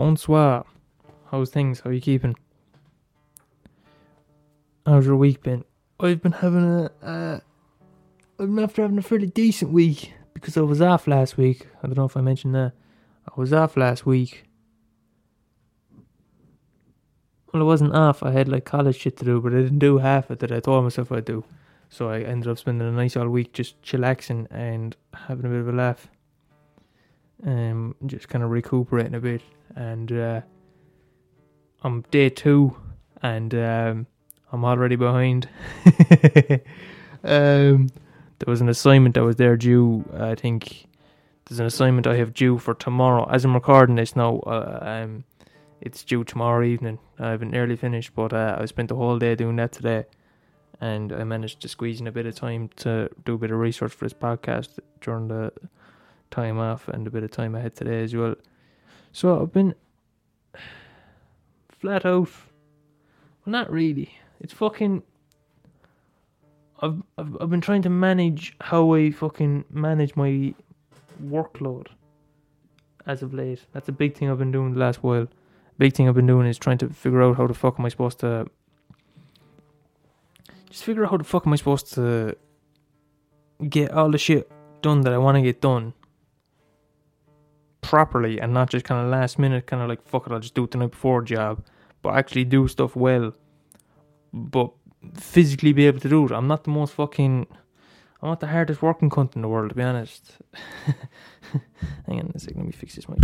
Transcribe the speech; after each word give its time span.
Bonsoir. 0.00 0.64
How's 1.30 1.50
things? 1.50 1.80
How 1.80 1.90
are 1.90 1.92
you 1.92 2.00
keeping? 2.00 2.34
How's 4.86 5.04
your 5.04 5.16
week 5.16 5.42
been? 5.42 5.62
I've 6.00 6.22
been 6.22 6.32
having 6.32 6.88
a. 7.02 7.42
I've 8.38 8.46
been 8.46 8.58
after 8.60 8.80
having 8.80 8.96
a 8.96 9.02
fairly 9.02 9.26
decent 9.26 9.72
week 9.72 10.14
because 10.32 10.56
I 10.56 10.62
was 10.62 10.80
off 10.80 11.06
last 11.06 11.36
week. 11.36 11.66
I 11.82 11.86
don't 11.86 11.98
know 11.98 12.06
if 12.06 12.16
I 12.16 12.22
mentioned 12.22 12.54
that. 12.54 12.72
I 13.28 13.32
was 13.38 13.52
off 13.52 13.76
last 13.76 14.06
week. 14.06 14.46
Well, 17.52 17.62
I 17.62 17.66
wasn't 17.66 17.94
off. 17.94 18.22
I 18.22 18.30
had 18.30 18.48
like 18.48 18.64
college 18.64 18.96
shit 18.96 19.18
to 19.18 19.26
do, 19.26 19.38
but 19.38 19.52
I 19.52 19.56
didn't 19.56 19.80
do 19.80 19.98
half 19.98 20.30
of 20.30 20.30
it 20.30 20.38
that 20.38 20.50
I 20.50 20.60
told 20.60 20.82
myself 20.82 21.12
I'd 21.12 21.26
do. 21.26 21.44
So 21.90 22.08
I 22.08 22.20
ended 22.20 22.50
up 22.50 22.56
spending 22.56 22.88
a 22.88 22.90
nice 22.90 23.18
all 23.18 23.28
week 23.28 23.52
just 23.52 23.82
chillaxing 23.82 24.46
and 24.50 24.96
having 25.12 25.44
a 25.44 25.50
bit 25.50 25.60
of 25.60 25.68
a 25.68 25.72
laugh. 25.72 26.08
Um, 27.46 27.94
just 28.06 28.28
kind 28.28 28.44
of 28.44 28.50
recuperating 28.50 29.14
a 29.14 29.20
bit. 29.20 29.42
And 29.76 30.12
uh, 30.12 30.40
I'm 31.82 32.02
day 32.10 32.28
two, 32.28 32.76
and 33.22 33.54
um, 33.54 34.06
I'm 34.52 34.64
already 34.64 34.96
behind. 34.96 35.48
um, 37.24 37.88
there 38.38 38.46
was 38.46 38.60
an 38.60 38.68
assignment 38.68 39.14
that 39.14 39.24
was 39.24 39.36
there 39.36 39.56
due. 39.56 40.04
I 40.18 40.34
think 40.34 40.86
there's 41.46 41.60
an 41.60 41.66
assignment 41.66 42.06
I 42.06 42.16
have 42.16 42.34
due 42.34 42.58
for 42.58 42.74
tomorrow. 42.74 43.28
As 43.30 43.44
I'm 43.44 43.54
recording 43.54 43.96
this 43.96 44.16
now, 44.16 44.40
uh, 44.40 44.78
um, 44.82 45.24
it's 45.80 46.04
due 46.04 46.24
tomorrow 46.24 46.64
evening. 46.64 46.98
I 47.18 47.30
haven't 47.30 47.50
nearly 47.50 47.76
finished, 47.76 48.14
but 48.14 48.32
uh, 48.32 48.56
I 48.58 48.66
spent 48.66 48.88
the 48.88 48.96
whole 48.96 49.18
day 49.18 49.34
doing 49.34 49.56
that 49.56 49.72
today 49.72 50.04
and 50.80 51.12
I 51.12 51.24
managed 51.24 51.60
to 51.60 51.68
squeeze 51.68 52.00
in 52.00 52.06
a 52.06 52.12
bit 52.12 52.26
of 52.26 52.34
time 52.34 52.70
to 52.76 53.10
do 53.24 53.34
a 53.34 53.38
bit 53.38 53.50
of 53.50 53.58
research 53.58 53.92
for 53.92 54.06
this 54.06 54.14
podcast 54.14 54.78
during 55.00 55.28
the 55.28 55.52
time 56.30 56.58
off 56.58 56.88
and 56.88 57.06
a 57.06 57.10
bit 57.10 57.22
of 57.22 57.30
time 57.30 57.54
ahead 57.54 57.76
today 57.76 58.02
as 58.02 58.14
well. 58.14 58.34
So 59.12 59.40
I've 59.40 59.52
been 59.52 59.74
flat 61.68 62.06
out. 62.06 62.28
Well, 63.44 63.52
not 63.52 63.70
really. 63.70 64.18
It's 64.40 64.52
fucking. 64.52 65.02
I've, 66.80 67.02
I've 67.18 67.36
I've 67.40 67.50
been 67.50 67.60
trying 67.60 67.82
to 67.82 67.90
manage 67.90 68.56
how 68.60 68.94
I 68.94 69.10
fucking 69.10 69.64
manage 69.70 70.16
my 70.16 70.54
workload 71.22 71.88
as 73.06 73.22
of 73.22 73.34
late. 73.34 73.66
That's 73.72 73.88
a 73.88 73.92
big 73.92 74.16
thing 74.16 74.30
I've 74.30 74.38
been 74.38 74.52
doing 74.52 74.74
the 74.74 74.80
last 74.80 75.02
while. 75.02 75.26
Big 75.78 75.94
thing 75.94 76.08
I've 76.08 76.14
been 76.14 76.26
doing 76.26 76.46
is 76.46 76.58
trying 76.58 76.78
to 76.78 76.88
figure 76.90 77.22
out 77.22 77.36
how 77.36 77.46
the 77.46 77.54
fuck 77.54 77.78
am 77.78 77.86
I 77.86 77.88
supposed 77.88 78.20
to 78.20 78.46
just 80.70 80.84
figure 80.84 81.04
out 81.04 81.10
how 81.10 81.16
the 81.16 81.24
fuck 81.24 81.46
am 81.46 81.52
I 81.52 81.56
supposed 81.56 81.92
to 81.94 82.36
get 83.68 83.90
all 83.90 84.10
the 84.10 84.18
shit 84.18 84.50
done 84.82 85.02
that 85.02 85.12
I 85.12 85.18
want 85.18 85.36
to 85.36 85.42
get 85.42 85.60
done 85.60 85.92
properly 87.80 88.40
and 88.40 88.52
not 88.52 88.70
just 88.70 88.84
kind 88.84 89.04
of 89.04 89.10
last 89.10 89.38
minute, 89.38 89.66
kind 89.66 89.82
of 89.82 89.88
like 89.88 90.02
fuck 90.06 90.26
it, 90.26 90.32
I'll 90.32 90.40
just 90.40 90.54
do 90.54 90.64
it 90.64 90.70
the 90.70 90.78
night 90.78 90.90
before 90.90 91.22
job, 91.22 91.64
but 92.02 92.14
actually 92.14 92.44
do 92.44 92.68
stuff 92.68 92.96
well, 92.96 93.32
but 94.32 94.72
physically 95.14 95.72
be 95.72 95.86
able 95.86 96.00
to 96.00 96.08
do 96.08 96.26
it. 96.26 96.32
I'm 96.32 96.46
not 96.46 96.64
the 96.64 96.70
most 96.70 96.94
fucking. 96.94 97.46
I'm 98.22 98.28
not 98.28 98.40
the 98.40 98.48
hardest 98.48 98.82
working 98.82 99.08
cunt 99.08 99.34
in 99.34 99.40
the 99.40 99.48
world, 99.48 99.70
to 99.70 99.74
be 99.74 99.82
honest. 99.82 100.32
Hang 102.06 102.20
on 102.20 102.32
a 102.34 102.38
second, 102.38 102.58
let 102.58 102.66
me 102.66 102.72
fix 102.72 102.94
this 102.94 103.08
mic. 103.08 103.18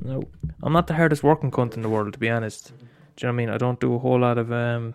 No, 0.00 0.22
I'm 0.62 0.72
not 0.72 0.86
the 0.86 0.94
hardest 0.94 1.22
working 1.22 1.50
cunt 1.50 1.74
in 1.74 1.82
the 1.82 1.90
world, 1.90 2.14
to 2.14 2.18
be 2.18 2.30
honest. 2.30 2.72
Do 3.16 3.26
you 3.26 3.26
know 3.26 3.28
what 3.28 3.32
I 3.32 3.36
mean? 3.36 3.48
I 3.50 3.58
don't 3.58 3.78
do 3.78 3.94
a 3.94 3.98
whole 3.98 4.20
lot 4.20 4.38
of 4.38 4.50
um 4.50 4.94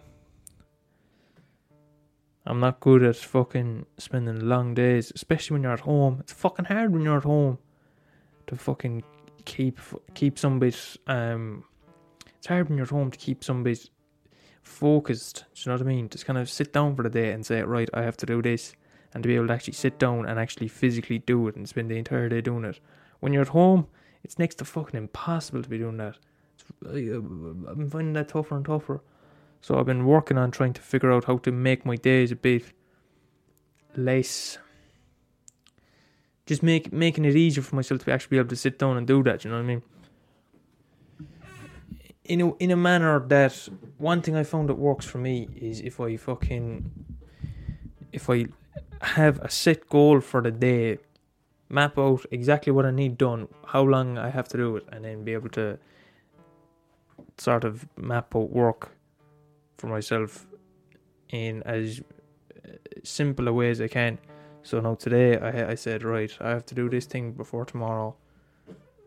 I'm 2.47 2.59
not 2.59 2.79
good 2.79 3.03
at 3.03 3.17
fucking 3.17 3.85
spending 3.97 4.47
long 4.47 4.73
days, 4.73 5.11
especially 5.13 5.55
when 5.55 5.63
you're 5.63 5.73
at 5.73 5.81
home. 5.81 6.17
It's 6.21 6.31
fucking 6.31 6.65
hard 6.65 6.93
when 6.93 7.03
you're 7.03 7.17
at 7.17 7.23
home 7.23 7.59
to 8.47 8.55
fucking 8.55 9.03
keep 9.45 9.79
keep 10.13 10.37
somebody. 10.39 10.75
Um, 11.07 11.63
it's 12.37 12.47
hard 12.47 12.69
when 12.69 12.77
you're 12.77 12.85
at 12.85 12.91
home 12.91 13.11
to 13.11 13.17
keep 13.17 13.43
somebody 13.43 13.79
focused. 14.63 15.45
Do 15.53 15.61
you 15.61 15.69
know 15.69 15.75
what 15.75 15.81
I 15.81 15.89
mean? 15.89 16.09
Just 16.09 16.25
kind 16.25 16.39
of 16.39 16.49
sit 16.49 16.73
down 16.73 16.95
for 16.95 17.03
the 17.03 17.09
day 17.09 17.31
and 17.31 17.45
say, 17.45 17.61
right, 17.61 17.89
I 17.93 18.03
have 18.03 18.17
to 18.17 18.25
do 18.25 18.41
this, 18.41 18.75
and 19.13 19.23
to 19.23 19.27
be 19.27 19.35
able 19.35 19.47
to 19.47 19.53
actually 19.53 19.73
sit 19.73 19.99
down 19.99 20.25
and 20.25 20.39
actually 20.39 20.67
physically 20.67 21.19
do 21.19 21.47
it 21.47 21.55
and 21.55 21.67
spend 21.67 21.89
the 21.89 21.97
entire 21.97 22.29
day 22.29 22.41
doing 22.41 22.65
it. 22.65 22.79
When 23.19 23.33
you're 23.33 23.43
at 23.43 23.49
home, 23.49 23.87
it's 24.23 24.37
next 24.37 24.55
to 24.55 24.65
fucking 24.65 24.97
impossible 24.97 25.63
to 25.63 25.69
be 25.69 25.77
doing 25.77 25.97
that. 25.97 26.17
I'm 26.85 27.89
finding 27.89 28.13
that 28.13 28.29
tougher 28.29 28.55
and 28.57 28.65
tougher. 28.65 29.01
So 29.61 29.79
I've 29.79 29.85
been 29.85 30.05
working 30.05 30.37
on 30.37 30.51
trying 30.51 30.73
to 30.73 30.81
figure 30.81 31.11
out 31.11 31.25
how 31.25 31.37
to 31.39 31.51
make 31.51 31.85
my 31.85 31.95
days 31.95 32.31
a 32.31 32.35
bit 32.35 32.63
less. 33.95 34.59
Just 36.47 36.63
make 36.63 36.91
making 36.91 37.25
it 37.25 37.35
easier 37.35 37.61
for 37.61 37.75
myself 37.75 38.03
to 38.05 38.11
actually 38.11 38.35
be 38.35 38.39
able 38.39 38.49
to 38.49 38.55
sit 38.55 38.79
down 38.79 38.97
and 38.97 39.05
do 39.05 39.21
that. 39.23 39.43
You 39.43 39.51
know 39.51 39.57
what 39.57 39.63
I 39.63 39.67
mean? 39.67 39.83
In 42.23 42.41
a 42.41 42.55
in 42.55 42.71
a 42.71 42.75
manner 42.75 43.19
that 43.27 43.53
one 43.97 44.21
thing 44.21 44.35
I 44.35 44.43
found 44.43 44.69
that 44.69 44.75
works 44.75 45.05
for 45.05 45.19
me 45.19 45.47
is 45.55 45.81
if 45.81 45.99
I 45.99 46.17
fucking 46.17 46.89
if 48.11 48.29
I 48.29 48.47
have 49.01 49.39
a 49.39 49.49
set 49.49 49.89
goal 49.89 50.21
for 50.21 50.41
the 50.41 50.51
day, 50.51 50.97
map 51.69 51.97
out 51.97 52.25
exactly 52.31 52.71
what 52.71 52.85
I 52.85 52.91
need 52.91 53.17
done, 53.17 53.47
how 53.65 53.83
long 53.83 54.17
I 54.17 54.29
have 54.29 54.47
to 54.49 54.57
do 54.57 54.77
it, 54.77 54.85
and 54.91 55.03
then 55.05 55.23
be 55.23 55.33
able 55.33 55.49
to 55.49 55.77
sort 57.37 57.63
of 57.63 57.87
map 57.97 58.35
out 58.35 58.49
work 58.49 58.91
for 59.77 59.87
myself 59.87 60.47
in 61.29 61.61
as 61.63 62.01
uh, 62.65 62.71
simple 63.03 63.47
a 63.47 63.53
way 63.53 63.69
as 63.69 63.81
I 63.81 63.87
can. 63.87 64.17
So 64.67 64.81
now 64.81 64.95
today 64.95 65.37
I 65.37 65.71
I 65.71 65.75
said 65.75 66.03
right, 66.03 66.37
I 66.41 66.49
have 66.49 66.65
to 66.65 66.75
do 66.75 66.89
this 66.89 67.05
thing 67.05 67.31
before 67.31 67.63
tomorrow. 67.63 68.17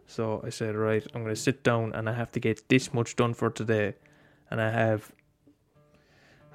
So 0.06 0.40
I 0.42 0.48
said 0.48 0.74
right, 0.74 1.06
I'm 1.12 1.22
gonna 1.22 1.36
sit 1.36 1.62
down 1.62 1.92
and 1.92 2.08
I 2.08 2.14
have 2.14 2.32
to 2.32 2.40
get 2.40 2.70
this 2.70 2.94
much 2.94 3.14
done 3.14 3.34
for 3.34 3.50
today, 3.50 3.92
and 4.50 4.58
I 4.58 4.70
have. 4.70 5.12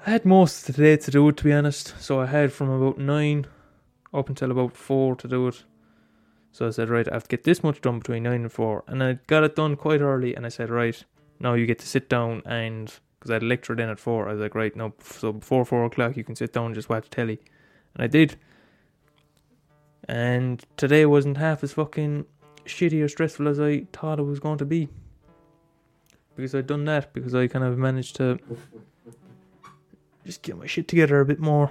I 0.04 0.10
had 0.10 0.24
most 0.24 0.68
of 0.68 0.74
today 0.74 0.96
to 0.96 1.10
do 1.12 1.28
it 1.28 1.36
to 1.36 1.44
be 1.44 1.52
honest. 1.52 1.94
So 2.00 2.20
I 2.20 2.26
had 2.26 2.52
from 2.52 2.68
about 2.68 2.98
nine 2.98 3.46
up 4.12 4.28
until 4.28 4.50
about 4.50 4.76
four 4.76 5.14
to 5.14 5.28
do 5.28 5.46
it. 5.46 5.62
So 6.50 6.66
I 6.66 6.70
said 6.70 6.88
right, 6.88 7.08
I 7.08 7.14
have 7.14 7.28
to 7.28 7.36
get 7.36 7.44
this 7.44 7.62
much 7.62 7.80
done 7.80 8.00
between 8.00 8.24
nine 8.24 8.40
and 8.40 8.52
four, 8.52 8.82
and 8.88 9.04
I 9.04 9.20
got 9.28 9.44
it 9.44 9.54
done 9.54 9.76
quite 9.76 10.00
early. 10.00 10.34
And 10.34 10.44
I 10.44 10.48
said 10.48 10.68
right, 10.68 11.00
now 11.38 11.54
you 11.54 11.64
get 11.64 11.78
to 11.78 11.86
sit 11.86 12.08
down 12.08 12.42
and 12.44 12.92
because 13.20 13.30
I 13.30 13.34
had 13.34 13.44
a 13.44 13.46
lecture 13.46 13.76
then 13.76 13.88
at 13.88 14.00
four. 14.00 14.28
I 14.28 14.32
was 14.32 14.40
like, 14.40 14.56
right, 14.56 14.74
no, 14.74 14.94
so 15.00 15.32
before 15.32 15.64
four 15.64 15.84
o'clock, 15.84 16.16
you 16.16 16.24
can 16.24 16.34
sit 16.34 16.52
down 16.52 16.66
and 16.66 16.74
just 16.74 16.88
watch 16.88 17.08
telly. 17.08 17.38
And 17.94 18.02
I 18.02 18.08
did. 18.08 18.36
And 20.08 20.64
today 20.76 21.04
wasn't 21.06 21.36
half 21.36 21.64
as 21.64 21.72
fucking 21.72 22.26
shitty 22.64 23.02
or 23.02 23.08
stressful 23.08 23.48
as 23.48 23.60
I 23.60 23.86
thought 23.92 24.18
it 24.18 24.22
was 24.22 24.40
going 24.40 24.58
to 24.58 24.64
be. 24.64 24.88
Because 26.36 26.54
I'd 26.54 26.66
done 26.66 26.84
that, 26.84 27.12
because 27.12 27.34
I 27.34 27.46
kind 27.46 27.64
of 27.64 27.78
managed 27.78 28.16
to 28.16 28.38
just 30.24 30.42
get 30.42 30.58
my 30.58 30.66
shit 30.66 30.86
together 30.86 31.20
a 31.20 31.24
bit 31.24 31.40
more. 31.40 31.70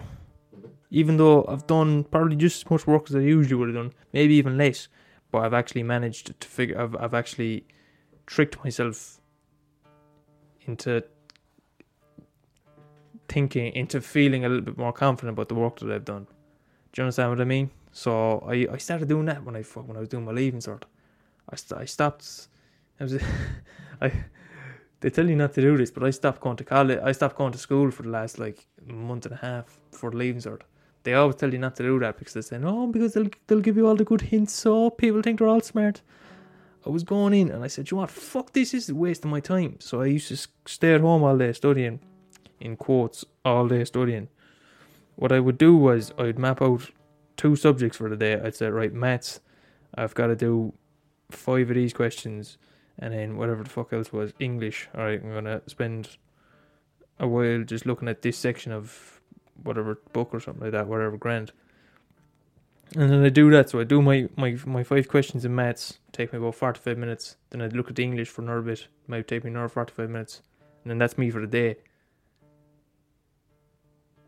Even 0.92 1.18
though 1.18 1.46
I've 1.48 1.68
done 1.68 2.04
probably 2.06 2.36
just 2.36 2.66
as 2.66 2.72
much 2.72 2.88
work 2.88 3.10
as 3.10 3.16
I 3.16 3.20
usually 3.20 3.56
would 3.56 3.70
have 3.70 3.76
done, 3.76 3.94
maybe 4.14 4.36
even 4.36 4.58
less. 4.58 4.88
But 5.32 5.40
I've 5.40 5.54
actually 5.54 5.84
managed 5.84 6.40
to 6.40 6.48
figure, 6.48 6.80
I've, 6.80 6.96
I've 6.96 7.14
actually 7.14 7.66
tricked 8.26 8.64
myself 8.64 9.20
into 10.62 11.04
thinking 13.28 13.74
into 13.74 14.02
feeling 14.02 14.46
a 14.46 14.50
little 14.50 14.64
bit 14.64 14.78
more 14.78 14.94
confident 14.94 15.36
about 15.36 15.50
the 15.50 15.56
work 15.56 15.80
that 15.80 15.92
I've 15.92 16.06
done. 16.06 16.26
Do 16.94 17.02
you 17.02 17.04
understand 17.04 17.32
what 17.32 17.42
I 17.42 17.46
mean? 17.46 17.70
So 17.96 18.46
I, 18.46 18.68
I 18.74 18.78
started 18.78 19.08
doing 19.08 19.26
that 19.28 19.46
when 19.46 19.56
I 19.56 19.62
when 19.62 19.96
I 19.96 20.02
was 20.02 20.10
doing 20.10 20.26
my 20.26 20.34
leaving 20.34 20.60
cert. 20.60 20.84
I, 21.50 21.56
st- 21.56 21.80
I 21.80 21.86
stopped. 21.86 22.50
I 23.00 23.04
was 23.06 23.18
I 24.02 24.12
they 25.00 25.10
tell 25.10 25.30
you 25.30 25.38
not 25.38 25.54
to 25.54 25.62
do 25.62 25.78
this, 25.78 25.92
but 25.92 26.04
I 26.04 26.10
stopped 26.10 26.42
going 26.42 26.58
to 26.58 26.66
college. 26.66 27.00
I 27.02 27.14
stopped 27.14 27.38
going 27.38 27.54
to 27.54 27.58
school 27.58 27.92
for 27.92 28.04
the 28.04 28.10
last 28.10 28.38
like 28.38 28.68
month 28.86 29.26
and 29.26 29.36
a 29.36 29.38
half 29.38 29.80
for 29.94 30.12
the 30.12 30.18
leaving 30.18 30.42
cert. 30.42 30.64
They 31.04 31.14
always 31.14 31.38
tell 31.38 31.54
you 31.54 31.58
not 31.58 31.78
to 31.78 31.84
do 31.84 31.98
that 32.00 32.18
because 32.18 32.34
they 32.34 32.42
say 32.42 32.58
no, 32.58 32.86
because 32.86 33.14
they'll 33.14 33.30
they'll 33.48 33.62
give 33.62 33.78
you 33.78 33.88
all 33.88 33.96
the 33.96 34.04
good 34.04 34.22
hints, 34.22 34.52
so 34.52 34.90
people 34.90 35.22
think 35.22 35.40
they're 35.40 35.48
all 35.48 35.62
smart. 35.62 36.02
I 36.86 36.90
was 36.90 37.04
going 37.04 37.34
in 37.34 37.50
and 37.50 37.64
I 37.64 37.68
said, 37.68 37.90
you 37.90 37.96
know 37.96 38.02
what, 38.02 38.12
fuck 38.12 38.52
this, 38.52 38.72
this 38.72 38.84
is 38.84 38.90
a 38.90 38.96
waste 38.96 39.24
of 39.24 39.32
my 39.32 39.40
time. 39.40 39.78
So 39.80 40.02
I 40.02 40.08
used 40.08 40.28
to 40.28 40.38
stay 40.66 40.94
at 40.94 41.02
home 41.02 41.24
all 41.24 41.38
day 41.38 41.54
studying 41.54 42.02
in 42.60 42.76
quotes 42.76 43.24
all 43.46 43.70
day 43.70 43.86
studying. 43.86 44.28
What 45.16 45.32
I 45.32 45.40
would 45.40 45.58
do 45.58 45.78
was 45.78 46.12
I'd 46.20 46.38
map 46.38 46.62
out 46.62 46.92
two 47.38 47.56
subjects 47.56 47.98
for 47.98 48.10
the 48.10 48.16
day. 48.16 48.40
I'd 48.40 48.56
say, 48.56 48.68
right, 48.68 48.94
maths, 48.94 49.40
I've 49.96 50.16
got 50.16 50.28
to 50.28 50.36
do 50.36 50.74
five 51.32 51.70
of 51.70 51.76
these 51.76 51.94
questions, 51.94 52.58
and 53.00 53.14
then 53.14 53.38
whatever 53.38 53.64
the 53.64 53.70
fuck 53.70 53.94
else 53.94 54.12
was, 54.12 54.34
English. 54.40 54.88
All 54.96 55.04
right, 55.04 55.22
I'm 55.22 55.34
gonna 55.34 55.62
spend 55.68 56.18
a 57.20 57.28
while 57.28 57.64
just 57.64 57.86
looking 57.86 58.08
at 58.08 58.22
this 58.22 58.38
section 58.38 58.72
of 58.72 59.22
whatever 59.64 60.00
book 60.14 60.30
or 60.34 60.40
something 60.40 60.64
like 60.64 60.72
that, 60.74 60.88
whatever 60.88 61.18
grant. 61.18 61.52
And 62.96 63.10
then 63.10 63.24
I 63.24 63.30
do 63.30 63.50
that, 63.52 63.70
so 63.70 63.80
I 63.80 63.84
do 63.84 64.02
my, 64.02 64.30
my, 64.36 64.58
my 64.66 64.84
five 64.84 65.08
questions 65.08 65.44
in 65.44 65.56
maths, 65.56 66.00
take 66.12 66.32
me 66.32 66.40
about 66.40 66.56
45 66.56 66.98
minutes. 66.98 67.36
Then 67.50 67.62
I'd 67.62 67.74
look 67.74 67.90
at 67.90 67.96
the 67.96 68.04
English 68.04 68.30
for 68.30 68.42
another 68.42 68.62
bit, 68.62 68.88
might 69.08 69.28
take 69.28 69.44
me 69.44 69.50
another 69.50 69.70
45 69.70 70.10
minutes. 70.10 70.42
And 70.84 70.92
then 70.92 70.98
that's 71.00 71.18
me 71.18 71.32
for 71.32 71.42
the 71.42 71.48
day. 71.48 71.78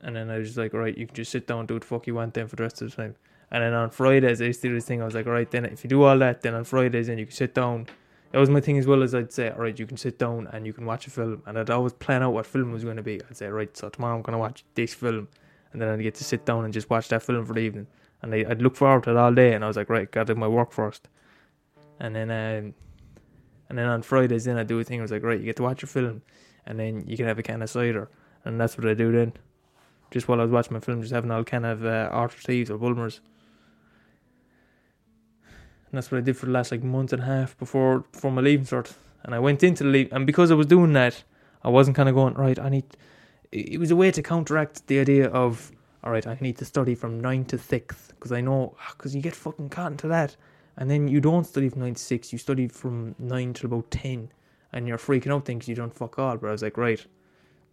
And 0.07 0.15
then 0.15 0.30
I 0.30 0.38
was 0.38 0.48
just 0.48 0.57
like, 0.57 0.74
right, 0.74 0.98
you 0.98 1.06
can 1.06 1.15
just 1.15 1.31
sit 1.31 1.48
down 1.48 1.59
and 1.59 1.68
do 1.68 1.74
what 1.74 1.81
the 1.81 1.88
fuck 1.88 2.07
you 2.07 2.15
want 2.15 2.33
then 2.33 2.48
for 2.48 2.56
the 2.56 2.63
rest 2.63 2.81
of 2.81 2.89
the 2.89 2.95
time. 2.95 3.15
And 3.51 3.62
then 3.62 3.74
on 3.74 3.89
Fridays, 3.89 4.42
I 4.42 4.45
used 4.45 4.62
to 4.62 4.69
do 4.69 4.74
this 4.74 4.86
thing. 4.86 5.01
I 5.01 5.06
was 5.06 5.13
like, 5.13 5.25
right, 5.25 5.51
then 5.51 5.65
if 5.65 5.83
you 5.83 5.89
do 5.89 6.01
all 6.04 6.18
that, 6.19 6.42
then 6.42 6.54
on 6.54 6.63
Fridays, 6.63 7.07
then 7.07 7.18
you 7.18 7.25
can 7.25 7.36
sit 7.36 7.54
down, 7.54 7.88
That 8.31 8.39
was 8.39 8.50
my 8.50 8.62
thing 8.62 8.77
as 8.77 8.88
well 8.88 9.04
as 9.04 9.13
I'd 9.13 9.33
say, 9.33 9.50
all 9.50 9.59
right, 9.59 9.77
you 9.77 9.86
can 9.86 9.98
sit 9.98 10.18
down 10.18 10.48
and 10.54 10.65
you 10.65 10.71
can 10.71 10.86
watch 10.86 11.07
a 11.07 11.09
film, 11.09 11.44
and 11.45 11.59
I'd 11.59 11.69
always 11.69 11.92
plan 11.92 12.24
out 12.24 12.31
what 12.31 12.45
film 12.45 12.71
was 12.71 12.86
going 12.86 12.95
to 12.95 13.04
be. 13.04 13.21
I'd 13.30 13.36
say, 13.36 13.48
right, 13.48 13.75
so 13.75 13.89
tomorrow 13.89 14.15
I'm 14.15 14.21
going 14.21 14.31
to 14.31 14.39
watch 14.39 14.63
this 14.75 14.94
film, 14.94 15.27
and 15.74 15.81
then 15.81 15.89
I'd 15.89 16.01
get 16.01 16.15
to 16.15 16.24
sit 16.24 16.45
down 16.45 16.63
and 16.63 16.74
just 16.74 16.89
watch 16.89 17.10
that 17.10 17.21
film 17.21 17.45
for 17.45 17.53
the 17.53 17.60
evening, 17.60 17.88
and 18.21 18.33
I, 18.33 18.44
would 18.48 18.62
look 18.62 18.77
forward 18.77 19.03
to 19.03 19.12
it 19.12 19.18
all 19.18 19.33
day. 19.33 19.53
And 19.53 19.63
I 19.65 19.68
was 19.68 19.75
like, 19.75 19.89
right, 19.89 20.10
got 20.10 20.27
to 20.27 20.36
do 20.36 20.39
my 20.39 20.48
work 20.48 20.71
first, 20.71 21.10
and 22.00 22.15
then 22.15 22.31
um, 22.31 22.74
and 23.69 23.77
then 23.77 23.88
on 23.88 24.01
Fridays 24.03 24.45
then 24.45 24.57
I 24.57 24.63
do 24.63 24.80
a 24.80 24.86
thing. 24.86 25.00
I 25.00 25.01
was 25.01 25.12
like, 25.12 25.24
right, 25.24 25.39
you 25.39 25.45
get 25.45 25.57
to 25.57 25.63
watch 25.63 25.83
a 25.83 25.88
film, 25.88 26.21
and 26.65 26.80
then 26.80 27.06
you 27.07 27.18
can 27.18 27.25
have 27.25 27.39
a 27.39 27.44
can 27.44 27.62
of 27.62 27.69
cider, 27.69 28.10
and 28.45 28.57
that's 28.57 28.77
what 28.77 28.88
I 28.88 28.94
do 28.94 29.12
then. 29.12 29.33
Just 30.12 30.27
while 30.27 30.39
I 30.39 30.44
was 30.44 30.51
watching 30.51 30.74
my 30.74 30.80
film, 30.80 31.01
just 31.01 31.13
having 31.13 31.31
all 31.31 31.44
kind 31.44 31.65
of 31.65 31.86
uh, 31.86 32.09
Orchard 32.13 32.44
Thieves 32.44 32.69
or 32.69 32.77
Bulmers. 32.77 33.19
And 35.89 35.98
that's 35.98 36.12
what 36.12 36.18
I 36.18 36.21
did 36.21 36.38
for 36.38 36.45
the 36.45 36.51
last 36.51 36.71
like 36.71 36.83
month 36.83 37.13
and 37.13 37.21
a 37.21 37.25
half 37.25 37.57
before 37.57 38.00
before 38.12 38.31
my 38.31 38.42
leaving 38.42 38.65
cert. 38.65 38.94
And 39.24 39.33
I 39.33 39.39
went 39.39 39.63
into 39.63 39.83
the 39.83 39.89
leave, 39.89 40.12
and 40.12 40.25
because 40.25 40.51
I 40.51 40.56
was 40.56 40.68
doing 40.68 40.94
that, 40.94 41.24
I 41.63 41.69
wasn't 41.69 41.98
kind 41.98 42.09
of 42.09 42.15
going 42.15 42.33
right. 42.36 42.57
I 42.59 42.69
need. 42.69 42.86
It 43.51 43.80
was 43.80 43.92
a 43.92 43.95
way 43.95 44.12
to 44.12 44.21
counteract 44.21 44.88
the 44.88 45.00
idea 45.00 45.27
of 45.30 45.71
all 46.04 46.12
right. 46.12 46.25
I 46.25 46.38
need 46.39 46.57
to 46.57 46.65
study 46.65 46.95
from 46.95 47.19
nine 47.19 47.45
to 47.45 47.57
six 47.57 48.10
because 48.10 48.31
I 48.31 48.42
know 48.42 48.75
because 48.92 49.15
you 49.15 49.21
get 49.21 49.36
fucking 49.36 49.69
caught 49.69 49.92
into 49.92 50.07
that, 50.07 50.36
and 50.77 50.89
then 50.89 51.07
you 51.07 51.19
don't 51.19 51.45
study 51.45 51.69
from 51.69 51.81
nine 51.81 51.95
to 51.95 52.01
six. 52.01 52.31
You 52.31 52.39
study 52.39 52.68
from 52.68 53.15
nine 53.19 53.53
to 53.56 53.68
about 53.68 53.89
ten, 53.92 54.31
and 54.74 54.88
you're 54.88 54.98
freaking 54.98 55.33
out 55.33 55.45
things 55.45 55.68
you 55.68 55.75
don't 55.75 55.94
fuck 55.94 56.19
all. 56.19 56.38
But 56.38 56.48
I 56.48 56.51
was 56.51 56.62
like, 56.63 56.77
right, 56.77 57.06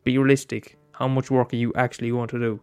be 0.05 0.17
realistic. 0.19 0.77
How 0.95 1.09
much 1.09 1.31
work 1.31 1.53
are 1.53 1.57
you 1.57 1.73
actually 1.75 2.11
going 2.11 2.29
to 2.29 2.39
do? 2.39 2.61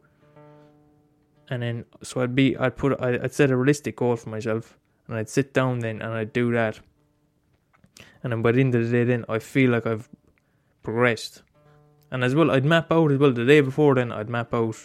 And 1.49 1.61
then 1.61 1.85
so 2.01 2.21
I'd 2.21 2.33
be 2.33 2.55
I'd 2.57 2.77
put 2.77 2.99
I'd 3.01 3.33
set 3.33 3.51
a 3.51 3.57
realistic 3.57 3.97
goal 3.97 4.15
for 4.15 4.29
myself 4.29 4.77
and 5.07 5.17
I'd 5.17 5.29
sit 5.29 5.53
down 5.53 5.79
then 5.79 6.01
and 6.01 6.13
I'd 6.13 6.31
do 6.31 6.51
that. 6.53 6.79
And 8.23 8.31
then 8.31 8.41
by 8.41 8.53
the 8.53 8.61
end 8.61 8.73
of 8.75 8.85
the 8.85 8.91
day, 8.91 9.03
then 9.03 9.25
I 9.27 9.39
feel 9.39 9.71
like 9.71 9.85
I've 9.85 10.07
progressed. 10.83 11.41
And 12.11 12.23
as 12.23 12.35
well, 12.35 12.51
I'd 12.51 12.65
map 12.65 12.91
out 12.91 13.11
as 13.11 13.17
well 13.17 13.31
the 13.31 13.45
day 13.45 13.61
before. 13.61 13.95
Then 13.95 14.11
I'd 14.11 14.29
map 14.29 14.53
out 14.53 14.77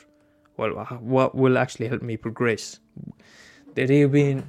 well 0.57 0.71
what 1.01 1.35
will 1.35 1.59
actually 1.59 1.89
help 1.89 2.03
me 2.03 2.17
progress. 2.17 2.81
The 3.75 3.83
idea 3.83 4.09
being, 4.09 4.49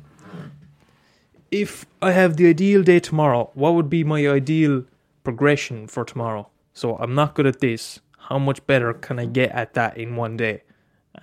if 1.52 1.86
I 2.02 2.12
have 2.12 2.38
the 2.38 2.48
ideal 2.48 2.82
day 2.82 3.00
tomorrow, 3.00 3.52
what 3.54 3.76
would 3.76 3.90
be 3.90 4.04
my 4.04 4.28
ideal 4.28 4.86
progression 5.24 5.88
for 5.88 6.06
tomorrow? 6.06 6.50
So 6.74 6.96
I'm 6.98 7.14
not 7.14 7.36
good 7.36 7.46
at 7.46 7.60
this. 7.60 8.00
How 8.30 8.38
much 8.38 8.66
better 8.68 8.94
can 8.94 9.20
I 9.20 9.26
get 9.26 9.52
at 9.52 9.74
that 9.76 9.98
in 9.98 10.18
one 10.18 10.36
day? 10.36 10.64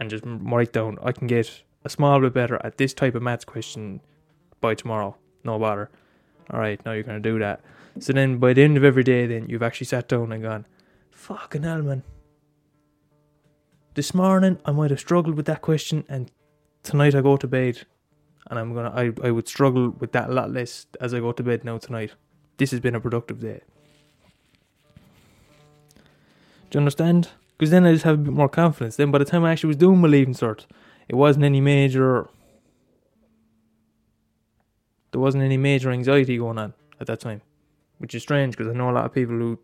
And 0.00 0.08
just 0.08 0.24
write 0.26 0.72
down 0.72 0.96
I 1.02 1.12
can 1.12 1.26
get 1.26 1.62
a 1.84 1.90
small 1.90 2.18
bit 2.18 2.32
better 2.32 2.58
at 2.64 2.78
this 2.78 2.94
type 2.94 3.14
of 3.14 3.22
maths 3.22 3.44
question 3.44 4.00
by 4.62 4.74
tomorrow. 4.74 5.14
No 5.44 5.58
bother. 5.58 5.90
All 6.50 6.58
right, 6.58 6.82
now 6.86 6.92
you're 6.92 7.02
gonna 7.02 7.20
do 7.20 7.38
that. 7.40 7.60
So 7.98 8.14
then, 8.14 8.38
by 8.38 8.54
the 8.54 8.62
end 8.62 8.78
of 8.78 8.84
every 8.84 9.04
day, 9.04 9.26
then 9.26 9.50
you've 9.50 9.62
actually 9.62 9.86
sat 9.86 10.08
down 10.08 10.32
and 10.32 10.42
gone, 10.42 10.66
"Fucking 11.10 11.62
hell, 11.62 11.82
man." 11.82 12.04
This 13.92 14.14
morning 14.14 14.58
I 14.64 14.72
might 14.72 14.90
have 14.90 14.98
struggled 14.98 15.36
with 15.36 15.46
that 15.46 15.60
question, 15.60 16.04
and 16.08 16.32
tonight 16.82 17.14
I 17.14 17.20
go 17.20 17.36
to 17.36 17.46
bed, 17.46 17.86
and 18.46 18.58
I'm 18.58 18.72
gonna 18.72 18.90
I 18.90 19.12
I 19.22 19.30
would 19.30 19.46
struggle 19.46 19.90
with 19.90 20.12
that 20.12 20.30
a 20.30 20.32
lot 20.32 20.50
less 20.50 20.86
as 21.02 21.12
I 21.12 21.20
go 21.20 21.32
to 21.32 21.42
bed 21.42 21.64
now 21.64 21.76
tonight. 21.76 22.14
This 22.56 22.70
has 22.70 22.80
been 22.80 22.94
a 22.94 23.00
productive 23.00 23.40
day. 23.40 23.60
Do 26.74 26.78
you 26.78 26.80
understand? 26.80 27.28
Because 27.56 27.70
then 27.70 27.86
I 27.86 27.92
just 27.92 28.02
have 28.02 28.14
a 28.14 28.22
bit 28.22 28.32
more 28.32 28.48
confidence. 28.48 28.96
Then 28.96 29.12
by 29.12 29.18
the 29.18 29.24
time 29.24 29.44
I 29.44 29.52
actually 29.52 29.68
was 29.68 29.76
doing 29.76 30.00
my 30.00 30.08
leaving 30.08 30.34
cert, 30.34 30.66
it 31.06 31.14
wasn't 31.14 31.44
any 31.44 31.60
major 31.60 32.28
there 35.12 35.20
wasn't 35.20 35.44
any 35.44 35.56
major 35.56 35.92
anxiety 35.92 36.36
going 36.36 36.58
on 36.58 36.74
at 36.98 37.06
that 37.06 37.20
time, 37.20 37.42
which 37.98 38.12
is 38.12 38.22
strange 38.22 38.56
because 38.56 38.68
I 38.68 38.76
know 38.76 38.90
a 38.90 38.96
lot 38.98 39.04
of 39.04 39.14
people 39.14 39.36
who 39.36 39.60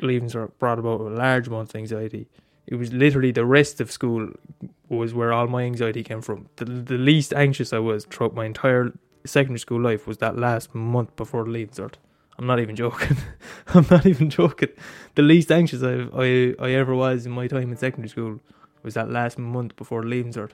leaving 0.00 0.30
cert 0.30 0.52
brought 0.58 0.78
about 0.78 1.02
a 1.02 1.10
large 1.10 1.48
amount 1.48 1.68
of 1.68 1.76
anxiety. 1.76 2.30
It 2.66 2.76
was 2.76 2.90
literally 2.94 3.32
the 3.32 3.44
rest 3.44 3.78
of 3.78 3.92
school 3.92 4.30
was 4.88 5.12
where 5.12 5.34
all 5.34 5.48
my 5.48 5.64
anxiety 5.64 6.02
came 6.02 6.22
from. 6.22 6.48
The, 6.56 6.64
the 6.64 6.96
least 6.96 7.34
anxious 7.34 7.74
I 7.74 7.78
was 7.78 8.06
throughout 8.06 8.34
my 8.34 8.46
entire 8.46 8.94
secondary 9.26 9.58
school 9.58 9.82
life 9.82 10.06
was 10.06 10.16
that 10.16 10.38
last 10.38 10.74
month 10.74 11.14
before 11.14 11.46
leaving 11.46 11.74
cert. 11.74 11.96
I'm 12.38 12.46
not 12.46 12.60
even 12.60 12.76
joking. 12.76 13.16
I'm 13.74 13.86
not 13.90 14.06
even 14.06 14.30
joking. 14.30 14.68
The 15.16 15.22
least 15.22 15.50
anxious 15.50 15.82
I, 15.82 16.08
I 16.14 16.54
I 16.58 16.70
ever 16.70 16.94
was 16.94 17.26
in 17.26 17.32
my 17.32 17.48
time 17.48 17.70
in 17.70 17.76
secondary 17.76 18.08
school 18.08 18.40
was 18.82 18.94
that 18.94 19.10
last 19.10 19.38
month 19.38 19.76
before 19.76 20.04
leaving 20.04 20.32
cert 20.32 20.52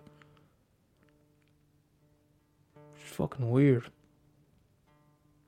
It's 2.96 3.14
fucking 3.14 3.50
weird. 3.50 3.84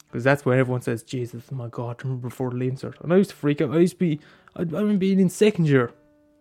Because 0.06 0.24
that's 0.24 0.44
where 0.44 0.58
everyone 0.58 0.82
says, 0.82 1.02
Jesus, 1.02 1.50
my 1.50 1.68
God, 1.68 2.02
remember 2.04 2.28
before 2.28 2.52
leaving 2.52 2.78
cert. 2.78 3.00
And 3.00 3.12
I 3.12 3.16
used 3.16 3.30
to 3.30 3.36
freak 3.36 3.60
out. 3.60 3.72
I 3.72 3.78
used 3.78 3.94
to 3.94 3.98
be, 3.98 4.20
I, 4.54 4.60
I 4.60 4.64
remember 4.64 4.98
being 4.98 5.20
in 5.20 5.28
second 5.28 5.68
year, 5.68 5.92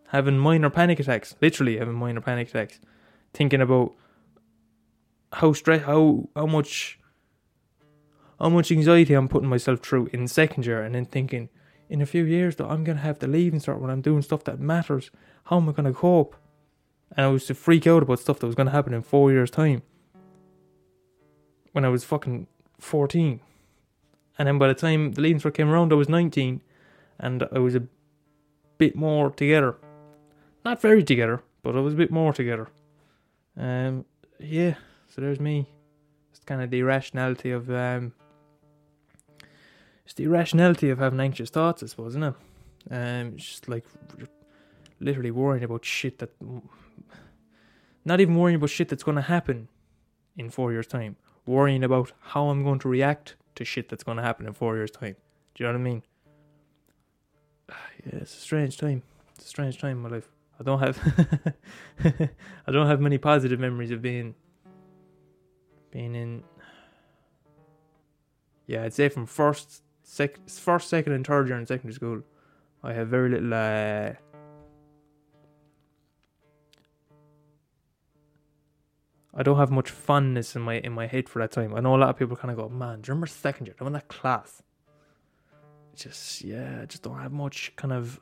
having 0.09 0.37
minor 0.37 0.69
panic 0.69 0.99
attacks, 0.99 1.35
literally 1.41 1.77
having 1.77 1.95
minor 1.95 2.21
panic 2.21 2.49
attacks, 2.49 2.79
thinking 3.33 3.61
about 3.61 3.93
how 5.33 5.53
stress, 5.53 5.83
how, 5.83 6.29
how 6.35 6.45
much, 6.45 6.99
how 8.39 8.49
much 8.49 8.71
anxiety 8.71 9.13
I'm 9.13 9.27
putting 9.27 9.49
myself 9.49 9.79
through 9.79 10.09
in 10.13 10.27
second 10.27 10.65
year, 10.65 10.83
and 10.83 10.95
then 10.95 11.05
thinking, 11.05 11.49
in 11.89 12.01
a 12.01 12.05
few 12.05 12.23
years, 12.23 12.55
though, 12.55 12.67
I'm 12.67 12.83
going 12.83 12.97
to 12.97 13.03
have 13.03 13.19
the 13.19 13.27
leaving 13.27 13.59
cert 13.59 13.79
when 13.79 13.91
I'm 13.91 14.01
doing 14.01 14.21
stuff 14.21 14.43
that 14.45 14.59
matters. 14.59 15.11
How 15.45 15.57
am 15.57 15.69
I 15.69 15.71
going 15.71 15.91
to 15.91 15.97
cope? 15.97 16.35
And 17.15 17.25
I 17.25 17.29
was 17.29 17.45
to 17.45 17.53
freak 17.53 17.85
out 17.85 18.03
about 18.03 18.19
stuff 18.19 18.39
that 18.39 18.47
was 18.47 18.55
going 18.55 18.65
to 18.65 18.71
happen 18.71 18.93
in 18.93 19.03
four 19.03 19.31
years' 19.31 19.51
time 19.51 19.83
when 21.71 21.85
I 21.85 21.89
was 21.89 22.03
fucking 22.03 22.47
14. 22.79 23.39
And 24.37 24.47
then 24.47 24.57
by 24.57 24.67
the 24.67 24.73
time 24.73 25.11
the 25.11 25.21
leaving 25.21 25.41
cert 25.41 25.53
came 25.53 25.69
around, 25.69 25.91
I 25.91 25.95
was 25.95 26.09
19 26.09 26.61
and 27.19 27.47
I 27.53 27.59
was 27.59 27.75
a 27.75 27.83
bit 28.77 28.95
more 28.95 29.29
together. 29.29 29.77
Not 30.63 30.81
very 30.81 31.03
together, 31.03 31.43
but 31.63 31.75
I 31.75 31.79
was 31.79 31.93
a 31.93 31.97
bit 31.97 32.11
more 32.11 32.33
together. 32.33 32.69
Um, 33.57 34.05
yeah, 34.39 34.75
so 35.07 35.21
there's 35.21 35.39
me. 35.39 35.69
It's 36.31 36.39
kind 36.39 36.61
of 36.61 36.71
the 36.71 36.79
irrationality 36.79 37.51
of 37.51 37.69
um, 37.69 38.13
it's 40.05 40.13
the 40.13 40.23
irrationality 40.23 40.89
of 40.89 40.99
having 40.99 41.19
anxious 41.19 41.49
thoughts, 41.49 41.83
I 41.83 41.87
suppose, 41.87 42.13
isn't 42.13 42.23
it? 42.23 42.35
Um, 42.91 43.33
it's 43.35 43.45
just 43.45 43.67
like 43.67 43.85
literally 44.99 45.31
worrying 45.31 45.63
about 45.63 45.83
shit 45.83 46.19
that, 46.19 46.29
not 48.05 48.21
even 48.21 48.35
worrying 48.35 48.55
about 48.55 48.69
shit 48.69 48.89
that's 48.89 49.03
going 49.03 49.15
to 49.15 49.23
happen 49.23 49.67
in 50.37 50.49
four 50.49 50.71
years' 50.71 50.87
time 50.87 51.17
worrying 51.45 51.83
about 51.83 52.11
how 52.19 52.49
I'm 52.49 52.63
going 52.63 52.79
to 52.79 52.89
react 52.89 53.35
to 53.55 53.65
shit 53.65 53.89
that's 53.89 54.03
going 54.03 54.17
to 54.17 54.23
happen 54.23 54.47
in 54.47 54.53
four 54.53 54.75
years' 54.75 54.91
time. 54.91 55.15
Do 55.53 55.63
you 55.63 55.67
know 55.67 55.73
what 55.73 55.79
I 55.79 55.83
mean? 55.83 56.03
Yeah, 58.05 58.19
it's 58.19 58.37
a 58.37 58.39
strange 58.39 58.77
time. 58.77 59.01
It's 59.33 59.45
a 59.45 59.47
strange 59.47 59.79
time 59.79 59.97
in 59.97 60.03
my 60.03 60.09
life. 60.09 60.29
I 60.59 60.63
don't 60.63 60.77
have 60.77 60.99
I 62.67 62.71
don't 62.71 62.85
have 62.85 63.01
many 63.01 63.17
positive 63.17 63.59
memories 63.59 63.89
of 63.89 64.03
being 64.03 64.35
being 65.89 66.13
in 66.13 66.43
yeah, 68.67 68.83
I'd 68.83 68.93
say 68.93 69.09
from 69.09 69.25
first 69.25 69.81
sec 70.05 70.47
first, 70.47 70.87
second 70.87 71.13
and 71.13 71.25
third 71.25 71.47
year 71.47 71.57
in 71.57 71.65
secondary 71.65 71.93
school, 71.93 72.21
I 72.83 72.93
have 72.93 73.07
very 73.09 73.29
little 73.29 73.53
uh, 73.53 74.13
I 79.37 79.43
don't 79.43 79.57
have 79.57 79.71
much 79.71 79.91
funness 79.91 80.55
in 80.55 80.61
my 80.61 80.75
in 80.75 80.93
my 80.93 81.07
head 81.07 81.27
for 81.27 81.39
that 81.39 81.51
time. 81.51 81.75
I 81.75 81.81
know 81.81 81.95
a 81.95 81.97
lot 81.97 82.09
of 82.09 82.17
people 82.17 82.37
kind 82.37 82.51
of 82.51 82.57
go, 82.57 82.69
man, 82.69 83.01
do 83.01 83.09
you 83.09 83.13
remember 83.13 83.27
second 83.27 83.65
year? 83.65 83.75
I 83.81 83.89
that 83.89 84.07
class. 84.07 84.61
Just 85.95 86.43
yeah, 86.43 86.81
I 86.83 86.85
just 86.85 87.03
don't 87.03 87.19
have 87.19 87.31
much 87.31 87.73
kind 87.75 87.93
of 87.93 88.19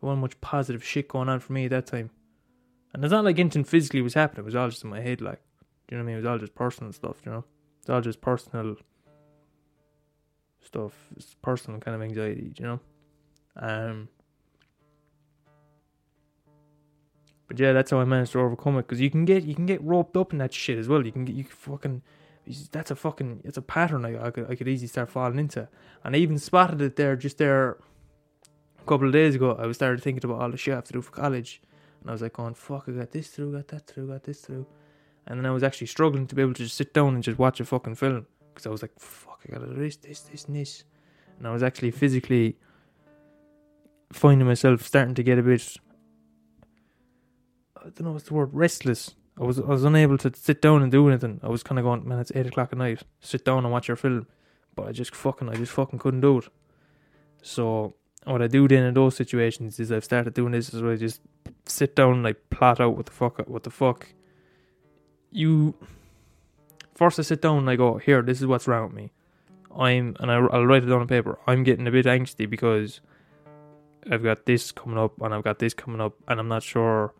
don't 0.00 0.08
want 0.08 0.20
much 0.20 0.40
positive 0.40 0.84
shit 0.84 1.08
going 1.08 1.28
on 1.28 1.40
for 1.40 1.52
me 1.52 1.66
at 1.66 1.70
that 1.70 1.86
time. 1.86 2.10
And 2.94 3.04
it's 3.04 3.12
not 3.12 3.24
like 3.24 3.38
anything 3.38 3.64
physically 3.64 4.00
was 4.00 4.14
happening, 4.14 4.40
it 4.40 4.46
was 4.46 4.54
all 4.54 4.70
just 4.70 4.82
in 4.82 4.90
my 4.90 5.00
head, 5.00 5.20
like 5.20 5.42
do 5.88 5.94
you 5.94 5.98
know 5.98 6.04
what 6.04 6.10
I 6.10 6.14
mean? 6.14 6.14
It 6.16 6.24
was 6.24 6.26
all 6.26 6.38
just 6.38 6.54
personal 6.54 6.92
stuff, 6.92 7.18
you 7.24 7.30
know? 7.30 7.44
It's 7.80 7.90
all 7.90 8.00
just 8.00 8.20
personal 8.20 8.76
stuff. 10.62 10.92
It's 11.16 11.34
personal 11.42 11.80
kind 11.80 11.94
of 11.94 12.02
anxiety, 12.02 12.52
you 12.58 12.64
know? 12.64 12.80
Um 13.56 14.08
But 17.48 17.60
yeah, 17.60 17.72
that's 17.72 17.92
how 17.92 18.00
I 18.00 18.04
managed 18.04 18.32
to 18.32 18.40
overcome 18.40 18.76
it. 18.78 18.82
Because 18.82 19.00
you 19.00 19.10
can 19.10 19.24
get 19.24 19.44
you 19.44 19.54
can 19.54 19.66
get 19.66 19.82
roped 19.82 20.16
up 20.16 20.32
in 20.32 20.38
that 20.38 20.52
shit 20.52 20.78
as 20.78 20.88
well. 20.88 21.04
You 21.04 21.12
can 21.12 21.24
get 21.24 21.34
you 21.34 21.44
can 21.44 21.52
fucking 21.52 22.02
that's 22.70 22.90
a 22.90 22.96
fucking 22.96 23.40
it's 23.44 23.56
a 23.56 23.62
pattern 23.62 24.04
I, 24.04 24.26
I 24.26 24.30
could 24.30 24.50
I 24.50 24.54
could 24.54 24.68
easily 24.68 24.88
start 24.88 25.10
falling 25.10 25.38
into. 25.38 25.68
And 26.04 26.14
I 26.14 26.18
even 26.18 26.38
spotted 26.38 26.80
it 26.80 26.96
there 26.96 27.16
just 27.16 27.38
there 27.38 27.78
a 28.78 28.84
couple 28.86 29.06
of 29.06 29.12
days 29.12 29.34
ago. 29.34 29.56
I 29.58 29.66
was 29.66 29.76
started 29.76 30.02
thinking 30.02 30.24
about 30.28 30.40
all 30.40 30.50
the 30.50 30.56
shit 30.56 30.72
I 30.72 30.76
have 30.76 30.84
to 30.84 30.92
do 30.92 31.02
for 31.02 31.12
college, 31.12 31.60
and 32.00 32.10
I 32.10 32.12
was 32.12 32.22
like 32.22 32.34
going 32.34 32.54
fuck 32.54 32.88
I 32.88 32.92
got 32.92 33.10
this 33.10 33.28
through, 33.28 33.52
got 33.52 33.68
that 33.68 33.86
through, 33.86 34.08
got 34.08 34.24
this 34.24 34.40
through, 34.40 34.66
and 35.26 35.38
then 35.38 35.46
I 35.46 35.50
was 35.50 35.62
actually 35.62 35.88
struggling 35.88 36.26
to 36.28 36.34
be 36.34 36.42
able 36.42 36.54
to 36.54 36.62
just 36.62 36.76
sit 36.76 36.94
down 36.94 37.14
and 37.14 37.22
just 37.22 37.38
watch 37.38 37.58
a 37.60 37.64
fucking 37.64 37.96
film 37.96 38.26
because 38.56 38.66
I 38.66 38.70
was 38.70 38.82
like 38.82 38.98
fuck 38.98 39.40
I 39.46 39.52
gotta 39.52 39.66
do 39.66 39.74
this 39.74 39.96
this 39.96 40.20
this 40.20 40.44
and 40.46 40.56
this, 40.56 40.84
and 41.38 41.46
I 41.46 41.52
was 41.52 41.62
actually 41.62 41.90
physically 41.90 42.56
finding 44.12 44.46
myself 44.46 44.82
starting 44.82 45.14
to 45.14 45.22
get 45.22 45.38
a 45.38 45.42
bit 45.42 45.76
I 47.76 47.90
don't 47.90 48.02
know 48.02 48.12
what's 48.12 48.24
the 48.24 48.34
word, 48.34 48.50
restless 48.52 49.14
I 49.38 49.44
was 49.44 49.58
I 49.58 49.64
was 49.64 49.84
unable 49.84 50.16
to 50.18 50.32
sit 50.34 50.62
down 50.62 50.82
and 50.82 50.90
do 50.90 51.08
anything. 51.08 51.40
I 51.42 51.48
was 51.48 51.62
kind 51.62 51.78
of 51.78 51.84
going, 51.84 52.08
man, 52.08 52.18
it's 52.20 52.32
eight 52.34 52.46
o'clock 52.46 52.70
at 52.72 52.78
night. 52.78 53.02
Sit 53.20 53.44
down 53.44 53.64
and 53.64 53.72
watch 53.72 53.88
your 53.88 53.96
film, 53.96 54.26
but 54.74 54.88
I 54.88 54.92
just 54.92 55.14
fucking 55.14 55.48
I 55.48 55.56
just 55.56 55.72
fucking 55.72 55.98
couldn't 55.98 56.22
do 56.22 56.38
it. 56.38 56.48
So 57.42 57.94
what 58.24 58.40
I 58.40 58.46
do 58.46 58.66
then 58.66 58.84
in 58.84 58.94
those 58.94 59.14
situations 59.14 59.78
is 59.78 59.92
I've 59.92 60.04
started 60.04 60.34
doing 60.34 60.52
this 60.52 60.72
is 60.72 60.82
where 60.82 60.92
I 60.92 60.96
just 60.96 61.20
sit 61.66 61.94
down 61.94 62.14
and 62.14 62.26
I 62.26 62.32
plot 62.32 62.80
out 62.80 62.96
what 62.96 63.06
the 63.06 63.12
fuck 63.12 63.46
what 63.46 63.62
the 63.62 63.70
fuck 63.70 64.08
you 65.30 65.74
first 66.96 67.18
I 67.18 67.22
sit 67.22 67.42
down 67.42 67.58
and 67.58 67.70
I 67.70 67.76
go 67.76 67.98
here 67.98 68.22
this 68.22 68.40
is 68.40 68.46
what's 68.46 68.66
wrong 68.66 68.88
with 68.88 68.94
me. 68.94 69.12
I'm 69.78 70.16
and 70.20 70.30
I, 70.30 70.36
I'll 70.36 70.66
write 70.66 70.82
it 70.82 70.86
down 70.86 71.00
on 71.00 71.06
paper 71.06 71.38
I'm 71.46 71.62
getting 71.62 71.86
a 71.86 71.90
bit 71.90 72.06
angsty 72.06 72.48
because 72.48 73.00
I've 74.10 74.22
got 74.22 74.46
this 74.46 74.72
coming 74.72 74.98
up 74.98 75.20
and 75.20 75.34
I've 75.34 75.44
got 75.44 75.58
this 75.58 75.74
coming 75.74 76.00
up 76.00 76.14
and 76.28 76.40
I'm 76.40 76.48
not 76.48 76.62
sure 76.62 77.12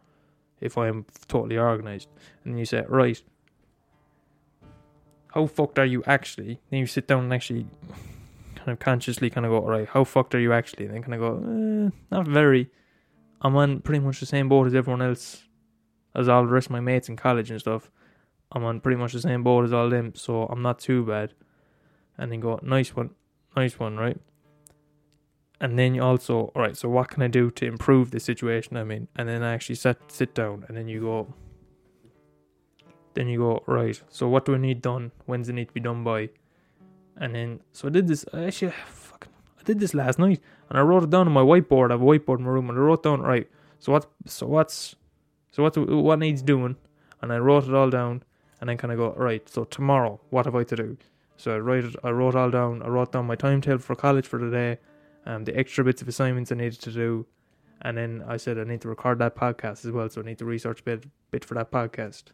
if 0.61 0.79
I'm 0.79 1.05
totally 1.29 1.59
organized. 1.59 2.09
And 2.45 2.59
you 2.59 2.65
say 2.65 2.85
right. 2.89 3.21
How 5.35 5.47
fucked 5.47 5.79
are 5.79 5.85
you 5.85 6.03
actually? 6.07 6.61
Then 6.71 6.81
you 6.81 6.87
sit 6.87 7.07
down 7.07 7.25
and 7.25 7.35
actually 7.35 7.67
kind 8.55 8.71
of 8.71 8.79
consciously 8.79 9.31
kind 9.31 9.45
of 9.45 9.53
go 9.53 9.69
right 9.69 9.87
how 9.87 10.03
fucked 10.05 10.35
are 10.35 10.41
you 10.41 10.53
actually? 10.53 10.87
And 10.87 10.95
then 10.95 11.03
kind 11.03 11.15
of 11.15 11.21
go 11.21 11.37
eh, 11.37 11.91
not 12.11 12.27
very. 12.27 12.71
I'm 13.43 13.55
on 13.57 13.81
pretty 13.81 14.01
much 14.01 14.21
the 14.21 14.27
same 14.27 14.49
boat 14.49 14.67
as 14.67 14.75
everyone 14.75 15.03
else, 15.03 15.45
as 16.15 16.29
all 16.29 16.47
the 16.47 16.53
rest 16.53 16.69
of 16.69 16.73
my 16.73 16.81
mates 16.81 17.09
in 17.09 17.17
college 17.17 17.51
and 17.51 17.61
stuff. 17.61 17.91
I'm 18.53 18.65
on 18.65 18.81
pretty 18.81 18.97
much 18.97 19.13
the 19.13 19.21
same 19.21 19.43
boat 19.43 19.65
as 19.65 19.73
all 19.73 19.91
them, 19.91 20.15
so 20.15 20.45
I'm 20.45 20.63
not 20.63 20.79
too 20.79 21.05
bad. 21.05 21.35
And 22.19 22.33
then 22.33 22.41
go, 22.41 22.59
nice 22.63 22.95
one, 22.95 23.11
nice 23.57 23.79
one, 23.79 23.97
right? 23.97 24.19
And 25.61 25.79
then 25.79 25.95
you 25.95 26.03
also, 26.03 26.53
all 26.55 26.63
right, 26.63 26.77
so 26.77 26.89
what 26.89 27.09
can 27.09 27.23
I 27.23 27.29
do 27.29 27.51
to 27.53 27.67
improve 27.67 28.11
the 28.11 28.21
situation 28.21 28.77
I'm 28.77 28.91
in? 28.91 29.09
And 29.17 29.29
then 29.29 29.43
I 29.43 29.55
actually 29.55 29.77
sit 29.77 29.99
sit 30.09 30.35
down, 30.35 30.65
and 30.69 30.77
then 30.77 30.89
you 30.89 31.01
go, 31.01 31.35
then 33.15 33.29
you 33.29 33.39
go, 33.39 33.63
right, 33.67 34.01
so 34.11 34.29
what 34.29 34.45
do 34.45 34.55
I 34.55 34.59
need 34.59 34.83
done? 34.83 35.13
When's 35.25 35.49
it 35.49 35.55
need 35.55 35.69
to 35.69 35.75
be 35.75 35.81
done 35.81 36.05
by? 36.05 36.31
And 37.17 37.35
then, 37.35 37.61
so 37.73 37.89
I 37.89 37.91
did 37.91 38.09
this, 38.09 38.25
I 38.33 38.45
actually, 38.45 38.73
fucking, 38.87 39.33
I 39.59 39.63
did 39.65 39.81
this 39.81 39.95
last 39.95 40.19
night 40.19 40.41
and 40.69 40.79
I 40.79 40.83
wrote 40.83 41.05
it 41.05 41.11
down 41.11 41.27
on 41.27 41.33
my 41.33 41.43
whiteboard. 41.43 41.91
I 41.91 41.95
have 41.95 42.03
a 42.03 42.05
whiteboard 42.05 42.39
in 42.39 42.45
my 42.45 42.51
room, 42.51 42.69
and 42.71 42.79
I 42.79 42.83
wrote 42.83 43.03
down 43.03 43.23
right. 43.23 43.49
So 43.79 43.93
what? 43.93 44.07
So 44.27 44.47
what's? 44.47 44.97
So 45.53 45.63
what? 45.63 45.77
What 45.77 46.19
needs 46.19 46.43
doing? 46.43 46.77
And 47.23 47.33
I 47.33 47.39
wrote 47.39 47.65
it 47.65 47.75
all 47.75 47.91
down, 47.91 48.23
and 48.61 48.69
then 48.69 48.77
kind 48.77 48.93
of 48.93 48.99
go 48.99 49.15
right. 49.17 49.49
So 49.49 49.65
tomorrow, 49.65 50.21
what 50.31 50.47
have 50.47 50.55
I 50.55 50.65
to 50.65 50.77
do? 50.77 50.97
So 51.37 51.55
I 51.55 51.59
write 51.59 51.85
it. 51.85 51.97
I 52.03 52.11
wrote 52.11 52.35
all 52.35 52.51
down. 52.51 52.83
I 52.83 52.89
wrote 52.89 53.13
down 53.13 53.27
my 53.27 53.37
timetable 53.37 53.83
for 53.83 53.95
college 53.95 54.27
for 54.27 54.39
the 54.39 54.51
day, 54.51 54.79
um, 55.27 55.45
the 55.45 55.57
extra 55.57 55.85
bits 55.85 56.03
of 56.03 56.09
assignments 56.09 56.51
I 56.51 56.55
needed 56.55 56.81
to 56.81 56.91
do, 56.93 57.27
and 57.83 57.97
then 57.97 58.25
I 58.27 58.37
said 58.39 58.59
I 58.59 58.65
need 58.65 58.81
to 58.83 58.89
record 58.89 59.19
that 59.19 59.37
podcast 59.37 59.85
as 59.85 59.91
well. 59.93 60.09
So 60.09 60.23
I 60.23 60.25
need 60.25 60.39
to 60.39 60.45
research 60.45 60.81
a 60.81 60.85
bit, 60.85 61.07
bit 61.31 61.45
for 61.45 61.55
that 61.55 61.71
podcast. 61.71 62.25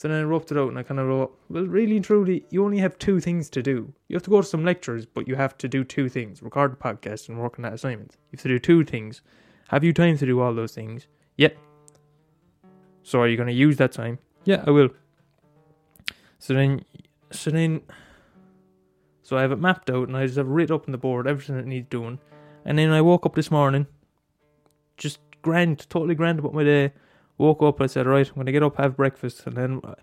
So 0.00 0.08
then 0.08 0.20
I 0.20 0.22
wrote 0.22 0.50
it 0.50 0.56
out 0.56 0.70
and 0.70 0.78
I 0.78 0.82
kind 0.82 0.98
of 0.98 1.08
wrote, 1.08 1.38
well, 1.50 1.66
really 1.66 1.96
and 1.96 2.02
truly, 2.02 2.46
you 2.48 2.64
only 2.64 2.78
have 2.78 2.98
two 2.98 3.20
things 3.20 3.50
to 3.50 3.62
do. 3.62 3.92
You 4.08 4.16
have 4.16 4.22
to 4.22 4.30
go 4.30 4.40
to 4.40 4.46
some 4.46 4.64
lectures, 4.64 5.04
but 5.04 5.28
you 5.28 5.34
have 5.34 5.58
to 5.58 5.68
do 5.68 5.84
two 5.84 6.08
things 6.08 6.42
record 6.42 6.72
the 6.72 6.76
podcast 6.76 7.28
and 7.28 7.38
work 7.38 7.58
on 7.58 7.64
that 7.64 7.74
assignment. 7.74 8.16
You 8.32 8.38
have 8.38 8.42
to 8.42 8.48
do 8.48 8.58
two 8.58 8.82
things. 8.82 9.20
Have 9.68 9.84
you 9.84 9.92
time 9.92 10.16
to 10.16 10.24
do 10.24 10.40
all 10.40 10.54
those 10.54 10.72
things? 10.72 11.06
Yeah. 11.36 11.50
So 13.02 13.20
are 13.20 13.28
you 13.28 13.36
going 13.36 13.48
to 13.48 13.52
use 13.52 13.76
that 13.76 13.92
time? 13.92 14.18
Yeah, 14.44 14.64
I 14.66 14.70
will. 14.70 14.88
So 16.40 16.54
then, 16.54 16.84
so 17.30 17.50
then, 17.50 17.82
so 19.22 19.38
I 19.38 19.42
have 19.42 19.52
it 19.52 19.60
mapped 19.60 19.88
out 19.88 20.08
and 20.08 20.16
I 20.16 20.26
just 20.26 20.38
have 20.38 20.48
written 20.48 20.74
up 20.74 20.88
on 20.88 20.92
the 20.92 20.98
board 20.98 21.28
everything 21.28 21.56
that 21.56 21.66
needs 21.66 21.88
doing. 21.88 22.18
And 22.64 22.76
then 22.78 22.90
I 22.90 23.00
woke 23.00 23.24
up 23.24 23.36
this 23.36 23.52
morning, 23.52 23.86
just 24.96 25.20
grand, 25.42 25.88
totally 25.88 26.16
grand 26.16 26.40
about 26.40 26.54
my 26.54 26.64
day 26.64 26.92
Woke 27.40 27.62
up, 27.62 27.80
I 27.80 27.86
said, 27.86 28.06
right, 28.06 28.28
I'm 28.28 28.34
gonna 28.34 28.52
get 28.52 28.62
up, 28.62 28.76
have 28.76 28.98
breakfast, 28.98 29.46
and 29.46 29.56
then 29.56 29.80
I 29.82 29.94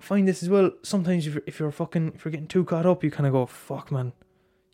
find 0.00 0.26
this 0.26 0.42
as 0.42 0.48
well. 0.48 0.72
Sometimes 0.82 1.24
if 1.24 1.34
you're, 1.34 1.42
if 1.46 1.60
you're 1.60 1.70
fucking, 1.70 2.14
if 2.16 2.24
you're 2.24 2.32
getting 2.32 2.48
too 2.48 2.64
caught 2.64 2.86
up, 2.86 3.04
you 3.04 3.10
kind 3.12 3.28
of 3.28 3.32
go, 3.32 3.46
fuck, 3.46 3.92
man. 3.92 4.12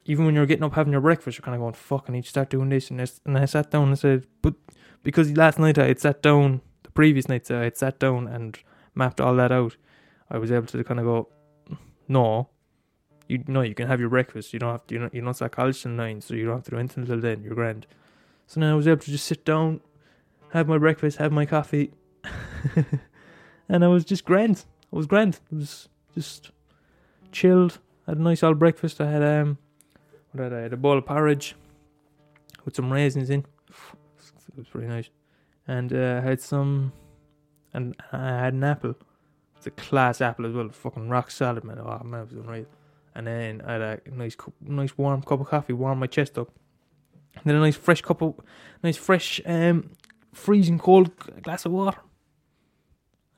Even 0.06 0.24
when 0.24 0.34
you're 0.34 0.46
getting 0.46 0.64
up 0.64 0.72
having 0.72 0.92
your 0.92 1.02
breakfast, 1.02 1.36
you're 1.36 1.44
kind 1.44 1.54
of 1.54 1.60
going, 1.60 1.74
fuck, 1.74 2.06
I 2.08 2.12
need 2.12 2.22
to 2.22 2.30
start 2.30 2.48
doing 2.48 2.70
this 2.70 2.88
and 2.88 2.98
this. 2.98 3.20
And 3.26 3.36
I 3.36 3.44
sat 3.44 3.70
down 3.70 3.88
and 3.88 3.98
said, 3.98 4.26
but 4.40 4.54
because 5.02 5.36
last 5.36 5.58
night 5.58 5.76
I 5.76 5.88
had 5.88 6.00
sat 6.00 6.22
down, 6.22 6.62
the 6.82 6.90
previous 6.92 7.28
night 7.28 7.50
I 7.50 7.64
had 7.64 7.76
sat 7.76 7.98
down 7.98 8.26
and 8.26 8.58
mapped 8.94 9.20
all 9.20 9.36
that 9.36 9.52
out, 9.52 9.76
I 10.30 10.38
was 10.38 10.50
able 10.50 10.66
to 10.66 10.84
kind 10.84 11.00
of 11.00 11.06
go, 11.06 11.28
no, 12.08 12.48
you 13.28 13.42
know, 13.46 13.62
you 13.62 13.74
can 13.74 13.88
have 13.88 14.00
your 14.00 14.08
breakfast. 14.08 14.52
You 14.52 14.58
don't 14.58 14.72
have 14.72 14.86
to, 14.86 14.94
you 14.94 15.00
know, 15.00 15.10
you 15.12 15.20
don't 15.20 15.34
start 15.34 15.52
college 15.52 15.82
till 15.82 15.92
nine, 15.92 16.20
so 16.20 16.34
you 16.34 16.44
don't 16.46 16.56
have 16.56 16.64
to 16.64 16.70
do 16.72 16.78
anything 16.78 17.04
until 17.04 17.20
then. 17.20 17.42
You're 17.42 17.54
grand. 17.54 17.86
So 18.46 18.60
now 18.60 18.72
I 18.72 18.74
was 18.74 18.86
able 18.86 19.00
to 19.02 19.10
just 19.10 19.26
sit 19.26 19.44
down, 19.44 19.80
have 20.52 20.68
my 20.68 20.78
breakfast, 20.78 21.18
have 21.18 21.32
my 21.32 21.46
coffee, 21.46 21.92
and 23.68 23.84
I 23.84 23.88
was 23.88 24.04
just 24.04 24.24
grand. 24.24 24.64
I 24.92 24.96
was 24.96 25.06
grand. 25.06 25.40
I 25.52 25.56
was 25.56 25.88
just 26.14 26.52
chilled. 27.32 27.78
I 28.06 28.12
Had 28.12 28.18
a 28.18 28.22
nice 28.22 28.42
old 28.42 28.58
breakfast. 28.58 29.00
I 29.00 29.10
had 29.10 29.22
um, 29.22 29.58
what 30.32 30.44
had 30.44 30.52
I? 30.52 30.58
I 30.58 30.62
had 30.62 30.72
a 30.72 30.76
bowl 30.76 30.96
of 30.96 31.06
porridge 31.06 31.56
with 32.64 32.76
some 32.76 32.92
raisins 32.92 33.30
in. 33.30 33.44
It 33.70 34.58
was 34.58 34.68
pretty 34.68 34.86
nice, 34.86 35.10
and 35.66 35.92
uh, 35.92 36.20
I 36.22 36.26
had 36.26 36.40
some, 36.40 36.92
and 37.74 37.96
I 38.12 38.28
had 38.28 38.54
an 38.54 38.64
apple. 38.64 38.94
A 39.66 39.70
class 39.70 40.20
apple 40.20 40.46
as 40.46 40.52
well. 40.54 40.68
Fucking 40.68 41.08
rock 41.08 41.30
solid, 41.30 41.64
man. 41.64 41.78
Oh 41.78 42.02
man, 42.04 42.22
it 42.22 42.32
was 42.32 42.44
unreal. 42.44 42.66
And 43.14 43.26
then 43.26 43.62
I 43.66 43.72
had 43.72 43.80
a 43.82 44.00
nice, 44.12 44.36
nice 44.60 44.96
warm 44.96 45.22
cup 45.22 45.40
of 45.40 45.48
coffee, 45.48 45.72
warm 45.72 45.98
my 45.98 46.06
chest 46.06 46.38
up. 46.38 46.50
And 47.34 47.44
then 47.44 47.56
a 47.56 47.60
nice 47.60 47.76
fresh 47.76 48.02
cup 48.02 48.22
of, 48.22 48.34
nice 48.82 48.96
fresh 48.96 49.40
um 49.44 49.90
freezing 50.32 50.78
cold 50.78 51.10
glass 51.42 51.64
of 51.64 51.72
water. 51.72 51.98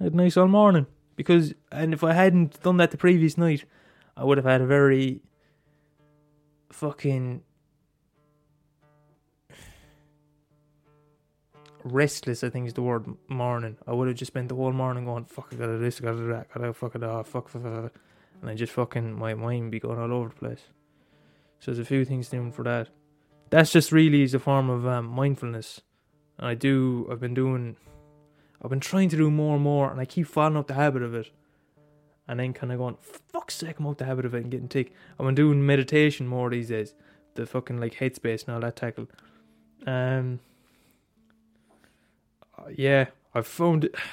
I 0.00 0.04
had 0.04 0.14
nice 0.14 0.36
all 0.36 0.48
morning 0.48 0.86
because, 1.16 1.54
and 1.72 1.92
if 1.94 2.04
I 2.04 2.12
hadn't 2.12 2.62
done 2.62 2.76
that 2.76 2.90
the 2.90 2.96
previous 2.96 3.38
night, 3.38 3.64
I 4.16 4.24
would 4.24 4.38
have 4.38 4.44
had 4.44 4.60
a 4.60 4.66
very 4.66 5.20
fucking 6.70 7.42
restless. 11.92 12.44
I 12.44 12.50
think 12.50 12.66
is 12.66 12.74
the 12.74 12.82
word 12.82 13.06
morning. 13.28 13.76
I 13.86 13.92
would 13.92 14.08
have 14.08 14.16
just 14.16 14.32
spent 14.32 14.48
the 14.48 14.54
whole 14.54 14.72
morning 14.72 15.04
going, 15.04 15.24
"Fuck, 15.24 15.48
I 15.52 15.56
gotta 15.56 15.72
do 15.72 15.78
this, 15.78 16.00
I 16.00 16.04
gotta 16.04 16.18
do 16.18 16.28
that, 16.28 16.48
I 16.54 16.58
gotta 16.58 16.72
fuck 16.72 16.94
it 16.94 17.02
off, 17.02 17.28
fuck, 17.28 17.48
fuck, 17.48 17.62
fuck," 17.62 17.92
and 18.40 18.50
I 18.50 18.54
just 18.54 18.72
fucking 18.72 19.12
my 19.12 19.34
mind 19.34 19.70
be 19.70 19.80
going 19.80 19.98
all 19.98 20.12
over 20.12 20.28
the 20.28 20.34
place. 20.34 20.68
So 21.60 21.70
there's 21.70 21.78
a 21.78 21.84
few 21.84 22.04
things 22.04 22.28
doing 22.28 22.52
for 22.52 22.62
that. 22.64 22.88
That's 23.50 23.72
just 23.72 23.92
really 23.92 24.22
is 24.22 24.34
a 24.34 24.38
form 24.38 24.70
of 24.70 24.86
um, 24.86 25.06
mindfulness 25.06 25.80
and 26.38 26.46
I 26.46 26.54
do, 26.54 27.08
I've 27.10 27.20
been 27.20 27.34
doing, 27.34 27.76
I've 28.62 28.70
been 28.70 28.80
trying 28.80 29.08
to 29.10 29.16
do 29.16 29.30
more 29.30 29.56
and 29.56 29.64
more, 29.64 29.90
and 29.90 30.00
I 30.00 30.04
keep 30.04 30.28
falling 30.28 30.56
out 30.56 30.68
the 30.68 30.74
habit 30.74 31.02
of 31.02 31.14
it. 31.14 31.30
And 32.28 32.40
then 32.40 32.52
kind 32.52 32.72
of 32.72 32.78
going, 32.78 32.96
fuck's 33.00 33.54
sake, 33.54 33.78
I'm 33.78 33.86
out 33.86 33.98
the 33.98 34.04
habit 34.04 34.26
of 34.26 34.34
it 34.34 34.42
and 34.42 34.50
getting 34.50 34.68
tick. 34.68 34.92
I've 35.18 35.26
been 35.26 35.34
doing 35.34 35.64
meditation 35.64 36.28
more 36.28 36.50
these 36.50 36.68
days. 36.68 36.94
The 37.34 37.46
fucking 37.46 37.80
like 37.80 37.94
headspace 37.94 38.46
and 38.46 38.54
all 38.54 38.60
that 38.60 38.76
tackle. 38.76 39.08
Um, 39.86 40.40
Uh, 42.58 42.70
yeah, 42.74 43.06
I 43.34 43.42
found 43.42 43.84
it. 43.84 43.94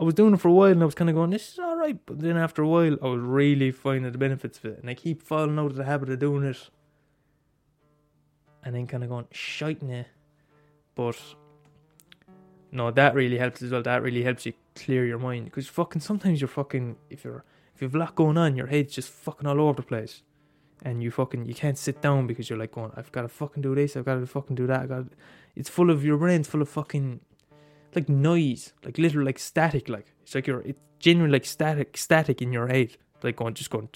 I 0.00 0.04
was 0.04 0.14
doing 0.14 0.34
it 0.34 0.40
for 0.40 0.48
a 0.48 0.52
while 0.52 0.72
and 0.72 0.82
I 0.82 0.86
was 0.86 0.94
kind 0.94 1.10
of 1.10 1.16
going, 1.16 1.30
this 1.30 1.52
is 1.52 1.58
alright. 1.58 1.98
But 2.06 2.20
then 2.20 2.36
after 2.36 2.62
a 2.62 2.68
while, 2.68 2.96
I 3.02 3.06
was 3.06 3.20
really 3.20 3.70
finding 3.70 4.10
the 4.10 4.18
benefits 4.18 4.58
of 4.58 4.64
it. 4.64 4.78
And 4.80 4.90
I 4.90 4.94
keep 4.94 5.22
falling 5.22 5.58
out 5.58 5.70
of 5.70 5.76
the 5.76 5.84
habit 5.84 6.08
of 6.08 6.18
doing 6.18 6.44
it. 6.44 6.70
And 8.64 8.74
then 8.74 8.86
kind 8.86 9.04
of 9.04 9.10
going, 9.10 9.28
shite 9.30 9.82
nah. 9.82 10.04
But 10.94 11.18
no, 12.72 12.90
that 12.90 13.14
really 13.14 13.36
helps 13.36 13.62
as 13.62 13.70
well. 13.70 13.82
That 13.82 14.02
really 14.02 14.22
helps 14.22 14.46
you 14.46 14.54
clear 14.74 15.04
your 15.04 15.18
mind 15.18 15.44
because 15.44 15.68
fucking 15.68 16.00
sometimes 16.00 16.40
you're 16.40 16.48
fucking 16.48 16.96
if 17.10 17.24
you're 17.24 17.44
if 17.74 17.82
you've 17.82 17.94
a 17.94 17.98
lot 17.98 18.14
going 18.14 18.38
on, 18.38 18.56
your 18.56 18.66
head's 18.66 18.94
just 18.94 19.10
fucking 19.10 19.46
all 19.46 19.60
over 19.60 19.74
the 19.74 19.82
place, 19.82 20.22
and 20.82 21.02
you 21.02 21.10
fucking 21.10 21.44
you 21.46 21.54
can't 21.54 21.76
sit 21.76 22.00
down 22.00 22.26
because 22.26 22.48
you're 22.48 22.58
like 22.58 22.72
going, 22.72 22.90
I've 22.96 23.12
got 23.12 23.22
to 23.22 23.28
fucking 23.28 23.62
do 23.62 23.74
this, 23.74 23.96
I've 23.96 24.06
got 24.06 24.14
to 24.16 24.26
fucking 24.26 24.56
do 24.56 24.66
that. 24.66 24.80
I 24.80 24.86
got 24.86 25.04
it's 25.54 25.68
full 25.68 25.90
of 25.90 26.04
your 26.04 26.16
brain's 26.16 26.48
full 26.48 26.62
of 26.62 26.68
fucking 26.68 27.20
like 27.94 28.08
noise, 28.08 28.72
like 28.84 28.98
literal 28.98 29.26
like 29.26 29.38
static, 29.38 29.88
like 29.88 30.12
it's 30.22 30.34
like 30.34 30.46
you're 30.46 30.60
it's 30.60 30.80
genuinely 30.98 31.36
like 31.36 31.44
static 31.44 31.96
static 31.96 32.40
in 32.42 32.52
your 32.52 32.68
head, 32.68 32.96
like 33.22 33.36
going 33.36 33.54
just 33.54 33.70
going. 33.70 33.88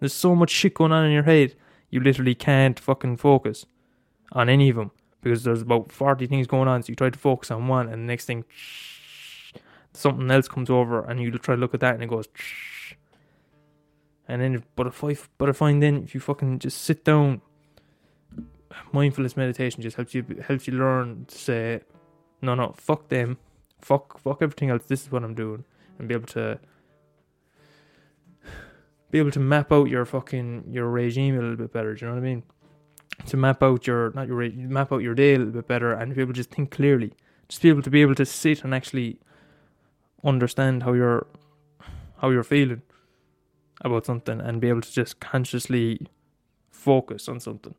There's 0.00 0.14
so 0.14 0.34
much 0.34 0.50
shit 0.50 0.74
going 0.74 0.92
on 0.92 1.04
in 1.04 1.12
your 1.12 1.24
head, 1.24 1.54
you 1.90 2.00
literally 2.00 2.34
can't 2.34 2.78
fucking 2.78 3.18
focus 3.18 3.66
on 4.32 4.48
any 4.48 4.70
of 4.70 4.76
them 4.76 4.92
because 5.20 5.44
there's 5.44 5.62
about 5.62 5.92
40 5.92 6.26
things 6.26 6.46
going 6.46 6.68
on. 6.68 6.82
So 6.82 6.90
you 6.90 6.96
try 6.96 7.10
to 7.10 7.18
focus 7.18 7.50
on 7.50 7.68
one, 7.68 7.88
and 7.88 8.02
the 8.02 8.06
next 8.06 8.24
thing, 8.24 8.44
something 9.92 10.30
else 10.30 10.48
comes 10.48 10.70
over, 10.70 11.04
and 11.04 11.20
you 11.20 11.30
try 11.32 11.56
to 11.56 11.60
look 11.60 11.74
at 11.74 11.80
that, 11.80 11.94
and 11.94 12.02
it 12.02 12.08
goes. 12.08 12.28
And 14.28 14.40
then, 14.40 14.62
but 14.76 14.86
if 14.86 15.02
I, 15.02 15.16
but 15.38 15.48
I 15.48 15.52
find 15.52 15.82
then 15.82 16.04
if 16.04 16.14
you 16.14 16.20
fucking 16.20 16.60
just 16.60 16.82
sit 16.82 17.04
down, 17.04 17.42
mindfulness 18.92 19.36
meditation 19.36 19.82
just 19.82 19.96
helps 19.96 20.14
you 20.14 20.24
helps 20.46 20.66
you 20.66 20.74
learn 20.74 21.24
to 21.26 21.38
say, 21.38 21.80
no, 22.42 22.54
no, 22.54 22.74
fuck 22.76 23.08
them, 23.08 23.38
fuck, 23.80 24.18
fuck 24.20 24.42
everything 24.42 24.70
else. 24.70 24.84
This 24.86 25.02
is 25.02 25.12
what 25.12 25.24
I'm 25.24 25.34
doing, 25.34 25.64
and 25.98 26.08
be 26.08 26.14
able 26.14 26.26
to 26.28 26.58
be 29.10 29.18
able 29.18 29.32
to 29.32 29.40
map 29.40 29.72
out 29.72 29.88
your 29.88 30.04
fucking 30.04 30.64
your 30.70 30.88
regime 30.88 31.36
a 31.38 31.40
little 31.40 31.56
bit 31.56 31.72
better. 31.72 31.94
Do 31.94 32.04
you 32.04 32.08
know 32.10 32.14
what 32.16 32.22
I 32.22 32.24
mean? 32.24 32.42
to 33.26 33.36
map 33.36 33.62
out 33.62 33.86
your 33.86 34.12
not 34.12 34.28
your 34.28 34.50
map 34.50 34.92
out 34.92 35.02
your 35.02 35.14
day 35.14 35.34
a 35.34 35.38
little 35.38 35.52
bit 35.52 35.68
better 35.68 35.92
and 35.92 36.14
be 36.14 36.20
able 36.20 36.32
to 36.32 36.36
just 36.36 36.50
think 36.50 36.70
clearly. 36.70 37.12
Just 37.48 37.62
be 37.62 37.68
able 37.68 37.82
to 37.82 37.90
be 37.90 38.02
able 38.02 38.14
to 38.14 38.26
sit 38.26 38.64
and 38.64 38.74
actually 38.74 39.18
understand 40.24 40.82
how 40.82 40.92
you're 40.92 41.26
how 42.18 42.30
you're 42.30 42.44
feeling 42.44 42.82
about 43.82 44.06
something 44.06 44.40
and 44.40 44.60
be 44.60 44.68
able 44.68 44.82
to 44.82 44.92
just 44.92 45.20
consciously 45.20 46.06
focus 46.70 47.28
on 47.28 47.40
something. 47.40 47.74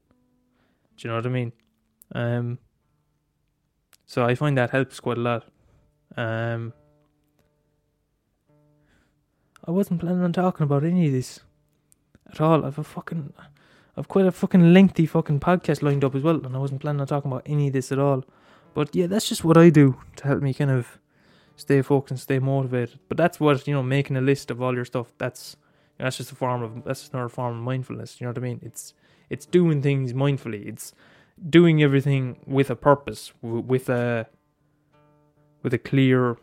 Do 1.01 1.07
you 1.07 1.09
know 1.09 1.15
what 1.17 1.25
I 1.25 1.29
mean? 1.29 1.51
Um 2.13 2.59
so 4.05 4.23
I 4.25 4.35
find 4.35 4.57
that 4.57 4.69
helps 4.69 4.99
quite 4.99 5.17
a 5.17 5.21
lot. 5.21 5.45
Um 6.15 6.73
I 9.65 9.71
wasn't 9.71 10.01
planning 10.01 10.23
on 10.23 10.33
talking 10.33 10.63
about 10.63 10.83
any 10.83 11.07
of 11.07 11.13
this 11.13 11.39
at 12.29 12.39
all. 12.39 12.65
I've 12.65 12.77
a 12.77 12.83
fucking 12.83 13.33
I've 13.97 14.07
quite 14.07 14.25
a 14.25 14.31
fucking 14.31 14.73
lengthy 14.73 15.05
fucking 15.05 15.39
podcast 15.39 15.81
lined 15.81 16.03
up 16.03 16.15
as 16.15 16.23
well, 16.23 16.35
and 16.35 16.55
I 16.55 16.59
wasn't 16.59 16.81
planning 16.81 17.01
on 17.01 17.07
talking 17.07 17.31
about 17.31 17.43
any 17.45 17.67
of 17.67 17.73
this 17.73 17.91
at 17.91 17.99
all. 17.99 18.23
But 18.73 18.95
yeah, 18.95 19.07
that's 19.07 19.27
just 19.27 19.43
what 19.43 19.57
I 19.57 19.69
do 19.69 19.97
to 20.17 20.27
help 20.27 20.41
me 20.41 20.53
kind 20.53 20.71
of 20.71 20.99
stay 21.55 21.81
focused 21.81 22.11
and 22.11 22.19
stay 22.19 22.39
motivated. 22.39 22.99
But 23.09 23.17
that's 23.17 23.39
what 23.39 23.67
you 23.67 23.73
know, 23.73 23.83
making 23.83 24.17
a 24.17 24.21
list 24.21 24.51
of 24.51 24.61
all 24.61 24.73
your 24.73 24.85
stuff. 24.85 25.11
That's 25.17 25.57
that's 25.97 26.17
just 26.17 26.31
a 26.31 26.35
form 26.35 26.63
of 26.63 26.83
that's 26.83 27.01
just 27.01 27.13
another 27.13 27.29
form 27.29 27.57
of 27.57 27.63
mindfulness. 27.63 28.19
You 28.19 28.25
know 28.25 28.31
what 28.31 28.37
I 28.37 28.41
mean? 28.41 28.59
It's 28.63 28.93
it's 29.31 29.45
doing 29.45 29.81
things 29.81 30.13
mindfully. 30.13 30.67
It's 30.67 30.93
doing 31.49 31.81
everything 31.81 32.39
with 32.45 32.69
a 32.69 32.75
purpose, 32.75 33.31
with 33.41 33.87
a 33.89 34.27
with 35.63 35.73
a 35.73 35.77
clear 35.77 36.37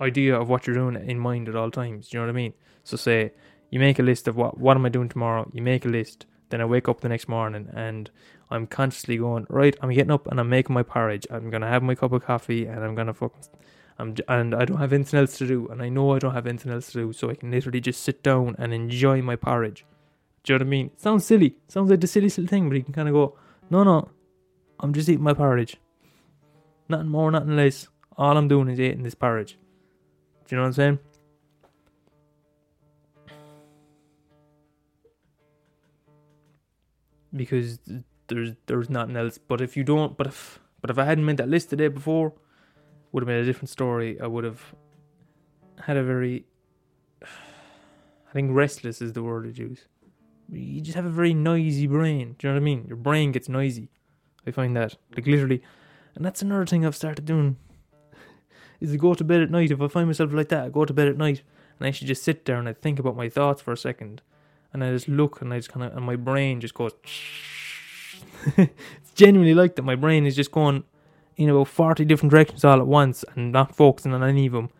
idea 0.00 0.38
of 0.38 0.48
what 0.48 0.66
you're 0.66 0.74
doing 0.74 0.96
in 1.08 1.18
mind 1.18 1.48
at 1.48 1.54
all 1.54 1.70
times. 1.70 2.12
You 2.12 2.18
know 2.18 2.26
what 2.26 2.30
I 2.30 2.34
mean? 2.42 2.54
So 2.82 2.96
say 2.96 3.32
you 3.70 3.78
make 3.78 3.98
a 3.98 4.02
list 4.02 4.26
of 4.26 4.36
what 4.36 4.58
what 4.58 4.76
am 4.76 4.84
I 4.84 4.88
doing 4.88 5.08
tomorrow. 5.08 5.48
You 5.52 5.62
make 5.62 5.84
a 5.84 5.88
list. 5.88 6.26
Then 6.50 6.60
I 6.60 6.64
wake 6.64 6.88
up 6.88 7.00
the 7.00 7.08
next 7.08 7.28
morning 7.28 7.68
and 7.72 8.10
I'm 8.50 8.66
consciously 8.66 9.16
going 9.16 9.46
right. 9.48 9.76
I'm 9.80 9.92
getting 9.92 10.10
up 10.10 10.26
and 10.26 10.40
I'm 10.40 10.48
making 10.48 10.74
my 10.74 10.82
porridge. 10.82 11.26
I'm 11.30 11.50
gonna 11.50 11.68
have 11.68 11.82
my 11.82 11.94
cup 11.94 12.12
of 12.12 12.24
coffee 12.24 12.66
and 12.66 12.84
I'm 12.84 12.94
gonna 12.96 13.14
fucking. 13.14 13.44
I'm 13.96 14.16
and 14.28 14.56
I 14.56 14.64
don't 14.64 14.78
have 14.78 14.92
anything 14.92 15.20
else 15.20 15.38
to 15.38 15.46
do, 15.46 15.68
and 15.68 15.80
I 15.80 15.88
know 15.88 16.14
I 16.14 16.18
don't 16.18 16.34
have 16.34 16.48
anything 16.48 16.72
else 16.72 16.90
to 16.92 16.98
do, 16.98 17.12
so 17.12 17.30
I 17.30 17.36
can 17.36 17.52
literally 17.52 17.80
just 17.80 18.02
sit 18.02 18.24
down 18.24 18.56
and 18.58 18.74
enjoy 18.74 19.22
my 19.22 19.36
porridge. 19.36 19.84
Do 20.44 20.52
you 20.52 20.58
know 20.58 20.62
what 20.62 20.68
I 20.68 20.70
mean? 20.70 20.90
Sounds 20.98 21.24
silly. 21.24 21.56
Sounds 21.68 21.90
like 21.90 22.00
the 22.00 22.06
silliest 22.06 22.36
little 22.36 22.50
thing, 22.50 22.68
but 22.68 22.76
you 22.76 22.84
can 22.84 22.92
kind 22.92 23.08
of 23.08 23.14
go, 23.14 23.36
no, 23.70 23.82
no, 23.82 24.10
I'm 24.78 24.92
just 24.92 25.08
eating 25.08 25.24
my 25.24 25.32
porridge. 25.32 25.78
Nothing 26.88 27.08
more, 27.08 27.30
nothing 27.30 27.56
less. 27.56 27.88
All 28.18 28.36
I'm 28.36 28.46
doing 28.46 28.68
is 28.68 28.78
eating 28.78 29.02
this 29.02 29.14
porridge. 29.14 29.58
Do 30.46 30.54
you 30.54 30.56
know 30.58 30.64
what 30.64 30.68
I'm 30.68 30.72
saying? 30.74 30.98
Because 37.34 37.78
there's 38.28 38.52
there's 38.66 38.90
nothing 38.90 39.16
else. 39.16 39.38
But 39.38 39.60
if 39.60 39.76
you 39.76 39.82
don't, 39.82 40.16
but 40.16 40.26
if 40.26 40.60
but 40.80 40.90
if 40.90 40.98
I 40.98 41.04
hadn't 41.04 41.24
made 41.24 41.38
that 41.38 41.48
list 41.48 41.70
the 41.70 41.76
day 41.76 41.88
before, 41.88 42.34
would 43.10 43.22
have 43.22 43.26
been 43.26 43.38
a 43.38 43.44
different 43.44 43.70
story. 43.70 44.20
I 44.20 44.26
would 44.26 44.44
have 44.44 44.74
had 45.80 45.96
a 45.96 46.04
very, 46.04 46.44
I 47.22 48.32
think 48.32 48.50
restless 48.52 49.00
is 49.00 49.14
the 49.14 49.22
word 49.22 49.46
I'd 49.46 49.58
use. 49.58 49.86
You 50.52 50.80
just 50.80 50.96
have 50.96 51.06
a 51.06 51.10
very 51.10 51.34
noisy 51.34 51.86
brain. 51.86 52.36
Do 52.38 52.46
you 52.46 52.52
know 52.52 52.56
what 52.56 52.62
I 52.62 52.64
mean? 52.64 52.84
Your 52.86 52.96
brain 52.96 53.32
gets 53.32 53.48
noisy. 53.48 53.88
I 54.46 54.50
find 54.50 54.76
that 54.76 54.96
like 55.16 55.26
literally, 55.26 55.62
and 56.14 56.24
that's 56.24 56.42
another 56.42 56.66
thing 56.66 56.84
I've 56.84 56.96
started 56.96 57.24
doing. 57.24 57.56
Is 58.80 58.92
to 58.92 58.98
go 58.98 59.14
to 59.14 59.24
bed 59.24 59.40
at 59.40 59.50
night. 59.50 59.70
If 59.70 59.80
I 59.80 59.88
find 59.88 60.06
myself 60.06 60.32
like 60.32 60.48
that, 60.48 60.64
I 60.64 60.68
go 60.68 60.84
to 60.84 60.92
bed 60.92 61.08
at 61.08 61.16
night 61.16 61.42
and 61.78 61.88
I 61.88 61.90
should 61.90 62.06
just 62.06 62.22
sit 62.22 62.44
there 62.44 62.58
and 62.58 62.68
I 62.68 62.72
think 62.72 62.98
about 62.98 63.16
my 63.16 63.28
thoughts 63.28 63.62
for 63.62 63.72
a 63.72 63.76
second, 63.76 64.22
and 64.72 64.84
I 64.84 64.90
just 64.90 65.08
look 65.08 65.40
and 65.40 65.52
I 65.52 65.58
just 65.58 65.72
kind 65.72 65.86
of 65.86 65.96
and 65.96 66.04
my 66.04 66.16
brain 66.16 66.60
just 66.60 66.74
goes. 66.74 66.92
it's 68.56 69.12
genuinely 69.14 69.54
like 69.54 69.76
that. 69.76 69.82
My 69.82 69.96
brain 69.96 70.26
is 70.26 70.36
just 70.36 70.52
going 70.52 70.84
in 71.36 71.48
about 71.48 71.68
40 71.68 72.04
different 72.04 72.30
directions 72.30 72.64
all 72.64 72.80
at 72.80 72.86
once 72.86 73.24
and 73.34 73.52
not 73.52 73.74
focusing 73.74 74.12
on 74.12 74.22
any 74.22 74.46
of 74.46 74.52
them. 74.52 74.70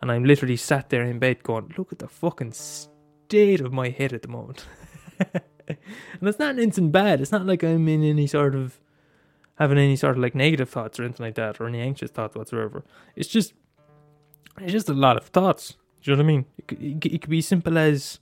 And 0.00 0.10
I'm 0.10 0.24
literally 0.24 0.56
sat 0.56 0.90
there 0.90 1.04
in 1.04 1.18
bed 1.18 1.42
going, 1.42 1.72
look 1.78 1.92
at 1.92 2.00
the 2.00 2.08
fucking 2.08 2.52
state 2.52 3.60
of 3.60 3.72
my 3.72 3.88
head 3.88 4.12
at 4.12 4.22
the 4.22 4.28
moment. 4.28 4.66
and 5.68 6.28
it's 6.28 6.38
not 6.38 6.58
anything 6.58 6.90
bad. 6.90 7.20
It's 7.20 7.32
not 7.32 7.46
like 7.46 7.62
I'm 7.62 7.88
in 7.88 8.02
any 8.02 8.26
sort 8.26 8.54
of 8.54 8.80
having 9.56 9.78
any 9.78 9.96
sort 9.96 10.16
of 10.16 10.22
like 10.22 10.34
negative 10.34 10.68
thoughts 10.68 10.98
or 10.98 11.04
anything 11.04 11.24
like 11.26 11.34
that 11.34 11.60
or 11.60 11.66
any 11.66 11.80
anxious 11.80 12.10
thoughts 12.10 12.34
whatsoever. 12.34 12.84
It's 13.16 13.28
just, 13.28 13.54
it's 14.60 14.72
just 14.72 14.88
a 14.88 14.94
lot 14.94 15.16
of 15.16 15.24
thoughts. 15.26 15.76
Do 16.02 16.10
you 16.10 16.16
know 16.16 16.22
what 16.22 16.30
I 16.30 16.32
mean? 16.34 16.46
It 16.58 16.68
could, 16.68 16.82
it 16.82 17.20
could 17.20 17.30
be 17.30 17.40
simple 17.40 17.78
as 17.78 18.18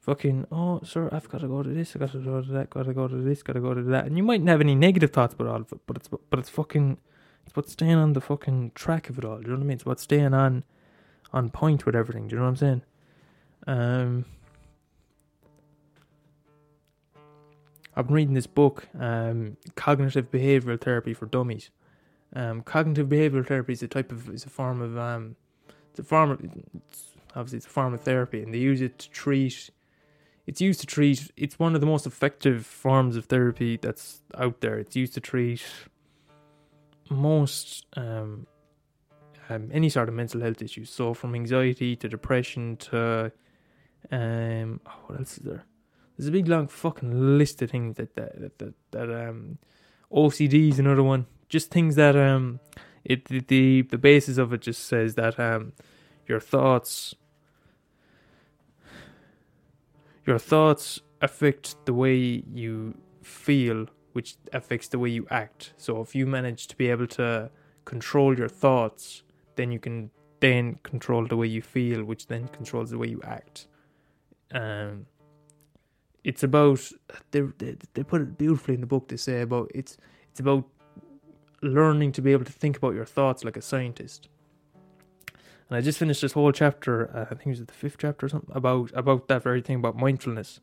fucking, 0.00 0.46
oh, 0.52 0.80
sir, 0.84 1.08
I've 1.10 1.28
got 1.30 1.40
to 1.40 1.48
go 1.48 1.62
to 1.62 1.68
this, 1.70 1.96
I've 1.96 2.00
got 2.00 2.12
to 2.12 2.18
go 2.18 2.42
to 2.42 2.52
that, 2.52 2.68
got 2.68 2.84
to 2.84 2.92
go 2.92 3.08
to 3.08 3.16
this, 3.16 3.42
got 3.42 3.54
to 3.54 3.60
go 3.60 3.72
to 3.72 3.82
that. 3.84 4.04
And 4.06 4.18
you 4.18 4.22
mightn't 4.22 4.50
have 4.50 4.60
any 4.60 4.74
negative 4.74 5.12
thoughts 5.12 5.32
about 5.32 5.46
all 5.46 5.62
of 5.62 5.72
it, 5.72 5.80
but 5.86 5.96
it's, 5.96 6.08
but 6.08 6.38
it's 6.38 6.50
fucking, 6.50 6.98
it's 7.44 7.52
about 7.52 7.68
staying 7.68 7.94
on 7.94 8.12
the 8.12 8.20
fucking 8.20 8.72
track 8.74 9.08
of 9.08 9.18
it 9.18 9.24
all. 9.24 9.36
Do 9.36 9.42
you 9.42 9.48
know 9.48 9.54
what 9.54 9.64
I 9.64 9.66
mean? 9.66 9.74
It's 9.76 9.82
about 9.84 10.00
staying 10.00 10.34
on, 10.34 10.64
on 11.32 11.48
point 11.48 11.86
with 11.86 11.96
everything. 11.96 12.28
Do 12.28 12.34
you 12.34 12.38
know 12.38 12.44
what 12.44 12.50
I'm 12.50 12.56
saying? 12.56 12.82
Um, 13.66 14.24
I've 17.96 18.06
been 18.06 18.16
reading 18.16 18.34
this 18.34 18.46
book, 18.46 18.88
um, 18.98 19.56
Cognitive 19.76 20.30
Behavioral 20.30 20.80
Therapy 20.80 21.14
for 21.14 21.26
Dummies. 21.26 21.70
Um, 22.34 22.62
cognitive 22.62 23.08
behavioral 23.08 23.46
therapy 23.46 23.74
is 23.74 23.82
a 23.82 23.88
type 23.88 24.10
of, 24.10 24.28
is 24.28 24.44
a 24.44 24.50
form 24.50 24.82
of, 24.82 24.98
um, 24.98 25.36
it's 25.90 26.00
a 26.00 26.02
form 26.02 26.32
of, 26.32 26.40
it's, 26.42 27.12
obviously 27.36 27.58
it's 27.58 27.66
a 27.66 27.70
form 27.70 27.94
of 27.94 28.00
therapy, 28.00 28.42
and 28.42 28.52
they 28.52 28.58
use 28.58 28.80
it 28.80 28.98
to 28.98 29.10
treat 29.10 29.70
it's 30.46 30.60
used 30.60 30.80
to 30.80 30.86
treat 30.86 31.30
it's 31.36 31.58
one 31.58 31.74
of 31.74 31.80
the 31.80 31.86
most 31.86 32.06
effective 32.06 32.66
forms 32.66 33.16
of 33.16 33.26
therapy 33.26 33.78
that's 33.78 34.22
out 34.36 34.60
there. 34.60 34.78
It's 34.78 34.94
used 34.94 35.14
to 35.14 35.20
treat 35.20 35.64
most 37.08 37.86
um, 37.96 38.46
um, 39.48 39.70
any 39.72 39.88
sort 39.88 40.08
of 40.08 40.14
mental 40.14 40.40
health 40.40 40.60
issues. 40.60 40.90
So 40.90 41.14
from 41.14 41.34
anxiety 41.34 41.96
to 41.96 42.08
depression 42.08 42.76
to 42.76 43.32
um 44.12 44.80
oh, 44.86 44.92
what 45.06 45.18
else 45.18 45.38
is 45.38 45.44
there 45.44 45.64
there's 46.16 46.28
a 46.28 46.32
big 46.32 46.48
long 46.48 46.68
fucking 46.68 47.38
list 47.38 47.62
of 47.62 47.70
things 47.70 47.96
that 47.96 48.14
that 48.14 48.40
that, 48.40 48.58
that, 48.58 48.74
that 48.92 49.28
um 49.28 49.58
OCD 50.12 50.70
is 50.70 50.78
another 50.78 51.02
one 51.02 51.26
just 51.48 51.70
things 51.70 51.96
that 51.96 52.16
um 52.16 52.60
it 53.04 53.24
the, 53.26 53.40
the 53.40 53.82
the 53.82 53.98
basis 53.98 54.38
of 54.38 54.52
it 54.52 54.62
just 54.62 54.86
says 54.86 55.14
that 55.14 55.38
um 55.38 55.72
your 56.26 56.40
thoughts 56.40 57.14
your 60.26 60.38
thoughts 60.38 61.00
affect 61.20 61.76
the 61.86 61.94
way 61.94 62.42
you 62.52 62.94
feel, 63.22 63.86
which 64.12 64.36
affects 64.52 64.88
the 64.88 64.98
way 64.98 65.10
you 65.10 65.26
act. 65.30 65.72
So 65.76 66.00
if 66.00 66.14
you 66.14 66.26
manage 66.26 66.66
to 66.68 66.76
be 66.76 66.88
able 66.90 67.06
to 67.08 67.50
control 67.84 68.36
your 68.36 68.48
thoughts, 68.48 69.22
then 69.56 69.70
you 69.70 69.78
can 69.78 70.10
then 70.40 70.78
control 70.82 71.26
the 71.26 71.36
way 71.36 71.46
you 71.46 71.62
feel, 71.62 72.04
which 72.04 72.26
then 72.26 72.48
controls 72.48 72.90
the 72.90 72.98
way 72.98 73.08
you 73.08 73.20
act. 73.24 73.66
Um, 74.52 75.06
it's 76.24 76.42
about 76.42 76.80
they, 77.30 77.42
they 77.58 77.76
they 77.92 78.02
put 78.02 78.22
it 78.22 78.36
beautifully 78.38 78.74
in 78.74 78.80
the 78.80 78.86
book. 78.86 79.08
They 79.08 79.16
say 79.16 79.42
about 79.42 79.70
it's 79.74 79.96
it's 80.30 80.40
about 80.40 80.64
learning 81.62 82.12
to 82.12 82.22
be 82.22 82.32
able 82.32 82.44
to 82.44 82.52
think 82.52 82.76
about 82.76 82.94
your 82.94 83.04
thoughts 83.04 83.44
like 83.44 83.56
a 83.56 83.62
scientist. 83.62 84.28
And 85.68 85.78
I 85.78 85.80
just 85.80 85.98
finished 85.98 86.20
this 86.20 86.32
whole 86.32 86.52
chapter, 86.52 87.10
uh, 87.16 87.22
I 87.22 87.34
think 87.34 87.46
it 87.46 87.50
was 87.50 87.64
the 87.64 87.72
fifth 87.72 87.96
chapter 87.98 88.26
or 88.26 88.28
something, 88.28 88.54
about 88.54 88.90
about 88.94 89.28
that 89.28 89.42
very 89.42 89.62
thing 89.62 89.76
about 89.76 89.96
mindfulness, 89.96 90.60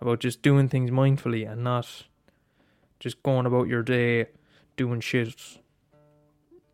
about 0.00 0.20
just 0.20 0.42
doing 0.42 0.68
things 0.68 0.90
mindfully 0.90 1.50
and 1.50 1.62
not 1.64 2.04
just 3.00 3.22
going 3.22 3.46
about 3.46 3.68
your 3.68 3.82
day 3.82 4.26
doing 4.76 5.00
shit 5.00 5.34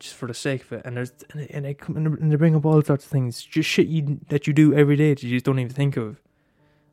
just 0.01 0.15
for 0.15 0.27
the 0.27 0.35
sake 0.35 0.63
of 0.63 0.73
it. 0.73 0.83
And 0.85 0.97
there's 0.97 1.13
and 1.31 1.41
they, 1.41 1.49
and 1.49 1.65
they 1.65 1.77
and 1.87 2.33
they 2.33 2.37
bring 2.37 2.57
up 2.57 2.67
all 2.67 2.83
sorts 2.83 3.05
of 3.05 3.11
things, 3.11 3.43
just 3.43 3.69
shit 3.69 3.87
you 3.87 4.21
that 4.29 4.47
you 4.47 4.53
do 4.53 4.75
every 4.75 4.97
day 4.97 5.11
that 5.11 5.23
you 5.23 5.31
just 5.31 5.45
don't 5.45 5.59
even 5.59 5.73
think 5.73 5.97
of, 5.97 6.21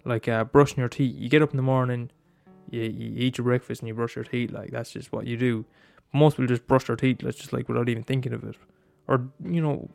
like 0.06 0.28
uh, 0.28 0.44
brushing 0.46 0.78
your 0.78 0.90
teeth. 0.90 1.16
You 1.18 1.28
get 1.28 1.42
up 1.42 1.52
in 1.52 1.58
the 1.58 1.64
morning, 1.64 2.12
you, 2.70 2.82
you 2.82 3.14
eat 3.18 3.38
your 3.38 3.46
breakfast 3.46 3.82
and 3.82 3.88
you 3.88 3.94
brush 3.94 4.16
your 4.16 4.24
teeth. 4.24 4.52
Like 4.52 4.72
that's 4.72 4.92
just 4.92 5.12
what 5.12 5.28
you 5.28 5.36
do. 5.36 5.66
Most 6.14 6.38
people 6.38 6.48
just 6.48 6.68
brush 6.68 6.86
their 6.86 6.96
teeth, 6.96 7.18
that's 7.22 7.38
just 7.38 7.52
like 7.52 7.68
without 7.68 7.90
even 7.90 8.04
thinking 8.04 8.32
of 8.32 8.44
it, 8.44 8.56
or 9.08 9.28
you 9.44 9.62
know 9.62 9.90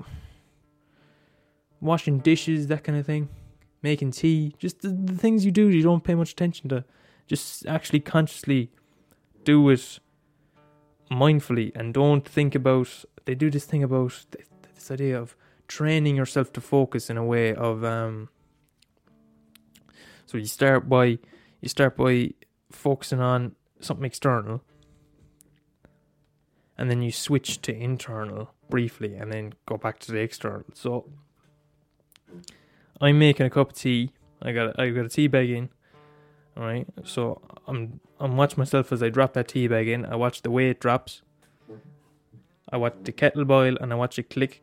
washing 1.81 2.19
dishes, 2.19 2.67
that 2.67 2.85
kind 2.85 2.99
of 2.99 3.07
thing, 3.07 3.29
making 3.81 4.11
tea, 4.11 4.55
just 4.59 4.83
the, 4.83 4.89
the 4.89 5.15
things 5.15 5.47
you 5.47 5.51
do 5.51 5.69
you 5.69 5.83
don't 5.83 6.05
pay 6.05 6.15
much 6.15 6.33
attention 6.33 6.69
to. 6.69 6.85
Just 7.27 7.65
actually 7.67 8.01
consciously 8.01 8.71
do 9.45 9.69
it 9.71 10.01
mindfully 11.11 11.73
and 11.75 11.95
don't 11.95 12.29
think 12.29 12.55
about. 12.55 13.05
They 13.25 13.35
do 13.35 13.51
this 13.51 13.65
thing 13.65 13.83
about 13.83 14.27
this 14.75 14.91
idea 14.91 15.19
of 15.19 15.37
training 15.69 16.17
yourself 16.17 16.53
to 16.55 16.61
focus 16.61 17.09
in 17.09 17.17
a 17.17 17.25
way 17.25 17.55
of. 17.55 17.85
Um, 17.85 18.29
so 20.31 20.39
you 20.39 20.47
start 20.47 20.89
by 20.89 21.19
you 21.61 21.69
start 21.69 21.97
by 21.97 22.31
focusing 22.71 23.19
on 23.19 23.57
something 23.81 24.05
external 24.05 24.63
and 26.79 26.89
then 26.89 27.03
you 27.03 27.11
switch 27.11 27.61
to 27.63 27.75
internal 27.75 28.55
briefly 28.69 29.17
and 29.17 29.33
then 29.33 29.55
go 29.67 29.77
back 29.77 29.99
to 29.99 30.13
the 30.13 30.19
external. 30.19 30.67
So 30.73 31.11
I'm 33.01 33.19
making 33.19 33.47
a 33.47 33.51
cup 33.51 33.71
of 33.71 33.77
tea. 33.77 34.13
I 34.41 34.53
got 34.53 34.79
I 34.79 34.91
got 34.91 35.07
a 35.07 35.09
tea 35.09 35.27
bag 35.27 35.51
in. 35.51 35.69
Alright. 36.57 36.87
So 37.03 37.43
I'm 37.67 37.99
I'm 38.21 38.37
watching 38.37 38.61
myself 38.61 38.93
as 38.93 39.03
I 39.03 39.09
drop 39.09 39.33
that 39.33 39.49
tea 39.49 39.67
bag 39.67 39.89
in. 39.89 40.07
I 40.07 40.15
watch 40.15 40.43
the 40.43 40.51
way 40.53 40.71
it 40.71 40.79
drops. 40.79 41.23
I 42.73 42.77
watch 42.77 42.95
the 43.03 43.11
kettle 43.11 43.45
boil 43.45 43.77
and 43.81 43.93
I 43.93 43.97
watch 43.97 44.17
it 44.17 44.31
click. 44.31 44.63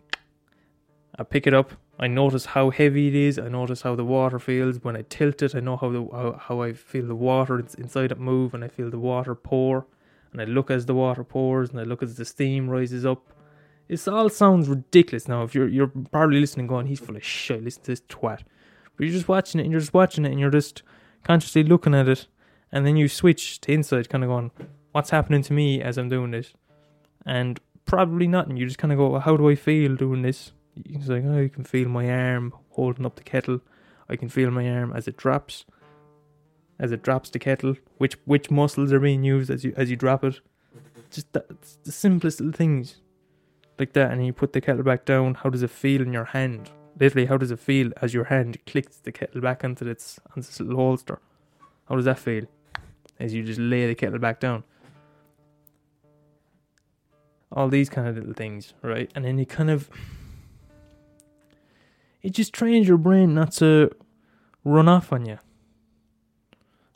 I 1.20 1.24
pick 1.24 1.46
it 1.46 1.54
up. 1.54 1.74
I 2.00 2.08
notice 2.08 2.46
how 2.46 2.70
heavy 2.70 3.08
it 3.08 3.16
is. 3.16 3.40
I 3.40 3.50
notice 3.50 3.82
how 3.82 3.96
the 3.96 4.06
water 4.06 4.38
feels 4.38 4.84
when 4.84 4.96
I 4.96 5.04
tilt 5.10 5.42
it. 5.42 5.56
I 5.56 5.60
know 5.60 5.78
how 5.78 5.90
the 5.90 6.08
how, 6.12 6.40
how 6.40 6.62
I 6.62 6.74
feel 6.74 7.08
the 7.08 7.16
water 7.16 7.60
inside 7.78 8.12
it 8.12 8.20
move, 8.20 8.54
and 8.54 8.64
I 8.64 8.68
feel 8.68 8.90
the 8.92 9.00
water 9.00 9.34
pour. 9.34 9.88
And 10.32 10.42
I 10.42 10.46
look 10.46 10.70
as 10.70 10.86
the 10.86 10.94
water 10.94 11.24
pours, 11.24 11.72
and 11.72 11.80
I 11.80 11.84
look 11.84 12.04
as 12.04 12.16
the 12.16 12.26
steam 12.26 12.70
rises 12.70 13.06
up. 13.06 13.34
It 13.90 14.06
all 14.08 14.30
sounds 14.30 14.68
ridiculous 14.68 15.28
now. 15.28 15.44
If 15.44 15.56
you're 15.56 15.68
you're 15.68 15.92
probably 16.12 16.40
listening, 16.40 16.68
going, 16.68 16.86
"He's 16.86 17.00
full 17.00 17.16
of 17.16 17.24
shit." 17.24 17.64
Listen 17.64 17.84
to 17.84 17.92
this 17.92 18.02
twat. 18.02 18.42
But 18.96 19.06
you're 19.06 19.14
just 19.14 19.28
watching 19.28 19.60
it, 19.60 19.64
and 19.64 19.72
you're 19.72 19.82
just 19.82 19.94
watching 19.94 20.26
it, 20.26 20.32
and 20.32 20.40
you're 20.40 20.52
just 20.52 20.84
consciously 21.24 21.64
looking 21.64 21.96
at 21.96 22.08
it, 22.08 22.28
and 22.72 22.86
then 22.86 22.96
you 22.96 23.08
switch 23.08 23.60
to 23.62 23.72
inside, 23.72 24.10
kind 24.10 24.24
of 24.24 24.30
going, 24.30 24.52
"What's 24.92 25.10
happening 25.10 25.42
to 25.44 25.54
me 25.54 25.82
as 25.82 25.98
I'm 25.98 26.10
doing 26.10 26.32
this?" 26.32 26.54
And 27.26 27.60
probably 27.86 28.28
nothing. 28.28 28.58
You 28.58 28.66
just 28.66 28.78
kind 28.78 28.92
of 28.92 29.00
go, 29.00 29.18
"How 29.18 29.36
do 29.36 29.50
I 29.50 29.56
feel 29.56 29.96
doing 29.96 30.22
this?" 30.22 30.52
It's 30.86 31.08
like, 31.08 31.24
"Oh, 31.26 31.40
you 31.40 31.50
can 31.50 31.64
feel 31.64 31.90
my 31.90 32.10
arm 32.10 32.54
holding 32.72 33.06
up 33.06 33.16
the 33.16 33.24
kettle. 33.24 33.62
I 34.10 34.16
can 34.16 34.30
feel 34.30 34.52
my 34.52 34.70
arm 34.70 34.94
as 34.94 35.08
it 35.08 35.18
drops." 35.18 35.66
As 36.80 36.92
it 36.92 37.02
drops 37.02 37.32
the 37.32 37.40
kettle, 37.40 37.76
which 37.98 38.16
which 38.26 38.52
muscles 38.52 38.94
are 38.94 39.00
being 39.00 39.24
used 39.24 39.50
as 39.50 39.64
you 39.64 39.74
as 39.76 39.90
you 39.90 39.96
drop 39.96 40.24
it, 40.24 40.40
just 41.10 41.34
the 41.34 41.44
simplest 41.92 42.40
little 42.40 42.54
things 42.54 42.98
like 43.80 43.94
that, 43.94 44.12
and 44.12 44.26
you 44.26 44.32
put 44.32 44.54
the 44.54 44.62
kettle 44.62 44.84
back 44.84 45.04
down. 45.04 45.36
How 45.36 45.50
does 45.50 45.64
it 45.64 45.72
feel 45.72 46.02
in 46.02 46.14
your 46.14 46.26
hand? 46.26 46.70
Literally, 47.00 47.26
how 47.28 47.38
does 47.38 47.52
it 47.52 47.60
feel 47.60 47.92
as 48.02 48.14
your 48.14 48.26
hand 48.26 48.58
clicks 48.66 48.98
the 48.98 49.12
kettle 49.12 49.42
back 49.42 49.64
onto 49.64 49.88
its 49.88 50.20
onto 50.30 50.40
its 50.40 50.60
little 50.60 50.76
holster? 50.76 51.20
How 51.90 51.96
does 51.96 52.06
that 52.06 52.20
feel 52.20 52.46
as 53.20 53.34
you 53.34 53.44
just 53.44 53.60
lay 53.60 53.88
the 53.88 53.96
kettle 53.96 54.20
back 54.20 54.40
down? 54.40 54.64
All 57.52 57.70
these 57.70 57.90
kind 57.90 58.08
of 58.08 58.18
little 58.18 58.34
things, 58.34 58.74
right? 58.84 59.12
And 59.16 59.26
then 59.26 59.40
you 59.40 59.46
kind 59.46 59.70
of 59.72 59.90
it 62.28 62.34
just 62.34 62.52
trains 62.52 62.90
your 62.90 62.98
brain 62.98 63.34
not 63.34 63.54
to 63.54 63.90
run 64.66 64.90
off 64.90 65.14
on 65.14 65.26
you. 65.26 65.40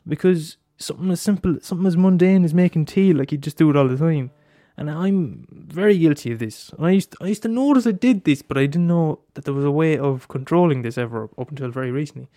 Because 0.06 0.58
something 0.76 1.10
as 1.10 1.22
simple, 1.22 1.56
something 1.62 1.86
as 1.86 1.96
mundane 1.96 2.44
as 2.44 2.52
making 2.52 2.84
tea, 2.84 3.14
like 3.14 3.32
you 3.32 3.38
just 3.38 3.56
do 3.56 3.70
it 3.70 3.76
all 3.76 3.88
the 3.88 3.96
time. 3.96 4.30
And 4.76 4.90
I'm 4.90 5.46
very 5.50 5.96
guilty 5.96 6.32
of 6.32 6.38
this. 6.38 6.68
And 6.76 6.86
I 6.86 6.90
used 6.90 7.12
to, 7.12 7.18
I 7.22 7.28
used 7.28 7.40
to 7.44 7.48
notice 7.48 7.86
I 7.86 7.92
did 7.92 8.24
this, 8.24 8.42
but 8.42 8.58
I 8.58 8.66
didn't 8.66 8.88
know 8.88 9.20
that 9.32 9.46
there 9.46 9.54
was 9.54 9.64
a 9.64 9.70
way 9.70 9.96
of 9.96 10.28
controlling 10.28 10.82
this 10.82 10.98
ever 10.98 11.30
up 11.38 11.48
until 11.48 11.70
very 11.70 11.90
recently. 11.90 12.28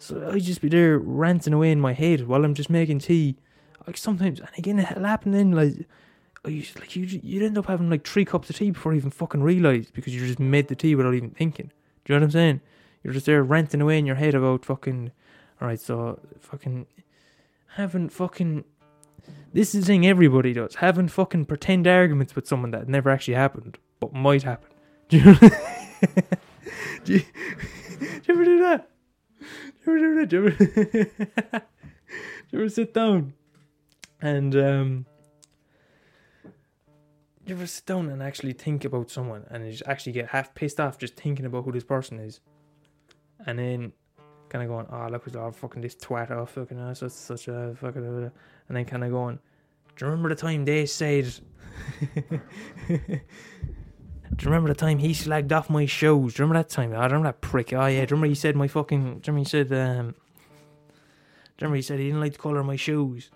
So 0.00 0.32
I'd 0.32 0.42
just 0.42 0.62
be 0.62 0.68
there 0.68 0.98
ranting 0.98 1.52
away 1.52 1.70
in 1.70 1.80
my 1.80 1.92
head 1.92 2.26
while 2.26 2.44
I'm 2.44 2.54
just 2.54 2.70
making 2.70 2.98
tea. 2.98 3.36
Like 3.86 3.96
sometimes, 3.96 4.40
and 4.40 4.50
again, 4.58 4.80
it'll 4.80 5.04
happen 5.04 5.30
then, 5.30 5.52
like, 5.52 5.86
I 6.44 6.48
used, 6.48 6.78
like 6.78 6.96
you, 6.96 7.04
you'd 7.04 7.42
end 7.44 7.56
up 7.56 7.66
having 7.66 7.88
like 7.88 8.06
three 8.06 8.24
cups 8.24 8.50
of 8.50 8.56
tea 8.56 8.70
before 8.70 8.92
you 8.92 8.98
even 8.98 9.10
fucking 9.10 9.42
realise 9.42 9.90
because 9.90 10.14
you 10.14 10.26
just 10.26 10.40
made 10.40 10.68
the 10.68 10.74
tea 10.74 10.94
without 10.94 11.14
even 11.14 11.30
thinking. 11.30 11.70
Do 12.04 12.12
you 12.12 12.18
know 12.18 12.22
what 12.22 12.26
I'm 12.26 12.30
saying? 12.32 12.60
You're 13.02 13.14
just 13.14 13.26
there 13.26 13.42
ranting 13.42 13.80
away 13.80 13.98
in 13.98 14.06
your 14.06 14.16
head 14.16 14.34
about 14.34 14.64
fucking, 14.64 15.12
alright, 15.60 15.80
so 15.80 16.18
fucking 16.40 16.86
having 17.74 18.08
fucking 18.08 18.64
this 19.52 19.74
is 19.74 19.82
the 19.82 19.86
thing 19.86 20.06
everybody 20.06 20.52
does. 20.52 20.76
Having 20.76 21.08
fucking 21.08 21.44
pretend 21.44 21.86
arguments 21.86 22.34
with 22.34 22.46
someone 22.46 22.70
that 22.70 22.88
never 22.88 23.10
actually 23.10 23.34
happened, 23.34 23.78
but 24.00 24.12
might 24.12 24.42
happen. 24.42 24.70
Do 25.08 25.18
you, 25.18 25.34
do 27.04 27.12
you, 27.12 27.20
do 28.00 28.06
you 28.06 28.34
ever 28.34 28.44
do 28.44 28.60
that? 28.60 28.88
Do 29.84 29.92
you 29.92 29.96
ever 29.96 29.98
do 29.98 30.14
that? 30.14 30.28
Do 30.28 30.36
you 30.36 30.46
ever, 30.46 30.64
do 31.60 31.60
you 32.50 32.58
ever 32.58 32.68
sit 32.70 32.94
down 32.94 33.34
and 34.22 34.56
um, 34.56 35.06
you 37.52 37.58
ever 37.58 37.66
sit 37.66 37.86
down 37.86 38.08
and 38.08 38.22
actually 38.22 38.54
think 38.54 38.84
about 38.84 39.10
someone 39.10 39.44
and 39.50 39.64
you 39.64 39.72
just 39.72 39.82
actually 39.86 40.12
get 40.12 40.28
half 40.28 40.54
pissed 40.54 40.80
off 40.80 40.98
just 40.98 41.16
thinking 41.16 41.44
about 41.44 41.64
who 41.64 41.72
this 41.72 41.84
person 41.84 42.18
is, 42.18 42.40
and 43.46 43.58
then 43.58 43.92
kind 44.48 44.64
of 44.64 44.70
going, 44.70 44.86
oh 44.90 45.08
look, 45.10 45.28
at 45.28 45.36
all 45.36 45.52
fucking 45.52 45.82
this 45.82 45.94
twat 45.94 46.30
off, 46.30 46.52
fucking 46.52 46.78
oh, 46.78 46.94
such 46.94 47.12
such 47.12 47.48
a 47.48 47.74
fucking, 47.78 48.04
and 48.04 48.76
then 48.76 48.84
kind 48.84 49.04
of 49.04 49.10
going, 49.10 49.38
do 49.96 50.04
you 50.04 50.10
remember 50.10 50.30
the 50.30 50.34
time 50.34 50.64
they 50.64 50.86
said? 50.86 51.30
do 52.88 52.94
you 52.98 53.20
remember 54.44 54.68
the 54.68 54.74
time 54.74 54.98
he 54.98 55.10
slagged 55.10 55.52
off 55.52 55.68
my 55.68 55.84
shoes? 55.84 56.34
Do 56.34 56.42
you 56.42 56.46
remember 56.46 56.62
that 56.62 56.70
time? 56.70 56.92
Ah, 56.94 57.00
I 57.00 57.04
remember 57.04 57.28
that 57.28 57.40
prick. 57.42 57.72
Oh 57.74 57.86
yeah, 57.86 58.04
do 58.06 58.14
you 58.14 58.16
remember 58.16 58.28
he 58.28 58.34
said 58.34 58.56
my 58.56 58.68
fucking? 58.68 59.00
Do 59.00 59.08
you 59.08 59.20
remember 59.26 59.38
he 59.40 59.44
said 59.44 59.72
um? 59.72 60.14
Do 61.56 61.66
you 61.66 61.68
remember 61.68 61.76
he 61.76 61.82
said 61.82 61.98
he 61.98 62.06
didn't 62.06 62.20
like 62.20 62.32
the 62.32 62.38
colour 62.38 62.60
of 62.60 62.66
my 62.66 62.76
shoes? 62.76 63.30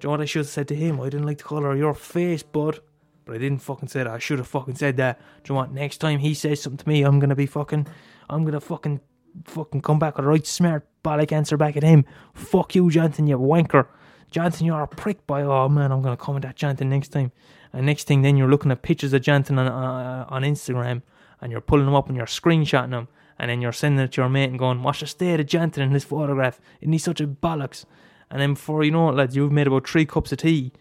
Do 0.00 0.06
you 0.06 0.08
know 0.08 0.10
what 0.12 0.20
I 0.20 0.24
should 0.24 0.40
have 0.40 0.48
said 0.48 0.66
to 0.68 0.74
him? 0.74 1.00
I 1.00 1.04
didn't 1.04 1.26
like 1.26 1.38
the 1.38 1.44
colour 1.44 1.70
of 1.70 1.78
your 1.78 1.94
face, 1.94 2.42
bud. 2.42 2.80
But 3.24 3.36
I 3.36 3.38
didn't 3.38 3.60
fucking 3.60 3.88
say 3.88 4.00
that. 4.00 4.08
I 4.08 4.18
should 4.18 4.38
have 4.38 4.48
fucking 4.48 4.74
said 4.74 4.96
that. 4.96 5.20
Do 5.44 5.54
you 5.54 5.60
know? 5.60 5.66
Next 5.66 5.98
time 5.98 6.18
he 6.18 6.34
says 6.34 6.62
something 6.62 6.78
to 6.78 6.88
me, 6.88 7.02
I'm 7.02 7.18
gonna 7.18 7.36
be 7.36 7.46
fucking. 7.46 7.86
I'm 8.28 8.44
gonna 8.44 8.60
fucking 8.60 9.00
fucking 9.44 9.82
come 9.82 9.98
back 9.98 10.16
with 10.16 10.26
a 10.26 10.28
right 10.28 10.46
smart 10.46 10.86
bollock 11.02 11.32
answer 11.32 11.56
back 11.56 11.76
at 11.76 11.82
him. 11.82 12.04
Fuck 12.34 12.74
you, 12.74 12.90
Jonathan, 12.90 13.26
you 13.26 13.38
wanker. 13.38 13.86
Jonathan, 14.30 14.66
you're 14.66 14.82
a 14.82 14.88
prick 14.88 15.26
by 15.26 15.42
oh 15.42 15.68
man, 15.68 15.92
I'm 15.92 16.02
gonna 16.02 16.16
comment 16.16 16.44
at 16.44 16.56
Jonathan 16.56 16.88
next 16.88 17.08
time. 17.08 17.32
And 17.72 17.86
next 17.86 18.06
thing, 18.06 18.22
then 18.22 18.36
you're 18.36 18.50
looking 18.50 18.70
at 18.70 18.82
pictures 18.82 19.12
of 19.12 19.22
Jonathan 19.22 19.58
on 19.58 19.66
uh, 19.66 20.26
on 20.28 20.42
Instagram, 20.42 21.02
and 21.40 21.52
you're 21.52 21.60
pulling 21.60 21.86
them 21.86 21.94
up 21.94 22.08
and 22.08 22.16
you're 22.16 22.26
screenshotting 22.26 22.90
them, 22.90 23.08
and 23.38 23.50
then 23.50 23.60
you're 23.60 23.72
sending 23.72 24.04
it 24.04 24.12
to 24.12 24.22
your 24.22 24.28
mate 24.28 24.50
and 24.50 24.58
going, 24.58 24.82
"Watch 24.82 25.00
the 25.00 25.06
state 25.06 25.40
of 25.40 25.46
Jonathan 25.46 25.84
in 25.84 25.92
this 25.92 26.04
photograph. 26.04 26.60
Isn't 26.80 26.92
he 26.92 26.98
such 26.98 27.20
a 27.20 27.26
bollocks?" 27.26 27.84
And 28.30 28.40
then 28.40 28.54
before 28.54 28.82
you 28.82 28.90
know 28.90 29.10
it, 29.10 29.16
lads, 29.16 29.36
you've 29.36 29.52
made 29.52 29.66
about 29.66 29.88
three 29.88 30.06
cups 30.06 30.32
of 30.32 30.38
tea, 30.38 30.72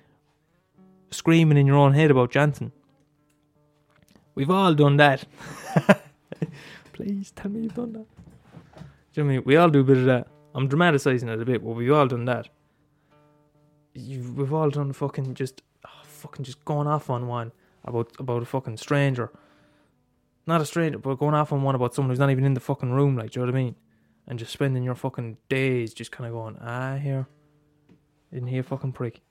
screaming 1.12 1.58
in 1.58 1.68
your 1.68 1.78
own 1.78 1.94
head 1.94 2.12
about 2.12 2.32
Jonathan. 2.32 2.72
We've 4.36 4.50
all 4.50 4.74
done 4.74 4.98
that. 4.98 5.26
Please 6.94 7.32
tell 7.32 7.52
me 7.52 7.62
you've 7.62 7.76
done 7.76 7.94
that. 7.94 8.06
Do 9.14 9.22
you 9.22 9.24
know 9.24 9.30
I 9.30 9.34
mean? 9.34 9.44
We 9.46 9.58
all 9.58 9.70
do 9.70 9.82
a 9.82 9.84
bit 9.84 9.98
of 9.98 10.06
that. 10.06 10.28
I'm 10.56 10.68
dramatising 10.68 11.30
it 11.30 11.42
a 11.42 11.46
bit, 11.46 11.64
but 11.64 11.72
we've 11.72 11.92
all 11.92 12.08
done 12.08 12.26
that. 12.26 12.50
You, 13.94 14.34
we've 14.34 14.54
all 14.54 14.70
done 14.70 14.94
fucking 14.94 15.34
just, 15.36 15.62
oh, 15.86 15.90
fucking 16.04 16.46
just 16.46 16.64
going 16.64 16.88
off 16.88 17.10
on 17.10 17.28
one 17.28 17.52
about 17.84 18.12
about 18.20 18.42
a 18.42 18.46
fucking 18.46 18.78
stranger. 18.78 19.32
Not 20.48 20.62
a 20.62 20.66
stranger, 20.66 20.98
but 20.98 21.16
going 21.16 21.36
off 21.36 21.52
on 21.52 21.62
one 21.62 21.76
about 21.76 21.94
someone 21.94 22.10
who's 22.10 22.20
not 22.20 22.32
even 22.32 22.46
in 22.46 22.54
the 22.54 22.60
fucking 22.60 22.92
room. 22.92 23.16
Like, 23.18 23.32
do 23.32 23.40
you 23.40 23.46
know 23.46 23.52
what 23.52 23.60
I 23.60 23.64
mean? 23.64 23.76
And 24.28 24.40
just 24.40 24.54
spending 24.54 24.84
your 24.84 24.96
fucking 24.96 25.38
days 25.50 25.94
just 25.94 26.12
kind 26.12 26.28
of 26.28 26.34
going, 26.34 26.58
ah, 26.62 26.96
here, 26.96 27.28
in 28.32 28.48
here, 28.48 28.64
fucking 28.64 28.94
prick. 28.94 29.22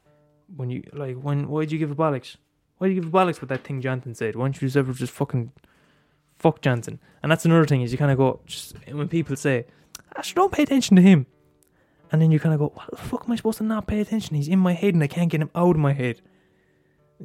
When 0.56 0.70
you 0.70 0.82
like, 0.92 1.16
when 1.16 1.48
why'd 1.48 1.70
you 1.70 1.78
give 1.78 1.90
a 1.90 1.94
bollocks? 1.94 2.36
Why'd 2.78 2.92
you 2.92 3.00
give 3.00 3.12
a 3.12 3.16
bollocks 3.16 3.40
with 3.40 3.48
that 3.50 3.64
thing 3.64 3.80
Jonathan 3.80 4.14
said? 4.14 4.36
Why 4.36 4.44
don't 4.44 4.60
you 4.60 4.66
just 4.66 4.76
ever 4.76 4.92
just 4.92 5.12
fucking 5.12 5.52
fuck 6.40 6.62
Jansen. 6.62 6.98
And 7.22 7.30
that's 7.30 7.44
another 7.44 7.66
thing 7.66 7.82
is 7.82 7.92
you 7.92 7.98
kind 7.98 8.10
of 8.10 8.16
go 8.16 8.40
just 8.46 8.74
when 8.90 9.08
people 9.08 9.36
say, 9.36 9.66
"I 10.16 10.22
should 10.22 10.36
don't 10.36 10.52
pay 10.52 10.62
attention 10.62 10.96
to 10.96 11.02
him," 11.02 11.26
and 12.10 12.20
then 12.20 12.32
you 12.32 12.40
kind 12.40 12.54
of 12.54 12.58
go, 12.58 12.68
"What 12.74 12.90
the 12.90 12.96
fuck 12.96 13.24
am 13.26 13.32
I 13.32 13.36
supposed 13.36 13.58
to 13.58 13.64
not 13.64 13.86
pay 13.86 14.00
attention? 14.00 14.36
He's 14.36 14.48
in 14.48 14.58
my 14.58 14.72
head 14.72 14.94
and 14.94 15.02
I 15.02 15.06
can't 15.06 15.30
get 15.30 15.42
him 15.42 15.50
out 15.54 15.76
of 15.76 15.80
my 15.80 15.92
head." 15.92 16.22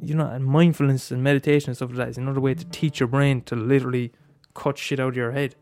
You 0.00 0.14
know, 0.14 0.26
and 0.26 0.44
mindfulness 0.44 1.10
and 1.10 1.22
meditation 1.22 1.70
and 1.70 1.76
stuff 1.76 1.88
like 1.88 1.96
that 1.98 2.08
is 2.10 2.18
another 2.18 2.40
way 2.40 2.52
to 2.54 2.64
teach 2.66 3.00
your 3.00 3.08
brain 3.08 3.40
to 3.42 3.56
literally 3.56 4.12
cut 4.54 4.76
shit 4.76 5.00
out 5.00 5.08
of 5.08 5.16
your 5.16 5.32
head. 5.32 5.54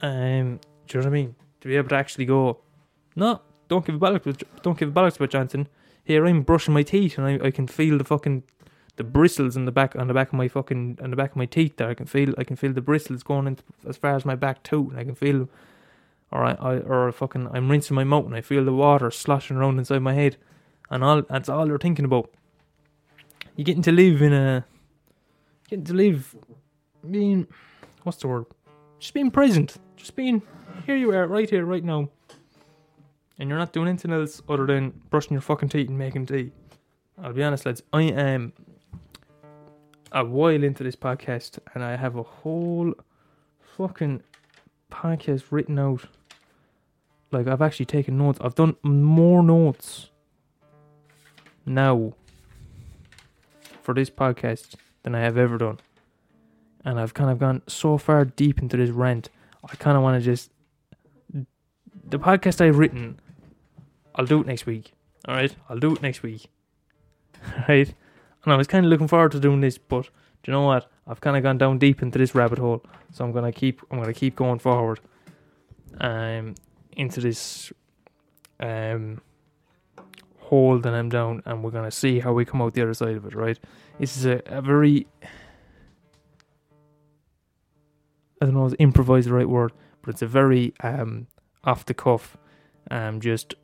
Um, 0.00 0.58
do 0.86 0.98
you 0.98 1.00
know 1.00 1.00
what 1.00 1.06
I 1.06 1.10
mean? 1.10 1.36
To 1.60 1.68
be 1.68 1.76
able 1.76 1.88
to 1.90 1.94
actually 1.94 2.24
go, 2.24 2.60
no, 3.14 3.40
don't 3.68 3.84
give 3.84 3.94
a 3.94 3.98
bollocks, 3.98 4.42
don't 4.62 4.78
give 4.78 4.88
a 4.88 4.92
bollocks 4.92 5.16
about 5.16 5.30
Johnson. 5.30 5.68
Here 6.02 6.26
I'm 6.26 6.42
brushing 6.42 6.74
my 6.74 6.82
teeth 6.82 7.18
and 7.18 7.26
I, 7.26 7.46
I 7.46 7.50
can 7.50 7.66
feel 7.66 7.98
the 7.98 8.04
fucking 8.04 8.42
the 8.96 9.04
bristles 9.04 9.56
in 9.56 9.64
the 9.64 9.72
back 9.72 9.94
on 9.94 10.08
the 10.08 10.14
back 10.14 10.28
of 10.28 10.34
my 10.34 10.48
fucking 10.48 10.98
on 11.02 11.10
the 11.10 11.16
back 11.16 11.30
of 11.30 11.36
my 11.36 11.46
teeth 11.46 11.76
there. 11.76 11.88
I 11.88 11.94
can 11.94 12.06
feel 12.06 12.34
I 12.36 12.44
can 12.44 12.56
feel 12.56 12.72
the 12.72 12.80
bristles 12.80 13.22
going 13.22 13.46
into 13.46 13.62
as 13.86 13.96
far 13.96 14.16
as 14.16 14.24
my 14.24 14.34
back 14.34 14.62
too, 14.62 14.88
and 14.90 14.98
I 14.98 15.04
can 15.04 15.14
feel 15.14 15.48
or 16.30 16.44
I, 16.44 16.52
I 16.54 16.78
or 16.78 17.10
fucking 17.12 17.48
I'm 17.52 17.70
rinsing 17.70 17.94
my 17.94 18.04
mouth 18.04 18.26
and 18.26 18.34
I 18.34 18.40
feel 18.40 18.64
the 18.64 18.72
water 18.72 19.10
sloshing 19.10 19.56
around 19.56 19.78
inside 19.78 20.00
my 20.00 20.14
head, 20.14 20.36
and 20.90 21.04
all 21.04 21.22
that's 21.22 21.48
all 21.48 21.68
you're 21.68 21.78
thinking 21.78 22.04
about. 22.04 22.30
You're 23.54 23.64
getting 23.64 23.82
to 23.82 23.92
live 23.92 24.20
in 24.20 24.32
a 24.32 24.64
getting 25.68 25.84
to 25.86 25.94
live 25.94 26.34
being 27.08 27.46
what's 28.02 28.18
the 28.18 28.28
word? 28.28 28.46
Just 28.98 29.14
being 29.14 29.30
present. 29.30 29.76
Just 29.96 30.16
being 30.16 30.42
here 30.86 30.96
you 30.96 31.12
are, 31.12 31.26
right 31.26 31.48
here, 31.48 31.64
right 31.64 31.84
now. 31.84 32.08
And 33.38 33.48
you're 33.48 33.58
not 33.58 33.72
doing 33.72 33.88
anything 33.88 34.12
else 34.12 34.42
other 34.48 34.66
than 34.66 34.90
brushing 35.10 35.32
your 35.32 35.40
fucking 35.40 35.68
teeth 35.68 35.88
and 35.88 35.98
making 35.98 36.26
tea. 36.26 36.50
I'll 37.22 37.32
be 37.32 37.42
honest, 37.42 37.66
lads. 37.66 37.82
I 37.92 38.02
am 38.02 38.52
a 40.12 40.24
while 40.24 40.62
into 40.62 40.82
this 40.82 40.96
podcast 40.96 41.58
and 41.74 41.84
I 41.84 41.96
have 41.96 42.16
a 42.16 42.22
whole 42.22 42.94
fucking 43.76 44.22
podcast 44.90 45.44
written 45.50 45.78
out. 45.78 46.04
Like 47.30 47.46
I've 47.46 47.62
actually 47.62 47.86
taken 47.86 48.18
notes. 48.18 48.38
I've 48.42 48.54
done 48.54 48.76
more 48.82 49.42
notes 49.42 50.10
now 51.66 52.14
for 53.82 53.94
this 53.94 54.10
podcast 54.10 54.74
than 55.02 55.14
I 55.14 55.20
have 55.20 55.36
ever 55.36 55.58
done. 55.58 55.78
And 56.84 56.98
I've 56.98 57.14
kind 57.14 57.30
of 57.30 57.38
gone 57.38 57.62
so 57.66 57.98
far 57.98 58.24
deep 58.24 58.60
into 58.60 58.76
this 58.76 58.90
rant. 58.90 59.28
I 59.64 59.74
kind 59.76 59.96
of 59.96 60.02
want 60.02 60.22
to 60.22 60.24
just 60.24 60.50
the 62.08 62.18
podcast 62.18 62.60
I've 62.60 62.78
written. 62.78 63.20
I'll 64.18 64.26
do 64.26 64.40
it 64.40 64.46
next 64.46 64.66
week. 64.66 64.92
All 65.26 65.36
right, 65.36 65.54
I'll 65.68 65.78
do 65.78 65.94
it 65.94 66.02
next 66.02 66.22
week. 66.22 66.50
Right, 67.68 67.94
and 68.42 68.52
I 68.52 68.56
was 68.56 68.66
kind 68.66 68.84
of 68.84 68.90
looking 68.90 69.06
forward 69.06 69.30
to 69.32 69.38
doing 69.38 69.60
this, 69.60 69.78
but 69.78 70.06
do 70.42 70.50
you 70.50 70.52
know 70.52 70.62
what? 70.62 70.90
I've 71.06 71.20
kind 71.20 71.36
of 71.36 71.44
gone 71.44 71.56
down 71.56 71.78
deep 71.78 72.02
into 72.02 72.18
this 72.18 72.34
rabbit 72.34 72.58
hole, 72.58 72.84
so 73.12 73.24
I'm 73.24 73.30
gonna 73.30 73.52
keep 73.52 73.80
I'm 73.90 74.00
gonna 74.00 74.12
keep 74.12 74.34
going 74.34 74.58
forward, 74.58 74.98
um, 76.00 76.56
into 76.96 77.20
this, 77.20 77.72
um, 78.58 79.20
hole 80.38 80.78
that 80.80 80.92
I'm 80.92 81.08
down, 81.08 81.42
and 81.46 81.62
we're 81.62 81.70
gonna 81.70 81.92
see 81.92 82.18
how 82.18 82.32
we 82.32 82.44
come 82.44 82.60
out 82.60 82.74
the 82.74 82.82
other 82.82 82.94
side 82.94 83.14
of 83.14 83.24
it. 83.24 83.34
Right? 83.36 83.58
This 84.00 84.16
is 84.16 84.26
a, 84.26 84.42
a 84.46 84.60
very 84.60 85.06
I 88.42 88.46
don't 88.46 88.54
know 88.54 88.68
improvise 88.80 89.26
the 89.26 89.32
right 89.32 89.48
word, 89.48 89.72
but 90.02 90.10
it's 90.10 90.22
a 90.22 90.26
very 90.26 90.74
um 90.80 91.28
off 91.62 91.84
the 91.84 91.94
cuff, 91.94 92.36
um 92.90 93.20
just 93.20 93.54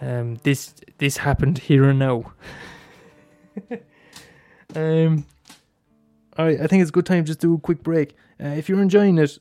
um 0.00 0.36
this 0.42 0.74
this 0.98 1.18
happened 1.18 1.58
here 1.58 1.84
and 1.84 1.98
now. 1.98 2.32
um, 4.74 5.26
all 6.36 6.46
right, 6.46 6.60
I 6.60 6.66
think 6.66 6.82
it's 6.82 6.90
a 6.90 6.92
good 6.92 7.06
time 7.06 7.24
just 7.24 7.40
to 7.40 7.46
do 7.48 7.54
a 7.54 7.58
quick 7.58 7.82
break. 7.82 8.16
Uh, 8.42 8.48
if 8.48 8.68
you're 8.68 8.82
enjoying 8.82 9.18
it, 9.18 9.38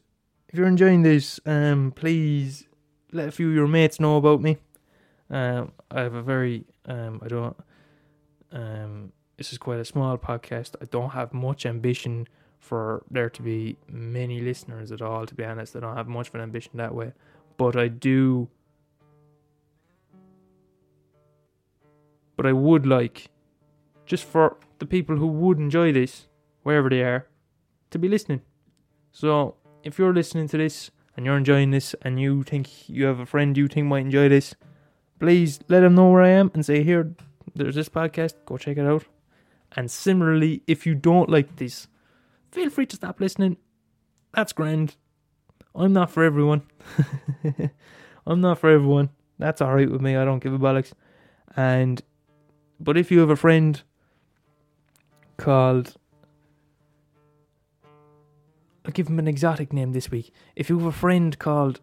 if 0.50 0.58
you're 0.60 0.68
enjoying 0.68 1.02
this, 1.02 1.40
um, 1.46 1.92
please 1.96 2.68
let 3.12 3.28
a 3.28 3.32
few 3.32 3.50
of 3.50 3.56
your 3.56 3.68
mates 3.68 4.00
know 4.00 4.18
about 4.18 4.42
me. 4.42 4.58
Um, 5.30 5.72
I 5.90 6.02
have 6.02 6.14
a 6.14 6.22
very 6.22 6.66
um, 6.86 7.20
I 7.24 7.28
don't 7.28 7.58
um, 8.52 9.12
this 9.38 9.52
is 9.52 9.58
quite 9.58 9.80
a 9.80 9.86
small 9.86 10.18
podcast. 10.18 10.76
I 10.82 10.86
don't 10.86 11.10
have 11.10 11.34
much 11.34 11.66
ambition 11.66 12.28
for 12.60 13.04
there 13.10 13.30
to 13.30 13.42
be 13.42 13.78
many 13.90 14.40
listeners 14.42 14.92
at 14.92 15.02
all. 15.02 15.26
To 15.26 15.36
be 15.36 15.44
honest, 15.44 15.76
I 15.76 15.80
don't 15.80 15.98
have 15.98 16.08
much 16.08 16.30
of 16.30 16.36
an 16.36 16.42
ambition 16.42 16.72
that 16.76 16.94
way, 16.94 17.14
but 17.58 17.76
I 17.76 17.88
do. 17.88 18.50
But 22.36 22.46
I 22.46 22.54
would 22.54 22.86
like, 22.86 23.30
just 24.06 24.26
for 24.26 24.58
the 24.80 24.86
people 24.86 25.18
who 25.18 25.28
would 25.28 25.60
enjoy 25.60 25.92
this, 25.92 26.28
wherever 26.64 26.90
they 26.90 27.04
are, 27.04 27.28
to 27.92 28.00
be 28.00 28.08
listening. 28.08 28.42
So 29.12 29.56
if 29.84 30.00
you're 30.00 30.14
listening 30.14 30.48
to 30.50 30.58
this 30.58 30.92
and 31.16 31.26
you're 31.26 31.38
enjoying 31.38 31.72
this 31.72 31.94
and 32.02 32.20
you 32.20 32.44
think 32.44 32.90
you 32.90 33.06
have 33.06 33.20
a 33.20 33.26
friend 33.26 33.56
you 33.56 33.68
think 33.68 33.88
might 33.88 34.06
enjoy 34.06 34.30
this, 34.30 34.56
please 35.20 35.60
let 35.70 35.82
them 35.82 35.96
know 35.96 36.10
where 36.10 36.24
I 36.24 36.30
am 36.30 36.52
and 36.54 36.66
say, 36.66 36.84
here, 36.84 37.16
there's 37.56 37.76
this 37.76 37.90
podcast, 37.90 38.34
go 38.46 38.58
check 38.58 38.78
it 38.78 38.86
out. 38.86 39.06
And 39.76 39.90
similarly, 39.90 40.64
if 40.68 40.86
you 40.86 40.96
don't 40.96 41.30
like 41.30 41.58
this, 41.58 41.88
feel 42.52 42.70
free 42.70 42.86
to 42.88 42.96
stop 42.96 43.20
listening. 43.20 43.58
That's 44.34 44.54
grand. 44.54 44.96
I'm 45.76 45.94
not 45.94 46.12
for 46.12 46.24
everyone. 46.24 46.64
I'm 48.28 48.42
not 48.42 48.60
for 48.60 48.70
everyone. 48.70 49.10
That's 49.40 49.62
alright 49.62 49.90
with 49.90 50.02
me. 50.02 50.16
I 50.16 50.26
don't 50.26 50.42
give 50.44 50.54
a 50.54 50.60
bollocks. 50.60 50.94
And, 51.56 52.02
but 52.84 52.98
if 52.98 53.12
you 53.12 53.20
have 53.20 53.30
a 53.30 53.36
friend 53.36 53.82
called, 55.38 55.96
I'll 58.86 58.92
give 58.92 59.08
him 59.08 59.20
an 59.20 59.28
exotic 59.28 59.72
name 59.72 59.94
this 59.94 60.12
week. 60.12 60.34
If 60.56 60.70
you 60.70 60.78
have 60.80 60.88
a 60.88 60.92
friend 60.92 61.38
called 61.40 61.80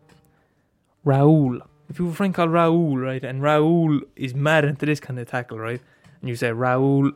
Raoul, 1.04 1.60
if 1.88 1.98
you 1.98 2.04
have 2.04 2.14
a 2.14 2.16
friend 2.16 2.34
called 2.34 2.52
Raoul, 2.52 2.98
right, 2.98 3.24
and 3.24 3.42
Raoul 3.42 4.00
is 4.14 4.34
mad 4.34 4.64
into 4.64 4.86
this 4.86 5.00
kind 5.00 5.18
of 5.18 5.26
tackle, 5.28 5.58
right, 5.58 5.80
and 6.20 6.28
you 6.28 6.36
say, 6.36 6.52
Raoul, 6.52 7.12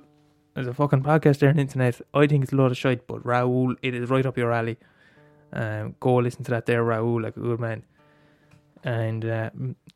there's 0.55 0.67
a 0.67 0.75
fucking 0.75 1.03
podcast 1.03 1.39
there 1.41 1.51
on 1.51 1.57
the 1.57 1.63
internet. 1.63 2.01
I 2.15 2.27
think 2.27 2.45
it's 2.45 2.53
a 2.53 2.57
lot 2.57 2.71
of 2.71 2.79
shite, 2.79 3.07
but 3.07 3.25
Raoul, 3.27 3.75
it 3.83 3.95
is 3.95 4.09
right 4.09 4.25
up 4.25 4.39
your 4.39 4.53
alley. 4.53 4.79
Um, 5.53 5.95
go 6.01 6.17
listen 6.17 6.43
to 6.45 6.51
that 6.53 6.67
there, 6.67 6.83
Raoul, 6.83 7.23
like 7.23 7.37
a 7.37 7.41
good 7.41 7.61
man. 7.61 7.85
And 8.83 9.25
uh, 9.25 9.51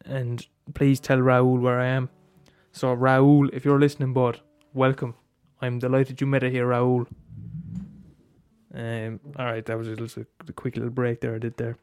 and 0.04 0.46
please 0.74 1.00
tell 1.00 1.20
Raoul 1.20 1.58
where 1.58 1.80
I 1.80 1.86
am. 1.86 2.08
So 2.78 2.92
Raoul, 2.92 3.48
if 3.52 3.64
you're 3.64 3.80
listening, 3.80 4.12
bud, 4.12 4.40
welcome. 4.72 5.16
I'm 5.60 5.80
delighted 5.80 6.20
you 6.20 6.28
made 6.28 6.44
it 6.44 6.52
here, 6.52 6.68
Raoul. 6.68 7.08
Um, 8.72 9.18
all 9.36 9.46
right, 9.46 9.66
that 9.66 9.76
was 9.76 9.88
just 9.88 10.16
a, 10.16 10.24
a 10.46 10.52
quick 10.52 10.76
little 10.76 10.92
break 10.92 11.20
there 11.20 11.34
I 11.34 11.38
did 11.38 11.56
there. 11.56 11.76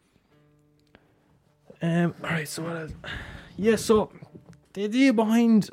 Um, 1.81 2.15
all 2.23 2.29
right, 2.29 2.47
so 2.47 2.63
what 2.63 2.77
else? 2.77 2.93
Yeah, 3.57 3.75
so 3.75 4.09
the 4.71 4.85
idea 4.85 5.11
behind 5.11 5.69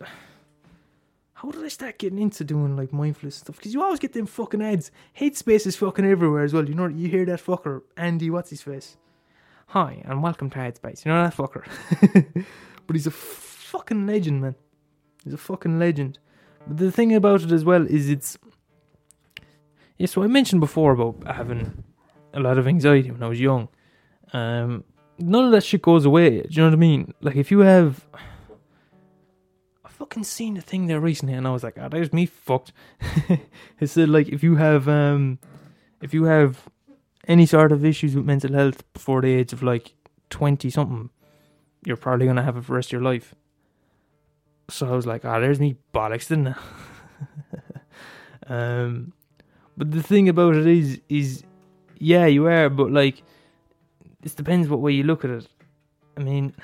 how 1.35 1.53
did 1.53 1.65
I 1.65 1.69
start 1.69 1.99
getting 1.99 2.19
into 2.19 2.43
doing 2.43 2.77
like 2.77 2.93
mindfulness 2.93 3.37
stuff? 3.37 3.59
Because 3.59 3.73
you 3.73 3.81
always 3.81 4.01
get 4.01 4.15
them 4.15 4.27
fucking 4.27 4.61
ads. 4.61 4.91
Headspace 5.17 5.69
is 5.69 5.77
fucking 5.77 6.05
everywhere 6.05 6.43
as 6.43 6.53
well. 6.53 6.69
You 6.69 6.75
know, 6.75 6.89
you 6.89 7.07
hear 7.07 7.25
that 7.27 7.41
fucker 7.41 7.83
Andy, 7.97 8.29
what's 8.29 8.51
his 8.51 8.63
face? 8.63 8.97
Hi 9.69 10.03
and 10.05 10.21
welcome 10.21 10.51
to 10.51 10.59
Headspace. 10.59 11.05
You 11.05 11.13
know 11.13 11.23
that 11.23 11.37
fucker, 11.37 11.65
but 12.89 12.97
he's 12.97 13.07
a 13.07 13.13
fucking 13.13 14.05
legend, 14.05 14.41
man. 14.41 14.57
He's 15.25 15.35
a 15.35 15.39
fucking 15.39 15.79
legend. 15.79 16.19
But 16.67 16.79
the 16.79 16.93
thing 16.93 17.15
about 17.15 17.43
it 17.43 17.53
as 17.53 17.65
well 17.65 17.87
is 17.87 18.09
it's 18.09 18.39
yeah. 19.99 20.07
So 20.07 20.23
I 20.23 20.27
mentioned 20.27 20.61
before 20.61 20.93
about 20.93 21.25
having 21.27 21.85
a 22.33 22.41
lot 22.41 22.59
of 22.59 22.67
anxiety 22.67 23.11
when 23.11 23.23
I 23.23 23.29
was 23.29 23.41
young. 23.41 23.69
Um, 24.33 24.85
none 25.19 25.45
of 25.45 25.53
that 25.53 25.65
shit 25.65 25.83
goes 25.83 26.05
away. 26.05 26.43
Do 26.43 26.49
you 26.51 26.63
know 26.63 26.69
what 26.69 26.75
I 26.75 26.77
mean? 26.77 27.15
Like 27.21 27.37
if 27.37 27.51
you 27.51 27.61
have 27.61 28.07
I 29.85 29.89
fucking 29.89 30.25
seen 30.25 30.57
a 30.57 30.61
thing 30.61 30.87
there 30.87 31.01
recently, 31.01 31.35
and 31.35 31.47
I 31.47 31.51
was 31.51 31.63
like, 31.63 31.77
"Ah, 31.79 31.85
oh, 31.85 31.89
there's 31.89 32.13
me 32.13 32.27
fucked." 32.27 32.73
it 33.29 33.87
said 33.87 34.09
like 34.09 34.29
if 34.29 34.43
you 34.43 34.57
have 34.57 34.89
um, 34.89 35.39
if 36.01 36.15
you 36.15 36.25
have 36.25 36.69
any 37.29 37.47
sort 37.47 37.73
of 37.73 37.85
issues 37.85 38.17
with 38.17 38.25
mental 38.25 38.53
health 38.53 38.91
before 38.93 39.21
the 39.21 39.33
age 39.33 39.53
of 39.53 39.63
like 39.63 39.95
twenty 40.31 40.71
something, 40.71 41.11
you're 41.85 41.97
probably 41.97 42.27
gonna 42.27 42.43
have 42.43 42.57
it 42.57 42.63
for 42.63 42.73
the 42.73 42.77
rest 42.77 42.89
of 42.89 42.93
your 42.93 43.03
life. 43.03 43.35
So 44.69 44.89
I 44.89 44.93
was 44.93 45.07
like, 45.07 45.25
"Ah, 45.25 45.37
oh, 45.37 45.41
there's 45.41 45.61
me 45.61 45.77
bollocks, 45.95 46.29
didn't 46.29 46.49
I?" 46.49 46.55
um, 48.47 49.13
but 49.77 49.91
the 49.91 50.03
thing 50.03 50.29
about 50.29 50.55
it 50.55 50.67
is, 50.67 51.01
is 51.09 51.43
yeah, 51.99 52.27
you 52.27 52.47
are, 52.47 52.69
but 52.69 52.91
like, 52.91 53.23
it 54.23 54.37
depends 54.37 54.69
what 54.69 54.81
way 54.81 54.93
you 54.93 55.03
look 55.03 55.25
at 55.25 55.31
it. 55.31 55.49
I 56.17 56.21
mean 56.21 56.55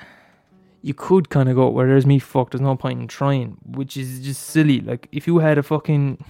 you 0.81 0.93
could 0.93 1.29
kind 1.29 1.49
of 1.49 1.55
go, 1.55 1.69
where 1.69 1.87
there's 1.87 2.05
me 2.05 2.19
fucked, 2.19 2.51
there's 2.51 2.61
no 2.61 2.75
point 2.75 3.01
in 3.01 3.07
trying, 3.07 3.57
which 3.65 3.97
is 3.97 4.21
just 4.21 4.43
silly. 4.43 4.79
Like, 4.81 5.07
if 5.11 5.27
you 5.27 5.39
had 5.39 5.57
a 5.57 5.63
fucking. 5.63 6.23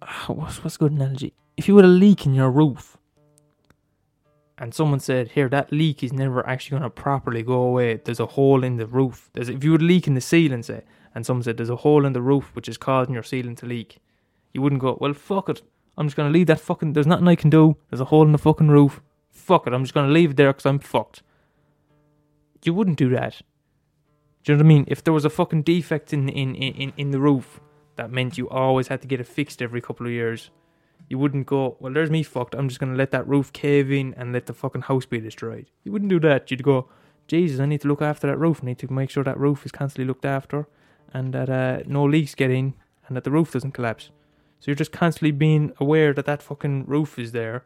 What's, 0.26 0.64
what's 0.64 0.76
good 0.76 0.92
analogy? 0.92 1.32
If 1.56 1.68
you 1.68 1.76
had 1.76 1.84
a 1.84 1.88
leak 1.88 2.26
in 2.26 2.34
your 2.34 2.50
roof, 2.50 2.96
and 4.62 4.72
someone 4.72 5.00
said, 5.00 5.32
Here, 5.32 5.48
that 5.50 5.70
leak 5.72 6.02
is 6.02 6.12
never 6.12 6.46
actually 6.48 6.78
going 6.78 6.90
to 6.90 6.90
properly 6.90 7.42
go 7.42 7.60
away, 7.60 8.00
there's 8.02 8.20
a 8.20 8.26
hole 8.26 8.64
in 8.64 8.76
the 8.76 8.86
roof. 8.86 9.28
There's, 9.34 9.50
if 9.50 9.62
you 9.62 9.74
a 9.74 9.76
leak 9.76 10.06
in 10.06 10.14
the 10.14 10.20
ceiling, 10.22 10.62
say, 10.62 10.82
and 11.14 11.26
someone 11.26 11.42
said, 11.42 11.58
There's 11.58 11.68
a 11.68 11.76
hole 11.76 12.06
in 12.06 12.14
the 12.14 12.22
roof 12.22 12.50
which 12.54 12.68
is 12.68 12.78
causing 12.78 13.12
your 13.12 13.22
ceiling 13.22 13.56
to 13.56 13.66
leak, 13.66 13.98
you 14.54 14.62
wouldn't 14.62 14.80
go, 14.80 14.96
Well, 15.00 15.12
fuck 15.12 15.50
it. 15.50 15.60
I'm 15.98 16.06
just 16.06 16.16
going 16.16 16.32
to 16.32 16.38
leave 16.38 16.46
that 16.46 16.60
fucking. 16.60 16.94
There's 16.94 17.06
nothing 17.06 17.28
I 17.28 17.34
can 17.34 17.50
do. 17.50 17.76
There's 17.90 18.00
a 18.00 18.06
hole 18.06 18.24
in 18.24 18.32
the 18.32 18.38
fucking 18.38 18.68
roof 18.68 19.02
fuck 19.42 19.66
it, 19.66 19.72
I'm 19.72 19.82
just 19.82 19.94
going 19.94 20.06
to 20.06 20.12
leave 20.12 20.30
it 20.30 20.36
there 20.36 20.52
because 20.52 20.66
I'm 20.66 20.78
fucked. 20.78 21.22
You 22.64 22.74
wouldn't 22.74 22.98
do 22.98 23.08
that. 23.10 23.42
Do 24.44 24.52
you 24.52 24.56
know 24.56 24.64
what 24.64 24.66
I 24.66 24.68
mean? 24.68 24.84
If 24.86 25.02
there 25.02 25.12
was 25.12 25.24
a 25.24 25.30
fucking 25.30 25.62
defect 25.62 26.12
in, 26.12 26.28
in, 26.28 26.54
in, 26.54 26.92
in 26.96 27.10
the 27.10 27.18
roof, 27.18 27.60
that 27.96 28.10
meant 28.10 28.38
you 28.38 28.48
always 28.48 28.88
had 28.88 29.02
to 29.02 29.08
get 29.08 29.20
it 29.20 29.26
fixed 29.26 29.60
every 29.60 29.80
couple 29.80 30.06
of 30.06 30.12
years. 30.12 30.50
You 31.08 31.18
wouldn't 31.18 31.46
go, 31.46 31.76
well, 31.78 31.92
there's 31.92 32.10
me 32.10 32.22
fucked. 32.22 32.54
I'm 32.54 32.68
just 32.68 32.80
going 32.80 32.92
to 32.92 32.98
let 32.98 33.10
that 33.10 33.28
roof 33.28 33.52
cave 33.52 33.92
in 33.92 34.14
and 34.14 34.32
let 34.32 34.46
the 34.46 34.54
fucking 34.54 34.82
house 34.82 35.04
be 35.04 35.20
destroyed. 35.20 35.66
You 35.84 35.92
wouldn't 35.92 36.10
do 36.10 36.20
that. 36.20 36.50
You'd 36.50 36.62
go, 36.62 36.88
Jesus, 37.28 37.60
I 37.60 37.66
need 37.66 37.82
to 37.82 37.88
look 37.88 38.02
after 38.02 38.26
that 38.26 38.38
roof. 38.38 38.60
I 38.62 38.66
need 38.66 38.78
to 38.78 38.92
make 38.92 39.10
sure 39.10 39.24
that 39.24 39.38
roof 39.38 39.66
is 39.66 39.72
constantly 39.72 40.06
looked 40.06 40.24
after 40.24 40.66
and 41.12 41.34
that 41.34 41.50
uh, 41.50 41.82
no 41.86 42.04
leaks 42.04 42.34
get 42.34 42.50
in 42.50 42.74
and 43.06 43.16
that 43.16 43.24
the 43.24 43.30
roof 43.30 43.52
doesn't 43.52 43.72
collapse. 43.72 44.10
So 44.60 44.70
you're 44.70 44.76
just 44.76 44.92
constantly 44.92 45.32
being 45.32 45.72
aware 45.78 46.12
that 46.14 46.24
that 46.26 46.42
fucking 46.42 46.86
roof 46.86 47.18
is 47.18 47.32
there 47.32 47.64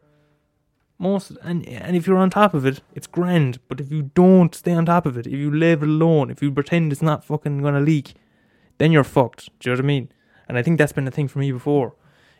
most 0.99 1.31
and 1.43 1.67
and 1.67 1.95
if 1.95 2.07
you're 2.07 2.17
on 2.17 2.29
top 2.29 2.53
of 2.53 2.65
it, 2.65 2.81
it's 2.95 3.07
grand. 3.07 3.59
But 3.67 3.79
if 3.79 3.91
you 3.91 4.03
don't 4.13 4.53
stay 4.55 4.73
on 4.73 4.85
top 4.85 5.05
of 5.05 5.17
it, 5.17 5.27
if 5.27 5.33
you 5.33 5.53
it 5.53 5.83
alone, 5.83 6.31
if 6.31 6.41
you 6.41 6.51
pretend 6.51 6.91
it's 6.91 7.01
not 7.01 7.23
fucking 7.23 7.61
gonna 7.61 7.81
leak, 7.81 8.15
then 8.77 8.91
you're 8.91 9.03
fucked. 9.03 9.49
Do 9.59 9.69
you 9.69 9.75
know 9.75 9.79
what 9.79 9.85
I 9.85 9.87
mean? 9.87 10.11
And 10.47 10.57
I 10.57 10.63
think 10.63 10.77
that's 10.77 10.93
been 10.93 11.05
the 11.05 11.11
thing 11.11 11.27
for 11.27 11.39
me 11.39 11.51
before. 11.51 11.93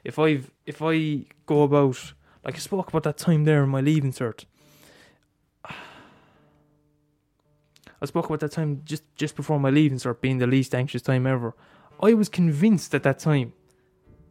If 0.08 0.18
I 0.18 0.40
if 0.66 0.82
I 0.82 1.26
go 1.46 1.64
about 1.64 2.14
like 2.46 2.56
I 2.56 2.60
spoke 2.60 2.88
about 2.88 3.04
that 3.04 3.18
time 3.18 3.44
there 3.44 3.62
in 3.66 3.70
my 3.70 3.82
leaving 3.82 4.14
cert. 4.14 4.46
I 8.02 8.06
spoke 8.06 8.28
about 8.28 8.40
that 8.40 8.54
time 8.54 8.84
just 8.86 9.04
just 9.18 9.36
before 9.36 9.60
my 9.60 9.70
leaving 9.70 9.98
cert 9.98 10.22
being 10.22 10.38
the 10.38 10.48
least 10.48 10.74
anxious 10.74 11.02
time 11.02 11.28
ever. 11.28 11.54
I 12.02 12.14
was 12.14 12.30
convinced 12.30 12.96
at 12.96 13.04
that 13.04 13.20
time. 13.20 13.52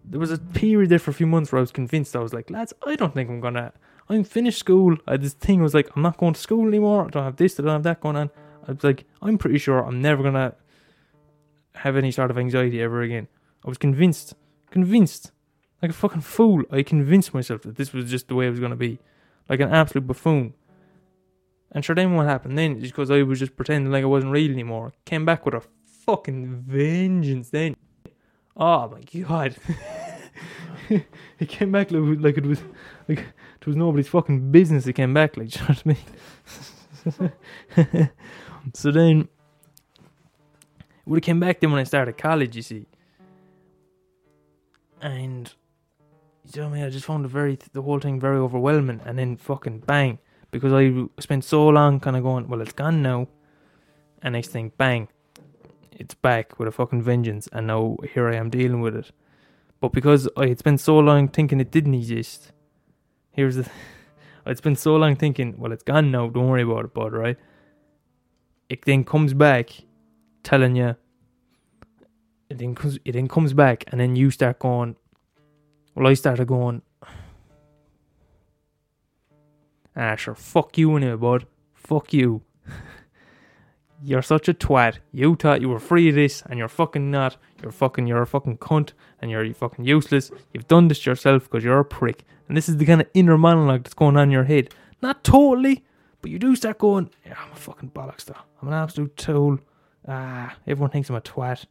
There 0.03 0.19
was 0.19 0.31
a 0.31 0.39
period 0.39 0.89
there 0.89 0.99
for 0.99 1.11
a 1.11 1.15
few 1.15 1.27
months 1.27 1.53
where 1.53 1.59
I 1.59 1.61
was 1.61 1.73
convinced. 1.73 2.17
I 2.17 2.21
was 2.21 2.33
like, 2.33 2.49
lads, 2.49 2.73
I 2.87 2.97
don't 2.97 3.13
think 3.13 3.29
I'm 3.29 3.41
gonna 3.41 3.75
I'm 4.09 4.25
finished 4.25 4.61
school. 4.61 4.97
I, 5.07 5.19
this 5.19 5.35
thing 5.35 5.63
was 5.63 5.75
like, 5.75 5.91
I'm 5.95 6.01
not 6.01 6.17
going 6.17 6.33
to 6.33 6.41
school 6.41 6.67
anymore. 6.67 7.05
I 7.05 7.11
don't 7.11 7.25
have 7.25 7.37
this, 7.37 7.61
I 7.61 7.65
don't 7.65 7.73
have 7.73 7.83
that 7.83 8.01
going 8.01 8.17
on. 8.17 8.31
I 8.67 8.73
was 8.73 8.83
like, 8.83 9.05
I'm 9.21 9.37
pretty 9.37 9.59
sure 9.59 9.85
I'm 9.85 10.01
never 10.01 10.23
gonna 10.23 10.55
have 11.75 11.99
any 11.99 12.13
sort 12.13 12.31
of 12.31 12.39
anxiety 12.39 12.81
ever 12.81 13.03
again. 13.03 13.29
I 13.63 13.69
was 13.69 13.77
convinced, 13.77 14.35
convinced, 14.71 15.33
like 15.83 15.91
a 15.91 15.95
fucking 15.95 16.23
fool. 16.23 16.63
I 16.71 16.83
convinced 16.83 17.35
myself 17.35 17.63
that 17.63 17.77
this 17.77 17.93
was 17.93 18.11
just 18.11 18.29
the 18.29 18.35
way 18.35 18.47
it 18.47 18.51
was 18.51 18.61
gonna 18.61 18.77
be, 18.77 18.99
like 19.49 19.61
an 19.61 19.73
absolute 19.73 20.07
buffoon. 20.07 20.55
And 21.73 21.85
sure, 21.85 21.95
then 21.95 22.15
what 22.15 22.27
happened 22.27 22.57
then 22.57 22.77
is 22.77 22.91
because 22.91 23.11
I 23.11 23.23
was 23.23 23.39
just 23.39 23.57
pretending 23.57 23.93
like 23.93 24.03
I 24.03 24.07
wasn't 24.07 24.33
real 24.33 24.51
anymore. 24.51 24.93
Came 25.05 25.25
back 25.25 25.45
with 25.45 25.55
a 25.55 25.63
fucking 26.07 26.65
vengeance 26.67 27.51
then. 27.51 27.77
Oh 28.57 28.89
my 28.89 29.03
god. 29.21 29.57
he 31.39 31.47
came 31.47 31.73
back 31.73 31.91
like, 31.91 32.21
like 32.21 32.39
it 32.39 32.47
was 32.47 32.61
like 33.09 33.19
it 33.19 33.67
was 33.67 33.77
nobody's 33.77 34.09
fucking 34.09 34.53
business. 34.53 34.85
He 34.85 34.93
came 34.93 35.13
back 35.13 35.37
like, 35.37 35.55
you 35.57 35.61
know 35.63 35.67
what 35.69 35.83
I 35.85 35.89
mean? 37.97 38.11
so 38.75 38.91
then, 38.91 39.29
would 41.05 41.17
have 41.17 41.23
came 41.23 41.41
back 41.41 41.61
then 41.61 41.71
when 41.73 41.81
I 41.81 41.85
started 41.85 42.17
college. 42.17 42.57
You 42.57 42.63
see, 42.63 42.87
and 45.01 45.53
you 46.55 46.63
know 46.63 46.69
what 46.69 46.75
I 46.75 46.79
mean. 46.79 46.87
I 46.87 46.91
just 46.91 47.07
found 47.07 47.25
it 47.25 47.29
very 47.29 47.59
the 47.73 47.83
whole 47.83 48.01
thing 48.01 48.21
very 48.21 48.39
overwhelming, 48.39 49.01
and 49.05 49.19
then 49.19 49.37
fucking 49.37 49.81
bang 49.81 50.19
because 50.51 50.73
I 50.73 51.21
spent 51.21 51.45
so 51.45 51.69
long 51.69 52.01
kind 52.01 52.17
of 52.17 52.23
going, 52.23 52.49
well, 52.49 52.61
it's 52.61 52.73
gone 52.73 53.03
now, 53.03 53.29
and 54.23 54.33
next 54.33 54.49
thing, 54.49 54.73
bang, 54.79 55.09
it's 55.93 56.15
back 56.15 56.59
with 56.59 56.69
a 56.69 56.73
fucking 56.73 57.03
vengeance, 57.03 57.49
and 57.53 57.67
now 57.67 57.97
here 58.13 58.29
I 58.29 58.37
am 58.37 58.51
dealing 58.51 58.81
with 58.81 58.97
it. 58.97 59.11
But 59.81 59.93
because 59.93 60.29
I 60.37 60.49
had 60.49 60.59
spent 60.59 60.81
so 60.81 60.99
long 60.99 61.29
thinking 61.29 61.61
it 61.61 61.71
didn't 61.71 61.95
exist, 61.95 62.53
here's 63.33 63.57
the. 63.57 63.69
I'd 64.47 64.59
spent 64.59 64.79
so 64.79 64.95
long 64.97 65.17
thinking, 65.17 65.57
well, 65.59 65.73
it's 65.73 65.83
gone 65.83 66.11
now. 66.13 66.29
Don't 66.29 66.49
worry 66.49 66.63
about 66.63 66.85
it, 66.85 66.95
bud. 66.95 67.13
Right? 67.13 67.37
It 68.69 68.85
then 68.85 69.05
comes 69.05 69.35
back, 69.35 69.71
telling 70.43 70.77
you. 70.77 70.97
It 72.49 72.59
then 72.59 72.75
comes. 72.75 72.99
It 73.05 73.13
then 73.13 73.29
comes 73.29 73.53
back, 73.53 73.85
and 73.89 74.01
then 74.01 74.17
you 74.17 74.31
start 74.31 74.59
going. 74.61 74.97
Well, 75.97 76.09
I 76.09 76.15
started 76.15 76.47
going. 76.47 76.83
Ah, 79.97 80.15
sure. 80.15 80.35
Fuck 80.35 80.77
you 80.77 80.95
anyway, 80.95 81.17
bud. 81.17 81.47
Fuck 81.73 82.13
you. 82.13 82.43
you're 84.03 84.21
such 84.21 84.47
a 84.47 84.53
twat. 84.53 84.99
You 85.11 85.37
thought 85.37 85.63
you 85.63 85.71
were 85.71 85.79
free 85.79 86.11
of 86.11 86.15
this, 86.15 86.43
and 86.43 86.59
you're 86.59 86.69
fucking 86.69 87.11
not. 87.11 87.39
You're 87.63 87.73
fucking. 87.73 88.07
You're 88.07 88.21
a 88.21 88.27
fucking 88.27 88.59
cunt, 88.59 88.93
and 89.23 89.31
you're 89.31 89.55
fucking 89.55 89.87
useless. 89.87 90.31
You've 90.53 90.69
done 90.69 90.89
this 90.89 91.07
yourself 91.07 91.45
because 91.45 91.65
you're 91.65 91.81
a 91.81 91.85
prick. 91.85 92.25
And 92.47 92.59
this 92.59 92.69
is 92.69 92.77
the 92.77 92.85
kind 92.85 93.01
of 93.01 93.09
inner 93.15 93.39
monologue 93.39 93.85
that's 93.85 93.95
going 93.95 94.19
on 94.19 94.25
in 94.25 94.31
your 94.31 94.45
head. 94.45 94.75
Not 95.01 95.25
totally, 95.25 95.83
but 96.21 96.31
you 96.31 96.39
do 96.39 96.55
start 96.57 96.77
going, 96.77 97.09
yeah, 97.25 97.39
I'm 97.43 97.53
a 97.53 97.57
fucking 97.57 97.93
bollocks 97.93 98.27
though. 98.27 98.37
I'm 98.61 98.69
an 98.69 98.75
absolute 98.75 99.17
tool. 99.17 99.61
Ah, 100.07 100.55
everyone 100.67 100.91
thinks 100.91 101.09
I'm 101.09 101.17
a 101.17 101.23
twat. 101.23 101.65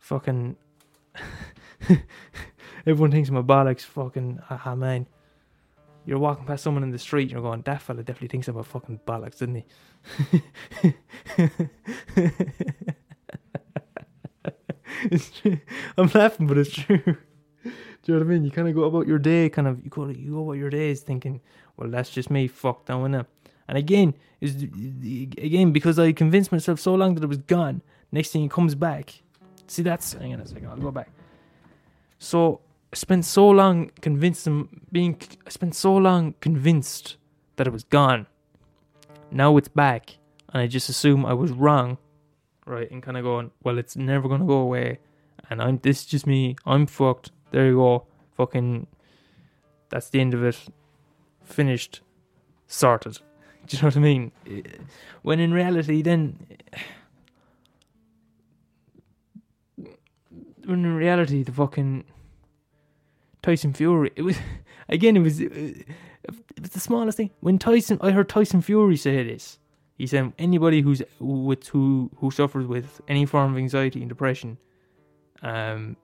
Fucking. 0.00 0.56
everyone 2.86 3.10
thinks 3.10 3.28
a 3.28 3.32
bollocks. 3.32 3.82
Fucking. 3.82 4.40
Ah, 4.48 4.74
man. 4.74 5.06
You're 6.04 6.18
walking 6.18 6.44
past 6.46 6.62
someone 6.62 6.84
in 6.84 6.92
the 6.92 6.98
street, 7.00 7.22
and 7.22 7.32
you're 7.32 7.42
going, 7.42 7.62
that 7.62 7.82
fella 7.82 8.04
definitely 8.04 8.28
thinks 8.28 8.46
I'm 8.46 8.56
a 8.56 8.62
fucking 8.62 9.00
bollocks, 9.06 9.40
doesn't 9.40 9.56
he? 9.56 9.64
it's 15.10 15.40
true. 15.40 15.58
I'm 15.98 16.08
laughing, 16.14 16.46
but 16.46 16.58
it's 16.58 16.70
true. 16.70 16.98
Do 18.06 18.12
you 18.12 18.20
know 18.20 18.24
what 18.24 18.32
I 18.32 18.34
mean? 18.34 18.44
You 18.44 18.52
kind 18.52 18.68
of 18.68 18.74
go 18.76 18.84
about 18.84 19.08
your 19.08 19.18
day, 19.18 19.48
kind 19.48 19.66
of 19.66 19.82
you 19.82 19.90
go 19.90 20.06
you 20.06 20.30
go 20.30 20.44
about 20.44 20.52
your 20.52 20.70
days 20.70 21.00
thinking, 21.00 21.40
well, 21.76 21.90
that's 21.90 22.08
just 22.08 22.30
me 22.30 22.46
fucked 22.46 22.86
down 22.86 23.10
now. 23.10 23.26
And 23.66 23.76
again, 23.76 24.14
is 24.40 24.62
again 24.62 25.72
because 25.72 25.98
I 25.98 26.12
convinced 26.12 26.52
myself 26.52 26.78
so 26.78 26.94
long 26.94 27.16
that 27.16 27.24
it 27.24 27.26
was 27.26 27.38
gone. 27.38 27.82
Next 28.12 28.30
thing 28.30 28.44
it 28.44 28.50
comes 28.52 28.76
back. 28.76 29.22
See, 29.66 29.82
that's 29.82 30.12
hang 30.12 30.34
on 30.34 30.40
a 30.40 30.46
second. 30.46 30.68
I'll 30.68 30.76
go 30.76 30.92
back. 30.92 31.10
So 32.20 32.60
I 32.60 32.65
spent 32.94 33.24
so 33.24 33.48
long 33.48 33.90
convinced 34.00 34.48
being. 34.92 35.20
I 35.46 35.50
spent 35.50 35.74
so 35.74 35.96
long 35.96 36.34
convinced 36.40 37.16
that 37.56 37.66
it 37.66 37.72
was 37.72 37.84
gone. 37.84 38.26
Now 39.30 39.56
it's 39.56 39.68
back, 39.68 40.18
and 40.52 40.62
I 40.62 40.66
just 40.66 40.88
assume 40.88 41.26
I 41.26 41.34
was 41.34 41.52
wrong, 41.52 41.98
right? 42.64 42.90
And 42.90 43.02
kind 43.02 43.16
of 43.16 43.24
going, 43.24 43.50
well, 43.62 43.78
it's 43.78 43.96
never 43.96 44.28
gonna 44.28 44.46
go 44.46 44.58
away, 44.58 44.98
and 45.50 45.60
I'm. 45.60 45.78
This 45.78 46.00
is 46.00 46.06
just 46.06 46.26
me. 46.26 46.56
I'm 46.64 46.86
fucked. 46.86 47.30
There 47.50 47.66
you 47.66 47.76
go. 47.76 48.06
Fucking. 48.36 48.86
That's 49.88 50.10
the 50.10 50.20
end 50.20 50.34
of 50.34 50.44
it. 50.44 50.58
Finished. 51.44 52.00
Sorted. 52.66 53.18
Do 53.66 53.76
you 53.76 53.82
know 53.82 53.88
what 53.88 53.96
I 53.96 54.00
mean? 54.00 54.32
When 55.22 55.40
in 55.40 55.52
reality, 55.52 56.02
then. 56.02 56.46
When 60.64 60.84
in 60.84 60.96
reality, 60.96 61.44
the 61.44 61.52
fucking 61.52 62.02
Tyson 63.46 63.72
Fury. 63.72 64.10
It 64.16 64.22
was 64.22 64.36
again. 64.88 65.16
It 65.16 65.20
was 65.20 65.40
it 65.40 65.86
was 66.60 66.70
the 66.70 66.80
smallest 66.80 67.16
thing. 67.16 67.30
When 67.40 67.58
Tyson, 67.58 67.96
I 68.00 68.10
heard 68.10 68.28
Tyson 68.28 68.60
Fury 68.60 68.96
say 68.96 69.22
this. 69.22 69.58
He 69.96 70.08
said 70.08 70.32
anybody 70.36 70.80
who's 70.80 71.00
with 71.20 71.68
who 71.68 72.10
who 72.16 72.32
suffers 72.32 72.66
with 72.66 73.00
any 73.06 73.24
form 73.24 73.52
of 73.52 73.58
anxiety 73.58 74.00
and 74.00 74.08
depression, 74.08 74.58
um, 75.42 75.96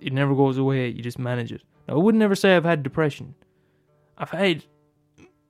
it 0.00 0.12
never 0.12 0.32
goes 0.34 0.58
away. 0.58 0.88
You 0.88 1.02
just 1.02 1.18
manage 1.18 1.50
it. 1.50 1.62
Now, 1.88 1.94
I 1.94 1.98
would 1.98 2.14
never 2.14 2.36
say 2.36 2.54
I've 2.54 2.64
had 2.64 2.84
depression. 2.84 3.34
I've 4.16 4.30
had 4.30 4.64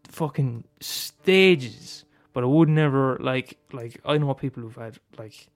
fucking 0.08 0.64
stages, 0.80 2.06
but 2.32 2.44
I 2.44 2.46
would 2.46 2.70
never 2.70 3.18
like 3.20 3.58
like 3.72 4.00
I 4.06 4.16
know 4.16 4.32
people 4.32 4.62
who've 4.62 4.74
had 4.74 4.98
like 5.18 5.48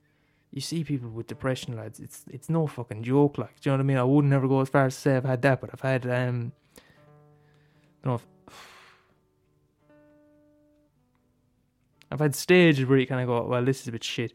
you 0.54 0.60
see 0.60 0.84
people 0.84 1.10
with 1.10 1.26
depression, 1.26 1.76
lads. 1.76 1.98
It's 1.98 2.24
it's 2.30 2.48
no 2.48 2.68
fucking 2.68 3.02
joke. 3.02 3.38
Like, 3.38 3.60
do 3.60 3.68
you 3.68 3.72
know 3.72 3.78
what 3.78 3.84
I 3.84 3.86
mean? 3.86 3.96
I 3.96 4.04
would 4.04 4.24
never 4.24 4.46
go 4.46 4.60
as 4.60 4.68
far 4.68 4.86
as 4.86 4.94
to 4.94 5.00
say 5.00 5.16
I've 5.16 5.24
had 5.24 5.42
that, 5.42 5.60
but 5.60 5.70
I've 5.72 5.80
had 5.80 6.06
um, 6.06 6.52
I 6.76 8.06
don't 8.06 8.12
know. 8.12 8.14
If, 8.14 8.26
I've 12.12 12.20
had 12.20 12.36
stages 12.36 12.86
where 12.86 12.98
you 12.98 13.06
kind 13.08 13.20
of 13.20 13.26
go, 13.26 13.48
well, 13.48 13.64
this 13.64 13.80
is 13.80 13.88
a 13.88 13.92
bit 13.92 14.04
shit, 14.04 14.32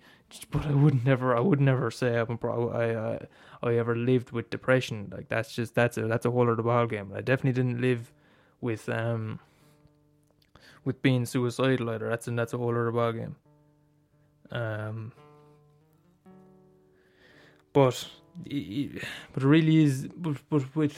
but 0.52 0.66
I 0.66 0.74
would 0.74 1.06
never, 1.06 1.38
I 1.38 1.40
would 1.40 1.62
never 1.62 1.90
say 1.90 2.18
I'm 2.18 2.38
pro, 2.38 2.70
I, 2.70 3.66
I 3.66 3.76
ever 3.76 3.96
lived 3.96 4.32
with 4.32 4.50
depression. 4.50 5.14
Like 5.16 5.30
that's 5.30 5.54
just 5.54 5.74
that's 5.74 5.98
a 5.98 6.02
that's 6.02 6.26
a 6.26 6.32
whole 6.32 6.52
other 6.52 6.62
ball 6.62 6.86
game. 6.86 7.14
I 7.16 7.22
definitely 7.22 7.54
didn't 7.64 7.80
live 7.80 8.12
with 8.60 8.90
um 8.90 9.40
with 10.84 11.02
being 11.02 11.26
suicidal 11.26 11.90
either. 11.92 12.10
That's 12.10 12.28
and 12.28 12.38
that's 12.38 12.52
a 12.52 12.58
whole 12.58 12.72
other 12.72 12.92
ball 12.92 13.14
game. 13.14 13.38
Um, 14.52 15.14
but 17.80 18.06
but 19.34 19.44
really 19.44 19.78
is. 19.86 20.08
But, 20.16 20.38
but 20.50 20.76
with 20.76 20.98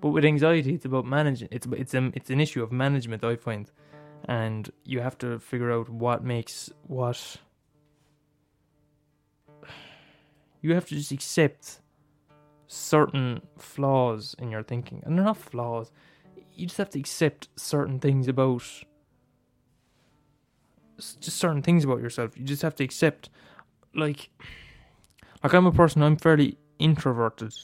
but 0.00 0.10
with 0.10 0.24
anxiety, 0.24 0.74
it's 0.74 0.84
about 0.84 1.06
managing. 1.06 1.48
It's 1.52 1.66
it's 1.82 1.94
um 1.94 2.12
it's 2.18 2.30
an 2.30 2.40
issue 2.40 2.62
of 2.62 2.70
management. 2.72 3.22
I 3.24 3.36
find, 3.36 3.70
and 4.24 4.70
you 4.84 5.00
have 5.00 5.16
to 5.18 5.38
figure 5.38 5.70
out 5.70 5.88
what 5.88 6.24
makes 6.24 6.70
what. 6.86 7.20
You 10.60 10.74
have 10.74 10.86
to 10.88 10.94
just 10.96 11.12
accept 11.12 11.80
certain 12.66 13.42
flaws 13.56 14.34
in 14.42 14.50
your 14.50 14.64
thinking, 14.64 15.02
and 15.04 15.16
they're 15.16 15.24
not 15.24 15.36
flaws. 15.36 15.92
You 16.54 16.66
just 16.66 16.78
have 16.78 16.90
to 16.90 16.98
accept 16.98 17.48
certain 17.54 18.00
things 18.00 18.26
about 18.26 18.64
just 20.98 21.38
certain 21.38 21.62
things 21.62 21.84
about 21.84 22.00
yourself. 22.00 22.36
You 22.36 22.44
just 22.44 22.62
have 22.62 22.74
to 22.74 22.84
accept, 22.84 23.30
like 23.94 24.30
like 25.42 25.52
I'm 25.52 25.66
a 25.66 25.72
person, 25.72 26.02
I'm 26.02 26.16
fairly 26.16 26.56
introverted. 26.78 27.54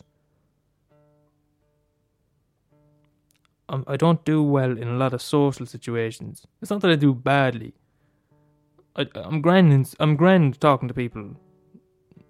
I'm, 3.69 3.85
I 3.87 3.97
don't 3.97 4.25
do 4.25 4.43
well 4.43 4.77
in 4.77 4.89
a 4.89 4.97
lot 4.97 5.15
of 5.15 5.23
social 5.23 5.67
situations. 5.67 6.47
It's 6.61 6.71
not 6.71 6.81
that 6.83 6.91
I 6.91 6.97
do 6.97 7.15
badly. 7.15 7.75
I, 8.97 9.07
I'm 9.17 9.41
grand. 9.41 9.73
In, 9.73 9.87
I'm 9.99 10.17
grand 10.17 10.61
talking 10.61 10.89
to 10.89 10.95
people. 10.95 11.37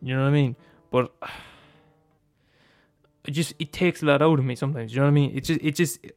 You 0.01 0.15
know 0.15 0.23
what 0.23 0.29
I 0.29 0.33
mean? 0.33 0.57
But 0.91 1.13
it 3.27 3.33
just 3.33 3.55
it 3.59 3.73
takes 3.73 4.03
a 4.03 4.07
lot 4.07 4.23
out 4.23 4.39
of 4.39 4.45
me 4.45 4.55
sometimes. 4.55 4.95
You 4.95 5.01
know 5.01 5.07
what 5.07 5.11
I 5.11 5.15
mean? 5.15 5.37
It 5.37 5.45
just 5.45 5.61
it 5.63 5.75
just 5.75 6.05
it, 6.05 6.17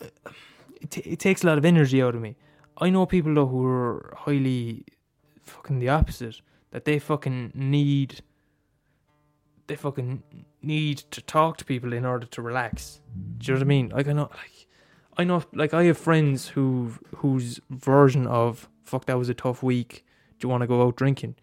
it, 0.80 1.06
it 1.06 1.18
takes 1.18 1.42
a 1.42 1.46
lot 1.46 1.58
of 1.58 1.64
energy 1.64 2.02
out 2.02 2.14
of 2.14 2.20
me. 2.20 2.36
I 2.78 2.90
know 2.90 3.06
people 3.06 3.34
though 3.34 3.46
who 3.46 3.64
are 3.64 4.14
highly 4.18 4.84
fucking 5.44 5.78
the 5.78 5.88
opposite 5.88 6.40
that 6.76 6.84
they 6.84 6.98
fucking 6.98 7.52
need 7.54 8.20
they 9.66 9.76
fucking 9.76 10.22
need 10.60 10.98
to 10.98 11.22
talk 11.22 11.56
to 11.56 11.64
people 11.64 11.94
in 11.94 12.04
order 12.04 12.26
to 12.26 12.42
relax. 12.42 13.00
Do 13.38 13.46
you 13.46 13.54
know 13.54 13.60
what 13.60 13.64
I 13.64 13.66
mean? 13.66 13.88
Like 13.88 14.08
I 14.08 14.12
know 14.12 14.30
like 14.30 14.68
I 15.16 15.24
know 15.24 15.42
like 15.54 15.72
I 15.72 15.84
have 15.84 15.96
friends 15.96 16.48
who 16.48 16.92
whose 17.16 17.60
version 17.70 18.26
of 18.26 18.68
fuck 18.84 19.06
that 19.06 19.16
was 19.16 19.30
a 19.30 19.34
tough 19.34 19.62
week. 19.62 20.04
Do 20.38 20.44
you 20.44 20.50
want 20.50 20.60
to 20.64 20.66
go 20.66 20.82
out 20.82 20.96
drinking? 20.96 21.36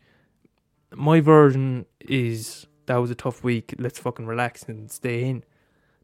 My 0.93 1.19
version 1.19 1.87
is 1.99 2.67
that 2.85 2.97
was 2.97 3.09
a 3.09 3.15
tough 3.15 3.43
week. 3.43 3.73
Let's 3.79 3.97
fucking 3.97 4.27
relax 4.27 4.61
and 4.61 4.91
stay 4.91 5.27
in. 5.27 5.43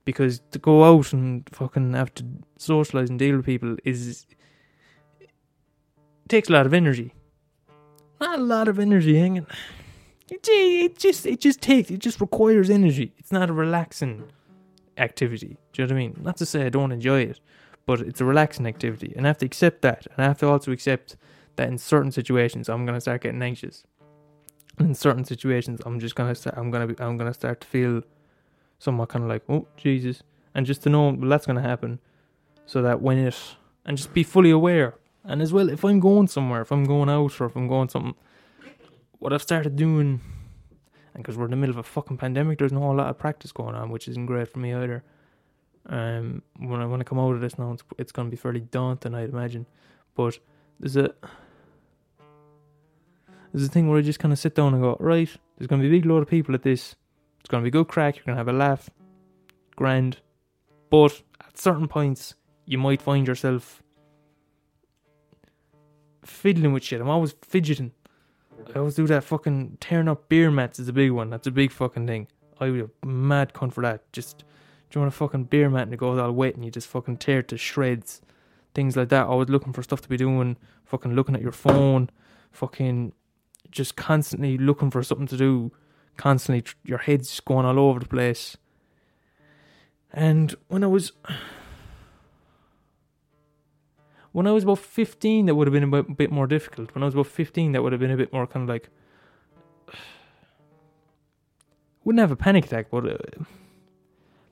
Because 0.05 0.41
to 0.49 0.57
go 0.57 0.85
out 0.85 1.13
and 1.13 1.47
fucking 1.51 1.93
have 1.93 2.15
to 2.15 2.25
socialize 2.57 3.11
and 3.11 3.19
deal 3.19 3.37
with 3.37 3.45
people 3.45 3.77
is 3.83 4.25
takes 6.27 6.49
a 6.49 6.53
lot 6.53 6.65
of 6.65 6.73
energy 6.73 7.13
not 8.19 8.39
a 8.39 8.41
lot 8.41 8.67
of 8.67 8.79
energy 8.79 9.17
hanging. 9.17 9.47
It, 10.29 10.47
it 10.47 10.99
just 10.99 11.25
it 11.25 11.39
just 11.39 11.61
takes 11.61 11.89
it 11.89 11.99
just 11.99 12.21
requires 12.21 12.69
energy. 12.69 13.13
It's 13.17 13.31
not 13.31 13.49
a 13.49 13.53
relaxing 13.53 14.25
activity. 14.97 15.57
Do 15.73 15.81
you 15.81 15.87
know 15.87 15.95
what 15.95 15.99
I 15.99 16.03
mean? 16.03 16.21
Not 16.21 16.37
to 16.37 16.45
say 16.45 16.65
I 16.65 16.69
don't 16.69 16.91
enjoy 16.91 17.21
it, 17.21 17.39
but 17.85 18.01
it's 18.01 18.21
a 18.21 18.25
relaxing 18.25 18.67
activity, 18.67 19.13
and 19.15 19.25
I 19.25 19.29
have 19.29 19.39
to 19.39 19.45
accept 19.45 19.81
that, 19.81 20.05
and 20.05 20.23
I 20.23 20.27
have 20.27 20.37
to 20.39 20.47
also 20.47 20.71
accept 20.71 21.15
that 21.55 21.67
in 21.67 21.77
certain 21.77 22.11
situations 22.11 22.69
I'm 22.69 22.85
gonna 22.85 23.01
start 23.01 23.21
getting 23.21 23.41
anxious. 23.41 23.83
in 24.79 24.95
certain 24.95 25.25
situations, 25.25 25.81
I'm 25.85 25.99
just 25.99 26.15
gonna 26.15 26.35
start. 26.35 26.57
I'm 26.57 26.71
gonna 26.71 26.87
be. 26.87 26.95
I'm 26.99 27.17
gonna 27.17 27.33
start 27.33 27.61
to 27.61 27.67
feel 27.67 28.03
somewhat 28.77 29.09
kind 29.09 29.23
of 29.23 29.29
like, 29.29 29.43
oh 29.49 29.67
Jesus, 29.77 30.21
and 30.53 30.65
just 30.65 30.83
to 30.83 30.89
know 30.89 31.09
well, 31.09 31.29
that's 31.29 31.45
gonna 31.45 31.61
happen, 31.61 31.99
so 32.65 32.81
that 32.81 33.01
when 33.01 33.17
it 33.17 33.35
and 33.85 33.97
just 33.97 34.13
be 34.13 34.23
fully 34.23 34.51
aware. 34.51 34.93
And 35.29 35.43
as 35.43 35.53
well, 35.53 35.69
if 35.69 35.85
I'm 35.85 35.99
going 35.99 36.27
somewhere, 36.27 36.61
if 36.61 36.71
I'm 36.71 36.85
going 36.85 37.07
out 37.07 37.39
or 37.39 37.45
if 37.45 37.55
I'm 37.55 37.67
going 37.67 37.87
something, 37.87 38.15
what 39.19 39.31
I've 39.31 39.43
started 39.43 39.75
doing, 39.75 40.21
and 41.13 41.23
because 41.23 41.37
we're 41.37 41.45
in 41.45 41.51
the 41.51 41.57
middle 41.57 41.75
of 41.75 41.77
a 41.77 41.83
fucking 41.83 42.17
pandemic, 42.17 42.57
there's 42.57 42.73
not 42.73 42.91
a 42.91 42.97
lot 42.97 43.09
of 43.11 43.19
practice 43.19 43.51
going 43.51 43.75
on, 43.75 43.91
which 43.91 44.07
isn't 44.07 44.25
great 44.25 44.47
for 44.51 44.57
me 44.57 44.73
either. 44.73 45.03
Um, 45.85 46.41
when 46.57 46.81
I 46.81 46.87
want 46.87 47.01
to 47.01 47.05
come 47.05 47.19
out 47.19 47.35
of 47.35 47.41
this 47.41 47.59
now, 47.59 47.73
it's, 47.73 47.83
it's 47.99 48.11
going 48.11 48.27
to 48.27 48.31
be 48.31 48.37
fairly 48.37 48.61
daunting, 48.61 49.13
I'd 49.13 49.29
imagine. 49.29 49.67
But 50.15 50.39
there's 50.79 50.97
a 50.97 51.13
there's 53.53 53.67
a 53.67 53.69
thing 53.69 53.87
where 53.87 53.99
I 53.99 54.01
just 54.01 54.19
kind 54.19 54.31
of 54.31 54.39
sit 54.39 54.55
down 54.55 54.73
and 54.73 54.81
go, 54.81 54.97
right, 54.99 55.29
there's 55.57 55.67
going 55.67 55.81
to 55.81 55.87
be 55.87 55.95
a 55.95 55.99
big 55.99 56.07
load 56.07 56.23
of 56.23 56.27
people 56.27 56.55
at 56.55 56.63
this. 56.63 56.95
It's 57.39 57.49
going 57.49 57.63
to 57.63 57.67
be 57.67 57.71
good 57.71 57.87
crack. 57.87 58.15
You're 58.15 58.25
going 58.25 58.35
to 58.35 58.39
have 58.39 58.47
a 58.47 58.53
laugh, 58.53 58.89
grand. 59.75 60.17
But 60.89 61.21
at 61.39 61.57
certain 61.57 61.87
points, 61.87 62.33
you 62.65 62.79
might 62.79 63.01
find 63.01 63.27
yourself 63.27 63.83
fiddling 66.23 66.73
with 66.73 66.83
shit. 66.83 67.01
I'm 67.01 67.09
always 67.09 67.35
fidgeting. 67.41 67.91
I 68.73 68.79
always 68.79 68.95
do 68.95 69.07
that 69.07 69.23
fucking 69.23 69.77
tearing 69.79 70.07
up 70.07 70.29
beer 70.29 70.51
mats 70.51 70.79
is 70.79 70.87
a 70.87 70.93
big 70.93 71.11
one. 71.11 71.29
That's 71.29 71.47
a 71.47 71.51
big 71.51 71.71
fucking 71.71 72.07
thing. 72.07 72.27
I 72.59 72.69
would 72.69 72.91
a 73.03 73.05
mad 73.05 73.53
cunt 73.53 73.73
for 73.73 73.81
that. 73.81 74.11
Just 74.11 74.39
do 74.39 74.99
you 74.99 75.01
want 75.01 75.13
a 75.13 75.17
fucking 75.17 75.45
beer 75.45 75.69
mat 75.69 75.83
and 75.83 75.93
it 75.93 75.97
goes 75.97 76.19
all 76.19 76.31
wet 76.31 76.55
and 76.55 76.65
you 76.65 76.71
just 76.71 76.87
fucking 76.87 77.17
tear 77.17 77.39
it 77.39 77.47
to 77.49 77.57
shreds. 77.57 78.21
Things 78.73 78.95
like 78.95 79.09
that. 79.09 79.27
Always 79.27 79.49
looking 79.49 79.73
for 79.73 79.81
stuff 79.81 80.01
to 80.01 80.09
be 80.09 80.17
doing. 80.17 80.57
Fucking 80.85 81.15
looking 81.15 81.35
at 81.35 81.41
your 81.41 81.51
phone. 81.51 82.09
Fucking 82.51 83.13
just 83.71 83.95
constantly 83.95 84.57
looking 84.57 84.91
for 84.91 85.03
something 85.03 85.27
to 85.27 85.37
do. 85.37 85.71
Constantly, 86.17 86.63
your 86.83 86.97
head's 86.97 87.39
going 87.39 87.65
all 87.65 87.79
over 87.79 87.99
the 87.99 88.05
place. 88.05 88.57
And 90.11 90.55
when 90.67 90.83
I 90.83 90.87
was 90.87 91.11
when 94.31 94.47
I 94.47 94.51
was 94.51 94.63
about 94.63 94.79
15, 94.79 95.45
that 95.47 95.55
would 95.55 95.67
have 95.67 95.73
been 95.73 95.93
a 95.93 96.03
bit 96.03 96.31
more 96.31 96.47
difficult. 96.47 96.93
When 96.93 97.03
I 97.03 97.05
was 97.05 97.15
about 97.15 97.27
15, 97.27 97.71
that 97.71 97.83
would 97.83 97.91
have 97.91 97.99
been 97.99 98.11
a 98.11 98.17
bit 98.17 98.31
more 98.31 98.47
kind 98.47 98.63
of 98.63 98.69
like. 98.69 98.89
Wouldn't 102.03 102.19
have 102.19 102.31
a 102.31 102.35
panic 102.35 102.65
attack, 102.65 102.87
but. 102.91 103.05
Uh, 103.05 103.17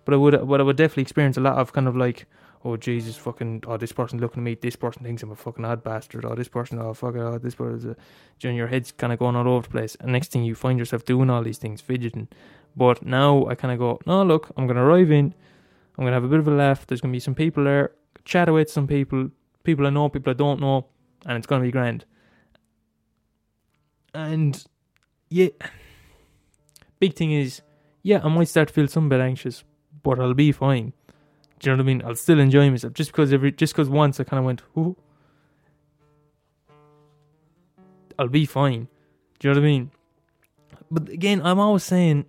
but 0.08 0.14
I 0.14 0.18
would, 0.18 0.48
but 0.48 0.62
I 0.62 0.64
would 0.64 0.78
definitely 0.78 1.02
experience 1.02 1.36
a 1.36 1.42
lot 1.42 1.58
of 1.58 1.74
kind 1.74 1.86
of 1.86 1.98
like, 1.98 2.28
oh 2.64 2.78
Jesus, 2.78 3.18
fucking, 3.18 3.66
oh 3.68 3.76
this 3.76 3.92
person 3.92 4.22
looking 4.22 4.42
at 4.42 4.46
me, 4.46 4.56
this 4.56 4.78
person 4.78 5.04
thinks 5.04 5.22
I'm 5.22 5.32
a 5.32 5.36
fucking 5.36 5.66
odd 5.66 5.84
bastard, 5.84 6.24
oh 6.24 6.34
this 6.34 6.48
person, 6.48 6.80
oh 6.80 6.94
fuck 6.94 7.18
oh 7.18 7.38
this 7.38 7.56
person, 7.56 7.98
you 8.40 8.50
know, 8.50 8.56
your 8.56 8.68
head's 8.68 8.94
kind 8.94 9.12
of 9.12 9.20
going 9.20 9.36
all 9.36 9.50
over 9.50 9.64
the 9.64 9.70
place, 9.70 9.98
and 10.00 10.14
next 10.14 10.32
thing 10.32 10.46
you 10.46 10.56
find 10.56 10.80
yourself 10.80 11.04
doing 11.04 11.30
all 11.30 11.44
these 11.44 11.58
things, 11.58 11.82
fidgeting. 11.82 12.30
But 12.74 13.06
now 13.06 13.48
I 13.48 13.56
kind 13.56 13.74
of 13.74 13.80
go, 13.80 14.00
no, 14.06 14.24
look, 14.24 14.50
I'm 14.56 14.66
gonna 14.66 14.86
arrive 14.86 15.12
in, 15.12 15.34
I'm 15.98 16.06
gonna 16.06 16.16
have 16.16 16.24
a 16.24 16.30
bit 16.30 16.40
of 16.40 16.48
a 16.48 16.52
laugh. 16.52 16.88
There's 16.88 17.02
gonna 17.02 17.12
be 17.12 17.20
some 17.20 17.36
people 17.36 17.66
there, 17.66 17.92
chat 18.24 18.50
with 18.50 18.72
some 18.72 18.88
people, 18.88 19.32
people 19.68 19.86
I 19.86 19.92
know, 19.92 20.10
people 20.10 20.32
I 20.32 20.34
don't 20.34 20.62
know, 20.62 20.88
and 21.26 21.38
it's 21.38 21.46
gonna 21.46 21.64
be 21.64 21.72
grand. 21.72 22.06
And 24.16 24.66
yeah, 25.30 25.50
big 27.00 27.14
thing 27.14 27.34
is, 27.34 27.62
yeah, 28.02 28.22
I 28.24 28.30
might 28.30 28.48
start 28.48 28.70
to 28.70 28.74
feel 28.74 28.88
some 28.88 29.10
bit 29.10 29.20
anxious, 29.20 29.66
but 30.02 30.20
I'll 30.20 30.34
be 30.34 30.52
fine. 30.54 30.94
Do 31.60 31.70
you 31.70 31.76
know 31.76 31.84
what 31.84 31.90
I 31.90 31.94
mean? 31.94 32.02
I'll 32.06 32.16
still 32.16 32.40
enjoy 32.40 32.70
myself 32.72 32.94
just 32.94 33.12
because 33.12 33.34
every 33.34 33.52
just 33.52 33.74
because 33.74 33.90
once 33.90 34.20
I 34.20 34.24
kind 34.24 34.40
of 34.40 34.46
went, 34.46 34.62
ooh, 34.78 34.96
I'll 38.18 38.30
be 38.30 38.46
fine. 38.46 38.88
Do 39.40 39.48
you 39.48 39.54
know 39.54 39.60
what 39.60 39.66
I 39.66 39.70
mean? 39.70 39.92
But 40.90 41.10
again, 41.10 41.42
I'm 41.44 41.60
always 41.60 41.84
saying, 41.84 42.26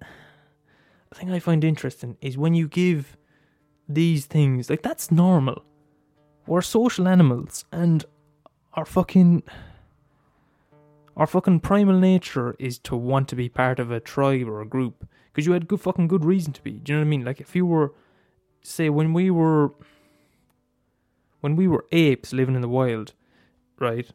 the 1.11 1.15
thing 1.15 1.31
I 1.31 1.39
find 1.39 1.63
interesting 1.63 2.17
is 2.21 2.37
when 2.37 2.55
you 2.55 2.67
give 2.67 3.17
these 3.89 4.27
things 4.27 4.69
like 4.69 4.83
that's 4.83 5.13
normal. 5.13 5.63
We're 6.49 6.63
social 6.63 7.07
animals, 7.07 7.67
and 7.71 8.07
our 8.73 8.87
fucking 8.87 9.43
our 11.15 11.27
fucking 11.27 11.61
primal 11.61 11.99
nature 11.99 12.57
is 12.59 12.79
to 12.79 12.97
want 12.97 13.29
to 13.29 13.37
be 13.37 13.51
part 13.51 13.79
of 13.79 13.91
a 13.91 14.01
tribe 14.01 14.49
or 14.49 14.63
a 14.63 14.67
group 14.67 15.07
because 15.27 15.45
you 15.45 15.53
had 15.53 15.69
good 15.69 15.83
fucking 15.83 16.09
good 16.09 16.25
reason 16.25 16.55
to 16.55 16.63
be. 16.63 16.71
Do 16.71 16.93
you 16.93 16.97
know 16.97 17.03
what 17.03 17.07
I 17.07 17.11
mean? 17.11 17.25
Like 17.27 17.43
if 17.43 17.55
you 17.55 17.67
were, 17.67 17.93
say, 18.63 18.89
when 18.89 19.13
we 19.13 19.31
were, 19.31 19.75
when 21.41 21.55
we 21.55 21.69
were 21.69 21.85
apes 21.93 22.33
living 22.33 22.55
in 22.55 22.63
the 22.63 22.69
wild, 22.69 23.13
right, 23.79 24.09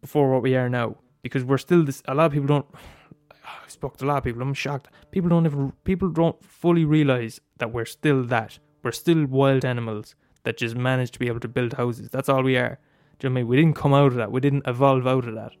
before 0.00 0.32
what 0.32 0.42
we 0.42 0.56
are 0.56 0.68
now, 0.68 0.96
because 1.22 1.44
we're 1.44 1.58
still 1.58 1.84
this. 1.84 2.02
A 2.08 2.14
lot 2.16 2.26
of 2.26 2.32
people 2.32 2.48
don't. 2.48 2.66
I 3.30 3.68
spoke 3.68 3.98
to 3.98 4.04
a 4.04 4.06
lot 4.06 4.18
of 4.18 4.24
people. 4.24 4.42
I'm 4.42 4.52
shocked. 4.52 4.88
People 5.12 5.30
don't 5.30 5.46
ever. 5.46 5.72
People 5.84 6.08
don't 6.08 6.42
fully 6.42 6.84
realize 6.84 7.40
that 7.58 7.72
we're 7.72 7.84
still 7.84 8.24
that. 8.24 8.58
We're 8.82 8.90
still 8.90 9.26
wild 9.26 9.64
animals 9.64 10.16
that 10.44 10.56
just 10.56 10.76
managed 10.76 11.12
to 11.14 11.18
be 11.18 11.28
able 11.28 11.40
to 11.40 11.48
build 11.48 11.74
houses. 11.74 12.08
That's 12.10 12.28
all 12.28 12.42
we 12.42 12.56
are. 12.56 12.78
Do 13.18 13.26
you 13.26 13.30
know 13.30 13.34
what 13.34 13.38
I 13.38 13.42
mean? 13.42 13.48
We 13.48 13.56
didn't 13.56 13.76
come 13.76 13.94
out 13.94 14.08
of 14.08 14.14
that. 14.14 14.32
We 14.32 14.40
didn't 14.40 14.66
evolve 14.66 15.06
out 15.06 15.26
of 15.26 15.34
that. 15.34 15.52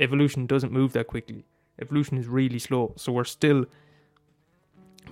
Evolution 0.00 0.46
doesn't 0.46 0.72
move 0.72 0.92
that 0.92 1.06
quickly. 1.06 1.44
Evolution 1.80 2.18
is 2.18 2.26
really 2.26 2.58
slow. 2.58 2.94
So 2.96 3.12
we're 3.12 3.24
still 3.24 3.66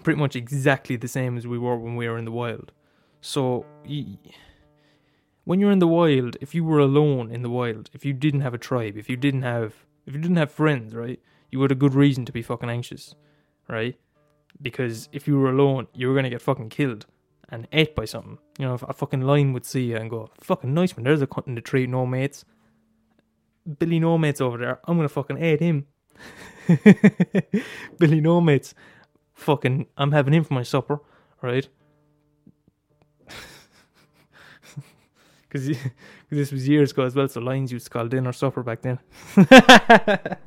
pretty 0.02 0.18
much 0.18 0.34
exactly 0.34 0.96
the 0.96 1.08
same 1.08 1.36
as 1.36 1.46
we 1.46 1.58
were 1.58 1.76
when 1.76 1.96
we 1.96 2.08
were 2.08 2.18
in 2.18 2.24
the 2.24 2.32
wild. 2.32 2.72
So 3.20 3.64
when 5.44 5.60
you're 5.60 5.70
in 5.70 5.78
the 5.78 5.86
wild, 5.86 6.36
if 6.40 6.54
you 6.54 6.64
were 6.64 6.80
alone 6.80 7.30
in 7.30 7.42
the 7.42 7.50
wild, 7.50 7.90
if 7.92 8.04
you 8.04 8.12
didn't 8.12 8.40
have 8.40 8.54
a 8.54 8.58
tribe, 8.58 8.96
if 8.96 9.08
you 9.08 9.16
didn't 9.16 9.42
have 9.42 9.74
if 10.04 10.14
you 10.14 10.20
didn't 10.20 10.36
have 10.36 10.50
friends, 10.50 10.94
right, 10.94 11.20
you 11.52 11.62
had 11.62 11.70
a 11.70 11.76
good 11.76 11.94
reason 11.94 12.24
to 12.24 12.32
be 12.32 12.42
fucking 12.42 12.68
anxious, 12.68 13.14
right? 13.68 13.96
Because 14.60 15.08
if 15.12 15.28
you 15.28 15.38
were 15.38 15.50
alone, 15.50 15.86
you 15.94 16.08
were 16.08 16.14
gonna 16.16 16.30
get 16.30 16.42
fucking 16.42 16.70
killed 16.70 17.06
and 17.52 17.68
ate 17.70 17.94
by 17.94 18.06
something. 18.06 18.38
You 18.58 18.66
know, 18.66 18.74
if 18.74 18.82
a 18.82 18.94
fucking 18.94 19.20
lion 19.20 19.52
would 19.52 19.66
see 19.66 19.84
you 19.84 19.96
and 19.96 20.10
go, 20.10 20.30
fucking 20.40 20.72
nice 20.74 20.96
man, 20.96 21.04
there's 21.04 21.22
a 21.22 21.26
cunt 21.26 21.46
in 21.46 21.54
the 21.54 21.60
tree, 21.60 21.86
no 21.86 22.06
mates. 22.06 22.44
Billy 23.78 24.00
no 24.00 24.18
mates 24.18 24.40
over 24.40 24.58
there, 24.58 24.80
I'm 24.84 24.96
gonna 24.96 25.08
fucking 25.08 25.40
eat 25.40 25.60
him. 25.60 25.86
Billy 27.98 28.20
no 28.20 28.40
mates. 28.40 28.74
Fucking 29.34 29.86
I'm 29.96 30.12
having 30.12 30.34
him 30.34 30.44
for 30.44 30.54
my 30.54 30.64
supper, 30.64 31.00
right? 31.40 31.68
Because 35.48 35.76
this 36.30 36.50
was 36.50 36.66
years 36.66 36.92
ago 36.92 37.02
as 37.02 37.14
well, 37.14 37.28
so 37.28 37.38
lions 37.38 37.70
used 37.70 37.84
to 37.84 37.90
call 37.90 38.08
dinner 38.08 38.32
supper 38.32 38.62
back 38.62 38.80
then. 38.80 38.98
but 39.36 40.38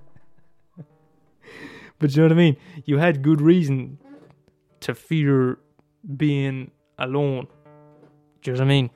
you 2.02 2.18
know 2.18 2.24
what 2.24 2.32
I 2.32 2.36
mean? 2.36 2.58
You 2.86 2.98
had 2.98 3.22
good 3.22 3.40
reason 3.40 4.00
to 4.80 4.96
fear 4.96 5.60
being 6.18 6.72
alone. 6.98 7.48
Do 8.42 8.52
you 8.52 8.58
know 8.58 8.60
what 8.60 8.66
I 8.66 8.68
mean? 8.68 8.90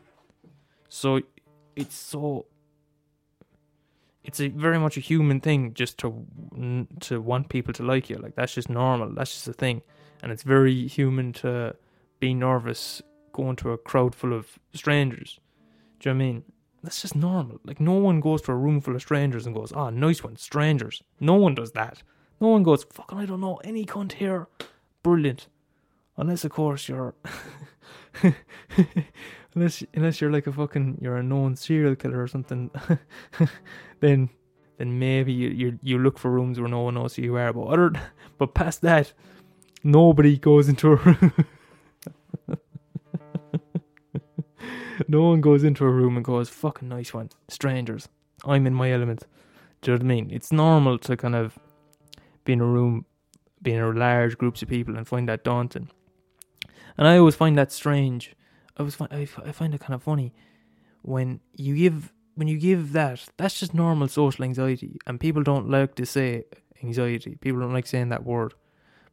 So 0.90 1.22
it's 1.76 1.96
so 1.96 2.46
it's 4.24 4.40
a 4.40 4.50
very 4.50 4.80
much 4.80 4.98
a 4.98 5.00
human 5.00 5.40
thing 5.40 5.74
just 5.74 5.98
to 6.00 6.26
to 7.00 7.22
want 7.22 7.50
people 7.50 7.74
to 7.74 7.84
like 7.84 8.10
you. 8.10 8.18
Like 8.18 8.36
that's 8.36 8.54
just 8.54 8.70
normal. 8.70 9.10
That's 9.14 9.32
just 9.32 9.48
a 9.48 9.54
thing, 9.54 9.82
and 10.22 10.32
it's 10.32 10.44
very 10.44 10.88
human 10.88 11.34
to 11.34 11.76
be 12.20 12.34
nervous 12.34 13.02
going 13.32 13.56
to 13.58 13.72
a 13.72 13.78
crowd 13.78 14.16
full 14.16 14.34
of 14.34 14.60
strangers. 14.74 15.40
Do 16.00 16.10
you 16.10 16.14
know 16.14 16.18
what 16.18 16.24
I 16.24 16.28
mean? 16.32 16.44
That's 16.84 17.02
just 17.02 17.16
normal. 17.16 17.60
Like 17.64 17.80
no 17.80 17.94
one 17.94 18.20
goes 18.20 18.42
to 18.44 18.52
a 18.52 18.56
room 18.56 18.82
full 18.82 18.96
of 18.96 19.02
strangers 19.02 19.46
and 19.46 19.56
goes, 19.56 19.72
"Ah, 19.74 19.88
oh, 19.88 19.90
nice 19.90 20.24
one, 20.24 20.36
strangers." 20.38 21.02
No 21.20 21.36
one 21.36 21.56
does 21.56 21.72
that. 21.72 22.04
No 22.42 22.48
one 22.50 22.64
goes, 22.64 22.84
"Fucking, 22.84 23.18
I 23.18 23.26
don't 23.26 23.42
know 23.42 23.58
any 23.64 23.86
cunt 23.86 24.14
here." 24.14 24.48
Brilliant. 25.04 25.48
Unless, 26.20 26.44
of 26.44 26.52
course, 26.52 26.90
you're 26.90 27.16
unless 29.56 29.84
unless 29.94 30.20
you're 30.20 30.32
like 30.32 30.48
a 30.48 30.52
fucking 30.52 30.98
you're 31.02 31.16
a 31.16 31.24
known 31.24 31.56
serial 31.56 31.96
killer 31.96 32.22
or 32.22 32.28
something, 32.28 32.70
then 34.02 34.30
then 34.78 35.00
maybe 35.00 35.32
you, 35.32 35.50
you 35.50 35.80
you 35.82 35.98
look 35.98 36.20
for 36.20 36.30
rooms 36.30 36.60
where 36.60 36.68
no 36.68 36.82
one 36.82 36.96
knows 36.96 37.16
who 37.16 37.22
you 37.22 37.36
are. 37.38 37.54
But 37.54 37.68
other 37.68 37.92
but 38.38 38.54
past 38.54 38.82
that, 38.82 39.14
nobody 39.82 40.38
goes 40.38 40.68
into 40.68 40.92
a 40.92 40.96
room. 40.96 41.34
no 45.08 45.24
one 45.24 45.40
goes 45.40 45.64
into 45.64 45.86
a 45.86 45.90
room 45.90 46.18
and 46.18 46.26
goes, 46.26 46.50
"Fucking 46.50 46.90
nice 46.90 47.14
one, 47.14 47.30
strangers." 47.48 48.10
I'm 48.44 48.68
in 48.68 48.74
my 48.74 48.92
element. 48.92 49.26
Do 49.82 49.92
you 49.92 49.98
know 49.98 50.04
what 50.04 50.12
I 50.12 50.16
mean? 50.16 50.32
It's 50.32 50.52
normal 50.52 50.98
to 51.00 51.16
kind 51.16 51.36
of 51.36 51.58
be 52.44 52.52
in 52.52 52.60
a 52.60 52.66
room, 52.66 53.06
be 53.62 53.72
in 53.72 53.82
a 53.82 53.90
large 53.90 54.38
groups 54.38 54.62
of 54.62 54.68
people, 54.68 54.98
and 54.98 55.08
find 55.08 55.30
that 55.30 55.46
daunting. 55.46 55.90
And 57.00 57.08
I 57.08 57.18
always 57.18 57.36
find 57.36 57.58
that 57.58 57.72
strange. 57.72 58.36
I 58.76 58.84
was 58.84 58.98
I 59.00 59.26
find 59.26 59.74
it 59.74 59.80
kind 59.80 59.94
of 59.94 60.04
funny 60.04 60.34
when 61.02 61.40
you 61.56 61.74
give 61.74 62.12
when 62.36 62.50
you 62.50 62.58
give 62.58 62.92
that 62.92 63.26
that's 63.38 63.58
just 63.58 63.74
normal 63.74 64.10
social 64.10 64.44
anxiety 64.44 65.00
and 65.08 65.18
people 65.18 65.42
don't 65.42 65.70
like 65.70 65.96
to 65.96 66.06
say 66.06 66.44
anxiety. 66.84 67.38
People 67.40 67.62
don't 67.62 67.72
like 67.72 67.88
saying 67.88 68.10
that 68.10 68.26
word. 68.26 68.54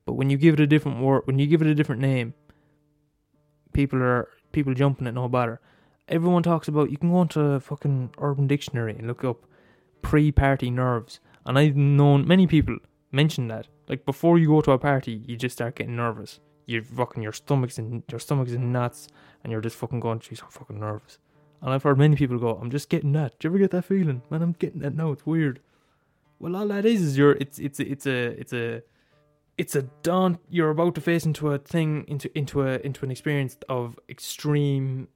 But 0.05 0.15
when 0.15 0.31
you 0.31 0.37
give 0.37 0.55
it 0.55 0.61
a 0.61 0.67
different 0.67 1.01
word, 1.01 1.23
when 1.27 1.39
you 1.39 1.47
give 1.47 1.63
it 1.63 1.69
a 1.69 1.77
different 1.77 2.03
name, 2.03 2.35
people 3.73 4.03
are 4.03 4.31
people 4.51 4.75
jumping 4.75 5.07
at 5.07 5.15
no 5.15 5.29
bother. 5.29 5.61
Everyone 6.09 6.43
talks 6.43 6.67
about 6.67 6.91
you 6.91 6.97
can 6.97 7.13
go 7.13 7.23
into 7.23 7.61
fucking 7.61 8.11
Urban 8.19 8.49
Dictionary 8.49 8.97
and 8.99 9.07
look 9.07 9.23
up 9.23 9.47
pre-party 10.03 10.71
nerves, 10.71 11.21
and 11.45 11.57
I've 11.57 11.77
known 11.77 12.27
many 12.27 12.49
people 12.49 12.79
mention 13.13 13.47
that. 13.47 13.69
Like 13.89 14.05
before 14.05 14.39
you 14.39 14.49
go 14.49 14.61
to 14.61 14.73
a 14.73 14.79
party, 14.79 15.23
you 15.25 15.37
just 15.37 15.57
start 15.57 15.77
getting 15.77 15.95
nervous. 15.95 16.41
You're 16.67 16.83
fucking 16.83 17.23
your 17.23 17.33
stomach's 17.33 17.79
in 17.79 18.03
your 18.11 18.21
stomach's 18.21 18.53
in 18.53 18.73
knots, 18.73 19.09
and 19.43 19.53
you're 19.53 19.61
just 19.61 19.77
fucking 19.77 20.01
going, 20.01 20.19
"Jeez, 20.19 20.43
I'm 20.43 20.51
fucking 20.51 20.81
nervous." 20.81 21.19
And 21.63 21.73
I've 21.73 21.85
heard 21.85 21.97
many 21.97 22.17
people 22.17 22.39
go, 22.39 22.57
"I'm 22.57 22.71
just 22.71 22.89
getting 22.89 23.13
that." 23.13 23.39
Do 23.39 23.47
you 23.47 23.51
ever 23.51 23.59
get 23.59 23.71
that 23.71 23.85
feeling? 23.85 24.23
Man, 24.31 24.43
I'm 24.43 24.53
getting 24.53 24.81
that 24.81 24.95
now. 24.95 25.13
It's 25.13 25.25
weird. 25.25 25.61
Well, 26.39 26.57
all 26.57 26.67
that 26.69 26.85
is 26.85 27.03
is 27.03 27.17
you're 27.17 27.33
it's 27.33 27.59
it's 27.59 27.81
it's 27.81 28.07
a 28.07 28.39
it's 28.41 28.53
a 28.53 28.83
it's 29.57 29.77
a 29.77 29.83
daunt. 30.03 30.41
You're 30.51 30.71
about 30.71 30.97
to 30.97 31.01
face 31.01 31.25
into 31.25 31.51
a 31.53 31.59
thing 31.59 32.05
into 32.09 32.37
into 32.37 32.63
a 32.63 32.79
into 32.81 33.05
an 33.05 33.11
experience 33.11 33.57
of 33.69 33.99
extreme. 34.09 35.09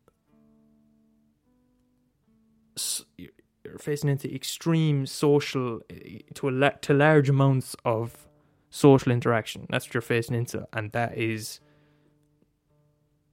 You're 3.18 3.78
facing 3.78 4.08
into 4.08 4.32
extreme 4.32 5.04
social 5.04 5.80
eh, 5.90 6.20
to 6.34 6.48
a 6.48 6.70
to 6.70 6.94
large 6.94 7.28
amounts 7.28 7.76
of 7.84 8.26
social 8.70 9.12
interaction. 9.12 9.66
That's 9.68 9.86
what 9.86 9.94
you're 9.94 10.00
facing 10.00 10.36
into, 10.36 10.66
and 10.72 10.92
that 10.92 11.18
is 11.18 11.60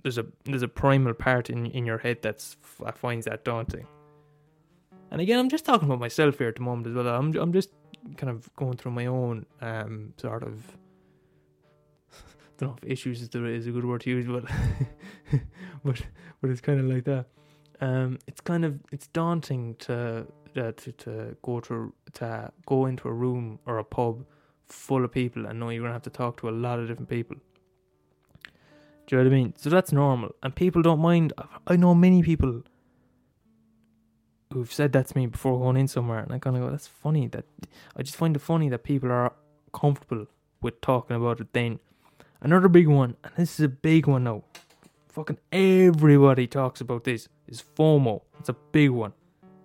there's 0.03 0.17
a 0.17 0.25
there's 0.45 0.63
a 0.63 0.67
primal 0.67 1.13
part 1.13 1.49
in 1.49 1.67
in 1.67 1.85
your 1.85 1.99
head 1.99 2.17
that's 2.21 2.57
that 2.83 2.97
finds 2.97 3.25
that 3.25 3.45
daunting. 3.45 3.87
And 5.09 5.21
again, 5.21 5.39
I'm 5.39 5.49
just 5.49 5.63
talking 5.65 5.87
about 5.87 5.99
myself 5.99 6.37
here 6.37 6.49
at 6.49 6.55
the 6.55 6.61
moment 6.61 6.87
as 6.87 6.93
well. 6.93 7.07
I'm 7.07 7.35
I'm 7.35 7.53
just 7.53 7.69
kind 8.17 8.29
of 8.29 8.53
going 8.55 8.77
through 8.77 8.91
my 8.91 9.05
own 9.05 9.45
um 9.61 10.13
sort 10.17 10.43
of. 10.43 10.77
I 12.11 12.15
don't 12.57 12.69
know 12.69 12.75
if 12.81 12.91
issues 12.91 13.21
is, 13.21 13.29
the, 13.29 13.45
is 13.45 13.67
a 13.67 13.71
good 13.71 13.85
word 13.85 14.01
to 14.01 14.09
use, 14.09 14.25
but 14.25 14.45
but 15.83 16.01
but 16.41 16.49
it's 16.49 16.61
kind 16.61 16.79
of 16.79 16.87
like 16.87 17.03
that. 17.05 17.25
Um, 17.79 18.17
it's 18.27 18.41
kind 18.41 18.65
of 18.65 18.79
it's 18.91 19.07
daunting 19.07 19.75
to 19.79 20.25
uh, 20.55 20.71
to 20.71 20.91
to 20.91 21.37
go 21.43 21.59
to 21.59 21.93
to 22.13 22.51
go 22.65 22.87
into 22.87 23.07
a 23.07 23.13
room 23.13 23.59
or 23.65 23.77
a 23.77 23.83
pub 23.83 24.25
full 24.69 25.03
of 25.05 25.11
people 25.11 25.45
and 25.45 25.59
know 25.59 25.69
you're 25.69 25.83
gonna 25.83 25.93
have 25.93 26.03
to 26.03 26.09
talk 26.09 26.37
to 26.41 26.49
a 26.49 26.51
lot 26.51 26.79
of 26.79 26.87
different 26.87 27.09
people. 27.09 27.37
Do 29.05 29.15
you 29.15 29.23
know 29.23 29.29
what 29.29 29.35
I 29.35 29.39
mean? 29.39 29.53
So 29.57 29.69
that's 29.69 29.91
normal, 29.91 30.35
and 30.43 30.53
people 30.55 30.81
don't 30.81 30.99
mind. 30.99 31.33
I 31.65 31.75
know 31.77 31.95
many 31.95 32.21
people 32.23 32.63
who've 34.51 34.71
said 34.71 34.91
that 34.93 35.07
to 35.07 35.17
me 35.17 35.27
before 35.27 35.57
going 35.59 35.77
in 35.77 35.87
somewhere, 35.87 36.19
and 36.19 36.31
I 36.33 36.39
kind 36.39 36.55
of 36.57 36.63
go, 36.63 36.71
"That's 36.71 36.87
funny." 36.87 37.27
That 37.27 37.45
I 37.95 38.03
just 38.03 38.17
find 38.17 38.35
it 38.35 38.39
funny 38.39 38.69
that 38.69 38.83
people 38.83 39.11
are 39.11 39.33
comfortable 39.73 40.27
with 40.61 40.81
talking 40.81 41.15
about 41.15 41.39
it. 41.39 41.53
Then 41.53 41.79
another 42.41 42.67
big 42.67 42.87
one, 42.87 43.15
and 43.23 43.33
this 43.37 43.59
is 43.59 43.65
a 43.65 43.69
big 43.69 44.07
one 44.07 44.25
now. 44.25 44.43
Fucking 45.09 45.37
everybody 45.51 46.45
talks 46.45 46.81
about 46.81 47.05
this. 47.05 47.29
Is 47.47 47.63
FOMO? 47.75 48.21
It's 48.39 48.49
a 48.49 48.55
big 48.71 48.91
one. 48.91 49.13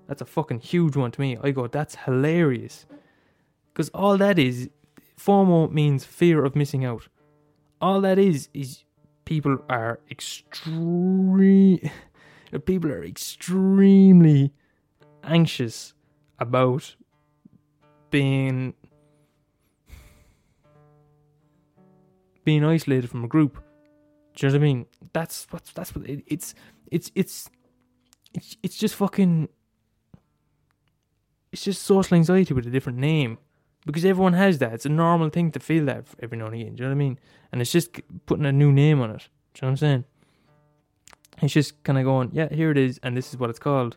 That's 0.07 0.23
a 0.23 0.27
fucking 0.27 0.61
huge 0.61 0.97
one 0.97 1.11
to 1.11 1.21
me. 1.21 1.37
I 1.43 1.51
go, 1.51 1.67
that's 1.67 1.97
hilarious. 1.97 2.87
Because 3.73 3.89
all 3.91 4.17
that 4.19 4.39
is, 4.39 4.69
FOMO 5.25 5.71
means 5.71 6.05
fear 6.05 6.45
of 6.45 6.57
missing 6.57 6.85
out. 6.85 7.09
All 7.81 8.01
that 8.01 8.19
is, 8.19 8.49
is 8.55 8.85
people 9.25 9.59
are 9.69 10.01
extreme. 10.11 11.91
people 12.67 12.91
are 12.91 13.05
extremely 13.05 14.53
anxious 15.23 15.95
about 16.39 16.97
being 18.11 18.75
being 22.45 22.65
isolated 22.65 23.09
from 23.09 23.25
a 23.25 23.29
group. 23.29 23.63
Do 24.35 24.47
you 24.47 24.53
know 24.53 24.59
what 24.59 24.63
I 24.63 24.65
mean? 24.65 24.87
That's 25.13 25.47
what 25.51 25.65
that's 25.75 25.95
what 25.95 26.09
it, 26.09 26.25
it's 26.27 26.55
it's 26.91 27.13
it's 27.15 27.49
it's 28.35 28.57
it's 28.63 28.77
just 28.77 28.97
fucking 28.97 29.49
it's 31.53 31.63
just 31.63 31.83
social 31.83 32.17
anxiety 32.17 32.55
with 32.55 32.67
a 32.67 32.71
different 32.71 32.99
name 32.99 33.39
because 33.85 34.05
everyone 34.05 34.35
has 34.35 34.59
that. 34.59 34.73
It's 34.73 34.87
a 34.87 34.91
normal 34.91 35.29
thing 35.31 35.51
to 35.53 35.61
feel 35.61 35.85
that 35.87 36.07
every 36.23 36.39
now 36.39 36.47
and 36.47 36.55
again. 36.55 36.75
Do 36.77 36.83
you 36.83 36.89
know 36.89 36.95
what 36.95 37.03
I 37.03 37.07
mean? 37.07 37.19
And 37.51 37.61
it's 37.61 37.73
just 37.73 38.01
putting 38.27 38.47
a 38.47 38.53
new 38.53 38.73
name 38.73 39.01
on 39.01 39.11
it. 39.11 39.29
Do 39.55 39.59
you 39.59 39.63
know 39.63 39.67
what 39.67 39.71
I'm 39.71 39.77
saying? 39.77 40.05
It's 41.43 41.53
just 41.53 41.83
kind 41.83 41.99
of 41.99 42.05
going, 42.05 42.31
yeah, 42.33 42.49
here 42.53 42.71
it 42.71 42.79
is, 42.79 43.01
and 43.03 43.17
this 43.17 43.31
is 43.31 43.39
what 43.39 43.51
it's 43.51 43.59
called. 43.59 43.97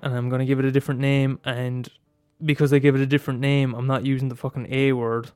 And 0.00 0.14
I'm 0.14 0.28
gonna 0.28 0.44
give 0.44 0.58
it 0.58 0.64
a 0.64 0.70
different 0.70 1.00
name, 1.00 1.40
and 1.44 1.88
because 2.44 2.72
I 2.72 2.78
give 2.78 2.94
it 2.94 3.00
a 3.00 3.06
different 3.06 3.40
name, 3.40 3.74
I'm 3.74 3.86
not 3.86 4.04
using 4.04 4.28
the 4.28 4.34
fucking 4.34 4.66
A 4.70 4.92
word, 4.92 5.30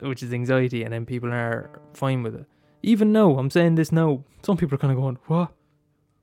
which 0.00 0.22
is 0.22 0.32
anxiety, 0.32 0.82
and 0.82 0.92
then 0.92 1.06
people 1.06 1.32
are 1.32 1.80
fine 1.94 2.22
with 2.22 2.34
it. 2.34 2.46
Even 2.82 3.12
though 3.12 3.38
I'm 3.38 3.50
saying 3.50 3.76
this 3.76 3.90
now, 3.90 4.24
some 4.42 4.56
people 4.56 4.74
are 4.74 4.78
kind 4.78 4.92
of 4.92 4.98
going, 4.98 5.18
what? 5.26 5.52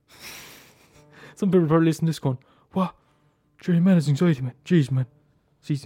some 1.34 1.50
people 1.50 1.64
are 1.64 1.68
probably 1.68 1.86
listening 1.86 2.06
to 2.06 2.10
this 2.10 2.18
going, 2.18 2.38
what? 2.72 2.94
Jerry, 3.60 3.80
man, 3.80 3.96
it's 3.96 4.08
anxiety, 4.08 4.42
man. 4.42 4.54
Jeez, 4.64 4.90
man. 4.90 5.06
She's, 5.66 5.84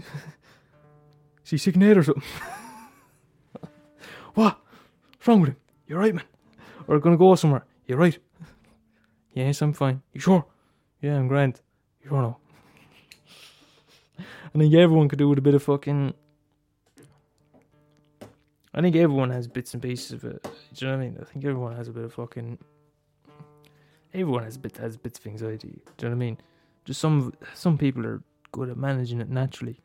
she's 1.43 1.63
sick 1.63 1.75
in 1.75 1.81
head 1.81 1.97
or 1.97 2.03
something. 2.03 2.23
what? 4.35 4.59
What's 5.13 5.27
wrong 5.27 5.41
with 5.41 5.51
him? 5.51 5.57
You're 5.87 5.99
right, 5.99 6.15
man. 6.15 6.25
Or 6.87 6.99
gonna 6.99 7.17
go 7.17 7.35
somewhere. 7.35 7.65
You're 7.87 7.97
right. 7.97 8.19
Yes, 9.33 9.63
I'm 9.63 9.73
fine. 9.73 10.03
You 10.13 10.21
sure? 10.21 10.45
Yeah, 11.01 11.17
I'm 11.17 11.29
grand. 11.29 11.63
You 12.05 12.11
know. 12.11 12.37
I 14.19 14.59
think 14.59 14.75
everyone 14.75 15.09
could 15.09 15.19
do 15.19 15.31
with 15.31 15.39
a 15.39 15.43
bit 15.43 15.55
of 15.55 15.63
fucking. 15.63 16.13
I 18.75 18.83
think 18.83 18.97
everyone 18.97 19.31
has 19.31 19.49
bits 19.49 19.73
and 19.73 19.83
pieces 19.83 20.13
of 20.13 20.25
it. 20.25 20.43
Do 20.43 20.51
you 20.85 20.91
know 20.91 20.99
what 20.99 21.03
I 21.03 21.07
mean? 21.07 21.19
I 21.19 21.25
think 21.25 21.45
everyone 21.47 21.75
has 21.75 21.89
a 21.89 21.93
bit 21.93 22.05
of 22.05 22.13
fucking. 22.13 22.59
Everyone 24.13 24.45
has 24.45 24.57
a 24.57 24.59
bit 24.59 24.77
has 24.77 24.99
bits 24.99 25.19
of 25.19 25.27
anxiety. 25.27 25.81
Do 25.97 26.07
you 26.07 26.11
know 26.11 26.17
what 26.17 26.23
I 26.23 26.27
mean? 26.27 26.39
Just 26.85 27.01
some 27.01 27.33
some 27.55 27.79
people 27.79 28.05
are 28.05 28.23
good 28.53 28.69
at 28.69 28.77
managing 28.77 29.21
it 29.21 29.29
naturally. 29.29 29.81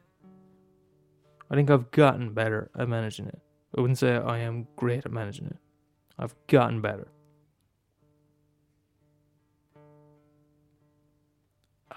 I 1.50 1.56
think 1.56 1.70
I've 1.70 1.92
gotten 1.92 2.34
better 2.34 2.70
at 2.78 2.90
managing 2.90 3.28
it. 3.28 3.40
I 3.78 3.82
wouldn't 3.82 4.00
say 4.00 4.16
I 4.16 4.40
am 4.40 4.68
great 4.76 5.06
at 5.06 5.12
managing 5.12 5.48
it. 5.48 5.58
I've 6.18 6.34
gotten 6.48 6.82
better. 6.82 7.08
I 11.92 11.96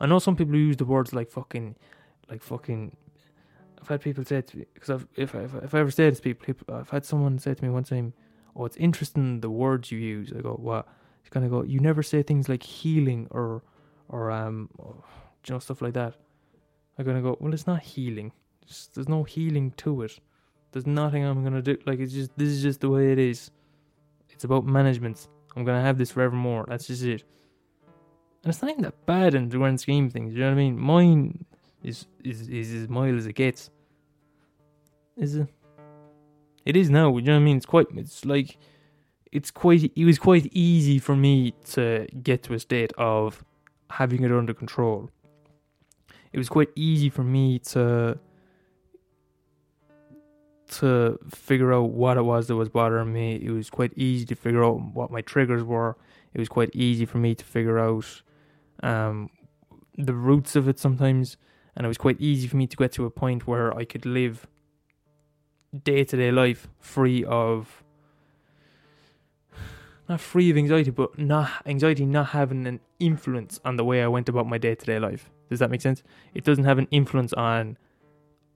I 0.00 0.06
know 0.06 0.18
some 0.18 0.36
people 0.36 0.56
use 0.56 0.76
the 0.76 0.84
words 0.84 1.12
like 1.12 1.30
fucking, 1.30 1.76
like 2.28 2.42
fucking. 2.42 2.96
I've 3.80 3.88
had 3.88 4.00
people 4.00 4.24
say 4.24 4.42
to 4.42 4.58
me 4.58 4.66
because 4.74 4.90
I've 4.90 5.06
if 5.16 5.34
I 5.34 5.40
if 5.62 5.74
I 5.74 5.80
ever 5.80 5.90
say 5.90 6.08
this 6.10 6.18
to 6.18 6.22
people, 6.22 6.46
people, 6.46 6.74
I've 6.74 6.90
had 6.90 7.04
someone 7.04 7.38
say 7.38 7.54
to 7.54 7.64
me 7.64 7.70
one 7.70 7.84
time, 7.84 8.12
"Oh, 8.54 8.64
it's 8.64 8.76
interesting 8.76 9.40
the 9.40 9.50
words 9.50 9.90
you 9.90 9.98
use." 9.98 10.32
I 10.36 10.40
go, 10.40 10.54
"What?" 10.54 10.86
Kind 11.30 11.46
of 11.46 11.50
go, 11.50 11.62
"You 11.62 11.80
never 11.80 12.02
say 12.02 12.22
things 12.22 12.48
like 12.50 12.62
healing 12.62 13.26
or 13.30 13.62
or 14.10 14.30
um, 14.30 14.68
you 15.46 15.54
know 15.54 15.58
stuff 15.58 15.82
like 15.82 15.94
that." 15.94 16.14
I'm 16.98 17.04
gonna 17.04 17.22
go. 17.22 17.36
Well, 17.40 17.54
it's 17.54 17.66
not 17.66 17.82
healing. 17.82 18.32
There's 18.94 19.08
no 19.08 19.24
healing 19.24 19.72
to 19.78 20.02
it. 20.02 20.18
There's 20.72 20.86
nothing 20.86 21.24
I'm 21.24 21.42
gonna 21.42 21.62
do. 21.62 21.76
Like 21.86 22.00
it's 22.00 22.12
just 22.12 22.36
this 22.36 22.48
is 22.48 22.62
just 22.62 22.80
the 22.80 22.90
way 22.90 23.12
it 23.12 23.18
is. 23.18 23.50
It's 24.30 24.44
about 24.44 24.64
management. 24.66 25.28
I'm 25.56 25.64
gonna 25.64 25.82
have 25.82 25.98
this 25.98 26.10
forevermore. 26.10 26.64
That's 26.68 26.86
just 26.86 27.02
it. 27.02 27.24
And 28.42 28.50
it's 28.50 28.62
not 28.62 28.70
even 28.70 28.82
that 28.82 29.06
bad 29.06 29.34
in 29.34 29.48
the 29.48 29.56
grand 29.56 29.80
scheme 29.80 30.06
of 30.06 30.12
things. 30.12 30.32
You 30.32 30.40
know 30.40 30.46
what 30.46 30.52
I 30.52 30.56
mean? 30.56 30.78
Mine 30.78 31.44
is 31.82 32.06
is 32.24 32.48
is 32.48 32.72
as 32.72 32.88
mild 32.88 33.18
as 33.18 33.26
it 33.26 33.34
gets. 33.34 33.70
Is 35.16 35.36
it? 35.36 35.48
It 36.64 36.76
is 36.76 36.90
now. 36.90 37.16
You 37.16 37.22
know 37.22 37.32
what 37.34 37.40
I 37.40 37.44
mean? 37.44 37.56
It's 37.56 37.66
quite. 37.66 37.86
It's 37.96 38.24
like. 38.24 38.58
It's 39.30 39.50
quite. 39.50 39.92
It 39.96 40.04
was 40.04 40.18
quite 40.18 40.48
easy 40.52 40.98
for 40.98 41.16
me 41.16 41.54
to 41.72 42.06
get 42.22 42.42
to 42.44 42.54
a 42.54 42.58
state 42.58 42.92
of 42.98 43.44
having 43.90 44.24
it 44.24 44.32
under 44.32 44.54
control. 44.54 45.10
It 46.32 46.38
was 46.38 46.48
quite 46.48 46.70
easy 46.74 47.10
for 47.10 47.22
me 47.22 47.58
to 47.58 48.18
to 50.72 51.18
figure 51.30 51.72
out 51.72 51.90
what 51.90 52.16
it 52.16 52.22
was 52.22 52.48
that 52.48 52.56
was 52.56 52.70
bothering 52.70 53.12
me. 53.12 53.34
It 53.34 53.50
was 53.50 53.68
quite 53.68 53.92
easy 53.94 54.24
to 54.26 54.34
figure 54.34 54.64
out 54.64 54.80
what 54.94 55.10
my 55.10 55.20
triggers 55.20 55.62
were. 55.62 55.96
It 56.32 56.38
was 56.38 56.48
quite 56.48 56.70
easy 56.74 57.04
for 57.04 57.18
me 57.18 57.34
to 57.34 57.44
figure 57.44 57.78
out 57.78 58.22
um, 58.82 59.28
the 59.98 60.14
roots 60.14 60.56
of 60.56 60.68
it 60.68 60.78
sometimes, 60.78 61.36
and 61.76 61.84
it 61.84 61.88
was 61.88 61.98
quite 61.98 62.20
easy 62.20 62.48
for 62.48 62.56
me 62.56 62.66
to 62.66 62.76
get 62.76 62.92
to 62.92 63.04
a 63.04 63.10
point 63.10 63.46
where 63.46 63.76
I 63.76 63.84
could 63.84 64.06
live 64.06 64.46
day 65.84 66.04
to 66.04 66.16
day 66.16 66.30
life 66.30 66.68
free 66.78 67.24
of 67.24 67.82
not 70.08 70.20
free 70.20 70.50
of 70.50 70.56
anxiety, 70.56 70.90
but 70.90 71.18
not 71.18 71.50
anxiety 71.66 72.04
not 72.06 72.28
having 72.28 72.66
an 72.66 72.80
influence 72.98 73.60
on 73.64 73.76
the 73.76 73.84
way 73.84 74.02
I 74.02 74.08
went 74.08 74.28
about 74.28 74.46
my 74.46 74.58
day 74.58 74.74
to 74.74 74.86
day 74.86 74.98
life. 74.98 75.30
Does 75.52 75.60
that 75.60 75.70
make 75.70 75.82
sense? 75.82 76.02
It 76.34 76.44
doesn't 76.44 76.64
have 76.64 76.78
an 76.78 76.88
influence 76.90 77.32
on. 77.34 77.76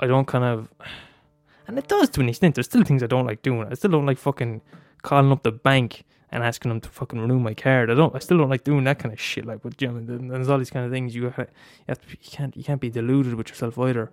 I 0.00 0.06
don't 0.06 0.26
kind 0.26 0.44
of, 0.44 0.68
and 1.66 1.78
it 1.78 1.88
does 1.88 2.08
to 2.10 2.20
an 2.20 2.28
extent. 2.28 2.54
There's 2.54 2.66
still 2.66 2.84
things 2.84 3.02
I 3.02 3.06
don't 3.06 3.26
like 3.26 3.42
doing. 3.42 3.68
I 3.70 3.74
still 3.74 3.90
don't 3.90 4.06
like 4.06 4.18
fucking 4.18 4.62
calling 5.02 5.32
up 5.32 5.42
the 5.42 5.52
bank 5.52 6.04
and 6.30 6.42
asking 6.42 6.70
them 6.70 6.80
to 6.80 6.88
fucking 6.88 7.20
renew 7.20 7.38
my 7.38 7.54
card. 7.54 7.90
I 7.90 7.94
don't. 7.94 8.14
I 8.14 8.18
still 8.18 8.38
don't 8.38 8.50
like 8.50 8.64
doing 8.64 8.84
that 8.84 8.98
kind 8.98 9.12
of 9.12 9.20
shit. 9.20 9.46
Like, 9.46 9.62
but 9.62 9.80
you 9.80 9.88
know, 9.88 10.18
there's 10.28 10.48
all 10.48 10.58
these 10.58 10.70
kind 10.70 10.84
of 10.84 10.92
things. 10.92 11.14
You, 11.14 11.30
have, 11.30 11.38
you, 11.38 11.84
have 11.88 12.00
to, 12.00 12.08
you 12.10 12.30
can't 12.30 12.56
you 12.56 12.64
can't 12.64 12.80
be 12.80 12.90
deluded 12.90 13.34
with 13.34 13.48
yourself 13.48 13.78
either. 13.78 14.10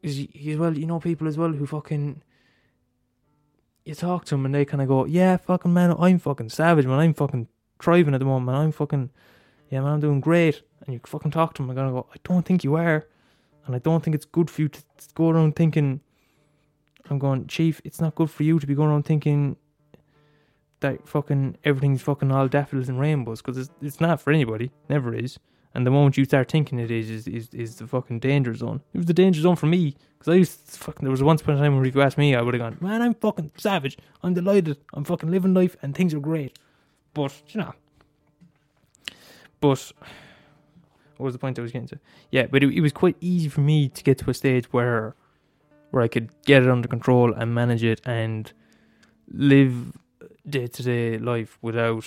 Because 0.00 0.18
you, 0.18 0.58
well, 0.58 0.76
you 0.76 0.86
know 0.86 0.98
people 0.98 1.28
as 1.28 1.38
well 1.38 1.52
who 1.52 1.66
fucking 1.66 2.22
you 3.84 3.94
talk 3.94 4.24
to 4.26 4.34
them 4.34 4.46
and 4.46 4.54
they 4.54 4.64
kind 4.64 4.82
of 4.82 4.88
go, 4.88 5.04
yeah, 5.04 5.36
fucking 5.36 5.72
man, 5.72 5.94
I'm 5.98 6.18
fucking 6.18 6.50
savage, 6.50 6.86
man. 6.86 6.98
I'm 6.98 7.14
fucking 7.14 7.48
thriving 7.80 8.14
at 8.14 8.18
the 8.18 8.24
moment. 8.24 8.46
Man. 8.46 8.54
I'm 8.54 8.72
fucking, 8.72 9.10
yeah, 9.72 9.80
man, 9.80 9.94
I'm 9.94 10.00
doing 10.00 10.20
great. 10.20 10.60
And 10.84 10.92
you 10.92 11.00
fucking 11.06 11.30
talk 11.30 11.54
to 11.54 11.62
them 11.62 11.70
I'm 11.70 11.76
gonna 11.76 11.92
go, 11.92 12.06
I 12.12 12.18
don't 12.24 12.44
think 12.44 12.62
you 12.62 12.74
are. 12.74 13.06
And 13.64 13.74
I 13.74 13.78
don't 13.78 14.04
think 14.04 14.14
it's 14.14 14.26
good 14.26 14.50
for 14.50 14.60
you 14.60 14.68
to 14.68 14.82
go 15.14 15.30
around 15.30 15.56
thinking, 15.56 16.00
I'm 17.08 17.18
going, 17.18 17.46
Chief, 17.46 17.80
it's 17.82 17.98
not 18.00 18.14
good 18.14 18.30
for 18.30 18.42
you 18.42 18.58
to 18.58 18.66
be 18.66 18.74
going 18.74 18.90
around 18.90 19.04
thinking 19.04 19.56
that 20.80 21.08
fucking 21.08 21.56
everything's 21.64 22.02
fucking 22.02 22.30
all 22.30 22.48
daffodils 22.48 22.90
and 22.90 23.00
rainbows 23.00 23.40
because 23.40 23.56
it's, 23.56 23.70
it's 23.80 24.00
not 24.00 24.20
for 24.20 24.30
anybody. 24.30 24.70
Never 24.90 25.14
is. 25.14 25.38
And 25.74 25.86
the 25.86 25.90
moment 25.90 26.18
you 26.18 26.26
start 26.26 26.50
thinking 26.50 26.78
it 26.78 26.90
is, 26.90 27.08
is, 27.08 27.26
is, 27.26 27.48
is 27.54 27.76
the 27.76 27.86
fucking 27.86 28.18
danger 28.18 28.54
zone. 28.54 28.82
It 28.92 28.98
was 28.98 29.06
the 29.06 29.14
danger 29.14 29.40
zone 29.40 29.56
for 29.56 29.66
me 29.66 29.96
because 30.18 30.30
I 30.30 30.36
used 30.36 30.70
to 30.70 30.78
fucking. 30.78 31.02
There 31.02 31.10
was 31.10 31.22
once 31.22 31.40
upon 31.40 31.56
a 31.56 31.60
time 31.60 31.74
when 31.74 31.86
if 31.86 31.94
you 31.94 32.02
asked 32.02 32.18
me, 32.18 32.34
I 32.34 32.42
would 32.42 32.52
have 32.52 32.60
gone, 32.60 32.76
man, 32.86 33.00
I'm 33.00 33.14
fucking 33.14 33.52
savage. 33.56 33.96
I'm 34.22 34.34
delighted. 34.34 34.76
I'm 34.92 35.04
fucking 35.04 35.30
living 35.30 35.54
life 35.54 35.76
and 35.80 35.94
things 35.94 36.12
are 36.12 36.20
great. 36.20 36.58
But 37.14 37.32
you 37.48 37.60
know, 37.60 37.72
but 39.62 39.92
what 41.16 41.24
was 41.26 41.34
the 41.34 41.38
point 41.38 41.58
I 41.58 41.62
was 41.62 41.72
getting 41.72 41.88
to? 41.88 41.98
Yeah, 42.30 42.46
but 42.50 42.62
it, 42.62 42.74
it 42.74 42.80
was 42.80 42.92
quite 42.92 43.16
easy 43.20 43.48
for 43.48 43.60
me 43.60 43.88
to 43.88 44.02
get 44.02 44.18
to 44.18 44.28
a 44.28 44.34
stage 44.34 44.66
where 44.72 45.14
where 45.92 46.02
I 46.02 46.08
could 46.08 46.30
get 46.44 46.62
it 46.62 46.68
under 46.68 46.88
control 46.88 47.32
and 47.32 47.54
manage 47.54 47.84
it 47.84 48.00
and 48.04 48.52
live 49.28 49.92
day 50.48 50.66
to 50.66 50.82
day 50.82 51.18
life 51.18 51.58
without 51.62 52.06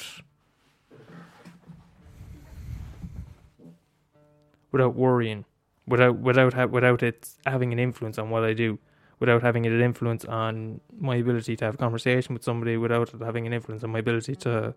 without 4.71 4.95
worrying, 4.95 5.45
without 5.87 6.17
without 6.17 6.53
ha- 6.53 6.65
without 6.65 7.01
it 7.01 7.29
having 7.45 7.71
an 7.71 7.79
influence 7.79 8.17
on 8.17 8.29
what 8.29 8.43
I 8.43 8.51
do, 8.53 8.79
without 9.19 9.41
having 9.43 9.65
an 9.65 9.79
influence 9.79 10.25
on 10.25 10.81
my 10.99 11.15
ability 11.15 11.55
to 11.55 11.65
have 11.65 11.77
conversation 11.77 12.33
with 12.33 12.43
somebody, 12.43 12.75
without 12.75 13.13
having 13.21 13.47
an 13.47 13.53
influence 13.53 13.83
on 13.85 13.91
my 13.91 13.99
ability 13.99 14.35
to 14.47 14.75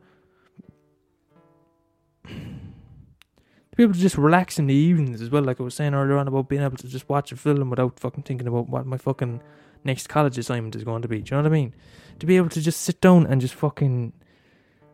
be 3.79 3.85
able 3.85 3.95
to 3.95 4.01
just 4.01 4.19
relax 4.19 4.59
in 4.59 4.67
the 4.67 4.75
evenings 4.75 5.23
as 5.23 5.31
well. 5.31 5.45
Like 5.45 5.61
I 5.61 5.63
was 5.63 5.73
saying 5.73 5.95
earlier 5.95 6.19
on 6.19 6.27
about 6.27 6.49
being 6.49 6.63
able 6.63 6.77
to 6.79 6.89
just 6.89 7.09
watch 7.09 7.31
a 7.31 7.37
film 7.37 7.71
without 7.71 8.01
fucking 8.01 8.25
thinking 8.25 8.49
about 8.49 8.69
what 8.69 8.87
my 8.87 8.97
fucking 8.99 9.41
next 9.85 10.09
college 10.09 10.37
assignment 10.37 10.75
is 10.75 10.83
going 10.83 11.01
to 11.03 11.07
be. 11.07 11.21
Do 11.21 11.31
you 11.31 11.37
know 11.37 11.45
what 11.45 11.53
I 11.53 11.55
mean? 11.55 11.73
To 12.19 12.27
be 12.27 12.37
able 12.37 12.49
to 12.49 12.61
just 12.61 12.81
sit 12.81 13.01
down 13.01 13.25
and 13.29 13.41
just 13.41 13.55
fucking 13.55 14.13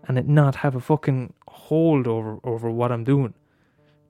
and 0.06 0.18
it 0.18 0.28
not 0.28 0.56
have 0.56 0.74
a 0.74 0.80
fucking 0.80 1.32
hold 1.48 2.06
over 2.06 2.38
over 2.44 2.70
what 2.70 2.92
I'm 2.92 3.04
doing. 3.04 3.32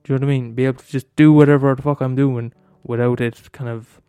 Do 0.03 0.11
you 0.11 0.19
know 0.19 0.27
what 0.27 0.33
I 0.33 0.37
mean? 0.37 0.53
Be 0.55 0.65
able 0.65 0.79
to 0.79 0.91
just 0.91 1.15
do 1.15 1.31
whatever 1.31 1.73
the 1.73 1.81
fuck 1.81 2.01
I'm 2.01 2.17
doing 2.17 2.51
without 2.83 3.21
it 3.21 3.49
kind 3.53 3.69
of 3.69 4.01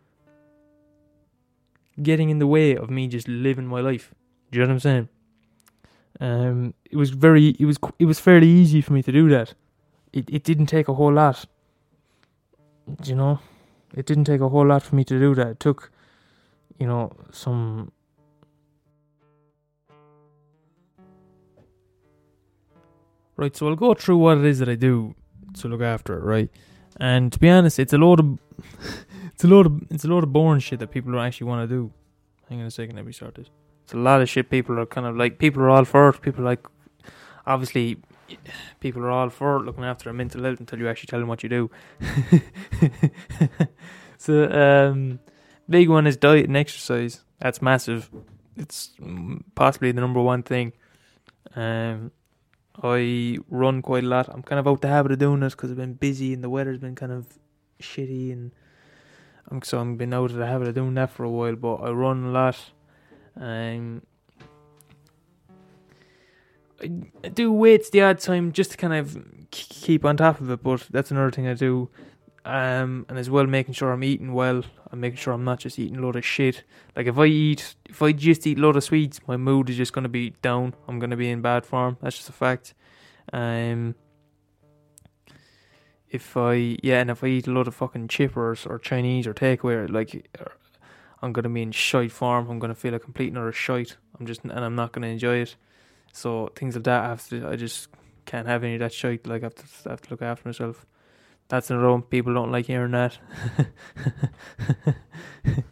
getting 2.03 2.29
in 2.29 2.39
the 2.39 2.47
way 2.47 2.75
of 2.75 2.89
me 2.89 3.07
just 3.07 3.29
living 3.29 3.67
my 3.67 3.79
life. 3.79 4.13
Do 4.51 4.59
you 4.59 4.65
know 4.65 4.67
what 4.67 4.73
I'm 4.73 4.79
saying? 4.81 5.09
Um, 6.19 6.73
it 6.91 6.97
was 6.97 7.11
very, 7.11 7.55
it 7.57 7.65
was, 7.65 7.77
it 7.99 8.05
was 8.05 8.19
fairly 8.19 8.49
easy 8.49 8.81
for 8.81 8.91
me 8.91 9.01
to 9.03 9.13
do 9.13 9.29
that. 9.29 9.53
It, 10.13 10.29
it 10.29 10.43
didn't 10.43 10.67
take 10.67 10.87
a 10.87 10.93
whole 10.93 11.13
lot. 11.13 11.45
You 13.03 13.15
know, 13.15 13.39
it 13.95 14.05
didn't 14.05 14.25
take 14.25 14.41
a 14.41 14.49
whole 14.49 14.65
lot 14.65 14.83
for 14.83 14.95
me 14.95 15.03
to 15.03 15.19
do 15.19 15.35
that. 15.35 15.47
It 15.47 15.59
took, 15.59 15.91
you 16.77 16.87
know, 16.87 17.11
some. 17.31 17.91
Right, 23.35 23.55
so 23.55 23.67
I'll 23.67 23.75
go 23.75 23.93
through 23.93 24.17
what 24.17 24.39
it 24.39 24.45
is 24.45 24.59
that 24.59 24.69
I 24.69 24.75
do 24.75 25.13
to 25.59 25.67
look 25.67 25.81
after 25.81 26.17
it, 26.17 26.23
right? 26.23 26.49
And 26.99 27.31
to 27.31 27.39
be 27.39 27.49
honest, 27.49 27.77
it's 27.77 27.93
a 27.93 27.97
load 27.97 28.19
of 28.19 28.39
it's 29.33 29.43
a 29.43 29.47
load 29.47 29.65
of 29.67 29.83
it's 29.91 30.05
a 30.05 30.07
load 30.07 30.23
of 30.23 30.33
boring 30.33 30.59
shit 30.59 30.79
that 30.79 30.91
people 30.91 31.11
don't 31.11 31.21
actually 31.21 31.47
want 31.47 31.69
to 31.69 31.75
do. 31.75 31.91
Hang 32.49 32.61
on 32.61 32.65
a 32.67 32.71
second, 32.71 32.95
let 32.95 33.05
me 33.05 33.11
start 33.11 33.35
this. 33.35 33.49
It's 33.83 33.93
a 33.93 33.97
lot 33.97 34.21
of 34.21 34.29
shit 34.29 34.49
people 34.49 34.79
are 34.79 34.85
kind 34.85 35.05
of 35.05 35.15
like 35.15 35.37
people 35.37 35.61
are 35.61 35.69
all 35.69 35.85
for 35.85 36.09
it. 36.09 36.21
People 36.21 36.43
like 36.43 36.65
obviously 37.45 37.97
people 38.79 39.03
are 39.03 39.11
all 39.11 39.29
for 39.29 39.59
looking 39.59 39.83
after 39.83 40.05
their 40.05 40.13
mental 40.13 40.43
health 40.43 40.59
until 40.59 40.79
you 40.79 40.87
actually 40.87 41.07
tell 41.07 41.19
them 41.19 41.29
what 41.29 41.43
you 41.43 41.49
do. 41.49 41.71
so 44.17 44.51
um 44.51 45.19
big 45.69 45.89
one 45.89 46.07
is 46.07 46.17
diet 46.17 46.47
and 46.47 46.57
exercise. 46.57 47.23
That's 47.39 47.61
massive. 47.61 48.09
It's 48.55 48.91
possibly 49.55 49.91
the 49.91 50.01
number 50.01 50.21
one 50.21 50.43
thing. 50.43 50.73
Um 51.55 52.11
I 52.83 53.37
run 53.49 53.81
quite 53.81 54.03
a 54.03 54.07
lot. 54.07 54.29
I'm 54.29 54.43
kind 54.43 54.59
of 54.59 54.67
out 54.67 54.81
the 54.81 54.87
habit 54.87 55.11
of 55.11 55.19
doing 55.19 55.39
this 55.39 55.55
because 55.55 55.71
I've 55.71 55.77
been 55.77 55.93
busy 55.93 56.33
and 56.33 56.43
the 56.43 56.49
weather's 56.49 56.77
been 56.77 56.95
kind 56.95 57.11
of 57.11 57.27
shitty, 57.81 58.31
and 58.31 58.51
I'm 59.49 59.61
so 59.63 59.79
I'm 59.79 59.97
been 59.97 60.13
out 60.13 60.31
of 60.31 60.37
the 60.37 60.45
habit 60.45 60.67
of 60.67 60.75
doing 60.75 60.93
that 60.95 61.09
for 61.09 61.23
a 61.23 61.29
while. 61.29 61.55
But 61.55 61.75
I 61.77 61.89
run 61.89 62.25
a 62.25 62.29
lot. 62.29 62.57
Um, 63.35 64.03
do 67.33 67.51
weights 67.51 67.89
the 67.89 68.01
odd 68.01 68.19
time 68.19 68.51
just 68.51 68.71
to 68.71 68.77
kind 68.77 68.93
of 68.93 69.17
keep 69.51 70.05
on 70.05 70.17
top 70.17 70.41
of 70.41 70.49
it. 70.49 70.63
But 70.63 70.87
that's 70.89 71.11
another 71.11 71.31
thing 71.31 71.47
I 71.47 71.53
do. 71.53 71.89
Um, 72.45 73.05
and 73.09 73.17
as 73.17 73.29
well 73.29 73.45
making 73.45 73.73
sure 73.73 73.91
I'm 73.91 74.03
eating 74.03 74.33
well. 74.33 74.63
I'm 74.89 75.01
making 75.01 75.17
sure 75.17 75.33
I'm 75.33 75.43
not 75.43 75.59
just 75.59 75.77
eating 75.77 75.97
a 75.97 76.01
load 76.01 76.15
of 76.15 76.25
shit. 76.25 76.63
Like 76.95 77.07
if 77.07 77.17
I 77.17 77.25
eat, 77.25 77.75
if 77.89 78.01
I 78.01 78.13
just 78.13 78.47
eat 78.47 78.57
a 78.57 78.61
load 78.61 78.77
of 78.77 78.83
sweets, 78.83 79.19
my 79.27 79.35
mood 79.35 79.69
is 79.69 79.75
just 79.75 79.91
gonna 79.91 80.07
be 80.07 80.29
down. 80.41 80.73
I'm 80.87 80.97
gonna 80.99 81.17
be 81.17 81.29
in 81.29 81.41
bad 81.41 81.65
form. 81.65 81.97
That's 82.01 82.15
just 82.15 82.29
a 82.29 82.33
fact. 82.33 82.73
Um, 83.33 83.95
if 86.09 86.37
I 86.37 86.77
yeah, 86.81 87.01
and 87.01 87.11
if 87.11 87.23
I 87.23 87.27
eat 87.27 87.47
a 87.47 87.51
lot 87.51 87.67
of 87.67 87.75
fucking 87.75 88.07
chippers 88.07 88.65
or 88.65 88.79
Chinese 88.79 89.27
or 89.27 89.33
takeaway, 89.33 89.89
like 89.89 90.29
I'm 91.21 91.33
gonna 91.33 91.49
be 91.49 91.61
in 91.63 91.71
shite 91.71 92.13
form. 92.13 92.49
I'm 92.49 92.59
gonna 92.59 92.75
feel 92.75 92.93
a 92.93 92.99
complete 92.99 93.31
another 93.31 93.51
shite. 93.51 93.97
I'm 94.17 94.25
just 94.25 94.43
and 94.43 94.53
I'm 94.53 94.75
not 94.75 94.93
gonna 94.93 95.07
enjoy 95.07 95.37
it. 95.37 95.57
So 96.17 96.49
things 96.55 96.73
like 96.73 96.85
that, 96.85 97.03
I 97.03 97.09
have 97.09 97.29
to. 97.29 97.47
I 97.47 97.55
just 97.55 97.89
can't 98.25 98.47
have 98.47 98.63
any 98.63 98.73
of 98.73 98.79
that 98.79 98.91
shite. 98.91 99.27
Like 99.27 99.43
I 99.43 99.45
have 99.45 99.55
to, 99.55 99.63
I 99.85 99.89
have 99.91 100.01
to 100.01 100.09
look 100.09 100.23
after 100.23 100.49
myself. 100.49 100.83
That's 101.47 101.69
in 101.69 101.77
a 101.77 101.79
row. 101.79 102.01
People 102.01 102.33
don't 102.33 102.51
like 102.51 102.65
hearing 102.65 102.93
that. 102.93 103.19
I 105.45 105.63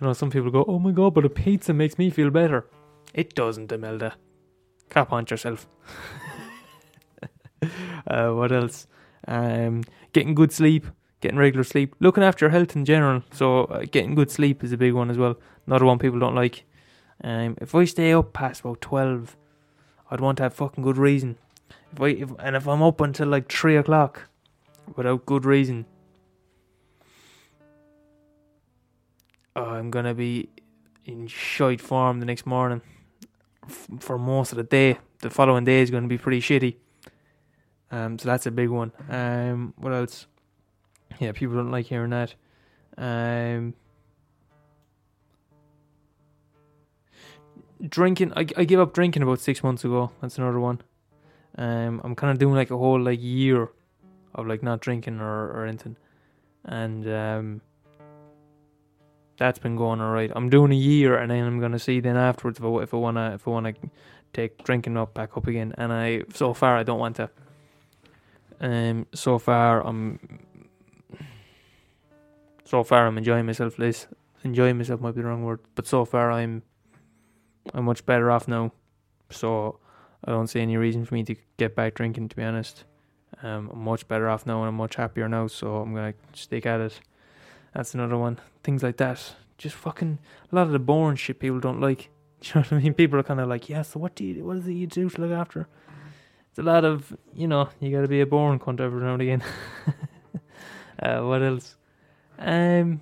know 0.00 0.12
some 0.12 0.30
people 0.30 0.52
go, 0.52 0.64
"Oh 0.68 0.78
my 0.78 0.92
god, 0.92 1.14
but 1.14 1.24
a 1.24 1.28
pizza 1.28 1.74
makes 1.74 1.98
me 1.98 2.10
feel 2.10 2.30
better." 2.30 2.64
It 3.12 3.34
doesn't, 3.34 3.72
Imelda. 3.72 4.14
Cap 4.88 5.12
on 5.12 5.26
yourself. 5.28 5.66
uh, 8.06 8.30
what 8.30 8.52
else? 8.52 8.86
Um, 9.26 9.82
getting 10.12 10.36
good 10.36 10.52
sleep, 10.52 10.86
getting 11.20 11.38
regular 11.38 11.64
sleep, 11.64 11.96
looking 11.98 12.22
after 12.22 12.44
your 12.44 12.52
health 12.52 12.76
in 12.76 12.84
general. 12.84 13.24
So 13.32 13.64
uh, 13.64 13.84
getting 13.90 14.14
good 14.14 14.30
sleep 14.30 14.62
is 14.62 14.70
a 14.70 14.76
big 14.76 14.92
one 14.92 15.10
as 15.10 15.18
well. 15.18 15.40
Another 15.66 15.86
one 15.86 15.98
people 15.98 16.20
don't 16.20 16.36
like. 16.36 16.62
Um, 17.24 17.56
if 17.60 17.74
I 17.74 17.84
stay 17.84 18.12
up 18.12 18.32
past 18.32 18.60
about 18.60 18.80
twelve, 18.80 19.36
I'd 20.10 20.20
want 20.20 20.38
to 20.38 20.44
have 20.44 20.54
fucking 20.54 20.82
good 20.82 20.96
reason. 20.96 21.36
If 21.92 22.00
I 22.00 22.08
if, 22.08 22.30
and 22.38 22.56
if 22.56 22.66
I'm 22.66 22.82
up 22.82 23.00
until 23.00 23.28
like 23.28 23.50
three 23.50 23.76
o'clock, 23.76 24.28
without 24.96 25.26
good 25.26 25.44
reason, 25.44 25.86
I'm 29.56 29.90
gonna 29.90 30.14
be 30.14 30.48
in 31.04 31.26
shite 31.26 31.80
form 31.80 32.20
the 32.20 32.26
next 32.26 32.46
morning 32.46 32.82
f- 33.66 33.88
for 34.00 34.18
most 34.18 34.52
of 34.52 34.56
the 34.56 34.64
day. 34.64 34.98
The 35.20 35.30
following 35.30 35.64
day 35.64 35.80
is 35.80 35.90
gonna 35.90 36.06
be 36.08 36.18
pretty 36.18 36.40
shitty. 36.40 36.76
Um, 37.90 38.18
so 38.18 38.28
that's 38.28 38.46
a 38.46 38.50
big 38.50 38.68
one. 38.68 38.92
Um, 39.08 39.74
what 39.76 39.92
else? 39.92 40.26
Yeah, 41.18 41.32
people 41.32 41.56
don't 41.56 41.70
like 41.70 41.86
hearing 41.86 42.10
that. 42.10 42.34
Um, 42.96 43.74
drinking. 47.86 48.32
I 48.34 48.46
I 48.56 48.64
gave 48.64 48.80
up 48.80 48.92
drinking 48.92 49.22
about 49.22 49.40
six 49.40 49.62
months 49.62 49.84
ago. 49.84 50.10
That's 50.20 50.38
another 50.38 50.60
one. 50.60 50.80
Um, 51.56 52.00
I'm 52.04 52.14
kind 52.14 52.30
of 52.30 52.38
doing 52.38 52.54
like 52.54 52.70
a 52.70 52.76
whole 52.76 53.00
like 53.00 53.20
year 53.20 53.70
of 54.34 54.46
like 54.46 54.62
not 54.62 54.80
drinking 54.80 55.20
or 55.20 55.50
or 55.50 55.66
anything, 55.66 55.96
and 56.64 57.08
um, 57.08 57.60
that's 59.38 59.58
been 59.58 59.76
going 59.76 60.00
alright. 60.00 60.30
I'm 60.34 60.50
doing 60.50 60.72
a 60.72 60.76
year, 60.76 61.16
and 61.16 61.30
then 61.30 61.44
I'm 61.44 61.60
gonna 61.60 61.78
see 61.78 62.00
then 62.00 62.16
afterwards 62.16 62.58
if 62.58 62.64
I 62.64 62.68
if 62.82 62.94
I 62.94 62.96
wanna 62.96 63.34
if 63.34 63.46
I 63.46 63.50
wanna 63.50 63.74
take 64.32 64.62
drinking 64.64 64.96
up 64.96 65.14
back 65.14 65.36
up 65.36 65.46
again. 65.46 65.74
And 65.78 65.92
I 65.92 66.22
so 66.34 66.54
far 66.54 66.76
I 66.76 66.82
don't 66.82 66.98
want 66.98 67.16
to. 67.16 67.30
Um, 68.60 69.06
so 69.14 69.38
far 69.38 69.86
I'm 69.86 70.18
so 72.64 72.82
far 72.82 73.06
I'm 73.06 73.16
enjoying 73.16 73.46
myself. 73.46 73.78
Less 73.78 74.06
enjoying 74.44 74.76
myself 74.76 75.00
might 75.00 75.14
be 75.14 75.22
the 75.22 75.28
wrong 75.28 75.44
word, 75.44 75.60
but 75.74 75.86
so 75.86 76.04
far 76.04 76.30
I'm 76.32 76.62
I'm 77.74 77.84
much 77.84 78.04
better 78.06 78.30
off 78.30 78.48
now. 78.48 78.72
So 79.30 79.78
I 80.24 80.30
don't 80.30 80.46
see 80.46 80.60
any 80.60 80.76
reason 80.76 81.04
for 81.04 81.14
me 81.14 81.24
to 81.24 81.36
get 81.56 81.74
back 81.76 81.94
drinking. 81.94 82.28
To 82.28 82.36
be 82.36 82.42
honest, 82.42 82.84
um, 83.42 83.70
I'm 83.72 83.80
much 83.80 84.08
better 84.08 84.28
off 84.28 84.46
now 84.46 84.60
and 84.60 84.68
I'm 84.68 84.76
much 84.76 84.96
happier 84.96 85.28
now. 85.28 85.46
So 85.46 85.76
I'm 85.76 85.94
gonna 85.94 86.14
stick 86.32 86.66
at 86.66 86.80
it. 86.80 87.00
That's 87.74 87.94
another 87.94 88.16
one. 88.16 88.40
Things 88.62 88.82
like 88.82 88.96
that. 88.96 89.34
Just 89.58 89.76
fucking 89.76 90.18
a 90.50 90.54
lot 90.54 90.66
of 90.66 90.72
the 90.72 90.78
boring 90.78 91.16
shit 91.16 91.40
people 91.40 91.60
don't 91.60 91.80
like. 91.80 92.10
Do 92.40 92.48
you 92.48 92.54
know 92.54 92.60
what 92.60 92.72
I 92.72 92.78
mean? 92.78 92.94
People 92.94 93.18
are 93.18 93.24
kind 93.24 93.40
of 93.40 93.48
like, 93.48 93.68
yeah. 93.68 93.82
So 93.82 93.98
what 93.98 94.14
do 94.14 94.24
you? 94.24 94.44
What 94.44 94.58
is 94.58 94.68
it 94.68 94.72
you 94.72 94.86
do 94.86 95.10
to 95.10 95.20
look 95.20 95.32
after? 95.32 95.66
It's 96.50 96.58
a 96.58 96.62
lot 96.62 96.84
of 96.84 97.16
you 97.34 97.48
know. 97.48 97.68
You 97.80 97.90
got 97.90 98.02
to 98.02 98.08
be 98.08 98.20
a 98.20 98.26
boring 98.26 98.60
cunt 98.60 98.80
every 98.80 99.02
now 99.02 99.14
and 99.14 99.22
again. 99.22 99.42
uh, 101.02 101.20
what 101.22 101.42
else? 101.42 101.76
Um, 102.38 103.00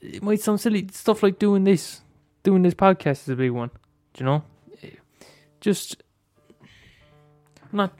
it 0.00 0.22
might 0.22 0.40
sound 0.40 0.60
silly. 0.60 0.88
Stuff 0.92 1.22
like 1.22 1.38
doing 1.38 1.64
this, 1.64 2.00
doing 2.42 2.62
this 2.62 2.74
podcast 2.74 3.22
is 3.22 3.28
a 3.28 3.36
big 3.36 3.50
one. 3.50 3.70
Do 4.14 4.24
you 4.24 4.26
know? 4.26 4.44
Just 5.60 6.02
not 7.72 7.92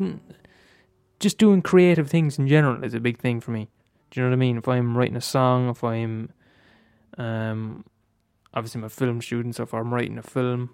just 1.21 1.37
doing 1.39 1.63
creative 1.63 2.09
things 2.09 2.39
in 2.39 2.49
general 2.49 2.83
is 2.83 2.95
a 2.95 3.01
big 3.01 3.19
thing 3.19 3.41
for 3.41 3.51
me. 3.51 3.69
Do 4.11 4.19
you 4.19 4.25
know 4.25 4.31
what 4.31 4.37
I 4.37 4.39
mean? 4.39 4.57
If 4.57 4.67
I'm 4.67 4.97
writing 4.97 5.17
a 5.17 5.21
song, 5.21 5.69
if 5.69 5.85
I'm, 5.85 6.33
um, 7.19 7.85
obviously 8.55 8.83
a 8.83 8.89
film 8.89 9.21
student, 9.21 9.57
so 9.57 9.65
if 9.65 9.75
I'm 9.75 9.93
writing 9.93 10.19
a 10.19 10.23
film, 10.23 10.71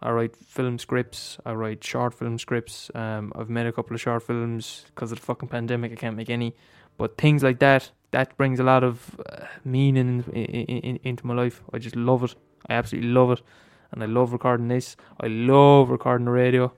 I 0.00 0.10
write 0.10 0.36
film 0.36 0.78
scripts. 0.78 1.38
I 1.44 1.52
write 1.52 1.84
short 1.84 2.14
film 2.14 2.38
scripts. 2.38 2.90
Um, 2.94 3.32
I've 3.36 3.50
made 3.50 3.66
a 3.66 3.72
couple 3.72 3.94
of 3.94 4.00
short 4.00 4.22
films 4.22 4.84
because 4.86 5.12
of 5.12 5.18
the 5.18 5.24
fucking 5.24 5.48
pandemic. 5.48 5.92
I 5.92 5.96
can't 5.96 6.16
make 6.16 6.30
any, 6.30 6.54
but 6.96 7.18
things 7.18 7.42
like 7.42 7.58
that 7.58 7.90
that 8.12 8.36
brings 8.36 8.60
a 8.60 8.62
lot 8.62 8.84
of 8.84 9.20
uh, 9.28 9.46
meaning 9.64 10.24
in, 10.32 10.44
in, 10.44 10.78
in, 10.78 11.00
into 11.02 11.26
my 11.26 11.34
life. 11.34 11.62
I 11.72 11.78
just 11.78 11.96
love 11.96 12.22
it. 12.22 12.34
I 12.68 12.74
absolutely 12.74 13.10
love 13.10 13.32
it, 13.32 13.42
and 13.90 14.02
I 14.02 14.06
love 14.06 14.32
recording 14.32 14.68
this. 14.68 14.96
I 15.20 15.26
love 15.26 15.90
recording 15.90 16.26
the 16.26 16.30
radio. 16.30 16.72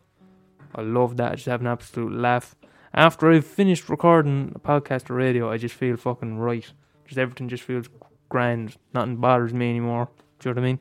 I 0.74 0.80
love 0.80 1.16
that. 1.18 1.32
I 1.32 1.34
just 1.34 1.46
have 1.46 1.60
an 1.60 1.66
absolute 1.66 2.12
laugh. 2.12 2.56
After 2.92 3.30
I've 3.30 3.46
finished 3.46 3.88
recording 3.88 4.52
a 4.54 4.58
podcast 4.58 5.10
or 5.10 5.14
radio, 5.14 5.50
I 5.50 5.58
just 5.58 5.74
feel 5.74 5.96
fucking 5.96 6.38
right. 6.38 6.66
Just 7.04 7.18
everything 7.18 7.48
just 7.48 7.64
feels 7.64 7.88
grand. 8.28 8.76
Nothing 8.94 9.16
bothers 9.16 9.52
me 9.52 9.68
anymore. 9.68 10.08
Do 10.38 10.48
you 10.48 10.54
know 10.54 10.60
what 10.60 10.64
I 10.64 10.70
mean? 10.70 10.78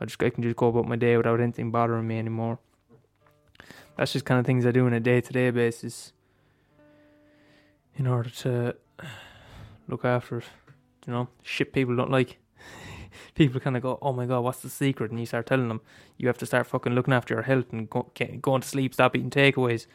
I 0.00 0.04
just 0.06 0.22
I 0.22 0.30
can 0.30 0.42
just 0.42 0.56
go 0.56 0.68
about 0.68 0.88
my 0.88 0.96
day 0.96 1.16
without 1.16 1.40
anything 1.40 1.70
bothering 1.70 2.06
me 2.06 2.18
anymore. 2.18 2.58
That's 3.96 4.12
just 4.12 4.24
kind 4.24 4.40
of 4.40 4.46
things 4.46 4.66
I 4.66 4.72
do 4.72 4.86
on 4.86 4.92
a 4.92 5.00
day 5.00 5.20
to 5.20 5.32
day 5.32 5.50
basis 5.50 6.12
in 7.96 8.06
order 8.06 8.30
to 8.30 8.74
look 9.88 10.04
after 10.04 10.38
it. 10.38 10.44
You 11.06 11.12
know, 11.12 11.28
shit 11.42 11.72
people 11.72 11.96
don't 11.96 12.10
like. 12.10 12.38
people 13.34 13.60
kind 13.60 13.76
of 13.76 13.82
go, 13.82 13.98
"Oh 14.00 14.12
my 14.12 14.26
god, 14.26 14.40
what's 14.40 14.60
the 14.60 14.70
secret?" 14.70 15.10
And 15.10 15.20
you 15.20 15.26
start 15.26 15.46
telling 15.46 15.68
them, 15.68 15.80
"You 16.16 16.28
have 16.28 16.38
to 16.38 16.46
start 16.46 16.66
fucking 16.66 16.94
looking 16.94 17.14
after 17.14 17.34
your 17.34 17.42
health 17.42 17.72
and 17.72 17.88
go, 17.90 18.10
going 18.40 18.62
to 18.62 18.68
sleep, 18.68 18.94
stop 18.94 19.14
eating 19.16 19.30
takeaways." 19.30 19.86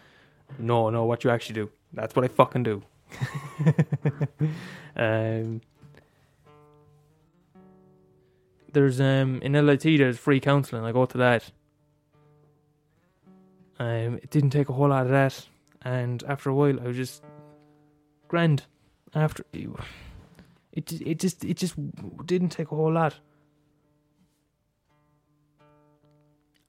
No, 0.57 0.89
no, 0.89 1.05
what 1.05 1.23
you 1.23 1.29
actually 1.29 1.55
do. 1.55 1.69
That's 1.93 2.15
what 2.15 2.25
I 2.25 2.27
fucking 2.27 2.63
do. 2.63 2.83
um, 4.95 5.61
there's 8.71 9.01
um 9.01 9.41
in 9.41 9.53
LIT 9.53 9.83
there's 9.83 10.17
free 10.17 10.39
counselling. 10.39 10.83
I 10.83 10.91
go 10.91 11.05
to 11.05 11.17
that. 11.17 11.51
Um, 13.79 14.19
it 14.21 14.29
didn't 14.29 14.49
take 14.49 14.69
a 14.69 14.73
whole 14.73 14.89
lot 14.89 15.05
of 15.05 15.11
that, 15.11 15.47
and 15.83 16.21
after 16.27 16.49
a 16.49 16.53
while, 16.53 16.79
I 16.79 16.83
was 16.83 16.97
just 16.97 17.23
grand. 18.27 18.65
After 19.13 19.43
it, 19.51 19.67
it 20.73 21.19
just 21.19 21.43
it 21.43 21.57
just 21.57 21.75
didn't 22.25 22.49
take 22.49 22.71
a 22.71 22.75
whole 22.75 22.93
lot, 22.93 23.15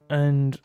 and 0.09 0.59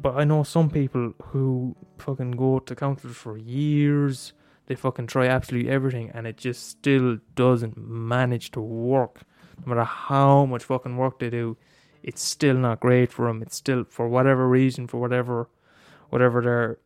but 0.00 0.16
I 0.16 0.24
know 0.24 0.42
some 0.42 0.70
people 0.70 1.14
who 1.22 1.76
fucking 1.98 2.32
go 2.32 2.58
to 2.58 2.74
counselors 2.74 3.16
for 3.16 3.36
years. 3.36 4.32
They 4.66 4.76
fucking 4.76 5.08
try 5.08 5.26
absolutely 5.26 5.70
everything, 5.70 6.10
and 6.14 6.28
it 6.28 6.36
just 6.36 6.68
still 6.68 7.18
doesn't 7.34 7.76
manage 7.76 8.52
to 8.52 8.60
work 8.60 9.24
no 9.64 9.70
matter 9.70 9.84
how 9.84 10.46
much 10.46 10.64
fucking 10.64 10.96
work 10.96 11.18
they 11.18 11.30
do, 11.30 11.56
it's 12.02 12.22
still 12.22 12.56
not 12.56 12.80
great 12.80 13.12
for 13.12 13.26
them. 13.26 13.42
It's 13.42 13.56
still 13.56 13.84
for 13.84 14.08
whatever 14.08 14.48
reason, 14.48 14.86
for 14.86 14.98
whatever, 14.98 15.48
whatever 16.08 16.40
their, 16.40 16.78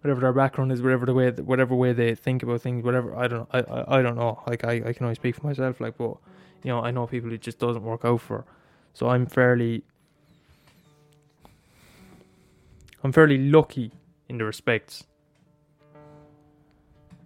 whatever 0.00 0.20
their 0.20 0.32
background 0.32 0.72
is, 0.72 0.82
whatever 0.82 1.06
the 1.06 1.14
way, 1.14 1.30
whatever 1.30 1.74
way 1.74 1.92
they 1.92 2.14
think 2.14 2.42
about 2.42 2.62
things, 2.62 2.84
whatever. 2.84 3.16
I 3.16 3.28
don't, 3.28 3.48
I, 3.52 3.60
I, 3.60 3.98
I 3.98 4.02
don't 4.02 4.16
know. 4.16 4.42
Like 4.46 4.64
I, 4.64 4.82
I 4.86 4.92
can 4.92 5.04
only 5.04 5.14
speak 5.14 5.36
for 5.36 5.46
myself. 5.46 5.80
Like, 5.80 5.98
but 5.98 6.16
you 6.62 6.70
know, 6.70 6.80
I 6.80 6.90
know 6.90 7.06
people 7.06 7.32
it 7.32 7.42
just 7.42 7.58
doesn't 7.58 7.82
work 7.82 8.04
out 8.04 8.20
for. 8.20 8.44
So 8.92 9.08
I'm 9.08 9.26
fairly, 9.26 9.84
I'm 13.04 13.12
fairly 13.12 13.38
lucky 13.38 13.92
in 14.28 14.38
the 14.38 14.44
respects 14.44 15.04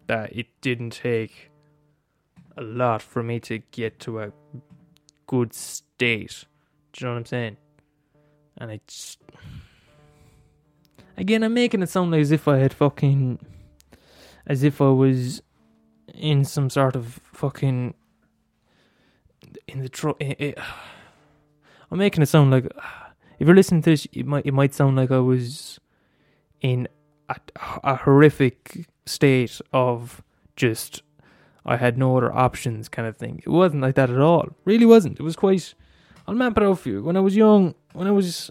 that 0.07 0.37
it 0.37 0.47
didn't 0.61 0.91
take 0.91 1.51
a 2.57 2.63
lot 2.63 3.03
for 3.03 3.23
me 3.23 3.41
to 3.41 3.59
get 3.71 3.99
to 4.01 4.21
a 4.21 4.33
good 5.27 5.55
state. 5.55 6.45
Do 6.93 7.05
you 7.05 7.07
know 7.07 7.15
what 7.15 7.19
I'm 7.21 7.27
saying? 7.27 7.57
And 8.59 8.71
it's 8.71 9.17
again, 11.17 11.43
I'm 11.43 11.55
making 11.55 11.83
it 11.83 11.89
sound 11.89 12.11
like 12.11 12.21
as 12.21 12.33
if 12.33 12.49
I 12.49 12.59
had 12.59 12.73
fucking, 12.73 13.39
as 14.47 14.63
if 14.63 14.81
I 14.81 14.91
was 14.91 15.43
in 16.13 16.45
some 16.45 16.71
sort 16.71 16.97
of 16.97 17.21
fucking 17.33 17.95
in 19.69 19.81
the 19.81 20.15
eh, 20.21 20.25
eh, 20.25 20.35
it, 20.39 20.41
it, 20.41 20.59
I'm 21.91 21.99
making 21.99 22.23
it 22.23 22.27
sound 22.27 22.51
like 22.51 22.67
if 23.39 23.47
you're 23.47 23.57
listening 23.57 23.83
to 23.83 23.91
this, 23.91 24.07
it 24.13 24.27
might 24.27 24.47
it 24.47 24.55
might 24.55 24.75
sound 24.75 24.97
like 24.97 25.11
I 25.11 25.19
was 25.19 25.79
in 26.61 26.89
a, 27.29 27.37
a 27.83 27.97
horrific 27.97 28.87
state 29.07 29.61
of 29.73 30.23
just 30.57 31.03
I 31.67 31.77
had 31.77 31.97
no 31.97 32.17
other 32.17 32.33
options 32.33 32.89
kind 32.89 33.09
of 33.09 33.17
thing. 33.17 33.43
It 33.45 33.49
wasn't 33.49 33.83
like 33.83 33.95
that 33.95 34.11
at 34.11 34.21
all. 34.21 34.49
Really 34.65 34.87
wasn't. 34.87 35.19
It 35.19 35.23
was 35.23 35.37
quite. 35.37 35.75
I'll 36.27 36.35
map 36.35 36.57
it 36.57 36.63
out 36.63 36.79
for 36.79 36.89
you. 36.89 37.03
When 37.03 37.17
I 37.17 37.21
was 37.21 37.37
young, 37.37 37.75
when 37.93 38.07
I 38.07 38.11
was, 38.11 38.51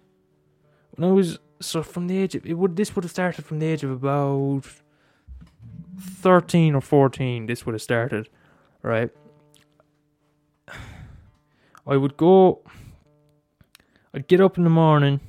when 0.92 1.10
I 1.10 1.12
was 1.12 1.38
so 1.60 1.82
from 1.82 2.06
the 2.06 2.18
age 2.18 2.34
of 2.34 2.44
it 2.46 2.54
would 2.54 2.76
this 2.76 2.94
would 2.94 3.04
have 3.04 3.10
started 3.10 3.44
from 3.44 3.58
the 3.58 3.66
age 3.66 3.84
of 3.84 3.90
about 3.90 4.64
thirteen 6.00 6.74
or 6.74 6.80
fourteen. 6.80 7.46
This 7.46 7.64
would 7.64 7.74
have 7.74 7.82
started, 7.82 8.28
right? 8.82 9.10
I 11.86 11.96
would 11.96 12.16
go. 12.16 12.62
I'd 14.14 14.28
get 14.28 14.40
up 14.40 14.56
in 14.58 14.64
the 14.64 14.70
morning. 14.70 15.20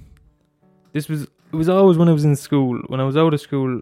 This 0.94 1.10
was 1.10 1.24
it 1.24 1.56
was 1.56 1.70
always 1.70 1.98
when 1.98 2.10
I 2.10 2.14
was 2.14 2.26
in 2.26 2.36
school. 2.36 2.82
When 2.88 3.00
I 3.00 3.04
was 3.04 3.18
out 3.18 3.34
of 3.34 3.42
school, 3.42 3.82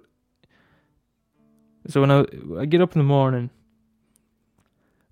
so 1.88 2.02
when 2.02 2.12
I 2.12 2.26
I 2.60 2.66
get 2.66 2.82
up 2.82 2.94
in 2.96 3.00
the 3.00 3.06
morning, 3.06 3.50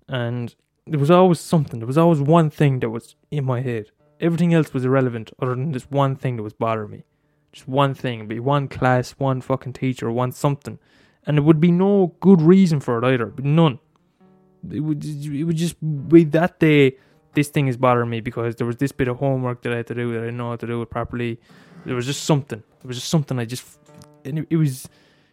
and 0.08 0.54
there 0.86 1.00
was 1.00 1.10
always 1.10 1.40
something. 1.40 1.80
There 1.80 1.86
was 1.86 1.98
always 1.98 2.20
one 2.20 2.50
thing 2.50 2.80
that 2.80 2.90
was 2.90 3.14
in 3.30 3.44
my 3.44 3.60
head. 3.60 3.90
Everything 4.20 4.54
else 4.54 4.72
was 4.72 4.84
irrelevant, 4.84 5.32
other 5.40 5.54
than 5.54 5.72
this 5.72 5.90
one 5.90 6.16
thing 6.16 6.36
that 6.36 6.42
was 6.42 6.52
bothering 6.52 6.90
me. 6.90 7.04
Just 7.52 7.68
one 7.68 7.94
thing. 7.94 8.26
Be 8.26 8.40
one 8.40 8.68
class, 8.68 9.12
one 9.12 9.40
fucking 9.40 9.74
teacher, 9.74 10.10
one 10.10 10.32
something, 10.32 10.78
and 11.26 11.36
there 11.36 11.42
would 11.42 11.60
be 11.60 11.70
no 11.70 12.14
good 12.20 12.40
reason 12.40 12.80
for 12.80 12.98
it 12.98 13.04
either. 13.04 13.26
But 13.26 13.44
none. 13.44 13.78
It 14.70 14.80
would 14.80 15.04
it 15.04 15.44
would 15.44 15.56
just 15.56 15.76
be 16.08 16.24
that 16.24 16.58
day. 16.58 16.96
This 17.34 17.48
thing 17.48 17.66
is 17.66 17.78
bothering 17.78 18.10
me 18.10 18.20
because 18.20 18.56
there 18.56 18.66
was 18.66 18.76
this 18.76 18.92
bit 18.92 19.08
of 19.08 19.18
homework 19.18 19.62
that 19.62 19.72
I 19.72 19.76
had 19.76 19.86
to 19.86 19.94
do 19.94 20.12
that 20.12 20.18
I 20.18 20.24
didn't 20.26 20.36
know 20.36 20.50
how 20.50 20.56
to 20.56 20.66
do 20.66 20.82
it 20.82 20.90
properly. 20.90 21.40
There 21.86 21.94
was 21.94 22.04
just 22.04 22.24
something. 22.24 22.62
It 22.80 22.86
was 22.86 22.96
just 22.98 23.08
something 23.08 23.38
I 23.38 23.46
just. 23.46 23.78
And 24.24 24.40
it, 24.40 24.46
it 24.50 24.56
was 24.56 24.88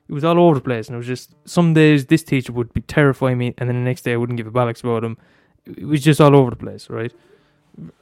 it 0.10 0.14
was 0.14 0.24
all 0.24 0.40
over 0.40 0.56
the 0.56 0.62
place, 0.62 0.88
and 0.88 0.96
it 0.96 0.98
was 0.98 1.08
just 1.08 1.36
some 1.46 1.76
days 1.76 2.08
this 2.08 2.24
teacher 2.24 2.52
would 2.52 2.74
be 2.74 2.82
terrifying 2.82 3.38
me, 3.38 3.54
and 3.60 3.70
then 3.70 3.76
the 3.76 3.84
next 3.84 4.02
day 4.02 4.14
I 4.14 4.18
wouldn't 4.18 4.38
give 4.38 4.48
a 4.48 4.52
bollocks 4.52 4.84
about 4.84 5.04
him. 5.04 5.18
It 5.66 5.86
was 5.86 6.02
just 6.02 6.20
all 6.20 6.36
over 6.36 6.50
the 6.50 6.56
place, 6.56 6.90
right? 6.90 7.14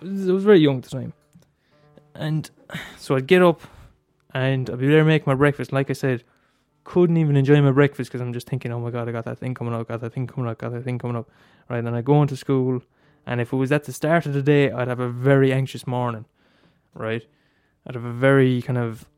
I 0.01 0.05
was 0.05 0.45
very 0.45 0.59
young 0.59 0.77
at 0.77 0.83
the 0.83 0.89
time, 0.89 1.13
and 2.15 2.49
so 2.97 3.15
I'd 3.17 3.27
get 3.27 3.41
up, 3.41 3.61
and 4.37 4.69
I'd 4.69 4.77
be 4.77 4.87
there 4.87 5.03
making 5.03 5.25
my 5.25 5.33
breakfast. 5.33 5.73
Like 5.73 5.89
I 5.89 5.93
said, 5.93 6.23
couldn't 6.83 7.17
even 7.17 7.35
enjoy 7.35 7.59
my 7.61 7.71
breakfast 7.71 8.11
because 8.11 8.21
I'm 8.21 8.33
just 8.33 8.47
thinking, 8.47 8.71
oh 8.71 8.79
my 8.79 8.91
god, 8.91 9.09
I 9.09 9.11
got 9.11 9.25
that 9.25 9.39
thing 9.39 9.55
coming 9.55 9.73
up, 9.73 9.87
got 9.87 9.99
that 10.01 10.13
thing 10.13 10.27
coming 10.27 10.47
up, 10.47 10.59
got 10.59 10.71
that 10.73 10.83
thing 10.83 10.99
coming 10.99 11.17
up, 11.17 11.27
right? 11.69 11.83
then 11.83 11.95
I 11.95 12.01
go 12.01 12.21
into 12.21 12.37
school, 12.37 12.83
and 13.25 13.41
if 13.41 13.51
it 13.51 13.55
was 13.55 13.71
at 13.71 13.85
the 13.85 13.93
start 13.93 14.27
of 14.27 14.33
the 14.33 14.43
day, 14.43 14.71
I'd 14.71 14.87
have 14.87 14.99
a 14.99 15.09
very 15.09 15.51
anxious 15.51 15.87
morning, 15.87 16.25
right? 16.93 17.25
I'd 17.87 17.95
have 17.95 18.05
a 18.05 18.13
very 18.13 18.61
kind 18.61 18.77
of 18.77 19.09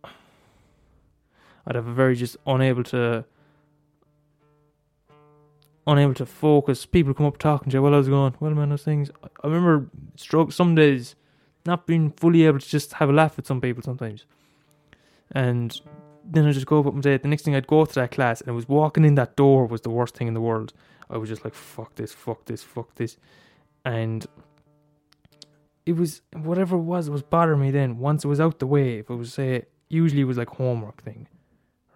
I'd 1.68 1.76
have 1.76 1.88
a 1.88 1.94
very 1.94 2.16
just 2.16 2.38
unable 2.48 2.86
to 2.86 3.26
unable 5.86 6.14
to 6.14 6.26
focus. 6.26 6.86
People 6.86 7.14
come 7.14 7.26
up 7.26 7.38
talking 7.38 7.72
to 7.72 7.78
you 7.78 7.82
while 7.82 7.94
I 7.94 7.98
was 7.98 8.08
going, 8.08 8.36
well 8.40 8.52
man, 8.52 8.70
those 8.70 8.84
things 8.84 9.12
I 9.44 9.48
remember 9.48 9.90
stroke 10.16 10.54
some 10.54 10.76
days 10.76 11.16
not 11.66 11.86
being 11.86 12.10
fully 12.12 12.46
able 12.46 12.60
to 12.60 12.70
just 12.70 12.94
have 12.94 13.10
a 13.10 13.14
laugh 13.14 13.36
with 13.36 13.46
some 13.46 13.60
people 13.60 13.84
sometimes. 13.84 14.26
And 15.32 15.80
then 16.24 16.46
I 16.46 16.52
just 16.52 16.66
go 16.66 16.80
up 16.80 16.94
and 16.94 17.04
say 17.04 17.18
the 17.18 17.28
next 17.28 17.44
thing 17.44 17.56
I'd 17.56 17.68
go 17.68 17.86
to 17.86 17.96
that 17.96 18.12
class 18.12 18.42
and 18.42 18.50
it 18.50 18.54
was 18.54 18.68
walking 18.68 19.06
in 19.06 19.16
that 19.16 19.36
door 19.36 19.66
was 19.66 19.82
the 19.82 19.90
worst 19.90 20.16
thing 20.16 20.28
in 20.28 20.34
the 20.34 20.42
world. 20.42 20.74
I 21.10 21.18
was 21.18 21.30
just 21.30 21.44
like, 21.44 21.54
fuck 21.54 21.96
this, 21.96 22.12
fuck 22.12 22.46
this, 22.46 22.64
fuck 22.64 22.96
this. 22.96 23.18
And 23.86 24.26
it 25.86 25.94
was 25.94 26.22
whatever 26.34 26.76
it 26.76 26.82
was, 26.82 27.08
it 27.08 27.12
was 27.12 27.24
bothering 27.24 27.62
me 27.62 27.72
then. 27.72 27.98
Once 27.98 28.24
it 28.24 28.28
was 28.28 28.40
out 28.40 28.60
the 28.60 28.68
way, 28.68 29.00
if 29.00 29.10
it 29.10 29.16
was 29.16 29.34
say 29.34 29.66
usually 29.88 30.22
it 30.22 30.26
was 30.26 30.38
like 30.38 30.50
homework 30.50 31.02
thing 31.02 31.28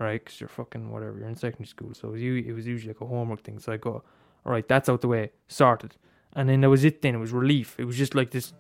right? 0.04 0.24
Because 0.24 0.40
you're 0.40 0.50
fucking 0.50 0.92
whatever, 0.92 1.18
you're 1.18 1.28
in 1.28 1.36
secondary 1.36 1.68
school. 1.68 1.94
So 1.94 2.10
it 2.10 2.12
was, 2.12 2.22
it 2.22 2.52
was 2.52 2.68
usually 2.68 2.94
like 2.94 3.02
a 3.02 3.06
homework 3.06 3.44
thing. 3.44 3.60
So 3.60 3.72
I 3.72 3.78
go, 3.78 4.04
all 4.46 4.52
right, 4.52 4.68
that's 4.68 4.90
out 4.90 5.02
the 5.02 5.08
way, 5.08 5.32
sorted. 5.48 5.96
And 6.34 6.50
then 6.50 6.62
that 6.62 6.70
was 6.70 6.84
it 6.84 7.02
then. 7.02 7.16
It 7.16 7.20
was 7.20 7.32
relief. 7.32 7.76
It 7.78 7.86
was 7.86 7.98
just 7.98 8.16
like 8.16 8.32
this 8.32 8.54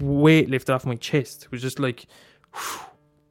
weight 0.00 0.50
lifted 0.50 0.72
off 0.72 0.84
my 0.86 0.96
chest. 0.96 1.44
It 1.44 1.50
was 1.50 1.62
just 1.62 1.78
like, 1.78 2.06
whew, 2.54 2.80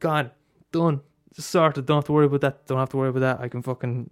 gone, 0.00 0.30
done, 0.76 1.00
sorted. 1.32 1.86
Don't 1.86 1.98
have 1.98 2.04
to 2.06 2.12
worry 2.12 2.26
about 2.26 2.42
that. 2.42 2.66
Don't 2.66 2.78
have 2.78 2.90
to 2.90 2.96
worry 2.96 3.10
about 3.10 3.20
that. 3.28 3.40
I 3.40 3.48
can 3.48 3.62
fucking 3.62 4.10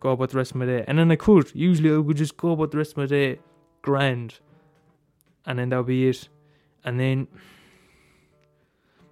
go 0.00 0.10
about 0.10 0.30
the 0.30 0.38
rest 0.38 0.50
of 0.52 0.56
my 0.56 0.66
day. 0.66 0.84
And 0.88 0.98
then 0.98 1.10
I 1.10 1.16
could. 1.16 1.46
Usually 1.54 1.90
I 1.92 1.98
would 1.98 2.16
just 2.16 2.36
go 2.36 2.52
about 2.52 2.70
the 2.70 2.78
rest 2.78 2.92
of 2.92 2.96
my 2.98 3.06
day 3.06 3.38
grand. 3.82 4.40
And 5.46 5.58
then 5.58 5.68
that 5.70 5.78
would 5.78 5.86
be 5.86 6.08
it. 6.08 6.28
And 6.84 6.98
then 6.98 7.28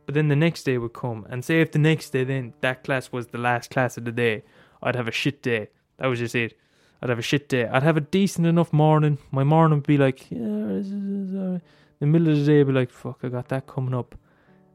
But 0.09 0.15
then 0.15 0.29
the 0.29 0.37
next 0.37 0.63
day 0.63 0.79
would 0.79 0.95
come, 0.95 1.27
and 1.29 1.45
say 1.45 1.61
if 1.61 1.71
the 1.73 1.79
next 1.79 2.11
day 2.15 2.25
then 2.25 2.55
that 2.63 2.83
class 2.83 3.13
was 3.13 3.27
the 3.27 3.37
last 3.37 3.71
class 3.71 3.99
of 3.99 4.07
the 4.07 4.13
day, 4.13 4.43
I'd 4.83 4.97
have 4.97 5.07
a 5.07 5.13
shit 5.13 5.43
day. 5.43 5.69
That 5.99 6.07
was 6.07 6.19
just 6.19 6.35
it. 6.35 6.57
I'd 7.03 7.11
have 7.11 7.19
a 7.19 7.29
shit 7.31 7.47
day. 7.47 7.67
I'd 7.67 7.83
have 7.83 7.99
a 7.99 8.01
decent 8.01 8.47
enough 8.47 8.73
morning. 8.73 9.19
My 9.31 9.45
morning 9.45 9.81
would 9.81 9.87
be 9.87 9.99
like, 9.99 10.31
yeah. 10.31 11.59
The 12.01 12.07
middle 12.07 12.31
of 12.31 12.39
the 12.39 12.45
day, 12.47 12.61
I'd 12.61 12.67
be 12.69 12.73
like, 12.73 12.91
fuck, 12.91 13.19
I 13.23 13.29
got 13.29 13.49
that 13.49 13.67
coming 13.67 13.95
up. 13.95 14.15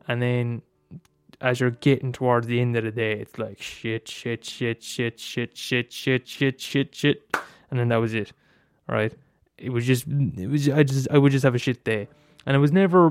And 0.07 0.21
then 0.21 0.61
as 1.43 1.59
you're 1.59 1.71
getting 1.71 2.13
towards 2.13 2.47
the 2.47 2.59
end 2.61 2.75
of 2.77 2.85
the 2.85 2.91
day, 2.91 3.19
it's 3.19 3.37
like 3.37 3.61
shit, 3.61 4.07
shit, 4.07 4.45
shit, 4.45 4.81
shit, 4.81 5.19
shit, 5.19 5.57
shit, 5.57 5.91
shit, 5.91 6.27
shit, 6.27 6.61
shit, 6.61 6.95
shit, 6.95 7.35
and 7.69 7.79
then 7.79 7.89
that 7.89 7.97
was 7.97 8.13
it, 8.13 8.31
right? 8.87 9.13
It 9.57 9.69
was 9.69 9.85
just, 9.85 10.07
it 10.07 10.49
was, 10.49 10.69
I 10.69 10.83
just, 10.83 11.09
I 11.11 11.17
would 11.17 11.33
just 11.33 11.43
have 11.43 11.53
a 11.53 11.59
shit 11.59 11.83
day, 11.83 12.07
and 12.45 12.55
it 12.55 12.59
was 12.59 12.71
never, 12.71 13.07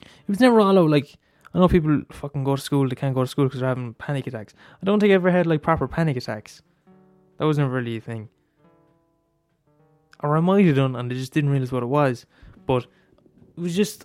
it 0.00 0.28
was 0.28 0.40
never 0.40 0.60
all 0.60 0.78
out 0.78 0.88
like. 0.88 1.16
I 1.54 1.58
know 1.58 1.68
people 1.68 2.02
fucking 2.10 2.44
go 2.44 2.54
to 2.54 2.60
school, 2.60 2.86
they 2.86 2.94
can't 2.94 3.14
go 3.14 3.22
to 3.22 3.26
school 3.26 3.46
because 3.46 3.60
they're 3.60 3.68
having 3.68 3.94
panic 3.94 4.26
attacks. 4.26 4.52
I 4.82 4.84
don't 4.84 5.00
think 5.00 5.10
I 5.10 5.14
ever 5.14 5.30
had 5.30 5.46
like 5.46 5.62
proper 5.62 5.88
panic 5.88 6.18
attacks. 6.18 6.60
That 7.38 7.46
was 7.46 7.56
never 7.56 7.70
really 7.70 7.96
a 7.96 8.00
thing. 8.00 8.28
Or 10.20 10.36
I 10.36 10.40
might 10.40 10.66
have 10.66 10.76
done 10.76 10.94
and 10.94 11.10
I 11.10 11.14
just 11.14 11.32
didn't 11.32 11.48
realise 11.48 11.72
what 11.72 11.82
it 11.82 11.86
was. 11.86 12.26
But 12.66 12.86
it 13.56 13.60
was 13.60 13.74
just 13.74 14.04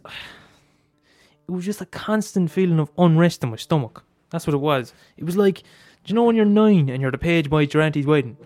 it 1.48 1.52
was 1.52 1.66
just 1.66 1.82
a 1.82 1.86
constant 1.86 2.52
feeling 2.52 2.80
of 2.80 2.92
unrest 2.98 3.44
in 3.44 3.50
my 3.50 3.58
stomach. 3.58 4.04
That's 4.30 4.48
what 4.48 4.54
it 4.54 4.60
was. 4.60 4.94
It 5.18 5.26
was 5.26 5.38
like, 5.38 5.64
do 6.04 6.08
you 6.08 6.16
know 6.16 6.24
when 6.24 6.36
you're 6.36 6.46
nine 6.46 6.90
and 6.90 7.02
you're 7.02 7.12
the 7.12 7.18
page 7.18 7.50
by 7.50 7.62
your 7.62 7.82
auntie's 7.82 8.06
wedding, 8.06 8.38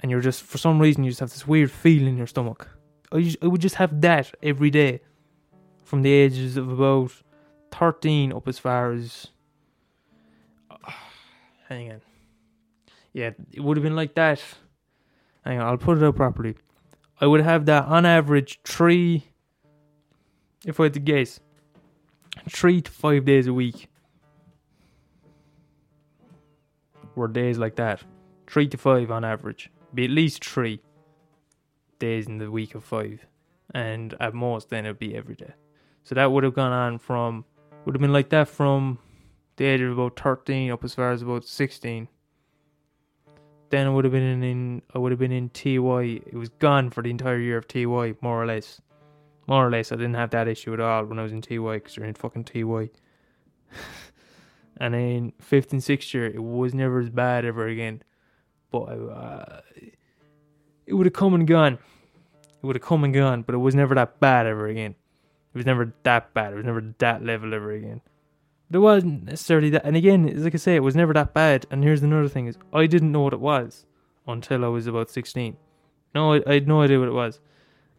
and 0.00 0.10
you're 0.10 0.20
just 0.20 0.42
for 0.42 0.58
some 0.58 0.78
reason 0.78 1.04
you 1.04 1.10
just 1.10 1.20
have 1.20 1.30
this 1.30 1.46
weird 1.46 1.70
feeling 1.70 2.08
in 2.08 2.16
your 2.16 2.26
stomach. 2.26 2.68
I, 3.12 3.36
would 3.42 3.60
just 3.60 3.74
have 3.74 4.00
that 4.00 4.34
every 4.42 4.70
day, 4.70 5.00
from 5.84 6.02
the 6.02 6.10
ages 6.10 6.56
of 6.56 6.70
about 6.70 7.12
thirteen 7.70 8.32
up 8.32 8.48
as 8.48 8.58
far 8.58 8.92
as. 8.92 9.28
hang 11.68 11.92
on. 11.92 12.00
Yeah, 13.12 13.30
it 13.52 13.60
would 13.60 13.76
have 13.76 13.84
been 13.84 13.96
like 13.96 14.14
that. 14.14 14.42
Hang 15.44 15.58
on, 15.60 15.66
I'll 15.66 15.76
put 15.76 15.98
it 15.98 16.04
out 16.04 16.16
properly. 16.16 16.56
I 17.20 17.26
would 17.26 17.42
have 17.42 17.66
that 17.66 17.84
on 17.84 18.06
average 18.06 18.60
three. 18.64 19.24
If 20.64 20.80
I 20.80 20.84
had 20.84 20.94
to 20.94 21.00
guess, 21.00 21.40
three 22.48 22.80
to 22.80 22.90
five 22.90 23.24
days 23.24 23.46
a 23.46 23.54
week 23.54 23.88
were 27.14 27.28
days 27.28 27.58
like 27.58 27.76
that. 27.76 28.02
Three 28.46 28.68
to 28.68 28.76
five 28.76 29.10
on 29.10 29.24
average. 29.24 29.70
Be 29.94 30.04
at 30.04 30.10
least 30.10 30.44
three 30.44 30.80
days 31.98 32.26
in 32.26 32.38
the 32.38 32.50
week 32.50 32.74
of 32.74 32.84
five. 32.84 33.26
And 33.74 34.14
at 34.20 34.34
most 34.34 34.70
then 34.70 34.84
it'd 34.84 34.98
be 34.98 35.14
every 35.14 35.34
day. 35.34 35.52
So 36.04 36.14
that 36.14 36.30
would 36.30 36.44
have 36.44 36.54
gone 36.54 36.72
on 36.72 36.98
from 36.98 37.44
would 37.84 37.94
have 37.94 38.00
been 38.00 38.12
like 38.12 38.28
that 38.30 38.48
from 38.48 38.98
the 39.56 39.64
age 39.64 39.80
of 39.80 39.92
about 39.92 40.18
thirteen 40.18 40.70
up 40.70 40.84
as 40.84 40.94
far 40.94 41.12
as 41.12 41.22
about 41.22 41.44
sixteen. 41.44 42.08
Then 43.70 43.86
I 43.86 43.90
would 43.90 44.04
have 44.04 44.12
been 44.12 44.42
in 44.42 44.82
I 44.94 44.98
would 44.98 45.12
have 45.12 45.18
been 45.18 45.32
in 45.32 45.48
TY. 45.50 46.20
It 46.26 46.34
was 46.34 46.50
gone 46.50 46.90
for 46.90 47.02
the 47.02 47.10
entire 47.10 47.38
year 47.38 47.56
of 47.56 47.68
TY, 47.68 48.14
more 48.20 48.42
or 48.42 48.46
less 48.46 48.80
more 49.46 49.66
or 49.66 49.70
less, 49.70 49.92
I 49.92 49.96
didn't 49.96 50.14
have 50.14 50.30
that 50.30 50.48
issue 50.48 50.72
at 50.72 50.80
all 50.80 51.04
when 51.04 51.18
I 51.18 51.22
was 51.22 51.32
in 51.32 51.42
TY 51.42 51.74
because 51.74 51.96
you're 51.96 52.06
in 52.06 52.14
fucking 52.14 52.44
TY. 52.44 52.90
and 54.76 54.94
then 54.94 55.32
fifth 55.40 55.72
and 55.72 55.82
sixth 55.82 56.14
year, 56.14 56.26
it 56.26 56.42
was 56.42 56.74
never 56.74 57.00
as 57.00 57.10
bad 57.10 57.44
ever 57.44 57.66
again. 57.66 58.02
But 58.70 58.84
uh, 58.84 59.60
it 60.86 60.94
would 60.94 61.06
have 61.06 61.12
come 61.12 61.34
and 61.34 61.46
gone. 61.46 61.78
It 62.62 62.66
would 62.66 62.76
have 62.76 62.84
come 62.84 63.04
and 63.04 63.12
gone, 63.12 63.42
but 63.42 63.54
it 63.54 63.58
was 63.58 63.74
never 63.74 63.94
that 63.94 64.20
bad 64.20 64.46
ever 64.46 64.66
again. 64.68 64.94
It 65.54 65.58
was 65.58 65.66
never 65.66 65.92
that 66.04 66.32
bad. 66.32 66.52
It 66.52 66.56
was 66.56 66.64
never 66.64 66.94
that 66.98 67.24
level 67.24 67.52
ever 67.52 67.72
again. 67.72 68.00
There 68.70 68.80
wasn't 68.80 69.24
necessarily 69.24 69.68
that. 69.70 69.84
And 69.84 69.96
again, 69.96 70.42
like 70.42 70.54
I 70.54 70.58
say, 70.58 70.76
it 70.76 70.82
was 70.82 70.96
never 70.96 71.12
that 71.12 71.34
bad. 71.34 71.66
And 71.70 71.84
here's 71.84 72.02
another 72.02 72.28
thing: 72.28 72.46
is 72.46 72.56
I 72.72 72.86
didn't 72.86 73.12
know 73.12 73.20
what 73.20 73.34
it 73.34 73.40
was 73.40 73.84
until 74.26 74.64
I 74.64 74.68
was 74.68 74.86
about 74.86 75.10
sixteen. 75.10 75.58
No, 76.14 76.34
I, 76.34 76.42
I 76.46 76.54
had 76.54 76.68
no 76.68 76.80
idea 76.80 76.98
what 76.98 77.08
it 77.08 77.12
was. 77.12 77.40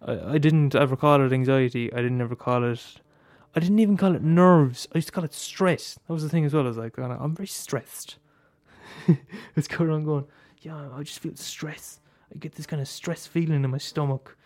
I, 0.05 0.33
I 0.33 0.37
didn't 0.37 0.75
ever 0.75 0.95
call 0.95 1.25
it 1.25 1.33
anxiety. 1.33 1.91
I 1.93 1.97
didn't 1.97 2.21
ever 2.21 2.35
call 2.35 2.63
it. 2.63 3.01
I 3.55 3.59
didn't 3.59 3.79
even 3.79 3.97
call 3.97 4.15
it 4.15 4.23
nerves. 4.23 4.87
I 4.93 4.97
used 4.97 5.07
to 5.07 5.11
call 5.11 5.23
it 5.23 5.33
stress. 5.33 5.99
That 6.07 6.13
was 6.13 6.23
the 6.23 6.29
thing 6.29 6.45
as 6.45 6.53
well. 6.53 6.63
I 6.65 6.69
was 6.69 6.77
like, 6.77 6.97
I'm 6.97 7.35
very 7.35 7.47
stressed. 7.47 8.17
it's 9.55 9.67
going 9.67 9.91
on 9.91 10.03
going, 10.03 10.25
yeah, 10.61 10.89
I 10.93 11.03
just 11.03 11.19
feel 11.19 11.35
stress. 11.35 11.99
I 12.33 12.37
get 12.37 12.55
this 12.55 12.65
kind 12.65 12.81
of 12.81 12.87
stress 12.87 13.27
feeling 13.27 13.63
in 13.63 13.69
my 13.69 13.77
stomach. 13.77 14.37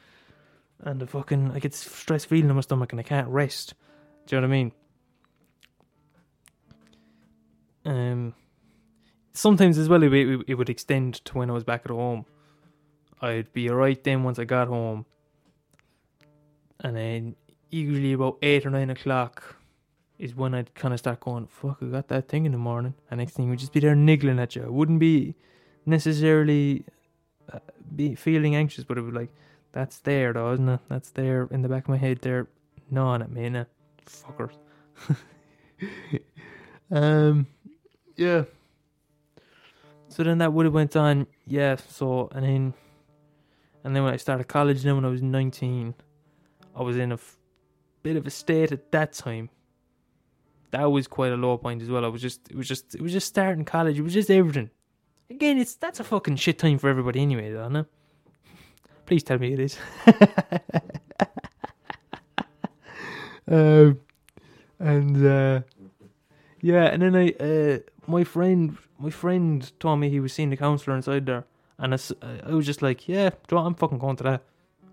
And 0.81 0.99
the 0.99 1.07
fucking, 1.07 1.51
I 1.51 1.59
get 1.59 1.71
this 1.71 1.79
stress 1.79 2.25
feeling 2.25 2.49
in 2.49 2.55
my 2.55 2.61
stomach 2.61 2.91
and 2.91 2.99
I 2.99 3.03
can't 3.03 3.27
rest. 3.29 3.73
Do 4.25 4.35
you 4.35 4.41
know 4.41 4.47
what 4.47 4.53
I 4.53 4.57
mean? 4.57 4.71
Um, 7.85 8.33
sometimes 9.31 9.77
as 9.77 9.87
well, 9.87 10.03
it, 10.03 10.13
it, 10.13 10.41
it 10.47 10.53
would 10.55 10.69
extend 10.69 11.25
to 11.25 11.37
when 11.37 11.49
I 11.49 11.53
was 11.53 11.63
back 11.63 11.83
at 11.85 11.91
home. 11.91 12.25
I'd 13.21 13.51
be 13.53 13.69
alright 13.69 14.03
then 14.03 14.23
once 14.23 14.37
I 14.37 14.43
got 14.43 14.67
home 14.67 15.05
and 16.81 16.95
then 16.95 17.35
usually 17.69 18.13
about 18.13 18.37
eight 18.41 18.65
or 18.65 18.69
nine 18.69 18.89
o'clock 18.89 19.55
is 20.19 20.35
when 20.35 20.53
I'd 20.53 20.73
kind 20.73 20.93
of 20.93 20.99
start 20.99 21.19
going, 21.19 21.47
fuck, 21.47 21.77
I 21.81 21.85
got 21.85 22.07
that 22.07 22.27
thing 22.27 22.45
in 22.45 22.51
the 22.51 22.57
morning. 22.57 22.95
And 23.09 23.19
next 23.19 23.33
thing 23.33 23.49
would 23.49 23.59
just 23.59 23.73
be 23.73 23.79
there 23.79 23.95
niggling 23.95 24.39
at 24.39 24.55
you. 24.55 24.63
I 24.63 24.69
wouldn't 24.69 24.99
be 24.99 25.35
necessarily 25.85 26.85
uh, 27.51 27.59
be 27.95 28.15
feeling 28.15 28.55
anxious, 28.55 28.83
but 28.83 28.97
it 28.97 29.01
would 29.01 29.13
be 29.13 29.19
like, 29.19 29.33
that's 29.71 29.99
there 29.99 30.33
though, 30.33 30.53
isn't 30.53 30.67
it? 30.67 30.79
That's 30.89 31.11
there 31.11 31.47
in 31.51 31.61
the 31.61 31.69
back 31.69 31.83
of 31.83 31.89
my 31.89 31.97
head 31.97 32.19
there, 32.21 32.47
gnawing 32.89 33.21
at 33.21 33.31
me, 33.31 33.47
innit? 33.47 33.67
Fuckers. 34.05 34.55
um, 36.91 37.45
yeah. 38.15 38.43
So 40.09 40.23
then 40.23 40.39
that 40.39 40.51
would 40.51 40.65
have 40.65 40.73
went 40.73 40.95
on, 40.95 41.27
yeah, 41.45 41.75
so, 41.75 42.29
and 42.31 42.43
then, 42.43 42.73
and 43.83 43.95
then 43.95 44.03
when 44.03 44.13
I 44.13 44.17
started 44.17 44.47
college 44.47 44.81
then 44.81 44.95
when 44.95 45.05
I 45.05 45.09
was 45.09 45.21
19, 45.21 45.93
I 46.77 46.83
was 46.83 46.97
in 46.97 47.11
a 47.11 47.15
f- 47.15 47.37
bit 48.03 48.15
of 48.15 48.27
a 48.27 48.29
state 48.29 48.71
at 48.71 48.91
that 48.91 49.13
time. 49.13 49.49
That 50.71 50.85
was 50.91 51.07
quite 51.07 51.31
a 51.31 51.37
low 51.37 51.57
point 51.57 51.81
as 51.81 51.89
well. 51.89 52.05
I 52.05 52.09
was 52.09 52.21
just, 52.21 52.49
it 52.51 52.55
was 52.55 52.67
just, 52.67 52.93
it 52.93 53.01
was 53.01 53.11
just 53.11 53.27
starting 53.27 53.65
college. 53.65 53.97
It 53.97 54.03
was 54.03 54.13
just 54.13 54.29
everything. 54.29 54.69
Again, 55.29 55.57
it's 55.57 55.75
that's 55.75 55.99
a 55.99 56.03
fucking 56.03 56.35
shit 56.37 56.59
time 56.59 56.77
for 56.77 56.89
everybody 56.89 57.21
anyway, 57.21 57.51
don't 57.51 57.73
no? 57.73 57.85
Please 59.05 59.23
tell 59.23 59.39
me 59.39 59.53
it 59.53 59.59
is. 59.59 59.77
um, 63.47 63.99
and 64.79 65.25
uh, 65.25 65.61
yeah, 66.61 66.85
and 66.85 67.01
then 67.01 67.15
I, 67.15 67.31
uh, 67.31 67.79
my 68.05 68.23
friend, 68.23 68.77
my 68.99 69.09
friend 69.09 69.71
told 69.79 69.99
me 69.99 70.09
he 70.09 70.19
was 70.19 70.33
seeing 70.33 70.49
the 70.49 70.57
counselor 70.57 70.95
inside 70.95 71.25
there, 71.25 71.45
and 71.77 71.93
I, 71.93 71.97
I 72.45 72.51
was 72.51 72.65
just 72.65 72.81
like, 72.81 73.07
yeah, 73.07 73.31
I'm 73.51 73.75
fucking 73.75 73.99
going 73.99 74.15
to 74.17 74.23
that. 74.23 74.43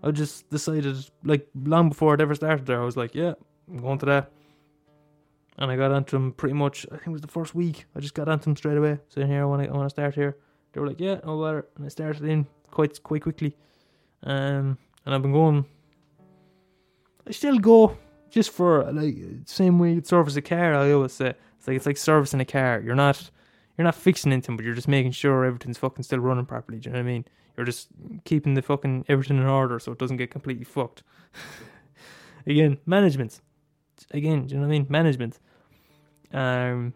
I 0.05 0.11
just 0.11 0.47
decided, 0.51 0.97
like, 1.23 1.47
long 1.55 1.89
before 1.89 2.13
it 2.13 2.21
ever 2.21 2.35
started 2.35 2.67
there, 2.67 2.79
I 2.79 2.85
was 2.85 2.95
like, 2.95 3.15
yeah, 3.15 3.33
I'm 3.67 3.77
going 3.77 3.97
to 3.99 4.05
that. 4.05 4.31
And 5.57 5.71
I 5.71 5.75
got 5.75 5.91
onto 5.91 6.15
them 6.15 6.31
pretty 6.33 6.53
much, 6.53 6.85
I 6.91 6.97
think 6.97 7.07
it 7.07 7.11
was 7.11 7.21
the 7.21 7.27
first 7.27 7.55
week. 7.55 7.85
I 7.95 8.01
just 8.01 8.13
got 8.13 8.29
onto 8.29 8.45
them 8.45 8.55
straight 8.55 8.77
away. 8.77 8.99
Saying 9.09 9.27
here, 9.27 9.41
I 9.41 9.45
want 9.45 9.63
to, 9.63 9.69
I 9.69 9.73
want 9.73 9.85
to 9.85 9.89
start 9.89 10.13
here. 10.13 10.37
They 10.71 10.79
were 10.79 10.87
like, 10.87 10.99
yeah, 10.99 11.21
no 11.25 11.41
matter. 11.41 11.65
And 11.75 11.85
I 11.85 11.89
started 11.89 12.23
in 12.23 12.45
quite, 12.69 13.01
quite 13.01 13.23
quickly. 13.23 13.55
Um, 14.21 14.77
and 15.05 15.15
I've 15.15 15.21
been 15.23 15.31
going, 15.31 15.65
I 17.27 17.31
still 17.31 17.57
go 17.57 17.97
just 18.29 18.51
for, 18.51 18.91
like, 18.91 19.15
same 19.45 19.79
way 19.79 19.93
you 19.93 20.03
service 20.03 20.35
a 20.35 20.41
car, 20.41 20.75
I 20.75 20.91
always 20.91 21.13
say. 21.13 21.33
It's 21.57 21.67
like, 21.67 21.77
it's 21.77 21.85
like 21.87 21.97
servicing 21.97 22.41
a 22.41 22.45
car. 22.45 22.79
You're 22.79 22.93
not, 22.93 23.31
you're 23.75 23.85
not 23.85 23.95
fixing 23.95 24.31
anything, 24.33 24.55
but 24.55 24.65
you're 24.65 24.75
just 24.75 24.87
making 24.87 25.13
sure 25.13 25.45
everything's 25.45 25.79
fucking 25.79 26.03
still 26.03 26.19
running 26.19 26.45
properly. 26.45 26.77
Do 26.77 26.89
you 26.89 26.93
know 26.93 26.99
what 26.99 27.09
I 27.09 27.11
mean? 27.11 27.25
You're 27.55 27.65
just 27.65 27.87
keeping 28.25 28.53
the 28.53 28.61
fucking 28.61 29.05
everything 29.07 29.37
in 29.37 29.45
order 29.45 29.79
so 29.79 29.91
it 29.91 29.99
doesn't 29.99 30.17
get 30.17 30.31
completely 30.31 30.65
fucked. 30.65 31.03
Again, 32.47 32.77
management. 32.85 33.41
Again, 34.11 34.45
do 34.45 34.53
you 34.53 34.59
know 34.59 34.67
what 34.67 34.73
I 34.73 34.77
mean? 34.77 34.87
Management. 34.89 35.39
Um. 36.33 36.93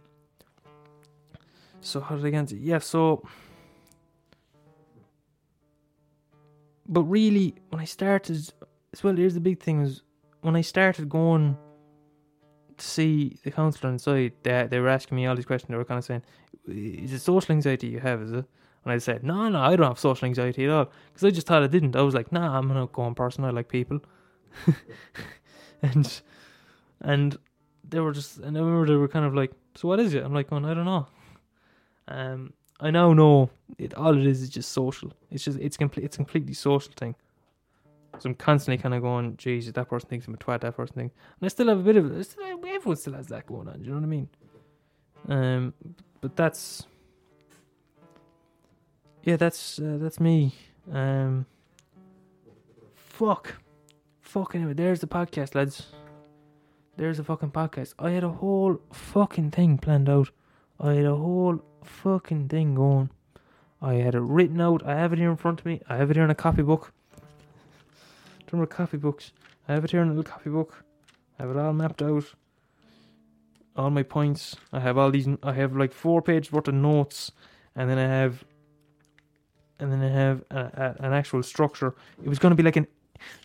So 1.81 2.01
how 2.01 2.15
did 2.15 2.25
I 2.25 2.29
get 2.29 2.39
into? 2.39 2.57
Yeah. 2.57 2.79
So. 2.79 3.27
But 6.87 7.03
really, 7.03 7.55
when 7.69 7.79
I 7.79 7.85
started, 7.85 8.51
as 8.93 9.03
well, 9.03 9.15
here's 9.15 9.35
the 9.35 9.39
big 9.39 9.59
thing: 9.61 9.81
is 9.81 10.01
when 10.41 10.55
I 10.55 10.61
started 10.61 11.07
going 11.09 11.57
to 12.77 12.85
see 12.85 13.37
the 13.43 13.51
counsellor 13.51 13.91
inside, 13.91 14.33
they 14.43 14.67
they 14.69 14.79
were 14.79 14.89
asking 14.89 15.15
me 15.15 15.25
all 15.25 15.35
these 15.35 15.45
questions. 15.45 15.69
They 15.69 15.77
were 15.77 15.85
kind 15.85 15.99
of 15.99 16.05
saying, 16.05 16.23
"Is 16.67 17.13
it 17.13 17.19
social 17.19 17.53
anxiety 17.53 17.87
you 17.87 17.99
have? 17.99 18.21
Is 18.21 18.33
it?" 18.33 18.45
And 18.89 18.95
I 18.95 18.97
said, 18.97 19.23
no, 19.23 19.47
no, 19.49 19.59
I 19.59 19.75
don't 19.75 19.87
have 19.87 19.99
social 19.99 20.25
anxiety 20.25 20.65
at 20.65 20.71
all. 20.71 20.91
Because 21.13 21.23
I 21.27 21.29
just 21.29 21.45
thought 21.45 21.61
I 21.61 21.67
didn't. 21.67 21.95
I 21.95 22.01
was 22.01 22.15
like, 22.15 22.31
nah, 22.31 22.57
I'm 22.57 22.71
an 22.71 22.77
outgoing 22.77 23.13
person. 23.13 23.45
I 23.45 23.51
like 23.51 23.69
people. 23.69 24.01
and 25.83 26.21
and 27.01 27.37
they 27.87 27.99
were 27.99 28.11
just, 28.11 28.39
and 28.39 28.57
I 28.57 28.59
remember 28.59 28.87
they 28.87 28.95
were 28.95 29.07
kind 29.07 29.25
of 29.25 29.35
like, 29.35 29.51
so 29.75 29.87
what 29.87 29.99
is 29.99 30.15
it? 30.15 30.23
I'm 30.23 30.33
like, 30.33 30.49
going, 30.49 30.65
I 30.65 30.73
don't 30.73 30.85
know. 30.85 31.07
Um, 32.07 32.53
I 32.79 32.89
now 32.89 33.13
know 33.13 33.51
it. 33.77 33.93
All 33.93 34.17
it 34.17 34.25
is 34.25 34.41
is 34.41 34.49
just 34.49 34.71
social. 34.71 35.13
It's 35.29 35.43
just 35.43 35.59
it's 35.59 35.77
complete. 35.77 36.05
It's 36.05 36.17
completely 36.17 36.53
social 36.53 36.93
thing. 36.95 37.13
So 38.17 38.29
I'm 38.29 38.35
constantly 38.35 38.81
kind 38.81 38.95
of 38.95 39.01
going, 39.03 39.37
Jesus, 39.37 39.71
that 39.73 39.87
person 39.87 40.09
thinks 40.09 40.27
I'm 40.27 40.33
a 40.33 40.37
twat, 40.37 40.61
that 40.61 40.75
person 40.75 40.95
thinks. 40.95 41.15
And 41.39 41.45
I 41.45 41.49
still 41.49 41.67
have 41.67 41.79
a 41.79 41.83
bit 41.83 41.95
of. 41.95 42.25
Still, 42.25 42.43
everyone 42.43 42.95
still 42.97 43.13
has 43.13 43.27
that 43.27 43.45
going 43.45 43.67
on, 43.67 43.79
do 43.79 43.85
you 43.85 43.91
know 43.91 43.97
what 43.97 44.03
I 44.03 44.07
mean? 44.07 44.29
Um, 45.27 45.73
but 46.19 46.35
that's. 46.35 46.87
Yeah, 49.29 49.35
that's 49.35 49.77
uh, 49.77 49.99
that's 50.01 50.19
me. 50.19 50.55
Um, 50.91 51.45
fuck. 52.95 53.57
Fuck 54.21 54.55
anyway, 54.55 54.73
there's 54.73 55.01
the 55.01 55.07
podcast, 55.07 55.53
lads. 55.53 55.85
There's 56.97 57.17
the 57.17 57.23
fucking 57.23 57.51
podcast. 57.51 57.93
I 57.99 58.09
had 58.09 58.23
a 58.23 58.29
whole 58.29 58.81
fucking 58.91 59.51
thing 59.51 59.77
planned 59.77 60.09
out. 60.09 60.31
I 60.79 60.93
had 60.93 61.05
a 61.05 61.15
whole 61.15 61.61
fucking 61.83 62.47
thing 62.47 62.73
going. 62.73 63.11
I 63.79 63.93
had 64.05 64.15
it 64.15 64.21
written 64.21 64.59
out. 64.59 64.83
I 64.83 64.95
have 64.95 65.13
it 65.13 65.19
here 65.19 65.29
in 65.29 65.37
front 65.37 65.59
of 65.59 65.65
me. 65.67 65.79
I 65.87 65.97
have 65.97 66.09
it 66.09 66.15
here 66.15 66.25
in 66.25 66.31
a 66.31 66.35
copybook. 66.35 66.91
Remember 68.51 68.73
copybooks? 68.73 69.29
I 69.67 69.73
have 69.73 69.85
it 69.85 69.91
here 69.91 70.01
in 70.01 70.07
a 70.07 70.13
little 70.15 70.23
copybook. 70.23 70.71
I 71.37 71.43
have 71.43 71.55
it 71.55 71.59
all 71.59 71.73
mapped 71.73 72.01
out. 72.01 72.33
All 73.75 73.91
my 73.91 74.01
points. 74.01 74.55
I 74.73 74.79
have 74.79 74.97
all 74.97 75.11
these. 75.11 75.27
I 75.43 75.53
have 75.53 75.77
like 75.77 75.93
four 75.93 76.23
pages 76.23 76.51
worth 76.51 76.67
of 76.67 76.73
notes, 76.73 77.31
and 77.75 77.87
then 77.87 77.99
I 77.99 78.07
have, 78.07 78.43
and 79.79 79.91
then 79.91 80.01
I 80.03 80.09
have 80.09 80.43
a, 80.51 80.59
a, 80.99 81.05
an 81.05 81.13
actual 81.13 81.43
structure. 81.43 81.95
It 82.23 82.29
was 82.29 82.39
going 82.39 82.51
to 82.51 82.55
be 82.55 82.63
like 82.63 82.75
an, 82.75 82.87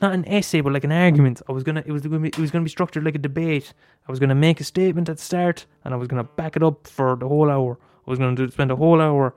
not 0.00 0.12
an 0.12 0.26
essay, 0.28 0.60
but 0.60 0.72
like 0.72 0.84
an 0.84 0.92
argument. 0.92 1.42
I 1.48 1.52
was 1.52 1.62
gonna. 1.62 1.82
It 1.84 1.92
was 1.92 2.02
to 2.02 2.08
be. 2.08 2.28
It 2.28 2.38
was 2.38 2.50
to 2.50 2.60
be 2.60 2.70
structured 2.70 3.04
like 3.04 3.14
a 3.14 3.18
debate. 3.18 3.72
I 4.06 4.12
was 4.12 4.20
to 4.30 4.34
make 4.34 4.60
a 4.60 4.64
statement 4.64 5.08
at 5.08 5.16
the 5.16 5.22
start, 5.22 5.66
and 5.84 5.94
I 5.94 5.96
was 5.96 6.08
to 6.08 6.22
back 6.22 6.56
it 6.56 6.62
up 6.62 6.86
for 6.86 7.16
the 7.16 7.28
whole 7.28 7.50
hour. 7.50 7.78
I 8.06 8.10
was 8.10 8.18
going 8.18 8.36
to 8.36 8.50
spend 8.50 8.70
a 8.70 8.76
whole 8.76 9.00
hour 9.00 9.34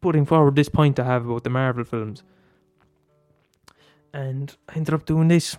putting 0.00 0.24
forward 0.24 0.56
this 0.56 0.68
point 0.68 0.98
I 0.98 1.04
have 1.04 1.26
about 1.26 1.44
the 1.44 1.50
Marvel 1.50 1.84
films. 1.84 2.22
And 4.12 4.54
I 4.68 4.76
ended 4.76 4.94
up 4.94 5.04
doing 5.06 5.28
this. 5.28 5.56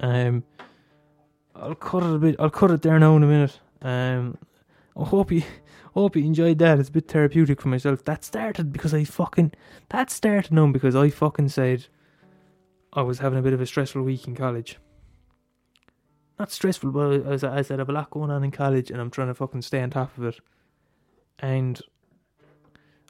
Um, 0.00 0.44
I'll 1.54 1.74
cut 1.74 2.02
it 2.02 2.14
a 2.14 2.18
bit. 2.18 2.36
I'll 2.38 2.50
cut 2.50 2.70
it 2.70 2.82
there 2.82 2.98
now 2.98 3.16
in 3.16 3.22
a 3.22 3.26
minute. 3.26 3.58
Um, 3.82 4.36
I 4.96 5.04
hope 5.04 5.32
you, 5.32 5.42
hope 6.00 6.16
you 6.16 6.24
enjoyed 6.24 6.58
that. 6.58 6.78
It's 6.78 6.88
a 6.88 6.92
bit 6.92 7.08
therapeutic 7.08 7.60
for 7.60 7.68
myself. 7.68 8.04
That 8.04 8.24
started 8.24 8.72
because 8.72 8.92
I 8.92 9.04
fucking, 9.04 9.52
that 9.88 10.10
started 10.10 10.52
now 10.52 10.66
because 10.66 10.94
I 10.94 11.10
fucking 11.10 11.48
said 11.48 11.86
I 12.92 13.02
was 13.02 13.18
having 13.18 13.38
a 13.38 13.42
bit 13.42 13.52
of 13.52 13.60
a 13.60 13.66
stressful 13.66 14.02
week 14.02 14.28
in 14.28 14.34
college. 14.34 14.78
Not 16.38 16.52
stressful, 16.52 16.90
but 16.90 17.26
as 17.26 17.44
I 17.44 17.62
said, 17.62 17.78
I 17.78 17.82
have 17.82 17.88
a 17.88 17.92
lot 17.92 18.10
going 18.10 18.30
on 18.30 18.44
in 18.44 18.50
college, 18.50 18.90
and 18.90 19.00
I'm 19.00 19.10
trying 19.10 19.28
to 19.28 19.34
fucking 19.34 19.62
stay 19.62 19.80
on 19.80 19.90
top 19.90 20.16
of 20.18 20.24
it. 20.24 20.40
And 21.38 21.80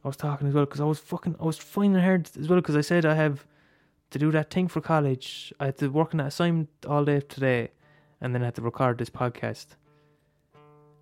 I 0.05 0.09
was 0.09 0.17
talking 0.17 0.47
as 0.47 0.55
well 0.55 0.65
because 0.65 0.81
I 0.81 0.85
was 0.85 1.01
fucking 1.01 1.37
I 1.41 1.45
was 1.45 1.59
finding 1.59 2.01
hard 2.01 2.31
as 2.39 2.49
well 2.49 2.61
because 2.61 2.77
I 2.77 2.81
said 2.81 3.05
I 3.05 3.15
have 3.15 3.45
to 4.11 4.19
do 4.19 4.31
that 4.31 4.51
thing 4.51 4.69
for 4.69 4.81
college. 4.81 5.53
I 5.59 5.67
had 5.67 5.79
to 5.79 5.89
work 5.89 6.15
on 6.15 6.19
that 6.19 6.29
assignment 6.29 6.69
all 6.87 7.05
day 7.05 7.21
today, 7.21 7.71
and 8.21 8.33
then 8.33 8.43
I 8.43 8.47
had 8.47 8.55
to 8.57 8.63
record 8.63 8.99
this 8.99 9.11
podcast. 9.11 9.67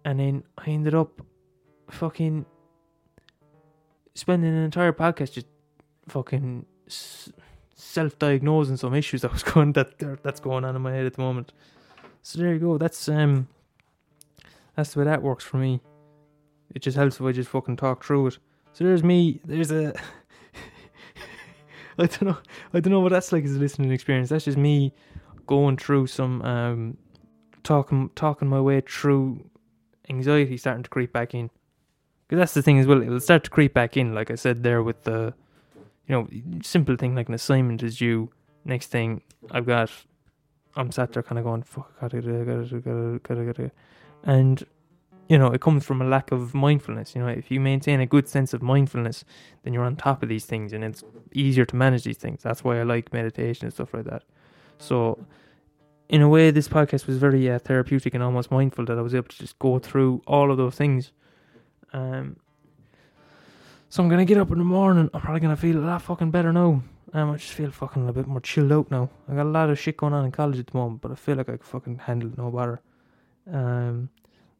And 0.06 0.20
then 0.20 0.44
I 0.56 0.70
ended 0.70 0.94
up 0.94 1.20
fucking 1.90 2.46
spending 4.14 4.50
an 4.50 4.62
entire 4.62 4.92
podcast 4.92 5.32
just 5.32 5.46
fucking 6.08 6.66
self-diagnosing 7.74 8.76
some 8.76 8.94
issues 8.94 9.22
that 9.22 9.32
was 9.32 9.42
going 9.42 9.72
that 9.72 10.22
that's 10.22 10.40
going 10.40 10.64
on 10.64 10.76
in 10.76 10.82
my 10.82 10.92
head 10.92 11.06
at 11.06 11.14
the 11.14 11.22
moment. 11.22 11.52
So 12.22 12.38
there 12.38 12.52
you 12.52 12.60
go. 12.60 12.78
That's 12.78 13.08
um 13.08 13.48
that's 14.76 14.94
the 14.94 15.00
way 15.00 15.04
that 15.04 15.22
works 15.22 15.44
for 15.44 15.58
me. 15.58 15.80
It 16.74 16.82
just 16.82 16.96
helps 16.96 17.20
if 17.20 17.22
I 17.22 17.32
just 17.32 17.50
fucking 17.50 17.76
talk 17.76 18.04
through 18.04 18.28
it. 18.28 18.38
So 18.72 18.84
there's 18.84 19.04
me. 19.04 19.40
There's 19.44 19.70
a. 19.70 19.94
I 21.98 22.06
don't 22.06 22.22
know. 22.22 22.38
I 22.72 22.80
don't 22.80 22.92
know 22.92 23.00
what 23.00 23.12
that's 23.12 23.30
like 23.30 23.44
as 23.44 23.54
a 23.54 23.58
listening 23.58 23.92
experience. 23.92 24.30
That's 24.30 24.44
just 24.44 24.58
me 24.58 24.92
going 25.46 25.76
through 25.76 26.08
some 26.08 26.42
um, 26.42 26.96
talking 27.62 28.10
talking 28.16 28.48
my 28.48 28.60
way 28.60 28.80
through 28.80 29.48
anxiety 30.10 30.56
starting 30.56 30.82
to 30.82 30.90
creep 30.90 31.12
back 31.12 31.34
in. 31.34 31.50
Because 32.34 32.50
that's 32.50 32.54
the 32.54 32.62
thing 32.62 32.80
as 32.80 32.86
well. 32.88 33.00
It'll 33.00 33.20
start 33.20 33.44
to 33.44 33.50
creep 33.50 33.72
back 33.74 33.96
in. 33.96 34.12
Like 34.12 34.28
I 34.28 34.34
said 34.34 34.64
there 34.64 34.82
with 34.82 35.04
the, 35.04 35.32
you 36.08 36.16
know, 36.16 36.28
simple 36.64 36.96
thing 36.96 37.14
like 37.14 37.28
an 37.28 37.34
assignment 37.34 37.80
is 37.84 37.98
due. 37.98 38.28
Next 38.64 38.88
thing 38.88 39.22
I've 39.52 39.66
got, 39.66 39.88
I'm 40.74 40.90
sat 40.90 41.12
there 41.12 41.22
kind 41.22 41.38
of 41.38 41.44
going, 41.44 41.62
fuck, 41.62 41.92
gotta, 42.00 42.20
gotta, 42.20 42.80
gotta, 42.80 43.20
gotta, 43.22 43.44
gotta, 43.44 43.70
and 44.24 44.66
you 45.28 45.38
know, 45.38 45.52
it 45.52 45.60
comes 45.60 45.86
from 45.86 46.02
a 46.02 46.04
lack 46.04 46.32
of 46.32 46.54
mindfulness. 46.54 47.14
You 47.14 47.22
know, 47.22 47.28
if 47.28 47.52
you 47.52 47.60
maintain 47.60 48.00
a 48.00 48.06
good 48.06 48.26
sense 48.26 48.52
of 48.52 48.62
mindfulness, 48.62 49.24
then 49.62 49.72
you're 49.72 49.84
on 49.84 49.94
top 49.94 50.24
of 50.24 50.28
these 50.28 50.44
things 50.44 50.72
and 50.72 50.82
it's 50.82 51.04
easier 51.32 51.64
to 51.66 51.76
manage 51.76 52.02
these 52.02 52.18
things. 52.18 52.42
That's 52.42 52.64
why 52.64 52.80
I 52.80 52.82
like 52.82 53.12
meditation 53.12 53.66
and 53.66 53.72
stuff 53.72 53.94
like 53.94 54.06
that. 54.06 54.24
So, 54.78 55.24
in 56.08 56.20
a 56.20 56.28
way, 56.28 56.50
this 56.50 56.66
podcast 56.66 57.06
was 57.06 57.16
very 57.16 57.48
uh, 57.48 57.60
therapeutic 57.60 58.12
and 58.12 58.24
almost 58.24 58.50
mindful 58.50 58.86
that 58.86 58.98
I 58.98 59.02
was 59.02 59.14
able 59.14 59.28
to 59.28 59.38
just 59.38 59.56
go 59.60 59.78
through 59.78 60.20
all 60.26 60.50
of 60.50 60.56
those 60.56 60.74
things. 60.74 61.12
Um, 61.94 62.36
so 63.88 64.02
I'm 64.02 64.08
gonna 64.08 64.24
get 64.24 64.38
up 64.38 64.50
in 64.50 64.58
the 64.58 64.64
morning. 64.64 65.08
I'm 65.14 65.20
probably 65.20 65.40
gonna 65.40 65.56
feel 65.56 65.78
a 65.78 65.86
lot 65.86 66.02
fucking 66.02 66.32
better 66.32 66.52
now. 66.52 66.82
Um, 67.12 67.30
I 67.30 67.36
just 67.36 67.52
feel 67.52 67.70
fucking 67.70 68.08
a 68.08 68.12
bit 68.12 68.26
more 68.26 68.40
chilled 68.40 68.72
out 68.72 68.90
now. 68.90 69.08
I 69.28 69.36
got 69.36 69.46
a 69.46 69.48
lot 69.48 69.70
of 69.70 69.78
shit 69.78 69.96
going 69.96 70.12
on 70.12 70.24
in 70.24 70.32
college 70.32 70.58
at 70.58 70.66
the 70.66 70.76
moment, 70.76 71.00
but 71.00 71.12
I 71.12 71.14
feel 71.14 71.36
like 71.36 71.48
I 71.48 71.52
can 71.52 71.64
fucking 71.64 71.98
handle 71.98 72.30
it 72.30 72.36
no 72.36 72.50
better. 72.50 72.82
Um, 73.50 74.08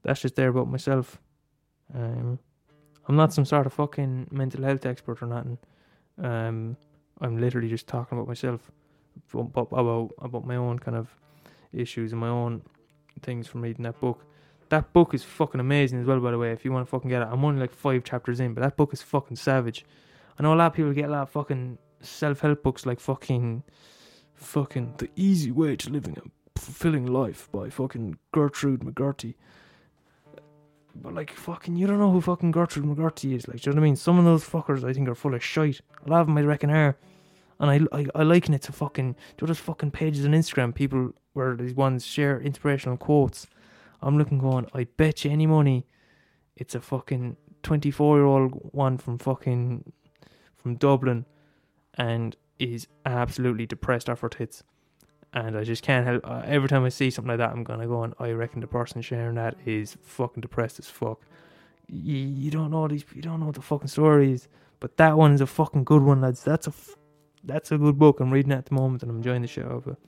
that's 0.02 0.20
just 0.20 0.36
there 0.36 0.50
about 0.50 0.68
myself. 0.68 1.18
Um, 1.92 2.38
I'm 3.08 3.16
not 3.16 3.32
some 3.32 3.44
sort 3.44 3.66
of 3.66 3.72
fucking 3.72 4.28
mental 4.30 4.62
health 4.62 4.86
expert 4.86 5.20
or 5.20 5.26
nothing. 5.26 5.58
Um, 6.22 6.76
I'm 7.20 7.38
literally 7.38 7.68
just 7.68 7.88
talking 7.88 8.16
about 8.16 8.28
myself, 8.28 8.70
about 9.32 9.68
about 9.72 10.12
about 10.18 10.46
my 10.46 10.56
own 10.56 10.78
kind 10.78 10.96
of 10.96 11.08
issues 11.72 12.12
and 12.12 12.20
my 12.20 12.28
own 12.28 12.62
things 13.22 13.48
from 13.48 13.62
reading 13.62 13.82
that 13.82 14.00
book. 14.00 14.24
That 14.70 14.92
book 14.92 15.14
is 15.14 15.22
fucking 15.22 15.60
amazing 15.60 16.00
as 16.00 16.06
well, 16.06 16.20
by 16.20 16.30
the 16.30 16.38
way. 16.38 16.52
If 16.52 16.64
you 16.64 16.72
want 16.72 16.86
to 16.86 16.90
fucking 16.90 17.10
get 17.10 17.22
it, 17.22 17.28
I'm 17.30 17.44
only 17.44 17.60
like 17.60 17.72
five 17.72 18.04
chapters 18.04 18.40
in, 18.40 18.54
but 18.54 18.62
that 18.62 18.76
book 18.76 18.92
is 18.92 19.02
fucking 19.02 19.36
savage. 19.36 19.84
I 20.38 20.42
know 20.42 20.54
a 20.54 20.56
lot 20.56 20.66
of 20.68 20.72
people 20.74 20.92
get 20.92 21.08
a 21.08 21.12
lot 21.12 21.22
of 21.22 21.30
fucking 21.30 21.78
self 22.00 22.40
help 22.40 22.62
books 22.62 22.86
like 22.86 23.00
fucking, 23.00 23.62
fucking 24.34 24.94
the 24.98 25.10
easy 25.16 25.50
way 25.50 25.76
to 25.76 25.90
living 25.90 26.16
a 26.18 26.58
fulfilling 26.58 27.06
life 27.06 27.48
by 27.52 27.68
fucking 27.70 28.18
Gertrude 28.32 28.80
McGurty. 28.80 29.34
But 30.96 31.14
like 31.14 31.32
fucking, 31.32 31.76
you 31.76 31.86
don't 31.86 31.98
know 31.98 32.10
who 32.10 32.20
fucking 32.20 32.52
Gertrude 32.52 32.86
McGurty 32.86 33.36
is. 33.36 33.48
Like, 33.48 33.60
do 33.60 33.70
you 33.70 33.74
know 33.74 33.80
what 33.80 33.84
I 33.84 33.88
mean? 33.88 33.96
Some 33.96 34.18
of 34.18 34.24
those 34.24 34.44
fuckers 34.44 34.84
I 34.84 34.92
think 34.92 35.08
are 35.08 35.14
full 35.14 35.34
of 35.34 35.42
shite. 35.42 35.80
A 36.06 36.10
lot 36.10 36.20
of 36.20 36.26
them 36.26 36.38
I 36.38 36.42
reckon 36.42 36.70
are. 36.70 36.96
And 37.60 37.88
I, 37.92 37.98
I, 37.98 38.06
I 38.14 38.22
liken 38.22 38.54
it 38.54 38.62
to 38.62 38.72
fucking, 38.72 39.12
do 39.12 39.18
you 39.18 39.42
know 39.42 39.46
those 39.48 39.58
fucking 39.58 39.92
pages 39.92 40.24
on 40.24 40.32
Instagram, 40.32 40.74
people 40.74 41.12
where 41.32 41.54
these 41.56 41.74
ones 41.74 42.04
share 42.06 42.40
inspirational 42.40 42.96
quotes. 42.96 43.46
I'm 44.04 44.18
looking 44.18 44.38
going, 44.38 44.66
I 44.74 44.84
bet 44.84 45.24
you 45.24 45.30
any 45.30 45.46
money 45.46 45.86
it's 46.56 46.74
a 46.76 46.80
fucking 46.80 47.36
24 47.64 48.16
year 48.18 48.26
old 48.26 48.52
one 48.72 48.96
from 48.98 49.18
fucking, 49.18 49.92
from 50.56 50.76
Dublin 50.76 51.24
and 51.94 52.36
is 52.60 52.86
absolutely 53.04 53.66
depressed 53.66 54.08
off 54.08 54.20
her 54.20 54.28
tits 54.28 54.62
and 55.34 55.58
I 55.58 55.64
just 55.64 55.82
can't 55.82 56.06
help. 56.06 56.26
Uh, 56.26 56.42
every 56.46 56.68
time 56.68 56.84
I 56.84 56.88
see 56.90 57.10
something 57.10 57.28
like 57.28 57.38
that, 57.38 57.50
I'm 57.50 57.64
gonna 57.64 57.88
go 57.88 58.04
and 58.04 58.14
I 58.18 58.30
reckon 58.30 58.60
the 58.60 58.68
person 58.68 59.02
sharing 59.02 59.34
that 59.34 59.56
is 59.66 59.96
fucking 60.02 60.40
depressed 60.40 60.78
as 60.78 60.86
fuck. 60.86 61.20
You, 61.88 62.16
you 62.16 62.50
don't 62.50 62.70
know 62.70 62.86
these. 62.88 63.04
You 63.14 63.20
don't 63.20 63.40
know 63.40 63.46
what 63.46 63.56
the 63.56 63.62
fucking 63.62 63.88
story 63.88 64.32
is, 64.32 64.48
but 64.80 64.96
that 64.96 65.18
one 65.18 65.32
is 65.32 65.40
a 65.40 65.46
fucking 65.46 65.84
good 65.84 66.02
one, 66.02 66.20
lads. 66.20 66.44
That's 66.44 66.68
a 66.68 66.70
f- 66.70 66.96
that's 67.42 67.72
a 67.72 67.78
good 67.78 67.98
book. 67.98 68.20
I'm 68.20 68.30
reading 68.32 68.52
at 68.52 68.66
the 68.66 68.74
moment 68.74 69.02
and 69.02 69.10
I'm 69.10 69.18
enjoying 69.18 69.42
the 69.42 69.48
shit 69.48 69.66
out 69.66 69.72
of 69.72 69.86
it. 69.88 69.98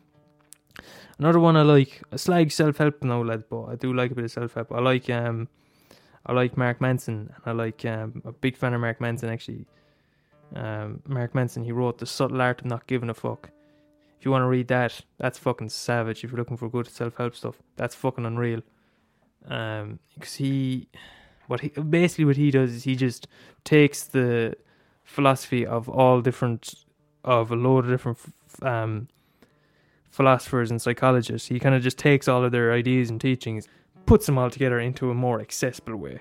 Another 1.18 1.40
one 1.40 1.56
I 1.56 1.62
like. 1.62 2.02
I 2.12 2.16
slag 2.16 2.52
self 2.52 2.78
help 2.78 3.02
now, 3.02 3.22
lads, 3.22 3.44
but 3.48 3.64
I 3.64 3.76
do 3.76 3.92
like 3.92 4.10
a 4.10 4.14
bit 4.14 4.24
of 4.24 4.30
self 4.30 4.54
help. 4.54 4.72
I 4.72 4.80
like 4.80 5.08
um, 5.10 5.48
I 6.26 6.32
like 6.32 6.56
Mark 6.56 6.80
Manson. 6.80 7.32
and 7.34 7.42
I 7.46 7.52
like 7.52 7.84
um, 7.84 8.22
a 8.24 8.32
big 8.32 8.56
fan 8.56 8.74
of 8.74 8.80
Mark 8.80 9.00
Manson 9.00 9.30
actually. 9.30 9.66
Um, 10.54 11.02
Mark 11.06 11.34
Manson, 11.34 11.64
he 11.64 11.72
wrote 11.72 11.98
The 11.98 12.06
Subtle 12.06 12.40
Art 12.40 12.60
of 12.60 12.66
Not 12.66 12.86
Giving 12.86 13.10
a 13.10 13.14
Fuck 13.14 13.50
if 14.18 14.24
you 14.24 14.30
want 14.30 14.42
to 14.42 14.46
read 14.48 14.68
that, 14.68 15.00
that's 15.18 15.38
fucking 15.38 15.68
savage. 15.68 16.24
If 16.24 16.30
you're 16.30 16.38
looking 16.38 16.56
for 16.56 16.68
good 16.68 16.88
self 16.88 17.16
help 17.16 17.34
stuff, 17.34 17.56
that's 17.76 17.94
fucking 17.94 18.24
unreal. 18.24 18.62
Um, 19.46 19.98
because 20.14 20.34
he, 20.34 20.88
what 21.46 21.60
he 21.60 21.68
basically 21.68 22.24
what 22.24 22.36
he 22.36 22.50
does 22.50 22.72
is 22.72 22.84
he 22.84 22.96
just 22.96 23.28
takes 23.64 24.04
the 24.04 24.56
philosophy 25.04 25.64
of 25.64 25.88
all 25.88 26.20
different 26.20 26.74
of 27.22 27.50
a 27.52 27.56
load 27.56 27.84
of 27.84 27.90
different 27.90 28.18
um 28.62 29.08
philosophers 30.10 30.70
and 30.70 30.80
psychologists. 30.80 31.48
He 31.48 31.58
kind 31.58 31.74
of 31.74 31.82
just 31.82 31.98
takes 31.98 32.28
all 32.28 32.44
of 32.44 32.52
their 32.52 32.72
ideas 32.72 33.10
and 33.10 33.20
teachings, 33.20 33.68
puts 34.06 34.26
them 34.26 34.38
all 34.38 34.50
together 34.50 34.78
into 34.78 35.10
a 35.10 35.14
more 35.14 35.40
accessible 35.40 35.96
way. 35.96 36.20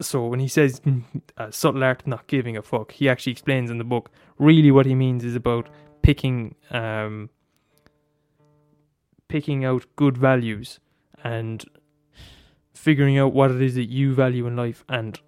So 0.00 0.26
when 0.26 0.40
he 0.40 0.48
says 0.48 0.80
uh, 1.38 1.50
subtle 1.50 1.84
art 1.84 2.06
not 2.06 2.26
giving 2.26 2.56
a 2.56 2.62
fuck, 2.62 2.92
he 2.92 3.08
actually 3.08 3.32
explains 3.32 3.70
in 3.70 3.78
the 3.78 3.84
book 3.84 4.10
really 4.38 4.70
what 4.70 4.86
he 4.86 4.94
means 4.94 5.24
is 5.24 5.36
about 5.36 5.68
picking 6.02 6.54
um, 6.70 7.30
picking 9.28 9.64
out 9.64 9.86
good 9.96 10.18
values 10.18 10.78
and 11.22 11.64
figuring 12.74 13.18
out 13.18 13.32
what 13.32 13.50
it 13.50 13.62
is 13.62 13.74
that 13.76 13.88
you 13.88 14.14
value 14.14 14.46
in 14.46 14.56
life 14.56 14.84
and 14.88 15.20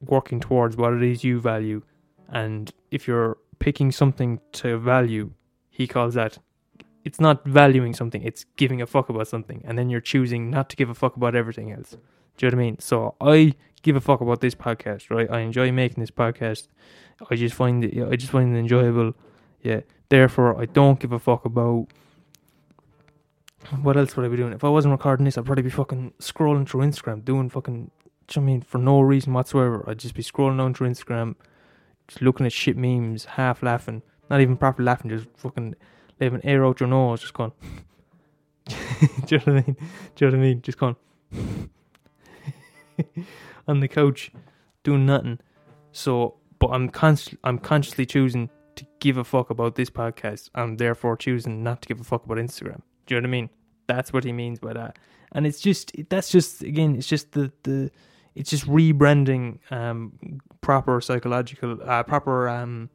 working 0.00 0.38
towards 0.40 0.76
what 0.76 0.92
it 0.92 1.02
is 1.02 1.24
you 1.24 1.40
value 1.40 1.82
And 2.28 2.72
if 2.90 3.08
you're 3.08 3.38
picking 3.58 3.90
something 3.90 4.40
to 4.52 4.78
value, 4.78 5.32
he 5.78 5.86
calls 5.86 6.14
that 6.14 6.38
it's 7.04 7.20
not 7.20 7.44
valuing 7.44 7.94
something, 7.94 8.20
it's 8.22 8.44
giving 8.56 8.82
a 8.82 8.86
fuck 8.86 9.08
about 9.08 9.28
something. 9.28 9.62
And 9.64 9.78
then 9.78 9.88
you're 9.88 10.00
choosing 10.00 10.50
not 10.50 10.68
to 10.70 10.76
give 10.76 10.90
a 10.90 10.94
fuck 10.94 11.16
about 11.16 11.36
everything 11.36 11.70
else. 11.70 11.96
Do 12.36 12.46
you 12.46 12.50
know 12.50 12.56
what 12.56 12.62
I 12.62 12.66
mean? 12.66 12.78
So 12.80 13.14
I 13.20 13.54
give 13.82 13.94
a 13.94 14.00
fuck 14.00 14.20
about 14.20 14.40
this 14.40 14.56
podcast, 14.56 15.08
right? 15.08 15.30
I 15.30 15.38
enjoy 15.38 15.70
making 15.70 16.00
this 16.00 16.10
podcast. 16.10 16.66
I 17.30 17.36
just 17.36 17.54
find 17.54 17.84
it 17.84 18.02
I 18.12 18.16
just 18.16 18.32
find 18.32 18.54
it 18.54 18.58
enjoyable. 18.58 19.14
Yeah. 19.62 19.82
Therefore 20.08 20.60
I 20.60 20.66
don't 20.66 20.98
give 20.98 21.12
a 21.12 21.20
fuck 21.20 21.44
about 21.44 21.86
what 23.80 23.96
else 23.96 24.16
would 24.16 24.26
I 24.26 24.28
be 24.28 24.36
doing? 24.36 24.52
If 24.52 24.64
I 24.64 24.68
wasn't 24.68 24.92
recording 24.92 25.26
this, 25.26 25.38
I'd 25.38 25.44
probably 25.44 25.62
be 25.62 25.70
fucking 25.70 26.14
scrolling 26.18 26.68
through 26.68 26.80
Instagram, 26.80 27.24
doing 27.24 27.48
fucking 27.48 27.92
do 28.26 28.40
you 28.40 28.42
know 28.42 28.46
I 28.46 28.50
mean 28.50 28.62
for 28.62 28.78
no 28.78 29.00
reason 29.00 29.32
whatsoever. 29.32 29.84
I'd 29.86 30.00
just 30.00 30.16
be 30.16 30.24
scrolling 30.24 30.58
down 30.58 30.74
through 30.74 30.90
Instagram, 30.90 31.36
just 32.08 32.20
looking 32.20 32.46
at 32.46 32.52
shit 32.52 32.76
memes, 32.76 33.24
half 33.24 33.62
laughing, 33.62 34.02
not 34.30 34.40
even 34.40 34.56
properly 34.56 34.86
laughing, 34.86 35.10
just 35.10 35.26
fucking 35.36 35.74
leaving 36.20 36.44
air 36.44 36.64
out 36.64 36.80
your 36.80 36.88
nose, 36.88 37.20
just 37.20 37.34
going. 37.34 37.52
Do 38.66 38.76
you 39.30 39.38
know 39.38 39.44
what 39.44 39.48
I 39.48 39.52
mean? 39.52 39.76
Do 40.16 40.24
you 40.24 40.30
know 40.30 40.36
what 40.36 40.44
I 40.44 40.48
mean? 40.48 40.62
Just 40.62 40.78
going 40.78 40.96
on 43.68 43.80
the 43.80 43.88
couch, 43.88 44.30
doing 44.82 45.06
nothing. 45.06 45.38
So, 45.92 46.36
but 46.58 46.68
I'm 46.68 46.90
I'm 47.44 47.58
consciously 47.58 48.06
choosing 48.06 48.50
to 48.76 48.86
give 49.00 49.16
a 49.16 49.24
fuck 49.24 49.50
about 49.50 49.74
this 49.74 49.90
podcast. 49.90 50.50
I'm 50.54 50.76
therefore 50.76 51.16
choosing 51.16 51.62
not 51.62 51.82
to 51.82 51.88
give 51.88 52.00
a 52.00 52.04
fuck 52.04 52.24
about 52.24 52.38
Instagram. 52.38 52.82
Do 53.06 53.14
you 53.14 53.20
know 53.20 53.26
what 53.26 53.30
I 53.30 53.30
mean? 53.30 53.50
That's 53.86 54.12
what 54.12 54.24
he 54.24 54.32
means 54.32 54.58
by 54.58 54.74
that. 54.74 54.98
And 55.32 55.46
it's 55.46 55.60
just 55.60 55.92
that's 56.08 56.30
just 56.30 56.62
again, 56.62 56.96
it's 56.96 57.06
just 57.06 57.32
the 57.32 57.52
the 57.62 57.90
it's 58.34 58.50
just 58.50 58.66
rebranding 58.66 59.58
um 59.72 60.40
proper 60.60 61.00
psychological 61.00 61.78
uh 61.84 62.02
proper 62.02 62.48
um 62.48 62.90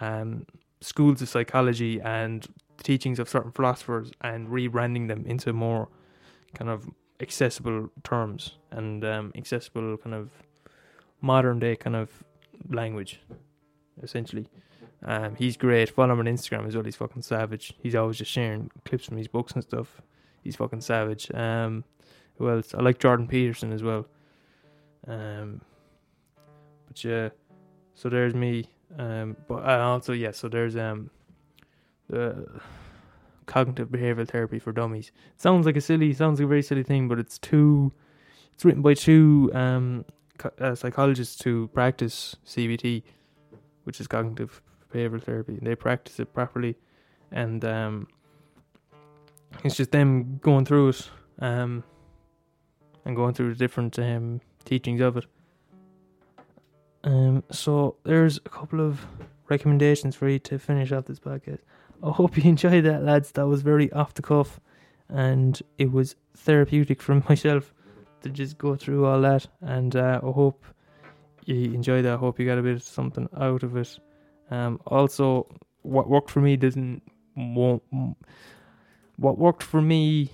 um 0.00 0.46
schools 0.80 1.20
of 1.22 1.28
psychology 1.28 2.00
and 2.00 2.46
teachings 2.82 3.18
of 3.18 3.28
certain 3.28 3.50
philosophers 3.50 4.10
and 4.20 4.48
rebranding 4.48 5.08
them 5.08 5.24
into 5.26 5.52
more 5.52 5.88
kind 6.54 6.70
of 6.70 6.88
accessible 7.20 7.90
terms 8.04 8.58
and 8.70 9.04
um, 9.04 9.32
accessible 9.36 9.96
kind 9.96 10.14
of 10.14 10.30
modern 11.20 11.58
day 11.58 11.76
kind 11.76 11.96
of 11.96 12.10
language, 12.70 13.20
essentially. 14.02 14.46
Um, 15.04 15.36
he's 15.36 15.56
great. 15.56 15.90
Follow 15.90 16.12
him 16.12 16.20
on 16.20 16.26
Instagram 16.26 16.66
as 16.66 16.74
well. 16.74 16.84
He's 16.84 16.96
fucking 16.96 17.22
savage. 17.22 17.72
He's 17.82 17.94
always 17.94 18.18
just 18.18 18.30
sharing 18.30 18.70
clips 18.84 19.06
from 19.06 19.16
his 19.16 19.28
books 19.28 19.52
and 19.52 19.62
stuff. 19.62 20.00
He's 20.42 20.56
fucking 20.56 20.80
savage. 20.80 21.30
Um, 21.34 21.84
who 22.36 22.48
else? 22.48 22.74
I 22.74 22.82
like 22.82 22.98
Jordan 22.98 23.26
Peterson 23.26 23.72
as 23.72 23.82
well. 23.82 24.06
Um, 25.06 25.60
but 26.86 27.02
yeah, 27.04 27.30
so 27.94 28.08
there's 28.08 28.34
me. 28.34 28.68
Um, 28.96 29.36
but 29.46 29.66
uh, 29.66 29.80
also 29.80 30.12
yeah, 30.12 30.30
so 30.30 30.48
there's 30.48 30.76
um, 30.76 31.10
the 32.08 32.48
cognitive 33.46 33.88
behavioral 33.88 34.28
therapy 34.28 34.58
for 34.58 34.72
dummies. 34.72 35.10
sounds 35.36 35.66
like 35.66 35.76
a 35.76 35.80
silly, 35.80 36.12
sounds 36.12 36.38
like 36.38 36.44
a 36.44 36.48
very 36.48 36.62
silly 36.62 36.82
thing, 36.82 37.08
but 37.08 37.18
it's 37.18 37.38
two. 37.38 37.92
It's 38.54 38.64
written 38.64 38.82
by 38.82 38.94
two 38.94 39.50
um 39.54 40.04
uh, 40.60 40.74
psychologists 40.74 41.42
who 41.42 41.68
practice 41.68 42.36
CBT, 42.46 43.02
which 43.84 44.00
is 44.00 44.06
cognitive 44.06 44.62
behavioral 44.92 45.22
therapy. 45.22 45.58
They 45.60 45.74
practice 45.74 46.18
it 46.20 46.32
properly, 46.32 46.76
and 47.30 47.64
um, 47.64 48.08
it's 49.64 49.76
just 49.76 49.90
them 49.90 50.38
going 50.38 50.64
through 50.64 50.90
it, 50.90 51.10
um, 51.40 51.84
and 53.04 53.16
going 53.16 53.34
through 53.34 53.50
the 53.50 53.58
different 53.58 53.98
um 53.98 54.40
teachings 54.64 55.00
of 55.00 55.16
it. 55.16 55.26
Um, 57.04 57.44
so 57.50 57.96
there's 58.04 58.38
a 58.38 58.48
couple 58.48 58.80
of 58.80 59.06
recommendations 59.48 60.16
for 60.16 60.28
you 60.28 60.38
to 60.40 60.58
finish 60.58 60.92
off 60.92 61.06
this 61.06 61.20
podcast. 61.20 61.60
I 62.02 62.10
hope 62.10 62.36
you 62.36 62.42
enjoyed 62.50 62.84
that, 62.84 63.02
lads. 63.02 63.32
That 63.32 63.46
was 63.46 63.62
very 63.62 63.92
off 63.92 64.14
the 64.14 64.22
cuff, 64.22 64.60
and 65.08 65.60
it 65.78 65.92
was 65.92 66.16
therapeutic 66.36 67.02
for 67.02 67.14
myself 67.28 67.72
to 68.22 68.30
just 68.30 68.58
go 68.58 68.76
through 68.76 69.06
all 69.06 69.20
that. 69.22 69.46
And 69.60 69.94
uh, 69.94 70.20
I 70.22 70.26
hope 70.26 70.64
you 71.44 71.72
enjoyed 71.72 72.04
that. 72.04 72.14
I 72.14 72.16
hope 72.16 72.38
you 72.38 72.46
got 72.46 72.58
a 72.58 72.62
bit 72.62 72.76
of 72.76 72.82
something 72.82 73.28
out 73.36 73.62
of 73.62 73.76
it. 73.76 73.98
Um, 74.50 74.80
also, 74.86 75.46
what 75.82 76.08
worked 76.08 76.30
for 76.30 76.40
me 76.40 76.56
doesn't 76.56 77.02
won't. 77.36 77.82
What 79.16 79.38
worked 79.38 79.62
for 79.62 79.80
me 79.80 80.30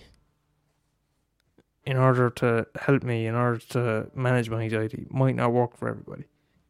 in 1.87 1.97
order 1.97 2.31
to 2.31 2.67
help 2.81 3.03
me, 3.03 3.27
in 3.27 3.35
order 3.35 3.59
to 3.59 4.11
manage 4.15 4.49
my 4.49 4.63
anxiety, 4.63 5.07
might 5.11 5.37
not 5.37 5.53
work 5.53 5.77
for 5.77 5.89
everybody. 5.89 6.25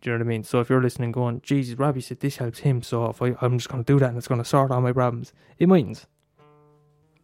Do 0.05 0.11
you 0.11 0.19
know 0.19 0.23
what 0.23 0.27
I 0.27 0.29
mean? 0.29 0.45
So 0.45 0.61
if 0.61 0.69
you're 0.69 0.83
listening, 0.83 1.13
going, 1.13 1.41
Jesus, 1.43 1.79
Robbie 1.79 2.03
said 2.03 2.21
this 2.21 2.37
helps 2.37 2.59
him, 2.59 2.83
so 2.83 3.07
if 3.07 3.23
I, 3.23 3.35
I'm 3.41 3.57
just 3.57 3.71
going 3.71 3.83
to 3.83 3.91
do 3.91 3.99
that 4.01 4.11
and 4.11 4.19
it's 4.19 4.29
going 4.29 4.41
to 4.41 4.45
sort 4.45 4.71
all 4.71 4.83
my 4.83 4.93
problems, 4.93 5.33
it 5.59 5.67
mightn't. 5.67 6.05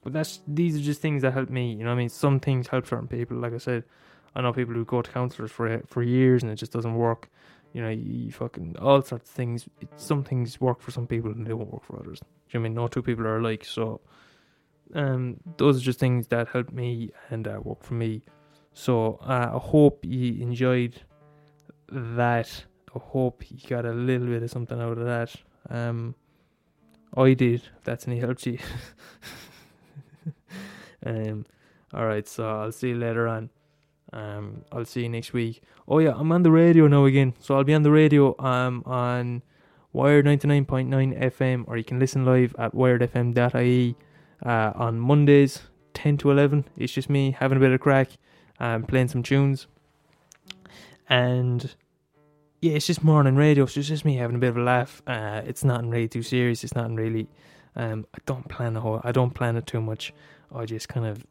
But 0.02 0.14
that's 0.14 0.40
these 0.48 0.78
are 0.78 0.80
just 0.80 1.02
things 1.02 1.20
that 1.20 1.34
help 1.34 1.50
me. 1.50 1.72
You 1.72 1.84
know 1.84 1.90
what 1.90 1.96
I 1.96 1.98
mean? 1.98 2.08
Some 2.08 2.40
things 2.40 2.68
help 2.68 2.86
certain 2.86 3.06
people. 3.06 3.36
Like 3.36 3.52
I 3.52 3.58
said, 3.58 3.84
I 4.34 4.40
know 4.40 4.54
people 4.54 4.72
who 4.72 4.86
go 4.86 5.02
to 5.02 5.10
counselors 5.10 5.50
for 5.50 5.82
for 5.88 6.02
years 6.02 6.42
and 6.42 6.50
it 6.50 6.56
just 6.56 6.72
doesn't 6.72 6.94
work. 6.94 7.28
You 7.74 7.82
know, 7.82 7.90
you 7.90 8.32
fucking 8.32 8.76
all 8.80 9.02
sorts 9.02 9.28
of 9.28 9.34
things. 9.34 9.68
It, 9.82 9.90
some 9.96 10.24
things 10.24 10.58
work 10.58 10.80
for 10.80 10.90
some 10.90 11.06
people 11.06 11.32
and 11.32 11.46
they 11.46 11.52
won't 11.52 11.70
work 11.70 11.84
for 11.84 11.98
others. 12.00 12.20
Do 12.20 12.26
you 12.48 12.60
know 12.60 12.64
I 12.64 12.68
mean? 12.68 12.74
No 12.74 12.88
two 12.88 13.02
people 13.02 13.26
are 13.26 13.36
alike. 13.36 13.66
So, 13.66 14.00
um, 14.94 15.36
those 15.58 15.76
are 15.76 15.84
just 15.84 16.00
things 16.00 16.28
that 16.28 16.48
help 16.48 16.72
me 16.72 17.10
and 17.28 17.46
uh, 17.46 17.60
work 17.62 17.82
for 17.82 17.92
me. 17.92 18.22
So 18.72 19.18
uh, 19.20 19.50
I 19.54 19.58
hope 19.58 20.02
you 20.06 20.42
enjoyed 20.42 20.98
that 21.90 22.64
hope 22.98 23.44
you 23.50 23.68
got 23.68 23.84
a 23.84 23.92
little 23.92 24.26
bit 24.26 24.42
of 24.42 24.50
something 24.50 24.80
out 24.80 24.98
of 24.98 25.04
that. 25.04 25.34
Um, 25.68 26.14
I 27.16 27.34
did. 27.34 27.62
If 27.78 27.84
that's 27.84 28.06
any 28.06 28.18
help 28.18 28.38
to 28.38 28.52
you. 28.52 28.58
um, 31.06 31.46
all 31.92 32.06
right. 32.06 32.26
So 32.26 32.48
I'll 32.48 32.72
see 32.72 32.90
you 32.90 32.96
later 32.96 33.28
on. 33.28 33.50
Um, 34.12 34.64
I'll 34.72 34.84
see 34.84 35.02
you 35.02 35.08
next 35.08 35.32
week. 35.32 35.62
Oh 35.86 35.98
yeah, 35.98 36.14
I'm 36.16 36.32
on 36.32 36.42
the 36.42 36.50
radio 36.50 36.86
now 36.88 37.04
again. 37.04 37.34
So 37.40 37.56
I'll 37.56 37.64
be 37.64 37.74
on 37.74 37.82
the 37.82 37.90
radio. 37.90 38.34
Um, 38.38 38.82
on 38.86 39.42
Wired 39.92 40.24
99.9 40.24 41.20
FM, 41.20 41.64
or 41.66 41.76
you 41.76 41.82
can 41.82 41.98
listen 41.98 42.24
live 42.24 42.54
at 42.58 42.72
wiredfm.ie 42.72 43.96
uh, 44.46 44.72
on 44.76 45.00
Mondays, 45.00 45.62
10 45.94 46.16
to 46.18 46.30
11. 46.30 46.64
It's 46.76 46.92
just 46.92 47.10
me 47.10 47.32
having 47.32 47.56
a 47.56 47.60
bit 47.60 47.72
of 47.72 47.80
crack, 47.80 48.10
um, 48.60 48.84
playing 48.84 49.08
some 49.08 49.24
tunes, 49.24 49.66
and 51.08 51.74
yeah, 52.60 52.72
it's 52.72 52.86
just 52.86 53.02
morning 53.02 53.36
radio. 53.36 53.66
So 53.66 53.80
it's 53.80 53.88
just 53.88 54.04
me 54.04 54.16
having 54.16 54.36
a 54.36 54.38
bit 54.38 54.50
of 54.50 54.56
a 54.58 54.62
laugh. 54.62 55.02
Uh, 55.06 55.42
it's 55.46 55.64
not 55.64 55.84
really 55.86 56.08
too 56.08 56.22
serious. 56.22 56.62
It's 56.62 56.74
not 56.74 56.90
really. 56.94 57.28
Um, 57.74 58.06
I 58.14 58.18
don't 58.26 58.48
plan 58.48 58.76
a 58.76 58.80
whole. 58.80 59.00
I 59.02 59.12
don't 59.12 59.34
plan 59.34 59.56
it 59.56 59.66
too 59.66 59.80
much. 59.80 60.12
I 60.54 60.66
just 60.66 60.88
kind 60.88 61.06
of 61.06 61.24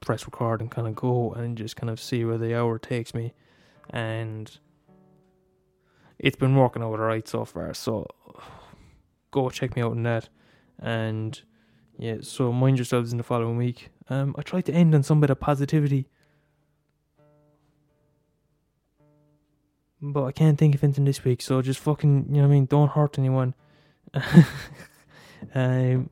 press 0.00 0.24
record 0.24 0.60
and 0.60 0.70
kind 0.70 0.88
of 0.88 0.94
go 0.94 1.32
and 1.32 1.56
just 1.56 1.76
kind 1.76 1.90
of 1.90 2.00
see 2.00 2.24
where 2.24 2.38
the 2.38 2.58
hour 2.58 2.78
takes 2.78 3.14
me, 3.14 3.34
and 3.90 4.58
it's 6.18 6.36
been 6.36 6.56
working 6.56 6.82
out 6.82 6.92
alright 6.92 7.28
so 7.28 7.44
far. 7.44 7.74
So 7.74 8.06
go 9.30 9.50
check 9.50 9.76
me 9.76 9.82
out 9.82 9.92
on 9.92 10.02
that, 10.04 10.28
and 10.80 11.40
yeah. 11.98 12.16
So 12.22 12.52
mind 12.52 12.78
yourselves 12.78 13.12
in 13.12 13.18
the 13.18 13.24
following 13.24 13.56
week. 13.56 13.90
Um, 14.08 14.34
I 14.36 14.42
tried 14.42 14.64
to 14.66 14.72
end 14.72 14.94
on 14.94 15.02
some 15.02 15.20
bit 15.20 15.30
of 15.30 15.38
positivity. 15.38 16.08
But 20.12 20.24
I 20.24 20.32
can't 20.32 20.58
think 20.58 20.74
of 20.74 20.84
anything 20.84 21.06
this 21.06 21.24
week. 21.24 21.40
So 21.40 21.62
just 21.62 21.80
fucking, 21.80 22.26
you 22.28 22.36
know 22.36 22.42
what 22.42 22.48
I 22.48 22.50
mean? 22.50 22.66
Don't 22.66 22.90
hurt 22.90 23.18
anyone. 23.18 23.54
um, 25.54 26.10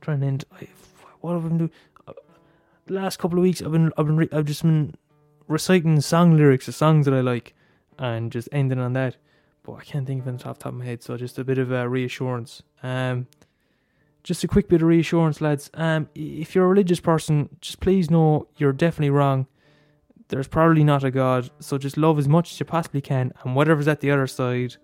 trying 0.00 0.20
to 0.20 0.26
end. 0.26 0.44
I, 0.52 0.68
what 1.20 1.32
have 1.32 1.44
I 1.44 1.48
been 1.48 1.58
doing? 1.58 1.70
Uh, 2.06 2.12
the 2.86 2.94
last 2.94 3.18
couple 3.18 3.38
of 3.38 3.42
weeks, 3.42 3.62
I've 3.62 3.72
been, 3.72 3.92
I've 3.96 4.06
been, 4.06 4.16
re- 4.16 4.28
I've 4.32 4.44
just 4.44 4.62
been 4.62 4.94
reciting 5.48 6.00
song 6.00 6.36
lyrics 6.36 6.68
of 6.68 6.74
songs 6.74 7.06
that 7.06 7.14
I 7.14 7.20
like, 7.20 7.54
and 7.98 8.30
just 8.30 8.48
ending 8.52 8.78
on 8.78 8.92
that. 8.92 9.16
But 9.62 9.74
I 9.74 9.84
can't 9.84 10.06
think 10.06 10.22
of 10.22 10.28
anything 10.28 10.48
off 10.48 10.58
the 10.58 10.64
top 10.64 10.72
of 10.72 10.78
my 10.78 10.84
head. 10.84 11.02
So 11.02 11.16
just 11.16 11.38
a 11.38 11.44
bit 11.44 11.58
of 11.58 11.72
a 11.72 11.88
reassurance. 11.88 12.62
Um, 12.82 13.28
just 14.22 14.44
a 14.44 14.48
quick 14.48 14.68
bit 14.68 14.82
of 14.82 14.88
reassurance, 14.88 15.40
lads. 15.40 15.70
Um, 15.74 16.08
if 16.14 16.54
you're 16.54 16.66
a 16.66 16.68
religious 16.68 17.00
person, 17.00 17.48
just 17.60 17.80
please 17.80 18.10
know 18.10 18.48
you're 18.58 18.72
definitely 18.72 19.10
wrong 19.10 19.46
there's 20.28 20.48
probably 20.48 20.84
not 20.84 21.04
a 21.04 21.10
God, 21.10 21.50
so 21.60 21.78
just 21.78 21.96
love 21.96 22.18
as 22.18 22.28
much 22.28 22.52
as 22.52 22.60
you 22.60 22.66
possibly 22.66 23.00
can, 23.00 23.32
and 23.44 23.54
whatever's 23.54 23.88
at 23.88 24.00
the 24.00 24.10
other 24.10 24.26
side, 24.26 24.76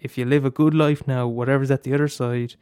if 0.00 0.16
you 0.18 0.24
live 0.24 0.44
a 0.44 0.50
good 0.50 0.74
life 0.74 1.06
now, 1.06 1.26
whatever's 1.26 1.70
at 1.70 1.82
the 1.82 1.94
other 1.94 2.08
side 2.08 2.54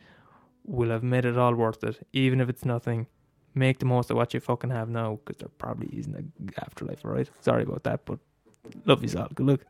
will 0.64 0.90
have 0.90 1.02
made 1.02 1.24
it 1.24 1.38
all 1.38 1.54
worth 1.54 1.82
it, 1.82 2.06
even 2.12 2.40
if 2.40 2.48
it's 2.48 2.64
nothing. 2.64 3.06
Make 3.54 3.78
the 3.78 3.86
most 3.86 4.10
of 4.10 4.16
what 4.16 4.34
you 4.34 4.40
fucking 4.40 4.70
have 4.70 4.88
now, 4.88 5.18
because 5.24 5.38
there 5.38 5.48
probably 5.58 5.88
isn't 5.98 6.14
an 6.14 6.32
afterlife, 6.58 7.04
alright? 7.04 7.30
Sorry 7.40 7.62
about 7.62 7.84
that, 7.84 8.04
but 8.04 8.18
love 8.84 9.02
you 9.02 9.18
all. 9.18 9.28
Good 9.34 9.46
luck. 9.46 9.60